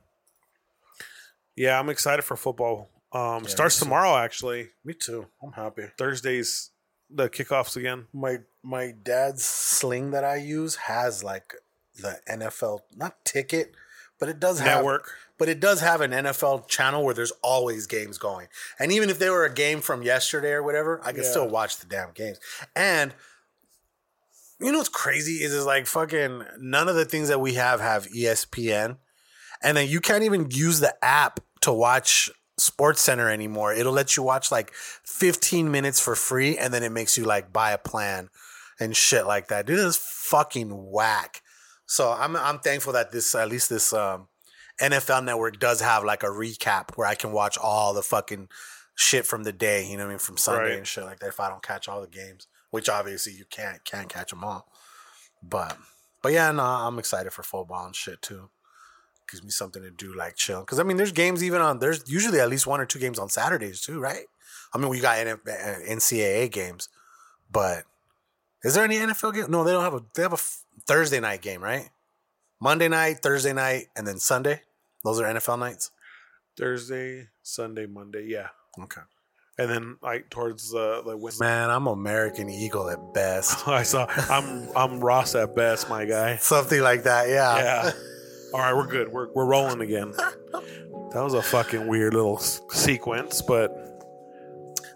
yeah, 1.55 1.79
I'm 1.79 1.89
excited 1.89 2.21
for 2.23 2.35
football. 2.37 2.89
Um, 3.11 3.43
Yeah, 3.43 3.49
starts 3.49 3.79
too. 3.79 3.85
tomorrow 3.85 4.15
actually. 4.17 4.69
Me 4.85 4.93
too. 4.93 5.27
I'm 5.43 5.51
happy. 5.53 5.87
Thursdays, 5.97 6.69
the 7.09 7.29
kickoffs 7.29 7.75
again. 7.75 8.05
My 8.13 8.37
my 8.63 8.91
dad's 9.03 9.43
sling 9.45 10.11
that 10.11 10.23
I 10.23 10.35
use 10.35 10.75
has 10.75 11.23
like 11.23 11.53
the 11.99 12.19
NFL 12.29 12.81
not 12.95 13.25
ticket, 13.25 13.73
but 14.19 14.29
it 14.29 14.39
does 14.39 14.59
have 14.59 14.77
Network. 14.77 15.09
But 15.37 15.47
it 15.47 15.61
does 15.61 15.79
have 15.79 16.01
an 16.01 16.11
NFL 16.11 16.67
channel 16.67 17.05
where 17.05 17.13
there's 17.13 17.31
always 17.41 17.87
games 17.87 18.17
going. 18.17 18.47
And 18.77 18.91
even 18.91 19.09
if 19.09 19.19
they 19.19 19.29
were 19.29 19.45
a 19.45 19.53
game 19.53 19.79
from 19.79 20.01
yesterday 20.03 20.51
or 20.51 20.61
whatever, 20.61 20.99
I 21.03 21.13
can 21.13 21.23
Yeah. 21.23 21.29
still 21.29 21.47
watch 21.47 21.77
the 21.77 21.85
damn 21.85 22.11
games. 22.11 22.39
And 22.75 23.13
you 24.59 24.71
know 24.73 24.79
what's 24.79 24.89
crazy 24.89 25.43
is 25.43 25.53
is 25.53 25.65
like 25.65 25.87
fucking 25.87 26.43
none 26.59 26.89
of 26.89 26.95
the 26.95 27.05
things 27.05 27.29
that 27.29 27.39
we 27.39 27.53
have 27.53 27.79
have 27.79 28.07
ESPN. 28.07 28.97
And 29.63 29.77
then 29.77 29.87
you 29.87 30.01
can't 30.01 30.23
even 30.23 30.51
use 30.51 30.81
the 30.81 30.93
app 31.03 31.39
to 31.61 31.71
watch 31.71 32.29
Sports 32.57 33.01
Center 33.01 33.29
anymore. 33.29 33.73
It'll 33.73 33.93
let 33.93 34.17
you 34.17 34.23
watch 34.23 34.51
like 34.51 34.73
15 34.73 35.71
minutes 35.71 36.01
for 36.01 36.15
free 36.15 36.57
and 36.57 36.73
then 36.73 36.83
it 36.83 36.91
makes 36.91 37.17
you 37.17 37.23
like 37.23 37.53
buy 37.53 37.71
a 37.71 37.77
plan 37.77 38.29
and 38.77 38.95
shit 38.95 39.25
like 39.25 39.47
that. 39.47 39.65
Dude, 39.65 39.79
it's 39.79 39.95
fucking 39.97 40.91
whack. 40.91 41.41
So 41.89 42.11
I'm 42.11 42.35
I'm 42.35 42.59
thankful 42.59 42.93
that 42.93 43.11
this 43.11 43.33
at 43.33 43.49
least 43.49 43.67
this 43.69 43.93
um 43.93 44.27
NFL 44.79 45.25
network 45.25 45.59
does 45.59 45.81
have 45.81 46.03
like 46.03 46.21
a 46.21 46.27
recap 46.27 46.95
where 46.95 47.07
I 47.07 47.15
can 47.15 47.31
watch 47.31 47.57
all 47.57 47.95
the 47.95 48.03
fucking 48.03 48.47
shit 48.93 49.25
from 49.25 49.41
the 49.43 49.51
day, 49.51 49.85
you 49.89 49.97
know 49.97 50.03
what 50.03 50.09
I 50.09 50.13
mean, 50.13 50.19
from 50.19 50.37
Sunday 50.37 50.69
Right. 50.69 50.77
and 50.77 50.85
shit 50.87 51.03
like 51.03 51.19
that 51.19 51.29
if 51.29 51.39
I 51.39 51.49
don't 51.49 51.63
catch 51.63 51.87
all 51.87 51.99
the 52.01 52.07
games, 52.07 52.45
which 52.69 52.89
obviously 52.89 53.33
you 53.33 53.45
can't 53.49 53.83
can't 53.85 54.07
catch 54.07 54.29
them 54.29 54.43
all. 54.43 54.67
But 55.41 55.77
but 56.21 56.31
yeah, 56.31 56.51
no, 56.51 56.61
I'm 56.63 56.99
excited 56.99 57.33
for 57.33 57.41
football 57.41 57.87
and 57.87 57.95
shit 57.95 58.21
too. 58.21 58.49
Gives 59.31 59.43
me 59.43 59.49
something 59.49 59.81
to 59.81 59.89
do, 59.89 60.13
like 60.15 60.35
chill. 60.35 60.59
Because 60.59 60.79
I 60.79 60.83
mean, 60.83 60.97
there's 60.97 61.11
games 61.11 61.43
even 61.43 61.59
on. 61.59 61.79
There's 61.79 62.03
usually 62.07 62.39
at 62.39 62.49
least 62.49 62.67
one 62.67 62.79
or 62.79 62.85
two 62.85 62.99
games 62.99 63.17
on 63.17 63.29
Saturdays 63.29 63.81
too, 63.81 63.99
right? 63.99 64.25
I 64.73 64.77
mean, 64.77 64.89
we 64.89 64.99
got 64.99 65.25
uh, 65.25 65.37
NCAA 65.47 66.51
games, 66.51 66.87
but 67.51 67.85
is 68.63 68.73
there 68.73 68.83
any 68.83 68.97
NFL 68.97 69.33
game? 69.33 69.45
No, 69.49 69.63
they 69.63 69.71
don't 69.71 69.83
have 69.83 69.93
a. 69.93 70.03
They 70.15 70.21
have 70.21 70.33
a 70.33 70.37
Thursday 70.85 71.19
night 71.19 71.41
game, 71.41 71.61
right? 71.61 71.89
Monday 72.61 72.87
night, 72.87 73.19
Thursday 73.19 73.53
night, 73.53 73.87
and 73.95 74.05
then 74.05 74.19
Sunday. 74.19 74.61
Those 75.03 75.19
are 75.19 75.33
NFL 75.33 75.59
nights. 75.59 75.91
Thursday, 76.57 77.29
Sunday, 77.41 77.85
Monday. 77.85 78.25
Yeah. 78.27 78.49
Okay. 78.81 79.01
And 79.57 79.69
then 79.69 79.97
like 80.01 80.29
towards 80.29 80.71
the 80.71 81.01
the 81.05 81.15
Wednesday. 81.15 81.45
Man, 81.45 81.69
I'm 81.69 81.87
American 81.87 82.49
Eagle 82.49 82.89
at 82.89 83.13
best. 83.13 83.67
I 83.67 83.83
saw. 83.83 84.07
I'm 84.29 84.69
I'm 84.75 84.99
Ross 84.99 85.35
at 85.35 85.55
best, 85.55 85.89
my 85.89 86.05
guy. 86.05 86.35
Something 86.39 86.81
like 86.81 87.03
that. 87.03 87.29
Yeah. 87.29 87.57
Yeah. 87.57 87.91
All 88.53 88.59
right, 88.59 88.73
we're 88.73 88.87
good. 88.87 89.11
We're 89.11 89.31
we're 89.33 89.45
rolling 89.45 89.81
again. 89.81 90.13
That 91.11 91.23
was 91.23 91.33
a 91.33 91.41
fucking 91.41 91.87
weird 91.87 92.13
little 92.13 92.37
sequence, 92.37 93.41
but 93.41 93.88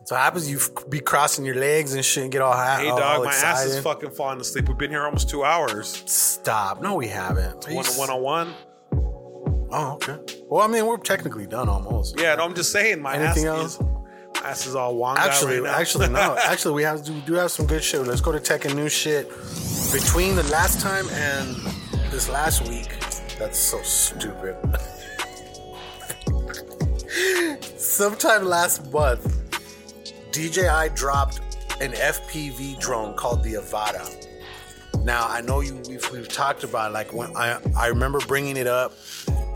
So 0.06 0.16
happens 0.16 0.50
you 0.50 0.58
f- 0.58 0.70
be 0.90 1.00
crossing 1.00 1.46
your 1.46 1.56
legs 1.56 1.94
and 1.94 2.04
shit 2.04 2.24
and 2.24 2.32
get 2.32 2.42
all 2.42 2.52
high. 2.54 2.82
hey, 2.82 2.90
all 2.90 2.98
dog, 2.98 3.24
my 3.24 3.34
ass 3.34 3.64
is 3.66 3.80
fucking 3.82 4.12
falling 4.12 4.42
asleep. 4.42 4.68
We've 4.68 4.78
been 4.78 4.90
here 4.92 5.04
almost 5.06 5.30
two 5.30 5.44
hours. 5.46 6.04
Stop. 6.06 6.82
No, 6.82 6.96
we 6.96 7.08
haven't. 7.08 7.66
One 7.70 7.86
one 7.86 8.10
on 8.10 8.22
one. 8.22 8.54
Oh, 9.72 9.94
okay. 9.94 10.18
Well, 10.50 10.62
I 10.62 10.68
mean, 10.68 10.86
we're 10.86 10.98
technically 10.98 11.48
done 11.48 11.70
almost. 11.70 12.20
Yeah, 12.20 12.36
no, 12.36 12.44
I'm 12.44 12.54
just 12.54 12.72
saying 12.72 13.02
my 13.02 13.16
Anything 13.16 13.46
ass 13.48 13.60
else? 13.60 13.74
is 13.76 13.80
my 13.80 14.50
ass 14.50 14.66
is 14.68 14.76
all 14.76 14.96
wonga 14.98 15.22
Actually, 15.22 15.62
right 15.62 15.72
now. 15.72 15.80
actually, 15.80 16.10
no. 16.10 16.38
Actually, 16.44 16.74
we 16.76 16.84
have 16.84 17.08
we 17.08 17.22
do 17.22 17.34
have 17.36 17.50
some 17.52 17.66
good 17.66 17.84
shit. 17.84 18.02
Let's 18.06 18.22
go 18.22 18.32
to 18.34 18.40
tech 18.42 18.66
and 18.66 18.76
new 18.76 18.90
shit. 18.90 19.30
Between 19.94 20.36
the 20.36 20.44
last 20.52 20.82
time 20.82 21.08
and 21.12 21.56
this 22.12 22.28
last 22.30 22.68
week, 22.68 22.90
that's 23.40 23.58
so 23.58 23.82
stupid. 23.82 24.58
Sometime 27.78 28.46
last 28.46 28.92
month, 28.92 29.43
DJI 30.34 30.96
dropped 30.96 31.42
an 31.80 31.92
FPV 31.92 32.80
drone 32.80 33.16
called 33.16 33.44
the 33.44 33.54
Avata. 33.54 34.28
Now 35.04 35.28
I 35.30 35.42
know 35.42 35.60
you 35.62 35.80
we've, 35.88 36.12
we've 36.12 36.28
talked 36.28 36.64
about 36.64 36.90
it, 36.90 36.94
like 36.96 37.14
when 37.14 37.38
I 37.38 37.60
I 37.78 37.88
remember 37.88 38.20
bringing 38.22 38.58
it 38.58 38.66
up 38.66 38.94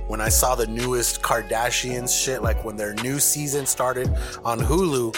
when 0.08 0.22
I 0.22 0.30
saw 0.30 0.54
the 0.54 0.68
newest 0.68 1.24
Kardashians 1.24 2.16
shit, 2.16 2.44
like 2.44 2.64
when 2.64 2.78
their 2.78 2.94
new 2.96 3.20
season 3.20 3.66
started 3.66 4.08
on 4.46 4.60
Hulu, 4.60 5.16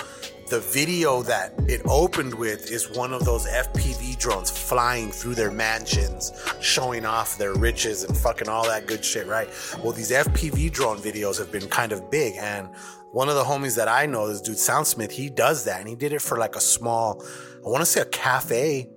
the 0.50 0.62
video 0.62 1.22
that 1.24 1.54
it 1.68 1.82
opened 1.86 2.34
with 2.34 2.72
is 2.72 2.90
one 2.98 3.14
of 3.14 3.24
those 3.24 3.46
FPV 3.46 4.18
drones 4.18 4.50
flying 4.50 5.12
through 5.12 5.36
their 5.36 5.52
mansions, 5.52 6.32
showing 6.60 7.06
off 7.06 7.38
their 7.38 7.54
riches 7.54 8.04
and 8.04 8.18
fucking 8.18 8.50
all 8.50 8.66
that 8.66 8.88
good 8.88 9.06
shit, 9.06 9.28
right? 9.28 9.48
Well, 9.84 9.92
these 9.92 10.10
FPV 10.10 10.72
drone 10.72 10.98
videos 10.98 11.38
have 11.38 11.52
been 11.52 11.68
kind 11.68 11.92
of 11.92 12.10
big, 12.10 12.36
and 12.40 12.70
one 13.12 13.30
of 13.30 13.36
the 13.36 13.44
homies 13.44 13.76
that 13.76 13.88
I 13.88 14.06
know, 14.06 14.28
this 14.28 14.42
dude 14.42 14.56
Soundsmith, 14.56 15.12
he 15.12 15.30
does 15.30 15.66
that, 15.66 15.80
and 15.80 15.90
he 15.90 15.96
did 15.96 16.14
it 16.14 16.22
for 16.22 16.38
like 16.38 16.56
a 16.56 16.62
small, 16.62 17.24
I 17.66 17.70
want 17.70 17.82
to 17.82 17.86
say 17.86 18.02
a 18.02 18.06
cafe 18.06 18.90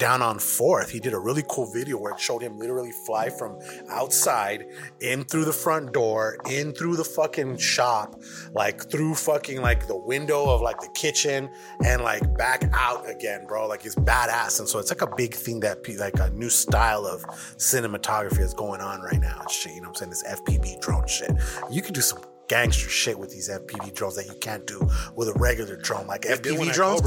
down 0.00 0.22
on 0.22 0.38
Fourth. 0.38 0.90
He 0.90 0.98
did 0.98 1.12
a 1.12 1.18
really 1.18 1.44
cool 1.48 1.70
video 1.70 1.98
where 1.98 2.12
it 2.12 2.18
showed 2.18 2.42
him 2.42 2.58
literally 2.58 2.90
fly 3.06 3.28
from 3.28 3.58
outside 3.90 4.64
in 5.00 5.24
through 5.24 5.44
the 5.44 5.52
front 5.52 5.92
door, 5.92 6.38
in 6.50 6.72
through 6.72 6.96
the 6.96 7.04
fucking 7.04 7.58
shop, 7.58 8.20
like 8.52 8.90
through 8.90 9.14
fucking 9.14 9.60
like 9.60 9.86
the 9.86 9.96
window 9.96 10.48
of 10.48 10.62
like 10.62 10.80
the 10.80 10.88
kitchen, 10.94 11.50
and 11.84 12.02
like 12.02 12.36
back 12.36 12.68
out 12.72 13.08
again, 13.08 13.46
bro. 13.46 13.68
Like 13.68 13.84
it's 13.84 13.94
badass. 13.94 14.58
And 14.58 14.68
so 14.68 14.78
it's 14.78 14.90
like 14.90 15.02
a 15.02 15.14
big 15.14 15.34
thing 15.34 15.60
that 15.60 15.86
like 15.98 16.18
a 16.18 16.30
new 16.30 16.50
style 16.50 17.06
of 17.06 17.22
cinematography 17.58 18.40
is 18.40 18.54
going 18.54 18.80
on 18.80 19.02
right 19.02 19.20
now. 19.20 19.44
Shit, 19.50 19.74
you 19.74 19.82
know 19.82 19.90
what 19.90 20.02
I'm 20.02 20.10
saying? 20.10 20.10
This 20.10 20.40
FPV 20.40 20.80
drone 20.80 21.06
shit. 21.06 21.30
You 21.70 21.82
can 21.82 21.92
do 21.92 22.00
some 22.00 22.22
gangster 22.50 22.88
shit 22.90 23.16
with 23.16 23.30
these 23.30 23.48
FPV 23.48 23.94
drones 23.94 24.16
that 24.16 24.26
you 24.26 24.34
can't 24.40 24.66
do 24.66 24.80
with 25.14 25.28
a 25.28 25.32
regular 25.34 25.76
drone. 25.76 26.06
Like 26.08 26.22
FPV 26.22 26.72
drones. 26.74 27.00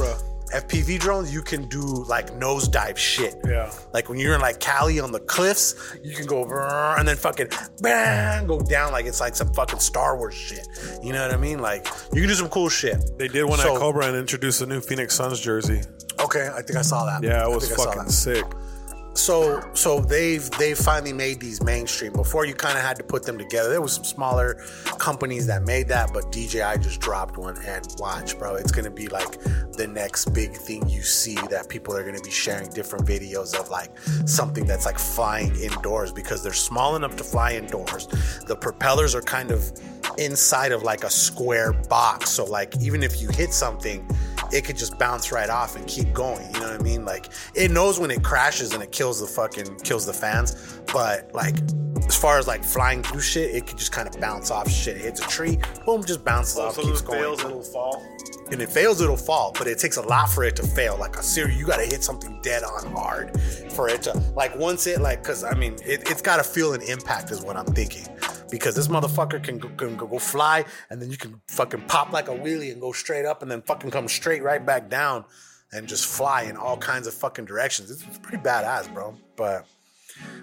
FPV 0.54 0.98
drones, 1.00 1.34
you 1.34 1.42
can 1.42 1.68
do 1.68 1.82
like 2.08 2.30
nosedive 2.38 2.96
shit. 2.96 3.34
Yeah. 3.46 3.70
Like 3.92 4.08
when 4.08 4.18
you're 4.18 4.34
in 4.34 4.40
like 4.40 4.58
Cali 4.60 5.00
on 5.00 5.10
the 5.12 5.20
cliffs, 5.20 5.74
you 6.02 6.14
can 6.14 6.26
go 6.26 6.44
and 6.96 7.06
then 7.06 7.16
fucking 7.16 7.48
bang, 7.82 8.46
go 8.46 8.60
down 8.60 8.92
like 8.92 9.04
it's 9.04 9.20
like 9.20 9.34
some 9.36 9.52
fucking 9.52 9.80
Star 9.80 10.16
Wars 10.16 10.34
shit. 10.34 10.66
You 11.02 11.12
know 11.12 11.22
what 11.26 11.34
I 11.34 11.38
mean? 11.38 11.58
Like 11.60 11.86
you 12.12 12.20
can 12.20 12.28
do 12.28 12.34
some 12.34 12.48
cool 12.48 12.68
shit. 12.68 12.96
They 13.18 13.28
did 13.28 13.44
one 13.44 13.58
So- 13.58 13.74
at 13.74 13.80
Cobra 13.80 14.06
and 14.06 14.16
introduced 14.16 14.62
a 14.62 14.66
new 14.66 14.80
Phoenix 14.80 15.14
Suns 15.14 15.40
jersey. 15.40 15.82
Okay, 16.20 16.48
I 16.54 16.62
think 16.62 16.78
I 16.78 16.82
saw 16.82 17.04
that. 17.06 17.22
Yeah, 17.22 17.44
it 17.44 17.50
was 17.54 17.70
fucking 17.74 18.08
sick. 18.08 18.44
So 19.14 19.62
so 19.74 20.00
they've 20.00 20.50
they've 20.52 20.76
finally 20.76 21.12
made 21.12 21.40
these 21.40 21.62
mainstream. 21.62 22.12
Before 22.12 22.44
you 22.44 22.54
kind 22.54 22.76
of 22.76 22.84
had 22.84 22.96
to 22.96 23.04
put 23.04 23.24
them 23.24 23.38
together. 23.38 23.70
There 23.70 23.80
was 23.80 23.94
some 23.94 24.04
smaller 24.04 24.54
companies 24.98 25.46
that 25.46 25.62
made 25.62 25.88
that, 25.88 26.12
but 26.12 26.32
DJI 26.32 26.82
just 26.82 27.00
dropped 27.00 27.36
one 27.36 27.56
and 27.64 27.86
watch, 27.98 28.38
bro. 28.38 28.56
It's 28.56 28.72
gonna 28.72 28.90
be 28.90 29.06
like 29.08 29.40
the 29.72 29.86
next 29.86 30.26
big 30.34 30.52
thing 30.52 30.88
you 30.88 31.02
see 31.02 31.36
that 31.50 31.68
people 31.68 31.96
are 31.96 32.04
gonna 32.04 32.20
be 32.20 32.30
sharing 32.30 32.68
different 32.70 33.06
videos 33.06 33.58
of 33.58 33.70
like 33.70 33.96
something 34.26 34.66
that's 34.66 34.84
like 34.84 34.98
flying 34.98 35.54
indoors 35.56 36.12
because 36.12 36.42
they're 36.42 36.52
small 36.52 36.96
enough 36.96 37.16
to 37.16 37.24
fly 37.24 37.54
indoors. 37.54 38.08
The 38.46 38.56
propellers 38.56 39.14
are 39.14 39.22
kind 39.22 39.50
of 39.50 39.72
inside 40.18 40.72
of 40.72 40.82
like 40.82 41.04
a 41.04 41.10
square 41.10 41.72
box. 41.72 42.30
So 42.30 42.44
like 42.44 42.76
even 42.80 43.02
if 43.02 43.20
you 43.20 43.28
hit 43.28 43.52
something, 43.52 44.06
it 44.52 44.64
could 44.64 44.76
just 44.76 44.98
bounce 44.98 45.32
right 45.32 45.50
off 45.50 45.76
and 45.76 45.86
keep 45.86 46.12
going. 46.12 46.46
You 46.54 46.60
know 46.60 46.70
what 46.70 46.80
I 46.80 46.82
mean? 46.82 47.04
Like 47.04 47.28
it 47.54 47.70
knows 47.70 47.98
when 47.98 48.10
it 48.10 48.22
crashes 48.22 48.72
and 48.72 48.82
it 48.82 48.92
kills 48.92 49.03
the 49.12 49.26
fucking 49.26 49.76
kills 49.80 50.06
the 50.06 50.12
fans. 50.12 50.80
But 50.92 51.30
like 51.34 51.56
as 52.06 52.16
far 52.16 52.38
as 52.38 52.46
like 52.46 52.64
flying 52.64 53.02
through 53.02 53.20
shit, 53.20 53.54
it 53.54 53.66
could 53.66 53.78
just 53.78 53.92
kind 53.92 54.08
of 54.08 54.20
bounce 54.20 54.50
off 54.50 54.68
shit. 54.70 54.96
It 54.96 55.02
hits 55.02 55.20
a 55.20 55.28
tree, 55.28 55.58
boom, 55.84 56.04
just 56.04 56.24
bounces 56.24 56.58
off, 56.58 56.76
keeps 56.76 57.00
going. 57.00 57.22
it'll 57.32 57.62
fall. 57.62 58.04
And 58.50 58.60
it 58.60 58.68
fails, 58.68 59.00
it'll 59.00 59.16
fall. 59.16 59.54
But 59.56 59.66
it 59.66 59.78
takes 59.78 59.96
a 59.96 60.02
lot 60.02 60.28
for 60.30 60.44
it 60.44 60.54
to 60.56 60.62
fail. 60.62 60.96
Like 60.98 61.16
a 61.16 61.22
series, 61.22 61.56
you 61.58 61.66
gotta 61.66 61.84
hit 61.84 62.02
something 62.04 62.38
dead 62.42 62.62
on 62.62 62.92
hard 62.92 63.40
for 63.72 63.88
it 63.88 64.02
to 64.02 64.12
like 64.36 64.56
once 64.56 64.86
it 64.86 65.00
like 65.00 65.22
because 65.22 65.44
I 65.44 65.54
mean 65.54 65.74
it, 65.84 66.08
it's 66.10 66.22
gotta 66.22 66.44
feel 66.44 66.74
an 66.74 66.82
impact 66.82 67.30
is 67.30 67.42
what 67.42 67.56
I'm 67.56 67.66
thinking. 67.66 68.06
Because 68.50 68.74
this 68.74 68.88
motherfucker 68.88 69.42
can 69.42 69.58
go, 69.58 69.68
can 69.70 69.96
go 69.96 70.18
fly 70.18 70.64
and 70.90 71.00
then 71.00 71.10
you 71.10 71.16
can 71.16 71.40
fucking 71.48 71.82
pop 71.88 72.12
like 72.12 72.28
a 72.28 72.32
wheelie 72.32 72.70
and 72.70 72.80
go 72.80 72.92
straight 72.92 73.24
up 73.24 73.42
and 73.42 73.50
then 73.50 73.62
fucking 73.62 73.90
come 73.90 74.08
straight 74.08 74.42
right 74.42 74.64
back 74.64 74.88
down 74.88 75.24
and 75.74 75.88
just 75.88 76.06
fly 76.06 76.42
in 76.42 76.56
all 76.56 76.76
kinds 76.76 77.06
of 77.06 77.14
fucking 77.14 77.44
directions. 77.44 77.90
It's 77.90 78.18
pretty 78.18 78.42
badass, 78.42 78.92
bro. 78.94 79.14
But 79.36 79.66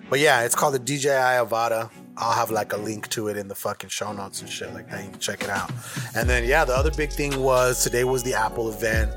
But 0.10 0.20
yeah, 0.20 0.44
it's 0.44 0.56
called 0.56 0.74
the 0.74 0.80
DJI 0.80 1.08
Avata. 1.08 1.90
I'll 2.18 2.34
have 2.34 2.52
like 2.52 2.74
a 2.74 2.78
link 2.78 3.08
to 3.10 3.30
it 3.30 3.38
in 3.38 3.48
the 3.48 3.56
fucking 3.56 3.90
show 3.90 4.12
notes 4.12 4.42
and 4.42 4.50
shit 4.50 4.74
like 4.74 4.90
can 4.90 5.18
check 5.20 5.44
it 5.44 5.50
out. 5.50 5.72
And 6.16 6.30
then 6.30 6.44
yeah, 6.44 6.66
the 6.66 6.76
other 6.76 6.92
big 6.92 7.12
thing 7.12 7.40
was 7.42 7.84
today 7.84 8.04
was 8.04 8.24
the 8.24 8.34
Apple 8.34 8.70
event. 8.70 9.12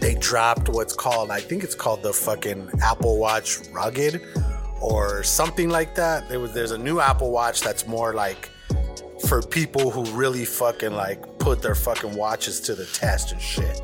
They 0.00 0.14
dropped 0.14 0.68
what's 0.68 0.94
called, 0.94 1.32
I 1.32 1.40
think 1.40 1.64
it's 1.64 1.74
called 1.74 2.04
the 2.04 2.12
fucking 2.12 2.70
Apple 2.80 3.18
Watch 3.18 3.58
Rugged 3.72 4.22
or 4.80 5.24
something 5.24 5.68
like 5.68 5.96
that. 5.96 6.28
There 6.28 6.38
was 6.38 6.54
there's 6.54 6.70
a 6.70 6.78
new 6.78 7.00
Apple 7.00 7.32
Watch 7.32 7.62
that's 7.62 7.84
more 7.88 8.14
like 8.14 8.48
for 9.26 9.42
people 9.42 9.90
who 9.90 10.04
really 10.12 10.44
fucking 10.44 10.92
like 10.92 11.38
put 11.40 11.62
their 11.62 11.74
fucking 11.74 12.14
watches 12.14 12.60
to 12.60 12.76
the 12.76 12.86
test 12.86 13.32
and 13.32 13.42
shit. 13.42 13.80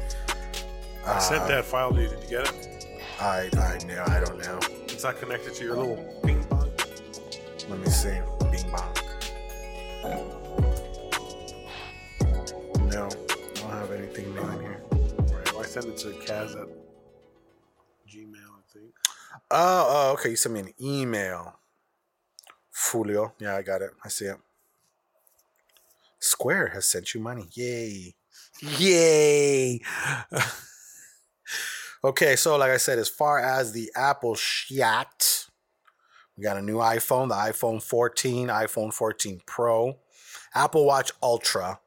I 1.07 1.19
sent 1.19 1.43
Uh, 1.43 1.49
that 1.49 1.65
file 1.65 1.93
to 1.93 2.03
you. 2.03 2.09
Did 2.09 2.23
you 2.23 2.29
get 2.29 2.49
it? 2.49 2.87
I 3.21 3.51
I 3.57 3.79
know 3.85 4.03
I 4.07 4.21
don't 4.21 4.39
know. 4.39 4.59
It's 4.89 5.03
not 5.05 5.19
connected 5.19 5.55
to 5.55 5.65
your 5.65 5.77
little 5.77 6.21
ping 6.25 6.43
pong. 6.45 6.71
Let 7.69 7.79
me 7.79 7.87
see. 7.91 8.19
Bing 8.51 8.71
bong. 8.71 8.95
No, 12.91 13.09
I 13.09 13.61
don't 13.61 13.71
have 13.71 13.91
anything 13.93 14.35
new 14.35 14.41
in 14.43 14.61
here. 14.61 14.81
Right. 14.91 15.53
Well, 15.53 15.63
I 15.63 15.67
sent 15.67 15.87
it 15.87 15.97
to 15.99 16.09
Kaz 16.09 16.53
at 16.61 16.69
Gmail, 18.09 18.51
I 18.59 18.63
think. 18.73 18.93
Oh, 19.51 19.87
oh, 19.89 20.13
okay. 20.15 20.31
You 20.31 20.37
sent 20.37 20.55
me 20.55 20.61
an 20.61 20.75
email. 20.81 21.59
Fulio. 22.75 23.33
Yeah, 23.39 23.57
I 23.57 23.63
got 23.63 23.83
it. 23.83 23.91
I 24.05 24.09
see 24.09 24.27
it. 24.27 24.37
Square 26.19 26.69
has 26.69 26.87
sent 26.87 27.15
you 27.15 27.21
money. 27.21 27.49
Yay. 27.53 28.15
Yay. 28.61 29.81
okay, 32.05 32.37
so 32.37 32.57
like 32.57 32.71
I 32.71 32.77
said, 32.77 32.99
as 32.99 33.09
far 33.09 33.39
as 33.41 33.73
the 33.73 33.91
Apple 33.97 34.35
shit, 34.35 35.47
we 36.37 36.43
got 36.45 36.57
a 36.57 36.63
new 36.63 36.77
iPhone, 36.77 37.29
the 37.29 37.35
iPhone 37.35 37.83
14, 37.83 38.49
iPhone 38.49 38.93
14 38.93 39.41
Pro, 39.47 39.97
Apple 40.55 40.85
Watch 40.85 41.13
Ultra, 41.23 41.81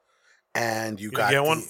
and 0.55 0.99
you, 0.99 1.09
You 1.09 1.11
got 1.11 1.31
get 1.31 1.37
the- 1.41 1.47
one? 1.47 1.63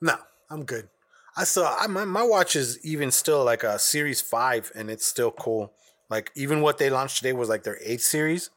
No, 0.00 0.16
I'm 0.50 0.64
good. 0.64 0.88
I 1.36 1.44
saw 1.44 1.74
I, 1.78 1.86
my 1.86 2.04
my 2.04 2.22
watch 2.22 2.56
is 2.56 2.78
even 2.84 3.10
still 3.10 3.42
like 3.42 3.62
a 3.64 3.78
Series 3.78 4.20
Five, 4.20 4.70
and 4.74 4.90
it's 4.90 5.06
still 5.06 5.30
cool. 5.30 5.72
Like 6.10 6.30
even 6.34 6.60
what 6.60 6.76
they 6.76 6.90
launched 6.90 7.16
today 7.18 7.32
was 7.32 7.48
like 7.48 7.62
their 7.62 7.78
eighth 7.82 8.02
series. 8.02 8.50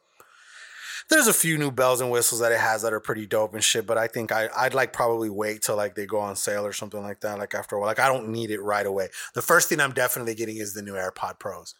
There's 1.08 1.28
a 1.28 1.32
few 1.32 1.56
new 1.56 1.70
bells 1.70 2.00
and 2.00 2.10
whistles 2.10 2.40
that 2.40 2.50
it 2.50 2.58
has 2.58 2.82
that 2.82 2.92
are 2.92 3.00
pretty 3.00 3.26
dope 3.26 3.54
and 3.54 3.62
shit, 3.62 3.86
but 3.86 3.96
I 3.96 4.08
think 4.08 4.32
I, 4.32 4.48
I'd 4.56 4.74
like 4.74 4.92
probably 4.92 5.30
wait 5.30 5.62
till 5.62 5.76
like 5.76 5.94
they 5.94 6.04
go 6.04 6.18
on 6.18 6.34
sale 6.34 6.66
or 6.66 6.72
something 6.72 7.02
like 7.02 7.20
that. 7.20 7.38
Like 7.38 7.54
after 7.54 7.76
a 7.76 7.78
while, 7.78 7.88
like 7.88 8.00
I 8.00 8.08
don't 8.08 8.30
need 8.30 8.50
it 8.50 8.60
right 8.60 8.86
away. 8.86 9.08
The 9.34 9.42
first 9.42 9.68
thing 9.68 9.80
I'm 9.80 9.92
definitely 9.92 10.34
getting 10.34 10.56
is 10.56 10.74
the 10.74 10.82
new 10.82 10.94
AirPod 10.94 11.38
Pros. 11.38 11.74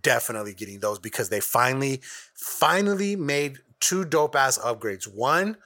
Definitely 0.00 0.54
getting 0.54 0.80
those 0.80 0.98
because 0.98 1.28
they 1.28 1.40
finally, 1.40 2.00
finally 2.34 3.14
made 3.14 3.58
two 3.80 4.06
dope 4.06 4.34
ass 4.34 4.58
upgrades. 4.58 5.04
One, 5.04 5.58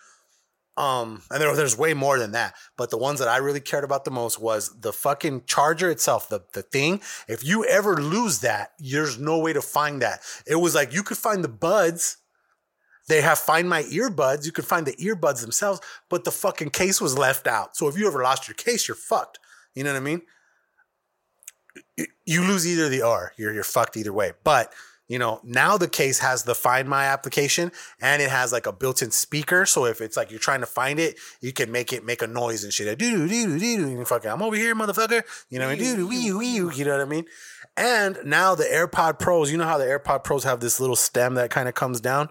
um, 0.76 1.22
and 1.30 1.40
there, 1.40 1.54
there's 1.54 1.78
way 1.78 1.94
more 1.94 2.18
than 2.18 2.32
that, 2.32 2.54
but 2.76 2.90
the 2.90 2.98
ones 2.98 3.18
that 3.20 3.28
I 3.28 3.38
really 3.38 3.60
cared 3.60 3.84
about 3.84 4.04
the 4.04 4.10
most 4.10 4.40
was 4.40 4.78
the 4.80 4.92
fucking 4.92 5.44
charger 5.46 5.90
itself, 5.90 6.28
the 6.28 6.40
the 6.52 6.62
thing. 6.62 7.00
If 7.28 7.44
you 7.44 7.64
ever 7.64 7.96
lose 7.96 8.40
that, 8.40 8.72
there's 8.78 9.18
no 9.18 9.38
way 9.38 9.52
to 9.52 9.62
find 9.62 10.02
that. 10.02 10.20
It 10.46 10.56
was 10.56 10.74
like 10.74 10.92
you 10.92 11.02
could 11.02 11.16
find 11.16 11.42
the 11.42 11.48
buds. 11.48 12.18
They 13.08 13.20
have 13.20 13.38
find 13.38 13.68
my 13.68 13.84
earbuds. 13.84 14.44
You 14.46 14.52
could 14.52 14.64
find 14.64 14.86
the 14.86 14.96
earbuds 14.96 15.40
themselves, 15.40 15.80
but 16.08 16.24
the 16.24 16.32
fucking 16.32 16.70
case 16.70 17.00
was 17.00 17.16
left 17.16 17.46
out. 17.46 17.76
So 17.76 17.88
if 17.88 17.96
you 17.96 18.06
ever 18.06 18.22
lost 18.22 18.48
your 18.48 18.54
case, 18.56 18.88
you're 18.88 18.96
fucked. 18.96 19.38
You 19.74 19.84
know 19.84 19.92
what 19.92 19.98
I 19.98 20.00
mean? 20.00 20.22
You- 22.24 22.42
lose 22.42 22.66
either 22.66 22.88
the 22.88 23.02
or. 23.02 23.32
You're 23.36 23.52
you're 23.52 23.62
fucked 23.62 23.96
either 23.96 24.12
way. 24.12 24.32
But 24.42 24.72
you 25.08 25.20
know, 25.20 25.40
now 25.44 25.78
the 25.78 25.86
case 25.86 26.18
has 26.18 26.42
the 26.42 26.54
Find 26.54 26.88
My 26.88 27.04
application 27.04 27.70
and 28.00 28.20
it 28.20 28.28
has 28.28 28.52
like 28.52 28.66
a 28.66 28.72
built-in 28.72 29.12
speaker. 29.12 29.64
So 29.64 29.84
if 29.84 30.00
it's 30.00 30.16
like 30.16 30.32
you're 30.32 30.40
trying 30.40 30.60
to 30.60 30.66
find 30.66 30.98
it, 30.98 31.16
you 31.40 31.52
can 31.52 31.70
make 31.70 31.92
it 31.92 32.04
make 32.04 32.22
a 32.22 32.26
noise 32.26 32.64
and 32.64 32.72
shit. 32.72 32.88
Like, 32.88 32.98
doo 32.98 33.10
doo 33.10 33.28
doo 33.28 33.58
doo 33.58 33.96
doo. 33.96 34.04
Fucking, 34.04 34.28
I'm 34.28 34.42
over 34.42 34.56
here, 34.56 34.74
motherfucker. 34.74 35.22
You 35.48 35.60
know, 35.60 35.74
doo 35.76 35.96
doo 35.96 36.08
wee 36.08 36.32
wee. 36.32 36.54
You 36.56 36.84
know 36.84 36.92
what 36.92 37.02
I 37.02 37.04
mean? 37.04 37.26
And 37.76 38.18
now 38.24 38.54
the 38.56 38.64
AirPod 38.64 39.20
Pros. 39.20 39.52
You 39.52 39.58
know 39.58 39.66
how 39.66 39.78
the 39.78 39.84
AirPod 39.84 40.24
Pros 40.24 40.42
have 40.42 40.58
this 40.60 40.80
little 40.80 40.96
stem 40.96 41.34
that 41.34 41.50
kind 41.50 41.68
of 41.68 41.74
comes 41.74 42.00
down. 42.00 42.28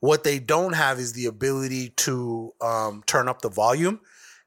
What 0.00 0.22
they 0.24 0.38
don't 0.38 0.74
have 0.74 0.98
is 0.98 1.12
the 1.12 1.26
ability 1.26 1.90
to 1.90 2.52
um, 2.60 3.02
turn 3.06 3.28
up 3.28 3.42
the 3.42 3.48
volume. 3.48 4.00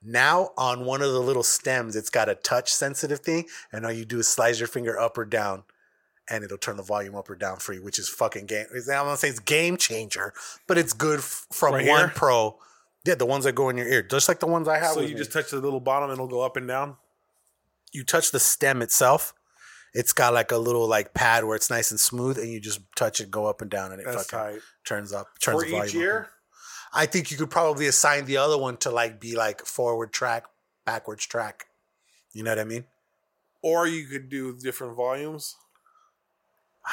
Now 0.03 0.51
on 0.57 0.85
one 0.85 1.01
of 1.01 1.11
the 1.11 1.19
little 1.19 1.43
stems, 1.43 1.95
it's 1.95 2.09
got 2.09 2.29
a 2.29 2.35
touch 2.35 2.73
sensitive 2.73 3.19
thing, 3.19 3.45
and 3.71 3.85
all 3.85 3.91
you 3.91 4.05
do 4.05 4.19
is 4.19 4.27
slide 4.27 4.57
your 4.57 4.67
finger 4.67 4.97
up 4.99 5.17
or 5.17 5.25
down, 5.25 5.63
and 6.29 6.43
it'll 6.43 6.57
turn 6.57 6.77
the 6.77 6.83
volume 6.83 7.15
up 7.15 7.29
or 7.29 7.35
down 7.35 7.57
for 7.57 7.73
you, 7.73 7.83
which 7.83 7.99
is 7.99 8.09
fucking 8.09 8.45
game. 8.47 8.65
I'm 8.73 8.85
gonna 8.85 9.17
say 9.17 9.27
it's 9.29 9.39
game 9.39 9.77
changer, 9.77 10.33
but 10.67 10.77
it's 10.77 10.93
good 10.93 11.19
f- 11.19 11.45
from 11.51 11.75
Right 11.75 11.87
one 11.87 11.99
here? 11.99 12.11
pro. 12.15 12.57
Yeah, 13.05 13.15
the 13.15 13.25
ones 13.25 13.43
that 13.45 13.53
go 13.53 13.69
in 13.69 13.77
your 13.77 13.87
ear, 13.87 14.01
just 14.03 14.27
like 14.27 14.39
the 14.39 14.47
ones 14.47 14.67
I 14.67 14.77
have. 14.79 14.93
So 14.93 15.01
you 15.01 15.09
me. 15.09 15.15
just 15.15 15.31
touch 15.33 15.51
the 15.51 15.57
little 15.59 15.79
bottom 15.79 16.09
and 16.09 16.17
it'll 16.17 16.27
go 16.27 16.41
up 16.41 16.55
and 16.57 16.67
down? 16.67 16.97
you 17.93 18.05
touch 18.05 18.31
the 18.31 18.39
stem 18.39 18.81
itself. 18.81 19.33
It's 19.93 20.13
got 20.13 20.33
like 20.33 20.51
a 20.51 20.57
little 20.57 20.87
like 20.87 21.13
pad 21.13 21.43
where 21.43 21.55
it's 21.55 21.69
nice 21.69 21.91
and 21.91 21.99
smooth, 21.99 22.37
and 22.37 22.49
you 22.49 22.59
just 22.59 22.79
touch 22.95 23.19
it, 23.19 23.29
go 23.29 23.45
up 23.45 23.61
and 23.61 23.69
down, 23.69 23.91
and 23.91 23.99
it 23.99 24.05
That's 24.05 24.25
fucking 24.29 24.53
tight. 24.55 24.61
turns 24.85 25.11
up. 25.11 25.27
Turns 25.41 25.63
For 25.63 25.67
each 25.85 25.95
up. 25.95 26.27
I 26.93 27.05
think 27.05 27.31
you 27.31 27.37
could 27.37 27.49
probably 27.49 27.87
assign 27.87 28.25
the 28.25 28.37
other 28.37 28.57
one 28.57 28.77
to 28.77 28.91
like 28.91 29.19
be 29.19 29.35
like 29.35 29.65
forward 29.65 30.11
track, 30.13 30.45
backwards 30.85 31.25
track. 31.25 31.65
You 32.33 32.43
know 32.43 32.51
what 32.51 32.59
I 32.59 32.63
mean? 32.63 32.85
Or 33.61 33.85
you 33.87 34.05
could 34.05 34.29
do 34.29 34.57
different 34.57 34.95
volumes. 34.95 35.55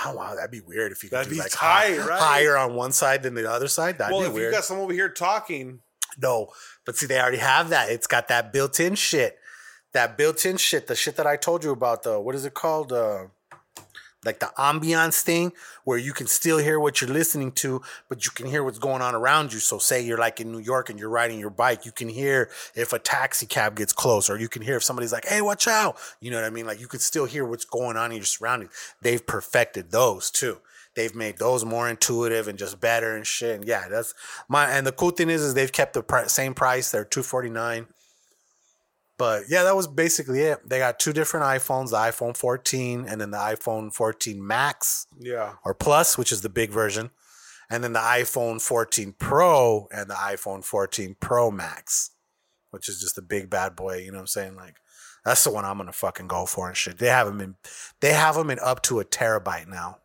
Oh 0.04 0.14
wow, 0.14 0.34
that'd 0.34 0.50
be 0.50 0.60
weird 0.60 0.92
if 0.92 1.02
you 1.02 1.08
could 1.08 1.16
That'd 1.18 1.30
do 1.30 1.36
be 1.36 1.40
like 1.40 1.50
tight, 1.50 1.98
hi- 1.98 2.06
right? 2.06 2.20
higher 2.20 2.56
on 2.58 2.74
one 2.74 2.92
side 2.92 3.22
than 3.22 3.34
the 3.34 3.50
other 3.50 3.68
side. 3.68 3.98
That'd 3.98 4.12
well, 4.12 4.22
be 4.22 4.28
if 4.28 4.34
weird. 4.34 4.52
you 4.52 4.58
got 4.58 4.64
someone 4.64 4.84
over 4.84 4.92
here 4.92 5.08
talking, 5.08 5.80
No, 6.20 6.48
but 6.84 6.96
see, 6.96 7.06
they 7.06 7.18
already 7.18 7.38
have 7.38 7.70
that. 7.70 7.90
It's 7.90 8.06
got 8.06 8.28
that 8.28 8.52
built-in 8.52 8.96
shit. 8.96 9.38
That 9.92 10.16
built-in 10.16 10.56
shit. 10.58 10.86
The 10.86 10.94
shit 10.94 11.16
that 11.16 11.26
I 11.26 11.36
told 11.36 11.64
you 11.64 11.70
about. 11.70 12.02
The 12.02 12.20
what 12.20 12.34
is 12.34 12.44
it 12.44 12.54
called? 12.54 12.92
Uh, 12.92 13.26
like 14.24 14.40
the 14.40 14.50
ambiance 14.58 15.20
thing, 15.20 15.52
where 15.84 15.96
you 15.96 16.12
can 16.12 16.26
still 16.26 16.58
hear 16.58 16.80
what 16.80 17.00
you're 17.00 17.10
listening 17.10 17.52
to, 17.52 17.80
but 18.08 18.24
you 18.24 18.32
can 18.32 18.46
hear 18.46 18.64
what's 18.64 18.78
going 18.78 19.00
on 19.00 19.14
around 19.14 19.52
you. 19.52 19.60
So, 19.60 19.78
say 19.78 20.02
you're 20.04 20.18
like 20.18 20.40
in 20.40 20.50
New 20.50 20.58
York 20.58 20.90
and 20.90 20.98
you're 20.98 21.08
riding 21.08 21.38
your 21.38 21.50
bike, 21.50 21.86
you 21.86 21.92
can 21.92 22.08
hear 22.08 22.50
if 22.74 22.92
a 22.92 22.98
taxi 22.98 23.46
cab 23.46 23.76
gets 23.76 23.92
close, 23.92 24.28
or 24.28 24.36
you 24.36 24.48
can 24.48 24.62
hear 24.62 24.76
if 24.76 24.84
somebody's 24.84 25.12
like, 25.12 25.26
"Hey, 25.26 25.40
watch 25.40 25.68
out!" 25.68 25.96
You 26.20 26.30
know 26.30 26.36
what 26.36 26.46
I 26.46 26.50
mean? 26.50 26.66
Like 26.66 26.80
you 26.80 26.88
can 26.88 27.00
still 27.00 27.26
hear 27.26 27.44
what's 27.44 27.64
going 27.64 27.96
on 27.96 28.10
in 28.10 28.16
your 28.16 28.26
surroundings. 28.26 28.72
They've 29.00 29.24
perfected 29.24 29.90
those 29.92 30.30
too 30.30 30.60
they've 30.94 31.14
made 31.14 31.38
those 31.38 31.64
more 31.64 31.88
intuitive 31.88 32.48
and 32.48 32.58
just 32.58 32.80
better 32.80 33.14
and 33.14 33.24
shit. 33.24 33.54
And 33.54 33.64
yeah, 33.64 33.88
that's 33.88 34.14
my. 34.48 34.68
And 34.68 34.84
the 34.84 34.90
cool 34.90 35.10
thing 35.10 35.30
is, 35.30 35.42
is 35.42 35.54
they've 35.54 35.70
kept 35.70 35.94
the 35.94 36.02
pri- 36.02 36.26
same 36.26 36.54
price. 36.54 36.90
They're 36.90 37.04
two 37.04 37.22
forty 37.22 37.50
nine. 37.50 37.86
But 39.18 39.44
yeah, 39.48 39.64
that 39.64 39.76
was 39.76 39.88
basically 39.88 40.40
it. 40.40 40.68
They 40.68 40.78
got 40.78 40.98
two 40.98 41.12
different 41.12 41.44
iPhones: 41.44 41.90
the 41.90 41.96
iPhone 41.96 42.36
14 42.36 43.04
and 43.08 43.20
then 43.20 43.32
the 43.32 43.38
iPhone 43.38 43.92
14 43.92 44.44
Max 44.46 45.06
yeah. 45.18 45.54
or 45.64 45.74
Plus, 45.74 46.16
which 46.16 46.32
is 46.32 46.40
the 46.40 46.48
big 46.48 46.70
version, 46.70 47.10
and 47.68 47.82
then 47.82 47.92
the 47.92 47.98
iPhone 48.00 48.62
14 48.62 49.14
Pro 49.18 49.88
and 49.92 50.08
the 50.08 50.14
iPhone 50.14 50.64
14 50.64 51.16
Pro 51.20 51.50
Max, 51.50 52.10
which 52.70 52.88
is 52.88 53.00
just 53.00 53.16
the 53.16 53.22
big 53.22 53.50
bad 53.50 53.74
boy. 53.74 53.98
You 53.98 54.12
know 54.12 54.18
what 54.18 54.22
I'm 54.22 54.26
saying? 54.28 54.56
Like 54.56 54.76
that's 55.24 55.42
the 55.44 55.50
one 55.50 55.64
I'm 55.64 55.78
gonna 55.78 55.92
fucking 55.92 56.28
go 56.28 56.46
for 56.46 56.68
and 56.68 56.76
shit. 56.76 56.98
They 56.98 57.08
have 57.08 57.26
them 57.26 57.40
in, 57.40 57.56
they 58.00 58.12
have 58.12 58.36
them 58.36 58.50
in 58.50 58.58
up 58.62 58.82
to 58.84 59.00
a 59.00 59.04
terabyte 59.04 59.66
now. 59.66 59.98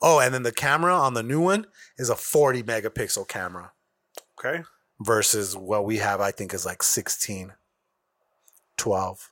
Oh, 0.00 0.18
and 0.20 0.32
then 0.32 0.42
the 0.42 0.52
camera 0.52 0.94
on 0.94 1.14
the 1.14 1.22
new 1.22 1.40
one 1.40 1.66
is 1.96 2.10
a 2.10 2.16
40 2.16 2.62
megapixel 2.62 3.26
camera 3.28 3.72
Okay. 4.38 4.62
versus 5.00 5.56
what 5.56 5.84
we 5.84 5.98
have, 5.98 6.20
I 6.20 6.30
think, 6.30 6.54
is 6.54 6.64
like 6.66 6.82
16, 6.82 7.54
12. 8.78 9.30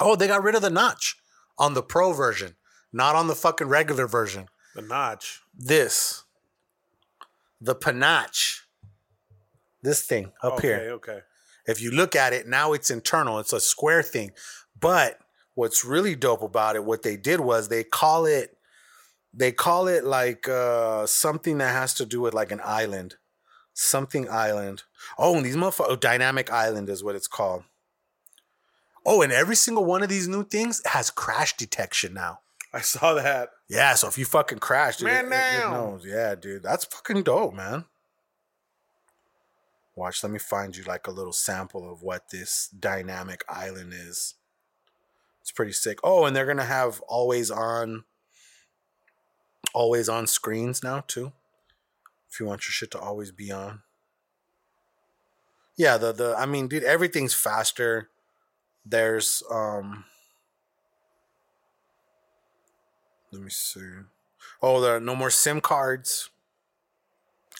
Oh, 0.00 0.16
they 0.16 0.26
got 0.26 0.42
rid 0.42 0.54
of 0.54 0.62
the 0.62 0.70
notch 0.70 1.16
on 1.58 1.74
the 1.74 1.82
pro 1.82 2.12
version, 2.12 2.56
not 2.92 3.14
on 3.14 3.26
the 3.26 3.34
fucking 3.34 3.68
regular 3.68 4.06
version. 4.06 4.48
The 4.74 4.82
notch. 4.82 5.40
This, 5.54 6.24
the 7.60 7.74
panache, 7.74 8.66
this 9.82 10.04
thing 10.04 10.32
up 10.42 10.54
okay, 10.54 10.68
here. 10.68 10.76
Okay. 10.94 11.12
Okay. 11.12 11.20
If 11.66 11.80
you 11.80 11.90
look 11.90 12.16
at 12.16 12.32
it, 12.32 12.46
now 12.46 12.72
it's 12.72 12.90
internal, 12.90 13.38
it's 13.38 13.52
a 13.52 13.60
square 13.60 14.02
thing. 14.02 14.32
But 14.78 15.18
what's 15.54 15.84
really 15.84 16.14
dope 16.14 16.42
about 16.42 16.76
it, 16.76 16.84
what 16.84 17.02
they 17.02 17.16
did 17.16 17.40
was 17.40 17.68
they 17.68 17.84
call 17.84 18.26
it, 18.26 18.56
they 19.32 19.52
call 19.52 19.88
it 19.88 20.04
like 20.04 20.48
uh, 20.48 21.06
something 21.06 21.58
that 21.58 21.72
has 21.72 21.94
to 21.94 22.06
do 22.06 22.20
with 22.20 22.34
like 22.34 22.52
an 22.52 22.60
island. 22.62 23.16
Something 23.72 24.28
island. 24.28 24.84
Oh, 25.18 25.36
and 25.36 25.44
these 25.44 25.56
motherfuckers, 25.56 25.86
oh, 25.88 25.96
dynamic 25.96 26.52
island 26.52 26.88
is 26.88 27.02
what 27.02 27.16
it's 27.16 27.26
called. 27.26 27.64
Oh, 29.06 29.22
and 29.22 29.32
every 29.32 29.56
single 29.56 29.84
one 29.84 30.02
of 30.02 30.08
these 30.08 30.28
new 30.28 30.44
things 30.44 30.80
has 30.86 31.10
crash 31.10 31.56
detection 31.56 32.14
now. 32.14 32.40
I 32.72 32.80
saw 32.80 33.14
that. 33.14 33.50
Yeah, 33.68 33.94
so 33.94 34.08
if 34.08 34.18
you 34.18 34.24
fucking 34.24 34.58
crash, 34.58 34.96
dude, 34.96 35.06
Man 35.06 35.26
it- 35.26 35.36
it- 35.36 35.64
it 35.64 35.70
knows. 35.70 36.04
Yeah, 36.04 36.34
dude, 36.34 36.62
that's 36.62 36.84
fucking 36.86 37.22
dope, 37.22 37.54
man. 37.54 37.84
Watch, 39.96 40.22
let 40.24 40.32
me 40.32 40.38
find 40.40 40.76
you 40.76 40.82
like 40.84 41.06
a 41.06 41.12
little 41.12 41.32
sample 41.32 41.90
of 41.92 42.02
what 42.02 42.30
this 42.30 42.66
dynamic 42.68 43.44
island 43.48 43.92
is. 43.94 44.34
It's 45.40 45.52
pretty 45.52 45.72
sick. 45.72 45.98
Oh, 46.02 46.24
and 46.24 46.34
they're 46.34 46.46
gonna 46.46 46.64
have 46.64 47.00
always 47.02 47.50
on 47.50 48.04
always 49.72 50.08
on 50.08 50.26
screens 50.26 50.82
now 50.82 51.00
too. 51.06 51.32
If 52.30 52.40
you 52.40 52.46
want 52.46 52.64
your 52.66 52.72
shit 52.72 52.90
to 52.92 52.98
always 52.98 53.30
be 53.30 53.52
on. 53.52 53.82
Yeah, 55.76 55.96
the 55.96 56.12
the 56.12 56.34
I 56.36 56.46
mean, 56.46 56.66
dude, 56.66 56.82
everything's 56.82 57.34
faster. 57.34 58.08
There's 58.84 59.42
um 59.50 60.04
let 63.32 63.42
me 63.42 63.50
see. 63.50 63.80
Oh, 64.62 64.80
there 64.80 64.96
are 64.96 65.00
no 65.00 65.14
more 65.16 65.30
SIM 65.30 65.60
cards. 65.60 66.30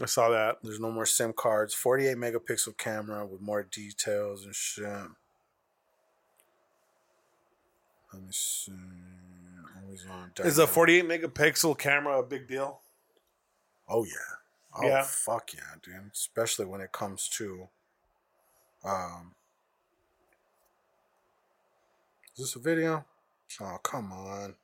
I 0.02 0.06
saw 0.06 0.28
that. 0.30 0.58
There's 0.62 0.80
no 0.80 0.90
more 0.90 1.06
SIM 1.06 1.32
cards. 1.32 1.72
48 1.72 2.16
megapixel 2.16 2.76
camera 2.76 3.24
with 3.26 3.40
more 3.40 3.62
details 3.62 4.44
and 4.44 4.54
shit. 4.54 4.84
Let 8.12 8.22
me 8.22 8.28
see. 8.30 8.72
Always 9.82 10.06
on. 10.10 10.32
Is 10.46 10.58
a 10.58 10.66
48 10.66 11.04
megapixel 11.08 11.78
camera 11.78 12.18
a 12.18 12.22
big 12.22 12.46
deal? 12.46 12.80
Oh 13.88 14.04
yeah. 14.04 14.12
Oh 14.76 14.86
Yeah. 14.86 15.02
fuck 15.02 15.52
yeah, 15.54 15.60
dude. 15.82 16.10
Especially 16.12 16.64
when 16.66 16.80
it 16.80 16.92
comes 16.92 17.28
to 17.30 17.68
um 18.84 19.34
Is 22.36 22.46
this 22.46 22.56
a 22.56 22.58
video? 22.58 23.04
Oh 23.60 23.78
come 23.82 24.12
on. 24.12 24.54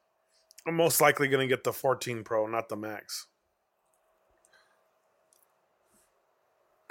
I'm 0.66 0.74
most 0.74 1.00
likely 1.00 1.28
going 1.28 1.46
to 1.46 1.52
get 1.52 1.64
the 1.64 1.72
14 1.72 2.24
Pro, 2.24 2.46
not 2.46 2.68
the 2.68 2.76
Max. 2.76 3.26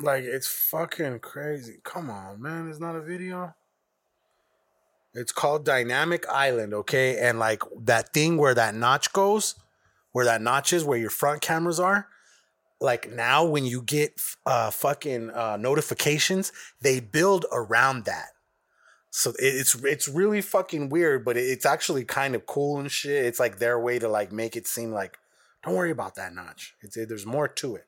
Like 0.02 0.24
it's 0.24 0.48
fucking 0.48 1.20
crazy. 1.20 1.80
Come 1.84 2.10
on, 2.10 2.42
man. 2.42 2.70
It's 2.70 2.80
not 2.80 2.96
a 2.96 3.02
video. 3.02 3.56
It's 5.14 5.34
called 5.34 5.66
Dynamic 5.66 6.26
Island, 6.30 6.74
okay? 6.74 7.20
And 7.20 7.40
like 7.40 7.62
that 7.82 8.14
thing 8.14 8.38
where 8.38 8.54
that 8.54 8.74
notch 8.74 9.12
goes, 9.12 9.56
where 10.14 10.26
that 10.26 10.42
notch 10.42 10.72
is, 10.72 10.86
where 10.86 10.98
your 10.98 11.10
front 11.10 11.42
cameras 11.42 11.80
are. 11.80 12.08
Like 12.80 13.12
now, 13.12 13.44
when 13.44 13.66
you 13.66 13.82
get 13.82 14.22
uh, 14.46 14.72
fucking 14.72 15.32
uh, 15.32 15.58
notifications, 15.58 16.54
they 16.80 17.02
build 17.02 17.46
around 17.52 18.06
that. 18.06 18.30
So 19.12 19.34
it's 19.40 19.76
it's 19.84 20.08
really 20.08 20.42
fucking 20.42 20.90
weird, 20.90 21.26
but 21.26 21.36
it's 21.36 21.66
actually 21.66 22.06
kind 22.06 22.36
of 22.36 22.46
cool 22.46 22.80
and 22.80 22.92
shit. 22.92 23.26
It's 23.26 23.40
like 23.40 23.58
their 23.58 23.80
way 23.80 23.98
to 24.00 24.08
like 24.08 24.32
make 24.32 24.56
it 24.56 24.68
seem 24.68 24.92
like, 24.92 25.18
don't 25.64 25.76
worry 25.76 25.92
about 25.92 26.16
that 26.16 26.34
notch. 26.34 26.76
It's 26.82 26.96
it, 26.96 27.10
there's 27.10 27.26
more 27.26 27.48
to 27.48 27.76
it. 27.76 27.86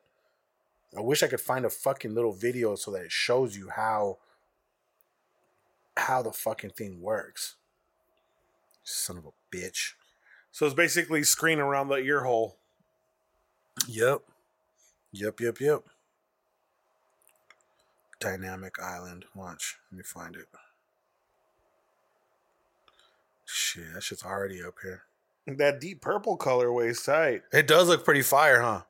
I 0.97 1.01
wish 1.01 1.23
I 1.23 1.27
could 1.27 1.39
find 1.39 1.63
a 1.63 1.69
fucking 1.69 2.13
little 2.13 2.33
video 2.33 2.75
so 2.75 2.91
that 2.91 3.03
it 3.03 3.11
shows 3.11 3.55
you 3.55 3.69
how 3.69 4.17
how 5.95 6.21
the 6.23 6.31
fucking 6.31 6.71
thing 6.71 7.01
works. 7.01 7.55
Son 8.83 9.17
of 9.17 9.25
a 9.25 9.55
bitch. 9.55 9.93
So 10.51 10.65
it's 10.65 10.75
basically 10.75 11.23
screen 11.23 11.59
around 11.59 11.87
the 11.87 11.97
ear 11.97 12.23
hole. 12.23 12.57
Yep. 13.87 14.21
Yep, 15.13 15.39
yep, 15.39 15.59
yep. 15.59 15.83
Dynamic 18.19 18.79
Island. 18.81 19.25
Watch. 19.35 19.77
Let 19.91 19.97
me 19.97 20.03
find 20.03 20.35
it. 20.35 20.47
Shit, 23.53 23.93
that 23.93 24.03
shit's 24.03 24.23
already 24.23 24.63
up 24.63 24.75
here. 24.81 25.03
That 25.45 25.81
deep 25.81 26.01
purple 26.01 26.37
colorway 26.37 26.89
is 26.89 27.03
tight. 27.03 27.41
It 27.51 27.67
does 27.67 27.89
look 27.89 28.05
pretty 28.05 28.21
fire, 28.21 28.61
huh? 28.61 28.81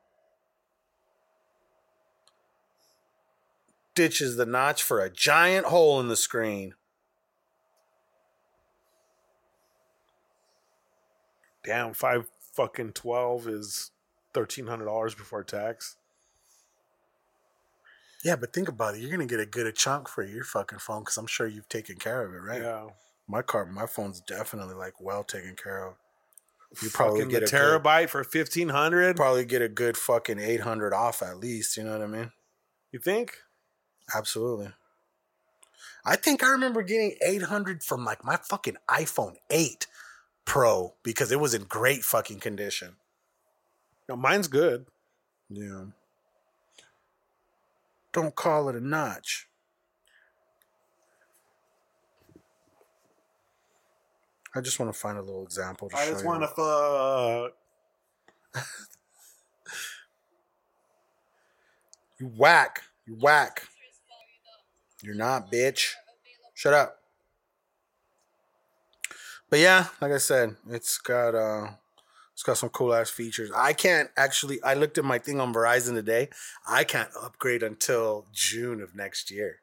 Ditches 3.94 4.36
the 4.36 4.46
notch 4.46 4.82
for 4.82 5.00
a 5.00 5.10
giant 5.10 5.66
hole 5.66 5.98
in 5.98 6.08
the 6.08 6.16
screen. 6.16 6.74
Damn, 11.64 11.92
five 11.92 12.30
fucking 12.54 12.92
twelve 12.92 13.48
is 13.48 13.90
thirteen 14.32 14.66
hundred 14.66 14.86
dollars 14.86 15.14
before 15.14 15.42
tax. 15.44 15.96
Yeah, 18.24 18.36
but 18.36 18.52
think 18.52 18.68
about 18.68 18.94
it. 18.94 19.00
You're 19.00 19.10
gonna 19.10 19.26
get 19.26 19.40
a 19.40 19.46
good 19.46 19.74
chunk 19.74 20.08
for 20.08 20.22
your 20.22 20.44
fucking 20.44 20.78
phone 20.78 21.00
because 21.00 21.16
I'm 21.16 21.26
sure 21.26 21.46
you've 21.46 21.68
taken 21.68 21.96
care 21.96 22.24
of 22.24 22.32
it, 22.32 22.38
right? 22.38 22.62
Yeah. 22.62 22.88
My 23.28 23.42
car, 23.42 23.66
my 23.66 23.86
phone's 23.86 24.20
definitely 24.20 24.74
like 24.74 25.00
well 25.00 25.24
taken 25.24 25.56
care 25.56 25.86
of. 25.86 25.94
You 26.82 26.88
probably 26.90 27.20
Fucking 27.20 27.30
get 27.30 27.42
a 27.42 27.46
good, 27.46 27.54
terabyte 27.54 28.08
for 28.08 28.24
fifteen 28.24 28.70
hundred. 28.70 29.16
probably 29.16 29.44
get 29.44 29.62
a 29.62 29.68
good 29.68 29.96
fucking 29.96 30.38
eight 30.38 30.60
hundred 30.60 30.92
off 30.94 31.22
at 31.22 31.38
least. 31.38 31.76
You 31.76 31.84
know 31.84 31.92
what 31.92 32.02
I 32.02 32.06
mean? 32.06 32.32
You 32.92 32.98
think? 32.98 33.36
Absolutely. 34.14 34.72
I 36.04 36.16
think 36.16 36.42
I 36.42 36.48
remember 36.48 36.82
getting 36.82 37.16
eight 37.24 37.42
hundred 37.42 37.82
from 37.82 38.04
like 38.04 38.24
my 38.24 38.36
fucking 38.36 38.76
iPhone 38.88 39.36
eight 39.50 39.86
Pro 40.44 40.94
because 41.02 41.30
it 41.30 41.38
was 41.40 41.54
in 41.54 41.64
great 41.64 42.02
fucking 42.02 42.40
condition. 42.40 42.96
No, 44.08 44.16
mine's 44.16 44.48
good. 44.48 44.86
Yeah. 45.48 45.84
Don't 48.12 48.34
call 48.34 48.68
it 48.68 48.76
a 48.76 48.80
notch. 48.80 49.48
I 54.54 54.60
just 54.60 54.78
want 54.78 54.92
to 54.92 54.98
find 54.98 55.18
a 55.18 55.22
little 55.22 55.44
example 55.44 55.88
to 55.88 55.96
I 55.96 56.06
just 56.06 56.24
want 56.24 56.42
to 56.42 56.48
fuck. 58.54 58.64
You 62.22 62.30
whack. 62.36 62.82
You 63.04 63.16
whack. 63.20 63.66
You're 65.02 65.16
not, 65.16 65.50
bitch. 65.50 65.94
Shut 66.54 66.72
up. 66.72 66.98
But 69.50 69.58
yeah, 69.58 69.86
like 70.00 70.12
I 70.12 70.18
said, 70.18 70.54
it's 70.70 70.98
got 70.98 71.34
uh 71.34 71.72
it's 72.32 72.44
got 72.44 72.58
some 72.58 72.68
cool 72.68 72.94
ass 72.94 73.10
features. 73.10 73.50
I 73.52 73.72
can't 73.72 74.08
actually 74.16 74.62
I 74.62 74.74
looked 74.74 74.98
at 74.98 75.04
my 75.04 75.18
thing 75.18 75.40
on 75.40 75.52
Verizon 75.52 75.94
today. 75.94 76.28
I 76.64 76.84
can't 76.84 77.10
upgrade 77.20 77.64
until 77.64 78.26
June 78.32 78.80
of 78.80 78.94
next 78.94 79.32
year. 79.32 79.58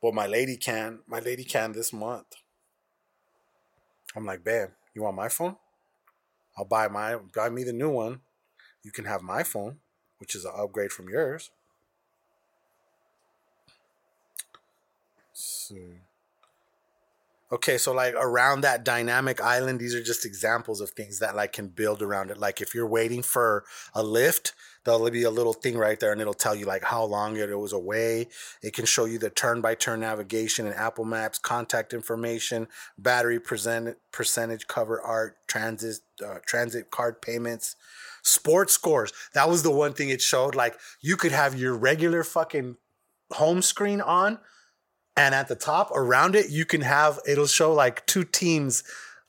But 0.00 0.14
my 0.14 0.26
lady 0.26 0.56
can. 0.56 1.00
My 1.06 1.20
lady 1.20 1.44
can 1.44 1.72
this 1.72 1.92
month. 1.92 2.34
I'm 4.14 4.24
like, 4.24 4.44
babe, 4.44 4.68
you 4.94 5.02
want 5.02 5.16
my 5.16 5.28
phone? 5.28 5.56
I'll 6.56 6.64
buy 6.64 6.88
my 6.88 7.16
buy 7.16 7.48
me 7.48 7.64
the 7.64 7.72
new 7.72 7.90
one. 7.90 8.20
You 8.82 8.92
can 8.92 9.06
have 9.06 9.22
my 9.22 9.42
phone, 9.42 9.78
which 10.18 10.34
is 10.34 10.44
an 10.44 10.52
upgrade 10.56 10.92
from 10.92 11.08
yours. 11.08 11.50
So, 15.32 15.74
okay, 17.50 17.76
so 17.76 17.92
like 17.92 18.14
around 18.14 18.60
that 18.60 18.84
dynamic 18.84 19.40
island, 19.40 19.80
these 19.80 19.94
are 19.94 20.02
just 20.02 20.24
examples 20.24 20.80
of 20.80 20.90
things 20.90 21.18
that 21.18 21.34
like 21.34 21.52
can 21.52 21.68
build 21.68 22.02
around 22.02 22.30
it. 22.30 22.38
Like 22.38 22.60
if 22.60 22.74
you're 22.74 22.86
waiting 22.86 23.22
for 23.22 23.64
a 23.94 24.02
lift, 24.02 24.52
there'll 24.84 25.10
be 25.10 25.22
a 25.22 25.30
little 25.30 25.52
thing 25.52 25.76
right 25.76 25.98
there 25.98 26.12
and 26.12 26.20
it'll 26.20 26.34
tell 26.34 26.54
you 26.54 26.66
like 26.66 26.84
how 26.84 27.04
long 27.04 27.36
it 27.36 27.58
was 27.58 27.72
away. 27.72 28.28
It 28.62 28.74
can 28.74 28.84
show 28.84 29.04
you 29.04 29.18
the 29.18 29.30
turn 29.30 29.60
by 29.60 29.74
turn 29.74 30.00
navigation 30.00 30.66
and 30.66 30.74
Apple 30.74 31.04
Maps, 31.04 31.38
contact 31.38 31.92
information, 31.92 32.68
battery 32.98 33.40
percent 33.40 33.96
percentage 34.12 34.66
cover 34.66 35.00
art, 35.00 35.36
transit 35.46 36.00
uh, 36.24 36.38
transit 36.46 36.90
card 36.90 37.22
payments, 37.22 37.76
sports 38.22 38.72
scores. 38.72 39.12
That 39.32 39.48
was 39.48 39.62
the 39.62 39.70
one 39.70 39.94
thing 39.94 40.10
it 40.10 40.22
showed. 40.22 40.54
Like 40.54 40.76
you 41.00 41.16
could 41.16 41.32
have 41.32 41.58
your 41.58 41.74
regular 41.74 42.22
fucking 42.22 42.76
home 43.32 43.62
screen 43.62 44.00
on 44.00 44.38
and 45.16 45.34
at 45.34 45.48
the 45.48 45.54
top 45.54 45.90
around 45.92 46.34
it 46.34 46.50
you 46.50 46.64
can 46.64 46.82
have 46.82 47.18
it'll 47.26 47.46
show 47.46 47.72
like 47.72 48.04
two 48.06 48.24
teams 48.24 48.84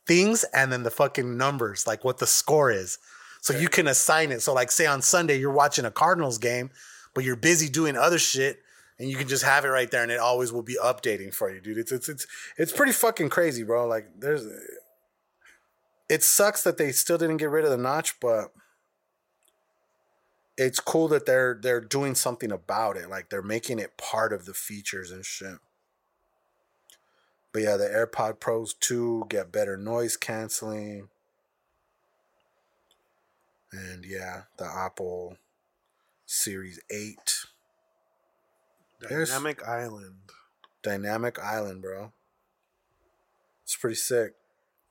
things 0.06 0.44
and 0.53 0.72
then 0.72 0.84
the 0.84 0.91
fucking 0.91 1.38
numbers 1.38 1.88
like 1.88 2.03
what 2.03 2.18
the 2.18 2.27
score 2.27 2.72
is 2.72 2.99
so 3.46 3.56
you 3.56 3.70
can 3.70 3.86
assign 3.88 4.32
it. 4.32 4.42
So 4.42 4.56
like 4.56 4.72
say 4.72 4.88
on 4.88 5.04
sunday 5.04 5.38
you're 5.38 5.52
watching 5.52 5.86
a 5.86 5.92
cardinals 5.92 6.40
game 6.40 6.72
but 7.14 7.24
you're 7.24 7.36
busy 7.36 7.70
doing 7.70 7.96
other 7.96 8.18
shit 8.18 8.58
and 8.98 9.08
you 9.08 9.16
can 9.16 9.28
just 9.28 9.44
have 9.44 9.66
it 9.66 9.68
right 9.68 9.92
there 9.92 10.02
and 10.02 10.12
it 10.12 10.20
always 10.20 10.52
will 10.52 10.64
be 10.64 10.78
updating 10.84 11.32
for 11.32 11.54
you 11.54 11.62
dude. 11.62 11.78
It's 11.78 11.92
it's 11.92 12.10
it's, 12.10 12.26
it's 12.58 12.74
pretty 12.74 12.92
fucking 12.92 13.30
crazy 13.30 13.62
bro. 13.62 13.86
Like 13.86 14.08
there's 14.18 14.48
it 16.10 16.24
sucks 16.24 16.64
that 16.64 16.78
they 16.78 16.92
still 16.92 17.20
didn't 17.20 17.38
get 17.38 17.52
rid 17.52 17.66
of 17.66 17.70
the 17.70 17.78
notch 17.78 18.20
but 18.20 18.52
it's 20.58 20.80
cool 20.80 21.08
that 21.10 21.28
they're 21.28 21.60
they're 21.62 21.82
doing 21.82 22.16
something 22.16 22.52
about 22.52 22.98
it. 22.98 23.12
Like 23.12 23.30
they're 23.30 23.44
making 23.44 23.78
it 23.78 23.96
part 23.96 24.34
of 24.34 24.46
the 24.46 24.56
features 24.56 25.12
and 25.12 25.24
shit. 25.24 25.60
But 27.54 27.62
yeah, 27.62 27.78
the 27.78 27.86
AirPod 27.86 28.40
Pros 28.40 28.74
2 28.74 29.28
get 29.30 29.52
better 29.52 29.78
noise 29.78 30.18
canceling. 30.18 31.10
And 33.76 34.06
yeah, 34.06 34.43
the 34.57 34.65
Apple 34.65 35.38
Series 36.26 36.80
8. 36.89 37.45
There's- 39.02 39.30
Dynamic 39.30 39.64
Island. 39.68 40.31
Dynamic 40.81 41.39
Island, 41.39 41.81
bro. 41.81 42.14
It's 43.64 43.76
pretty 43.76 43.95
sick. 43.95 44.35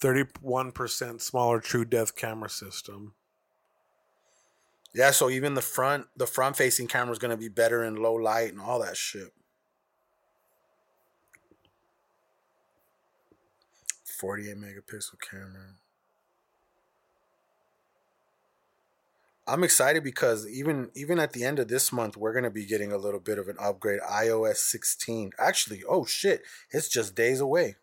31% 0.01 1.23
smaller 1.23 1.61
true 1.61 1.85
depth 1.85 2.15
camera 2.17 2.51
system. 2.51 3.15
Yeah, 4.93 5.11
so 5.13 5.31
even 5.31 5.55
the 5.55 5.63
front 5.63 6.07
the 6.17 6.27
front 6.27 6.57
facing 6.57 6.87
camera 6.87 7.13
is 7.13 7.19
gonna 7.19 7.37
be 7.37 7.49
better 7.49 7.83
in 7.83 7.97
low 7.97 8.15
light 8.15 8.53
and 8.53 8.61
all 8.61 8.81
that 8.81 8.97
shit. 8.97 9.33
48 14.05 14.57
megapixel 14.57 15.21
camera. 15.21 15.75
I'm 19.47 19.63
excited 19.63 20.03
because 20.03 20.49
even 20.49 20.91
even 20.95 21.19
at 21.19 21.33
the 21.35 21.45
end 21.45 21.59
of 21.59 21.69
this 21.69 21.93
month, 21.93 22.17
we're 22.17 22.33
gonna 22.33 22.51
be 22.51 22.65
getting 22.65 22.93
a 22.93 22.97
little 22.97 23.21
bit 23.21 23.39
of 23.39 23.49
an 23.49 23.57
upgrade. 23.61 24.01
iOS 24.01 24.57
16. 24.57 25.33
Actually, 25.39 25.83
oh 25.89 26.05
shit, 26.07 26.43
it's 26.71 26.89
just 26.89 27.15
days 27.15 27.41
away. 27.41 27.77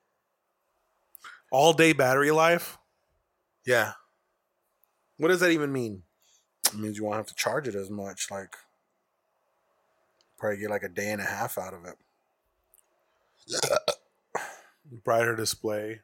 All 1.51 1.73
day 1.73 1.93
battery 1.93 2.31
life. 2.31 2.77
Yeah, 3.65 3.93
What 5.17 5.27
does 5.27 5.39
that 5.41 5.51
even 5.51 5.71
mean? 5.71 6.01
it 6.65 6.79
means 6.79 6.97
you 6.97 7.03
won't 7.03 7.17
have 7.17 7.27
to 7.27 7.35
charge 7.35 7.67
it 7.67 7.75
as 7.75 7.89
much. 7.91 8.31
Like, 8.31 8.55
probably 10.39 10.57
get 10.57 10.71
like 10.71 10.81
a 10.83 10.89
day 10.89 11.11
and 11.11 11.21
a 11.21 11.25
half 11.25 11.57
out 11.59 11.73
of 11.75 11.85
it. 11.85 11.95
Brighter 15.03 15.35
display. 15.35 16.01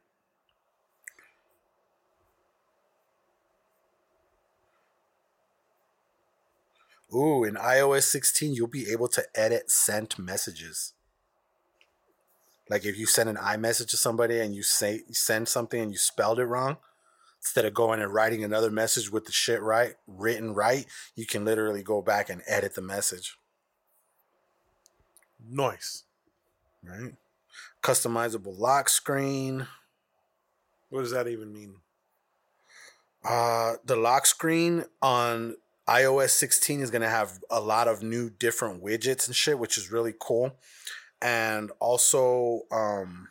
Ooh, 7.14 7.44
in 7.44 7.54
iOS 7.54 8.02
16, 8.04 8.54
you'll 8.54 8.66
be 8.66 8.90
able 8.90 9.08
to 9.08 9.24
edit 9.34 9.70
sent 9.70 10.18
messages. 10.18 10.92
Like 12.68 12.84
if 12.84 12.98
you 12.98 13.06
send 13.06 13.28
an 13.28 13.36
iMessage 13.36 13.88
to 13.88 13.96
somebody 13.96 14.40
and 14.40 14.54
you 14.54 14.62
say 14.62 15.02
send 15.10 15.48
something 15.48 15.80
and 15.80 15.90
you 15.90 15.98
spelled 15.98 16.38
it 16.38 16.44
wrong, 16.44 16.76
instead 17.40 17.64
of 17.64 17.72
going 17.72 18.00
and 18.00 18.12
writing 18.12 18.44
another 18.44 18.70
message 18.70 19.10
with 19.10 19.24
the 19.24 19.32
shit 19.32 19.62
right, 19.62 19.94
written 20.06 20.52
right, 20.54 20.84
you 21.14 21.24
can 21.24 21.44
literally 21.44 21.82
go 21.82 22.02
back 22.02 22.28
and 22.28 22.42
edit 22.46 22.74
the 22.74 22.82
message. 22.82 23.38
Nice. 25.48 26.04
Right? 26.82 27.14
Customizable 27.82 28.58
lock 28.58 28.88
screen. 28.88 29.66
What 30.90 31.00
does 31.00 31.12
that 31.12 31.28
even 31.28 31.52
mean? 31.52 31.76
Uh, 33.24 33.74
the 33.84 33.96
lock 33.96 34.26
screen 34.26 34.84
on 35.00 35.56
iOS 35.88 36.30
16 36.30 36.80
is 36.80 36.90
going 36.90 37.02
to 37.02 37.08
have 37.08 37.40
a 37.50 37.60
lot 37.60 37.88
of 37.88 38.02
new 38.02 38.28
different 38.28 38.82
widgets 38.82 39.26
and 39.26 39.34
shit, 39.34 39.58
which 39.58 39.78
is 39.78 39.90
really 39.90 40.14
cool. 40.18 40.56
And 41.22 41.72
also, 41.80 42.62
um, 42.70 43.28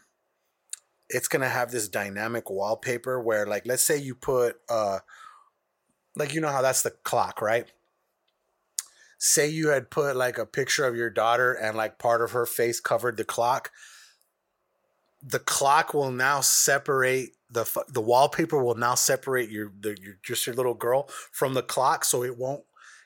it's 1.09 1.27
going 1.27 1.43
to 1.43 1.49
have 1.49 1.71
this 1.71 1.87
dynamic 1.87 2.49
wallpaper 2.49 3.21
where, 3.21 3.45
like, 3.45 3.65
let's 3.65 3.83
say 3.83 3.97
you 3.97 4.15
put, 4.15 4.57
uh, 4.69 4.99
like, 6.15 6.33
you 6.33 6.41
know 6.41 6.49
how 6.49 6.63
that's 6.63 6.81
the 6.81 6.91
clock, 6.91 7.41
right? 7.41 7.67
Say 9.19 9.49
you 9.49 9.69
had 9.69 9.89
put 9.89 10.15
like 10.15 10.37
a 10.37 10.45
picture 10.45 10.85
of 10.85 10.95
your 10.95 11.09
daughter 11.09 11.51
and 11.53 11.75
like 11.75 11.97
part 11.97 12.21
of 12.21 12.31
her 12.31 12.45
face 12.45 12.79
covered 12.79 13.17
the 13.17 13.23
clock. 13.23 13.71
The 15.21 15.39
clock 15.39 15.93
will 15.93 16.11
now 16.11 16.41
separate 16.41 17.31
the 17.49 17.65
the 17.87 18.01
wallpaper 18.01 18.61
will 18.61 18.75
now 18.75 18.95
separate 18.95 19.49
your 19.49 19.71
the 19.79 19.97
your 20.01 20.15
just 20.23 20.45
your 20.45 20.55
little 20.55 20.73
girl 20.73 21.09
from 21.31 21.53
the 21.53 21.63
clock, 21.63 22.05
so 22.05 22.23
it 22.23 22.37
won't 22.37 22.63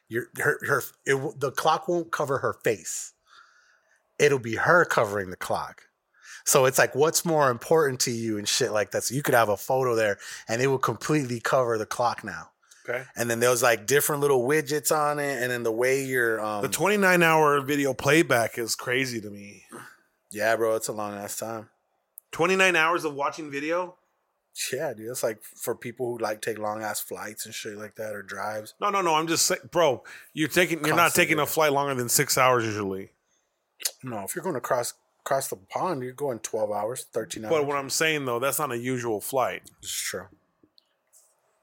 your 0.09 0.25
her 0.37 0.59
her 0.65 0.83
it 1.05 1.39
the 1.39 1.51
clock 1.51 1.87
won't 1.87 2.11
cover 2.11 2.39
her 2.39 2.53
face. 2.53 3.13
It'll 4.19 4.39
be 4.39 4.55
her 4.55 4.85
covering 4.85 5.29
the 5.29 5.37
clock. 5.37 5.83
So 6.45 6.65
it's 6.65 6.77
like 6.77 6.95
what's 6.95 7.23
more 7.23 7.49
important 7.49 7.99
to 8.01 8.11
you 8.11 8.37
and 8.37 8.47
shit 8.47 8.71
like 8.71 8.91
that. 8.91 9.03
So 9.03 9.15
you 9.15 9.23
could 9.23 9.35
have 9.35 9.49
a 9.49 9.57
photo 9.57 9.95
there 9.95 10.17
and 10.47 10.61
it 10.61 10.67
will 10.67 10.79
completely 10.79 11.39
cover 11.39 11.77
the 11.77 11.85
clock 11.85 12.23
now. 12.23 12.49
Okay. 12.89 13.03
And 13.15 13.29
then 13.29 13.39
there's 13.39 13.61
like 13.61 13.85
different 13.85 14.21
little 14.21 14.41
widgets 14.47 14.91
on 14.95 15.19
it, 15.19 15.41
and 15.41 15.51
then 15.51 15.61
the 15.63 15.71
way 15.71 16.03
you're 16.03 16.43
um 16.43 16.63
The 16.63 16.69
29 16.69 17.21
hour 17.23 17.61
video 17.61 17.93
playback 17.93 18.57
is 18.57 18.75
crazy 18.75 19.21
to 19.21 19.29
me. 19.29 19.65
yeah, 20.31 20.55
bro, 20.55 20.75
it's 20.75 20.87
a 20.87 20.93
long 20.93 21.13
ass 21.13 21.37
time. 21.37 21.69
29 22.31 22.75
hours 22.75 23.05
of 23.05 23.13
watching 23.13 23.51
video? 23.51 23.95
Yeah, 24.73 24.93
dude, 24.93 25.09
it's 25.09 25.23
like 25.23 25.41
for 25.43 25.75
people 25.75 26.07
who 26.07 26.17
like 26.17 26.41
take 26.41 26.59
long 26.59 26.83
ass 26.83 26.99
flights 26.99 27.45
and 27.45 27.55
shit 27.55 27.77
like 27.77 27.95
that 27.95 28.13
or 28.13 28.21
drives. 28.21 28.73
No, 28.81 28.89
no, 28.89 29.01
no. 29.01 29.15
I'm 29.15 29.27
just 29.27 29.45
saying, 29.45 29.61
bro. 29.71 30.03
You're 30.33 30.49
taking. 30.49 30.85
You're 30.85 30.95
not 30.95 31.13
taking 31.13 31.39
a 31.39 31.45
flight 31.45 31.71
longer 31.71 31.95
than 31.95 32.09
six 32.09 32.37
hours 32.37 32.65
usually. 32.65 33.11
No, 34.03 34.23
if 34.23 34.35
you're 34.35 34.43
going 34.43 34.55
to 34.55 34.61
cross 34.61 34.93
cross 35.23 35.47
the 35.47 35.55
pond, 35.55 36.03
you're 36.03 36.11
going 36.11 36.39
twelve 36.39 36.69
hours, 36.69 37.05
thirteen 37.13 37.45
hours. 37.45 37.51
But 37.51 37.65
what 37.65 37.77
I'm 37.77 37.89
saying 37.89 38.25
though, 38.25 38.39
that's 38.39 38.59
not 38.59 38.73
a 38.73 38.77
usual 38.77 39.21
flight. 39.21 39.63
It's 39.81 39.91
true. 39.91 40.25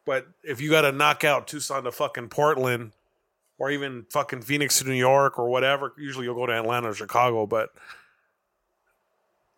But 0.06 0.26
if 0.42 0.62
you 0.62 0.70
got 0.70 0.82
to 0.82 0.92
knock 0.92 1.24
out 1.24 1.46
Tucson 1.46 1.84
to 1.84 1.92
fucking 1.92 2.30
Portland, 2.30 2.92
or 3.58 3.70
even 3.70 4.06
fucking 4.08 4.40
Phoenix 4.40 4.78
to 4.78 4.86
New 4.86 4.94
York 4.94 5.38
or 5.38 5.50
whatever, 5.50 5.92
usually 5.98 6.24
you'll 6.24 6.34
go 6.34 6.46
to 6.46 6.54
Atlanta 6.54 6.88
or 6.88 6.94
Chicago. 6.94 7.46
But 7.46 7.68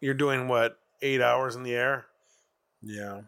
you're 0.00 0.14
doing 0.14 0.48
what 0.48 0.79
eight 1.02 1.20
hours 1.20 1.56
in 1.56 1.62
the 1.62 1.74
air? 1.74 2.06
Yeah. 2.82 3.22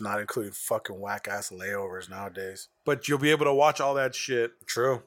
Not 0.00 0.20
including 0.20 0.52
fucking 0.52 0.98
whack 0.98 1.28
ass 1.28 1.50
layovers 1.50 2.08
nowadays. 2.08 2.68
But 2.84 3.08
you'll 3.08 3.18
be 3.18 3.30
able 3.30 3.44
to 3.44 3.54
watch 3.54 3.80
all 3.80 3.94
that 3.94 4.14
shit. 4.14 4.52
True. 4.66 5.02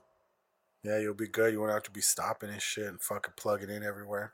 Yeah, 0.84 1.00
you'll 1.00 1.14
be 1.14 1.28
good. 1.28 1.54
You 1.54 1.60
won't 1.60 1.74
have 1.74 1.84
to 1.84 1.92
be 1.92 2.02
stopping 2.02 2.50
and 2.50 2.62
shit 2.62 2.86
and 2.86 3.02
fucking 3.02 3.34
plugging 3.36 3.70
in 3.70 3.84
everywhere. 3.84 4.34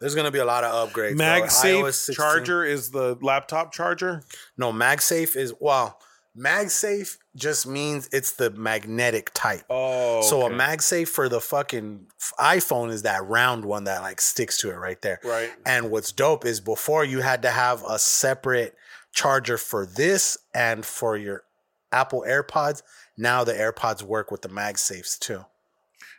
There's 0.00 0.14
gonna 0.14 0.30
be 0.30 0.38
a 0.38 0.46
lot 0.46 0.64
of 0.64 0.88
upgrades. 0.88 1.16
MagSafe 1.16 2.14
charger 2.14 2.64
is 2.64 2.90
the 2.90 3.18
laptop 3.20 3.72
charger. 3.72 4.22
No, 4.56 4.72
MagSafe 4.72 5.36
is 5.36 5.52
well, 5.60 6.00
MagSafe 6.38 7.16
just 7.34 7.66
means 7.66 8.08
it's 8.12 8.32
the 8.32 8.50
magnetic 8.50 9.30
type. 9.34 9.64
Oh, 9.68 10.22
So 10.22 10.46
a. 10.46 10.50
MagSafe 10.50 11.08
for 11.08 11.28
the 11.28 11.40
fucking 11.40 12.06
iPhone 12.38 12.90
is 12.90 13.02
that 13.02 13.24
round 13.26 13.64
one 13.64 13.84
that 13.84 14.02
like 14.02 14.20
sticks 14.20 14.56
to 14.58 14.70
it 14.70 14.76
right 14.76 15.00
there. 15.02 15.18
Right. 15.24 15.50
And 15.66 15.90
what's 15.90 16.12
dope 16.12 16.44
is 16.44 16.60
before 16.60 17.04
you 17.04 17.20
had 17.20 17.42
to 17.42 17.50
have 17.50 17.82
a 17.88 17.98
separate 17.98 18.76
charger 19.12 19.58
for 19.58 19.86
this 19.86 20.38
and 20.54 20.86
for 20.86 21.16
your 21.16 21.42
Apple 21.90 22.24
AirPods. 22.26 22.82
Now 23.16 23.42
the 23.42 23.52
AirPods 23.54 24.02
work 24.02 24.30
with 24.30 24.42
the 24.42 24.48
MagSafes 24.48 25.18
too. 25.18 25.44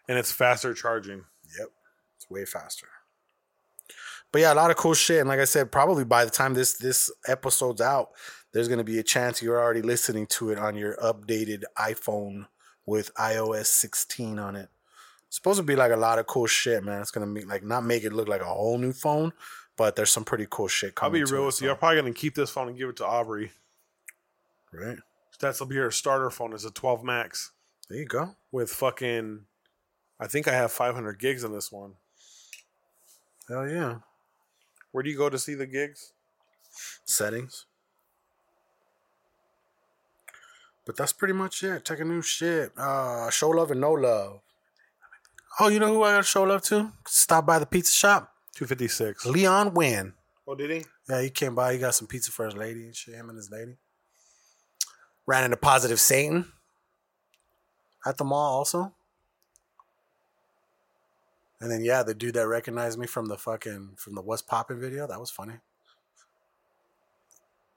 and 0.09 0.17
it's 0.17 0.31
faster 0.31 0.73
charging. 0.73 1.23
Yep. 1.57 1.69
It's 2.17 2.29
way 2.29 2.43
faster. 2.45 2.87
But 4.33 4.41
yeah, 4.41 4.53
a 4.53 4.55
lot 4.55 4.71
of 4.71 4.77
cool 4.77 4.93
shit. 4.93 5.19
And 5.19 5.27
like 5.29 5.39
I 5.39 5.45
said, 5.45 5.71
probably 5.71 6.03
by 6.05 6.23
the 6.25 6.31
time 6.31 6.53
this 6.53 6.77
this 6.77 7.11
episode's 7.27 7.81
out, 7.81 8.09
there's 8.53 8.67
gonna 8.67 8.83
be 8.83 8.99
a 8.99 9.03
chance 9.03 9.41
you're 9.41 9.59
already 9.61 9.81
listening 9.81 10.27
to 10.27 10.49
it 10.49 10.57
on 10.57 10.75
your 10.75 10.95
updated 10.97 11.63
iPhone 11.77 12.47
with 12.85 13.13
iOS 13.15 13.65
16 13.67 14.39
on 14.39 14.55
it. 14.55 14.69
It's 15.27 15.37
supposed 15.37 15.57
to 15.59 15.63
be 15.63 15.75
like 15.75 15.91
a 15.91 15.95
lot 15.97 16.19
of 16.19 16.27
cool 16.27 16.47
shit, 16.47 16.83
man. 16.83 17.01
It's 17.01 17.11
gonna 17.11 17.25
make 17.27 17.47
like 17.47 17.63
not 17.63 17.85
make 17.85 18.03
it 18.03 18.13
look 18.13 18.27
like 18.27 18.41
a 18.41 18.45
whole 18.45 18.77
new 18.77 18.91
phone, 18.93 19.31
but 19.77 19.95
there's 19.95 20.09
some 20.09 20.25
pretty 20.25 20.47
cool 20.49 20.67
shit 20.67 20.95
coming. 20.95 21.21
I'll 21.21 21.27
be 21.27 21.31
real 21.33 21.45
with 21.45 21.61
you. 21.61 21.71
I'm 21.71 21.77
probably 21.77 22.01
gonna 22.01 22.13
keep 22.13 22.35
this 22.35 22.49
phone 22.49 22.67
and 22.67 22.77
give 22.77 22.89
it 22.89 22.97
to 22.97 23.05
Aubrey. 23.05 23.51
Right. 24.73 24.97
That'll 25.39 25.65
be 25.65 25.75
her 25.77 25.89
starter 25.91 26.29
phone. 26.29 26.53
It's 26.53 26.65
a 26.65 26.71
12 26.71 27.03
Max 27.03 27.51
There 27.89 27.97
you 27.97 28.05
go. 28.05 28.35
with 28.51 28.69
fucking. 28.69 29.45
I 30.19 30.27
think 30.27 30.47
I 30.47 30.53
have 30.53 30.71
500 30.71 31.17
gigs 31.17 31.43
in 31.43 31.51
this 31.51 31.71
one. 31.71 31.93
Hell 33.49 33.67
yeah. 33.67 33.95
Where 34.91 35.01
do 35.03 35.09
you 35.09 35.17
go 35.17 35.29
to 35.29 35.39
see 35.39 35.55
the 35.55 35.65
gigs? 35.65 36.13
Settings. 37.05 37.65
But 40.85 40.97
that's 40.97 41.13
pretty 41.13 41.33
much 41.33 41.63
it. 41.63 41.85
Taking 41.85 42.09
new 42.09 42.21
shit. 42.21 42.71
Uh 42.77 43.29
show 43.29 43.49
love 43.49 43.71
and 43.71 43.81
no 43.81 43.91
love. 43.91 44.41
Oh, 45.59 45.67
you 45.67 45.79
know 45.79 45.93
who 45.93 46.03
I 46.03 46.13
gotta 46.13 46.23
show 46.23 46.43
love 46.43 46.61
to? 46.63 46.91
Stop 47.07 47.45
by 47.45 47.59
the 47.59 47.65
pizza 47.65 47.93
shop. 47.93 48.33
256. 48.55 49.25
Leon 49.25 49.73
Wynn. 49.73 50.13
Oh, 50.47 50.55
did 50.55 50.71
he? 50.71 50.85
Yeah, 51.09 51.21
he 51.21 51.29
came 51.29 51.55
by. 51.55 51.73
He 51.73 51.79
got 51.79 51.95
some 51.95 52.07
pizza 52.07 52.31
for 52.31 52.45
his 52.45 52.55
lady 52.55 52.85
and 52.85 52.95
shit. 52.95 53.15
Him 53.15 53.29
and 53.29 53.37
his 53.37 53.51
lady. 53.51 53.77
Ran 55.25 55.43
into 55.43 55.57
Positive 55.57 55.99
Satan 55.99 56.51
at 58.05 58.17
the 58.17 58.23
mall 58.23 58.57
also. 58.57 58.93
And 61.59 61.69
then 61.69 61.83
yeah, 61.83 62.01
the 62.01 62.15
dude 62.15 62.33
that 62.33 62.47
recognized 62.47 62.97
me 62.97 63.05
from 63.05 63.27
the 63.27 63.37
fucking 63.37 63.93
from 63.97 64.15
the 64.15 64.21
What's 64.21 64.41
Poppin' 64.41 64.79
video, 64.79 65.05
that 65.05 65.19
was 65.19 65.29
funny. 65.29 65.53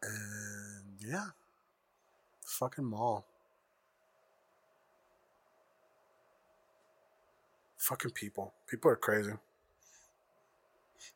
And 0.02 0.96
yeah. 1.06 1.26
Fucking 2.58 2.84
mall. 2.84 3.26
Fucking 7.78 8.12
people. 8.12 8.54
People 8.68 8.92
are 8.92 8.96
crazy. 8.96 9.30
There 9.30 9.40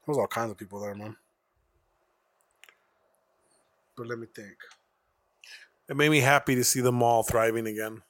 was 0.09 0.19
all 0.19 0.27
kinds 0.27 0.51
of 0.51 0.59
people 0.59 0.81
there, 0.81 0.97
man. 0.97 1.17
But 3.97 4.09
let 4.09 4.19
me 4.19 4.27
think. 4.35 4.57
It 5.89 5.97
made 5.97 6.11
me 6.11 6.19
happy 6.19 6.57
to 6.57 6.65
see 6.65 6.81
the 6.81 6.91
mall 6.91 7.23
thriving 7.23 7.69
again. 7.69 8.03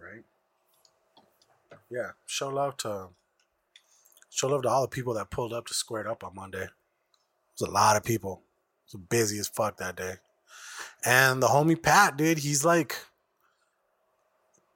Right? 0.00 0.24
Yeah. 1.90 2.12
Show 2.24 2.48
love 2.48 2.78
to 2.78 3.08
show 4.30 4.48
love 4.48 4.62
to 4.62 4.70
all 4.70 4.80
the 4.80 4.88
people 4.88 5.12
that 5.14 5.30
pulled 5.30 5.52
up 5.52 5.66
to 5.66 5.74
squared 5.74 6.06
up 6.06 6.24
on 6.24 6.34
Monday. 6.34 6.64
It 6.64 6.70
was 7.60 7.68
a 7.68 7.70
lot 7.70 7.96
of 7.96 8.04
people. 8.04 8.40
It 8.86 8.96
was 8.96 9.02
busy 9.10 9.38
as 9.38 9.48
fuck 9.48 9.76
that 9.76 9.94
day. 9.94 10.14
And 11.04 11.42
the 11.42 11.48
homie 11.48 11.80
Pat, 11.80 12.16
dude, 12.16 12.38
he's 12.38 12.64
like 12.64 12.96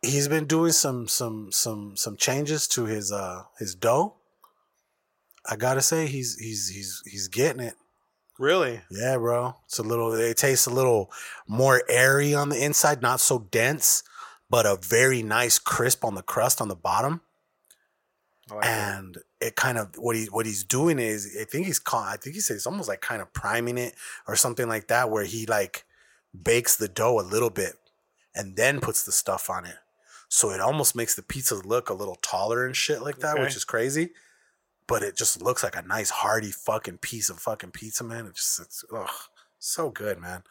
he's 0.02 0.28
been 0.28 0.46
doing 0.46 0.72
some 0.72 1.08
some 1.08 1.50
some 1.52 1.96
some 1.96 2.16
changes 2.16 2.66
to 2.68 2.86
his 2.86 3.12
uh 3.12 3.44
his 3.58 3.74
dough. 3.74 4.14
I 5.48 5.56
gotta 5.56 5.82
say 5.82 6.06
he's 6.06 6.36
he's 6.38 6.68
he's 6.68 7.02
he's 7.04 7.28
getting 7.28 7.60
it. 7.60 7.74
Really? 8.38 8.80
Yeah, 8.90 9.18
bro. 9.18 9.56
It's 9.66 9.78
a 9.78 9.82
little. 9.82 10.12
It 10.14 10.36
tastes 10.36 10.66
a 10.66 10.70
little 10.70 11.12
more 11.46 11.82
airy 11.88 12.34
on 12.34 12.48
the 12.48 12.62
inside, 12.64 13.02
not 13.02 13.20
so 13.20 13.38
dense, 13.50 14.02
but 14.50 14.66
a 14.66 14.76
very 14.80 15.22
nice 15.22 15.58
crisp 15.58 16.04
on 16.04 16.14
the 16.14 16.22
crust 16.22 16.60
on 16.60 16.68
the 16.68 16.76
bottom. 16.76 17.20
and 18.62 19.18
it 19.40 19.56
kind 19.56 19.78
of 19.78 19.94
what 19.96 20.16
he 20.16 20.26
what 20.26 20.46
he's 20.46 20.64
doing 20.64 20.98
is 20.98 21.36
I 21.40 21.44
think 21.44 21.66
he's 21.66 21.80
I 21.92 22.16
think 22.16 22.34
he 22.34 22.40
says 22.40 22.56
it's 22.58 22.66
almost 22.66 22.88
like 22.88 23.00
kind 23.00 23.22
of 23.22 23.32
priming 23.32 23.78
it 23.78 23.94
or 24.26 24.36
something 24.36 24.68
like 24.68 24.88
that, 24.88 25.10
where 25.10 25.24
he 25.24 25.46
like 25.46 25.84
bakes 26.40 26.76
the 26.76 26.88
dough 26.88 27.20
a 27.20 27.22
little 27.22 27.50
bit 27.50 27.74
and 28.34 28.56
then 28.56 28.80
puts 28.80 29.04
the 29.04 29.12
stuff 29.12 29.50
on 29.50 29.64
it. 29.66 29.76
So 30.28 30.50
it 30.50 30.60
almost 30.60 30.96
makes 30.96 31.14
the 31.14 31.22
pizza 31.22 31.54
look 31.56 31.90
a 31.90 31.94
little 31.94 32.16
taller 32.16 32.64
and 32.64 32.74
shit 32.74 33.02
like 33.02 33.18
that, 33.18 33.34
Okay. 33.34 33.42
which 33.42 33.56
is 33.56 33.64
crazy. 33.64 34.10
But 34.86 35.02
it 35.02 35.16
just 35.16 35.42
looks 35.42 35.62
like 35.62 35.76
a 35.76 35.82
nice 35.82 36.10
hearty 36.10 36.50
fucking 36.50 36.98
piece 36.98 37.28
of 37.30 37.38
fucking 37.38 37.70
pizza, 37.72 38.02
man. 38.02 38.26
It 38.26 38.34
just 38.34 38.59
it's 38.60 38.84
ugh, 38.94 39.09
so 39.59 39.90
good, 39.90 40.18
man. 40.18 40.42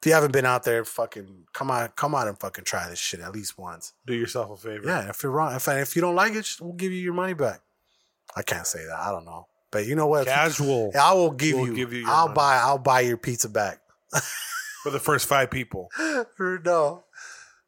If 0.00 0.06
you 0.06 0.12
haven't 0.14 0.32
been 0.32 0.46
out 0.46 0.64
there, 0.64 0.84
fucking 0.84 1.44
come 1.52 1.70
on, 1.70 1.88
come 1.96 2.14
out 2.14 2.26
and 2.28 2.38
fucking 2.38 2.64
try 2.64 2.88
this 2.88 2.98
shit 2.98 3.20
at 3.20 3.32
least 3.32 3.56
once. 3.58 3.92
Do 4.06 4.14
yourself 4.14 4.50
a 4.50 4.56
favor. 4.56 4.86
Yeah, 4.86 5.08
if 5.10 5.22
you're 5.22 5.32
wrong, 5.32 5.54
if 5.54 5.68
if 5.68 5.94
you 5.94 6.02
don't 6.02 6.14
like 6.14 6.34
it, 6.34 6.48
we'll 6.60 6.72
give 6.72 6.90
you 6.92 6.98
your 7.00 7.14
money 7.14 7.34
back. 7.34 7.60
I 8.36 8.42
can't 8.42 8.66
say 8.66 8.84
that. 8.84 8.98
I 8.98 9.10
don't 9.10 9.24
know, 9.24 9.46
but 9.70 9.86
you 9.86 9.94
know 9.94 10.06
what? 10.08 10.26
Casual. 10.26 10.92
I 10.98 11.12
will 11.14 11.30
give 11.30 11.56
will 11.58 11.66
you. 11.68 11.74
give 11.74 11.92
you 11.92 12.00
your 12.00 12.10
I'll 12.10 12.26
money. 12.28 12.34
buy. 12.36 12.56
I'll 12.56 12.78
buy 12.78 13.00
your 13.00 13.16
pizza 13.16 13.48
back. 13.48 13.80
For 14.82 14.90
the 14.90 14.98
first 15.00 15.28
five 15.28 15.50
people. 15.50 15.90
no, 15.98 16.24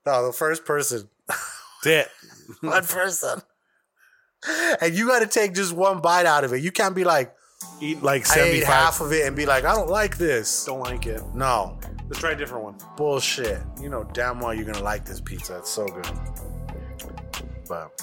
no, 0.06 0.26
the 0.26 0.32
first 0.32 0.64
person, 0.64 1.08
That's 1.28 1.84
it. 1.84 2.08
one 2.60 2.84
person, 2.84 3.42
and 4.80 4.94
you 4.94 5.06
got 5.06 5.20
to 5.20 5.26
take 5.26 5.54
just 5.54 5.72
one 5.72 6.00
bite 6.00 6.26
out 6.26 6.44
of 6.44 6.52
it. 6.52 6.62
You 6.62 6.72
can't 6.72 6.94
be 6.94 7.04
like, 7.04 7.34
Eat 7.80 8.02
like 8.02 8.26
75. 8.26 8.66
half 8.66 9.00
of 9.00 9.12
it 9.12 9.24
and 9.26 9.36
be 9.36 9.46
like, 9.46 9.64
I 9.64 9.74
don't 9.74 9.88
like 9.88 10.18
this. 10.18 10.64
Don't 10.64 10.80
like 10.80 11.06
it. 11.06 11.22
No, 11.34 11.78
Let's 12.08 12.18
try 12.18 12.32
a 12.32 12.36
different 12.36 12.64
one. 12.64 12.76
bullshit. 12.96 13.60
You 13.80 13.88
know 13.88 14.02
damn 14.12 14.40
well 14.40 14.52
you're 14.52 14.64
gonna 14.64 14.82
like 14.82 15.04
this 15.04 15.20
pizza. 15.20 15.58
It's 15.58 15.70
so 15.70 15.86
good. 15.86 16.06
But 17.68 18.02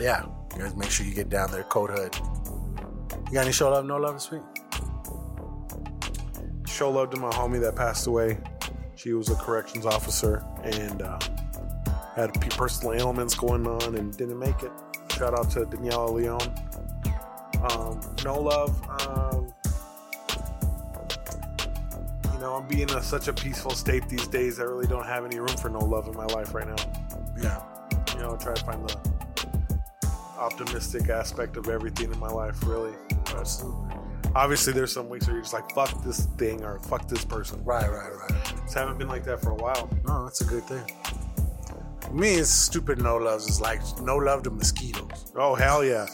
yeah, 0.00 0.26
you 0.54 0.62
guys 0.62 0.76
make 0.76 0.90
sure 0.90 1.06
you 1.06 1.14
get 1.14 1.30
down 1.30 1.50
there, 1.50 1.62
Code 1.64 1.90
Hood. 1.90 2.14
You 3.28 3.32
got 3.34 3.42
any 3.42 3.52
show 3.52 3.70
love, 3.70 3.86
no 3.86 3.96
love 3.96 4.14
this 4.14 4.30
week? 4.30 4.42
Show 6.82 6.90
love 6.90 7.10
to 7.10 7.20
my 7.20 7.30
homie 7.30 7.60
that 7.60 7.76
passed 7.76 8.08
away. 8.08 8.38
She 8.96 9.12
was 9.12 9.30
a 9.30 9.36
corrections 9.36 9.86
officer 9.86 10.42
and 10.64 11.00
uh, 11.00 11.16
had 12.16 12.32
personal 12.50 12.94
ailments 12.94 13.36
going 13.36 13.64
on 13.68 13.94
and 13.94 14.16
didn't 14.16 14.40
make 14.40 14.64
it. 14.64 14.72
Shout 15.16 15.32
out 15.32 15.48
to 15.52 15.60
Daniela 15.60 16.12
Leon. 16.12 16.40
Um, 17.70 18.00
no 18.24 18.40
love. 18.40 18.76
Um, 19.06 19.54
you 22.34 22.40
know, 22.40 22.54
I'm 22.56 22.66
being 22.66 22.88
in 22.88 23.00
such 23.02 23.28
a 23.28 23.32
peaceful 23.32 23.76
state 23.76 24.08
these 24.08 24.26
days. 24.26 24.58
I 24.58 24.64
really 24.64 24.88
don't 24.88 25.06
have 25.06 25.24
any 25.24 25.38
room 25.38 25.56
for 25.56 25.68
no 25.68 25.78
love 25.78 26.08
in 26.08 26.16
my 26.16 26.26
life 26.26 26.52
right 26.52 26.66
now. 26.66 26.84
Yeah. 27.40 27.62
You 28.14 28.22
know, 28.22 28.36
try 28.36 28.54
to 28.54 28.64
find 28.64 28.88
the 28.88 28.98
optimistic 30.36 31.10
aspect 31.10 31.56
of 31.56 31.68
everything 31.68 32.12
in 32.12 32.18
my 32.18 32.30
life, 32.30 32.60
really. 32.66 32.94
But 33.26 33.46
obviously, 34.34 34.72
there's 34.72 34.92
some 34.92 35.08
weeks 35.08 35.26
where 35.26 35.36
you're 35.36 35.42
just 35.42 35.54
like, 35.54 35.70
fuck 35.72 36.02
this 36.04 36.26
thing 36.38 36.62
or 36.64 36.78
fuck 36.80 37.08
this 37.08 37.24
person. 37.24 37.62
Right, 37.64 37.88
right, 37.88 38.12
right. 38.14 38.44
Just 38.64 38.74
haven't 38.74 38.98
been 38.98 39.08
like 39.08 39.24
that 39.24 39.40
for 39.40 39.50
a 39.50 39.56
while. 39.56 39.88
No, 40.06 40.24
that's 40.24 40.40
a 40.40 40.44
good 40.44 40.64
thing. 40.64 40.84
Me, 42.12 42.34
it's 42.34 42.50
stupid 42.50 43.00
no 43.00 43.16
loves. 43.16 43.46
It's 43.48 43.60
like 43.60 43.80
no 44.02 44.16
love 44.16 44.42
to 44.42 44.50
mosquitoes. 44.50 45.32
Oh, 45.34 45.54
hell 45.54 45.82
yeah. 45.84 46.06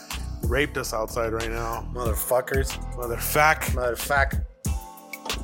Raped 0.43 0.77
us 0.77 0.93
outside 0.93 1.33
right 1.33 1.49
now. 1.49 1.89
Motherfuckers. 1.93 2.71
Motherfuck. 2.95 3.61
Motherfuck. 3.71 4.43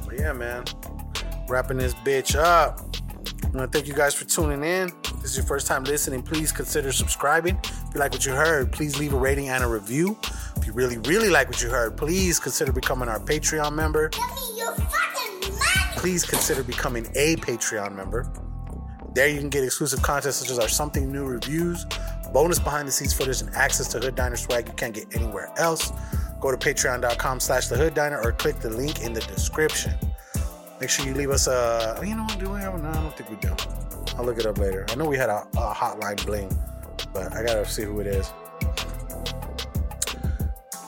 But 0.06 0.18
yeah, 0.18 0.31
man. 0.31 0.64
Wrapping 1.49 1.77
this 1.77 1.93
bitch 1.93 2.35
up. 2.35 2.80
I 3.43 3.57
want 3.57 3.72
to 3.72 3.77
thank 3.77 3.88
you 3.88 3.93
guys 3.93 4.14
for 4.14 4.26
tuning 4.26 4.64
in. 4.64 4.89
If 4.89 5.22
this 5.22 5.31
is 5.31 5.38
your 5.38 5.45
first 5.45 5.68
time 5.68 5.84
listening, 5.84 6.23
please 6.23 6.52
consider 6.52 6.91
subscribing. 6.91 7.60
If 7.64 7.93
you 7.93 7.99
like 7.99 8.11
what 8.11 8.26
you 8.26 8.34
heard, 8.34 8.72
please 8.72 8.97
leave 8.99 9.14
a 9.14 9.18
rating 9.18 9.49
and 9.49 9.64
a 9.64 9.68
review. 9.68 10.18
If 10.65 10.69
you 10.69 10.73
really, 10.73 10.97
really 10.97 11.29
like 11.29 11.47
what 11.47 11.61
you 11.61 11.69
heard, 11.69 11.95
please 11.95 12.39
consider 12.39 12.71
becoming 12.71 13.07
our 13.07 13.19
Patreon 13.19 13.75
member. 13.75 14.09
Please 15.97 16.25
consider 16.25 16.63
becoming 16.63 17.05
a 17.13 17.35
Patreon 17.35 17.95
member. 17.95 18.27
There 19.13 19.27
you 19.27 19.37
can 19.37 19.51
get 19.51 19.63
exclusive 19.63 20.01
content 20.01 20.33
such 20.33 20.49
as 20.49 20.57
our 20.57 20.67
Something 20.67 21.11
New 21.11 21.25
reviews, 21.25 21.85
bonus 22.33 22.57
behind 22.57 22.87
the 22.87 22.91
scenes 22.91 23.13
footage, 23.13 23.43
and 23.43 23.53
access 23.53 23.87
to 23.89 23.99
Hood 23.99 24.15
Diner 24.15 24.35
swag 24.35 24.67
you 24.67 24.73
can't 24.73 24.91
get 24.91 25.15
anywhere 25.15 25.53
else. 25.57 25.91
Go 26.41 26.49
to 26.49 26.57
patreon.com 26.57 27.39
slash 27.41 27.67
the 27.67 27.77
Hood 27.77 27.93
Diner 27.93 28.19
or 28.19 28.31
click 28.31 28.59
the 28.59 28.71
link 28.71 29.03
in 29.03 29.13
the 29.13 29.21
description. 29.21 29.93
Make 30.81 30.89
sure 30.89 31.05
you 31.05 31.13
leave 31.13 31.29
us 31.29 31.45
a. 31.45 32.01
You 32.03 32.15
know 32.15 32.23
what? 32.23 32.39
Do 32.39 32.49
we 32.49 32.59
have? 32.59 32.81
No, 32.81 32.89
I 32.89 32.93
don't 32.93 33.15
think 33.15 33.29
we 33.29 33.35
do. 33.35 33.55
I'll 34.17 34.25
look 34.25 34.39
it 34.39 34.47
up 34.47 34.57
later. 34.57 34.87
I 34.89 34.95
know 34.95 35.05
we 35.05 35.17
had 35.17 35.29
a, 35.29 35.45
a 35.57 35.75
hotline 35.75 36.25
bling, 36.25 36.49
but 37.13 37.31
I 37.35 37.43
gotta 37.45 37.67
see 37.67 37.83
who 37.83 37.99
it 37.99 38.07
is. 38.07 38.33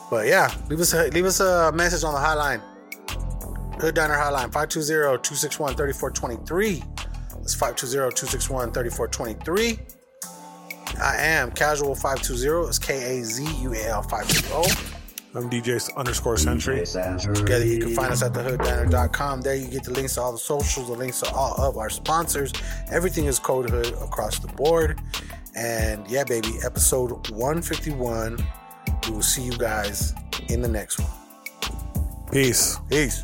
But 0.09 0.25
yeah, 0.27 0.53
leave 0.69 0.79
us 0.79 0.93
a, 0.93 1.07
leave 1.09 1.25
us 1.25 1.39
a 1.39 1.71
message 1.73 2.03
on 2.03 2.13
the 2.13 2.19
hotline. 2.19 2.61
Hood 3.81 3.95
Diner 3.95 4.15
Hotline 4.15 4.51
520-261-3423. 4.51 6.83
That's 7.33 7.55
520-261-3423. 7.55 9.79
I 10.99 11.15
am 11.17 11.51
Kazual 11.51 11.95
520. 11.95 12.69
It's 12.69 12.79
K-A-Z-U-A-L 12.79 14.01
520. 14.01 14.93
I'm 15.35 15.47
DJ 15.49 15.93
underscore 15.95 16.37
Century. 16.37 16.83
Together, 17.35 17.65
you 17.65 17.79
can 17.79 17.93
find 17.93 18.11
us 18.11 18.23
at 18.23 18.33
thehooddiner.com. 18.33 19.41
There, 19.41 19.53
you 19.53 19.67
get 19.67 19.83
the 19.83 19.91
links 19.91 20.15
to 20.15 20.21
all 20.21 20.31
the 20.31 20.39
socials, 20.39 20.87
the 20.87 20.93
links 20.93 21.19
to 21.19 21.29
all 21.31 21.53
of 21.57 21.77
our 21.77 21.91
sponsors. 21.91 22.51
Everything 22.89 23.25
is 23.25 23.37
Code 23.37 23.69
Hood 23.69 23.93
across 24.01 24.39
the 24.39 24.47
board. 24.47 24.99
And 25.55 26.09
yeah, 26.09 26.23
baby, 26.23 26.57
episode 26.65 27.29
151. 27.29 28.39
We 29.05 29.13
will 29.13 29.21
see 29.21 29.43
you 29.43 29.57
guys 29.57 30.13
in 30.49 30.61
the 30.61 30.67
next 30.67 30.99
one. 30.99 31.09
Peace. 32.31 32.77
Peace. 32.89 33.23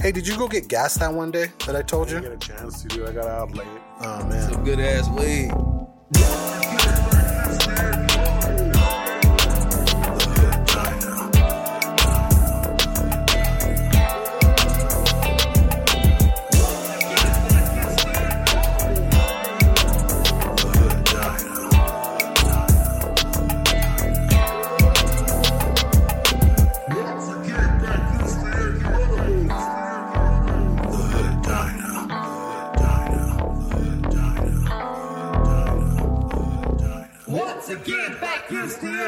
Hey, 0.00 0.12
did 0.12 0.26
you 0.26 0.36
go 0.36 0.46
get 0.46 0.68
gas 0.68 0.94
that 0.94 1.12
one 1.12 1.30
day 1.30 1.50
that 1.66 1.74
I 1.74 1.82
told 1.82 2.10
you? 2.10 2.18
I 2.18 2.20
didn't 2.20 2.40
get 2.46 2.56
a 2.56 2.58
chance 2.58 2.82
to 2.82 2.88
do. 2.88 3.06
I 3.06 3.12
got 3.12 3.26
out 3.26 3.52
late. 3.56 3.66
Oh 4.02 4.24
man. 4.26 4.52
Some 4.52 4.64
good 4.64 4.80
ass 4.80 5.08
weed. 5.10 5.52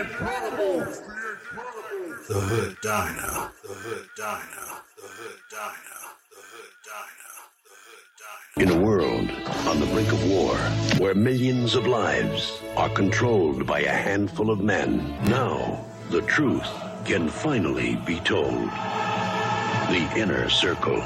Incredible. 0.00 0.80
The 2.28 2.34
Hood 2.34 2.76
Diner. 2.82 3.50
The 3.62 3.74
Hood 3.74 4.08
Diner. 4.16 4.68
The 4.96 5.08
Hood 5.08 5.40
Diner. 5.50 6.02
The 6.30 6.42
Hood 6.50 6.72
Diner. 8.54 8.62
In 8.62 8.70
a 8.70 8.80
world 8.80 9.30
on 9.66 9.80
the 9.80 9.86
brink 9.86 10.12
of 10.12 10.30
war, 10.30 10.54
where 10.98 11.14
millions 11.14 11.74
of 11.74 11.86
lives 11.86 12.60
are 12.76 12.90
controlled 12.90 13.66
by 13.66 13.80
a 13.80 13.88
handful 13.88 14.50
of 14.50 14.60
men, 14.60 14.98
now 15.24 15.84
the 16.10 16.22
truth 16.22 16.68
can 17.04 17.28
finally 17.28 17.96
be 18.06 18.20
told. 18.20 18.70
The 19.88 20.08
Inner 20.16 20.48
Circle. 20.48 21.02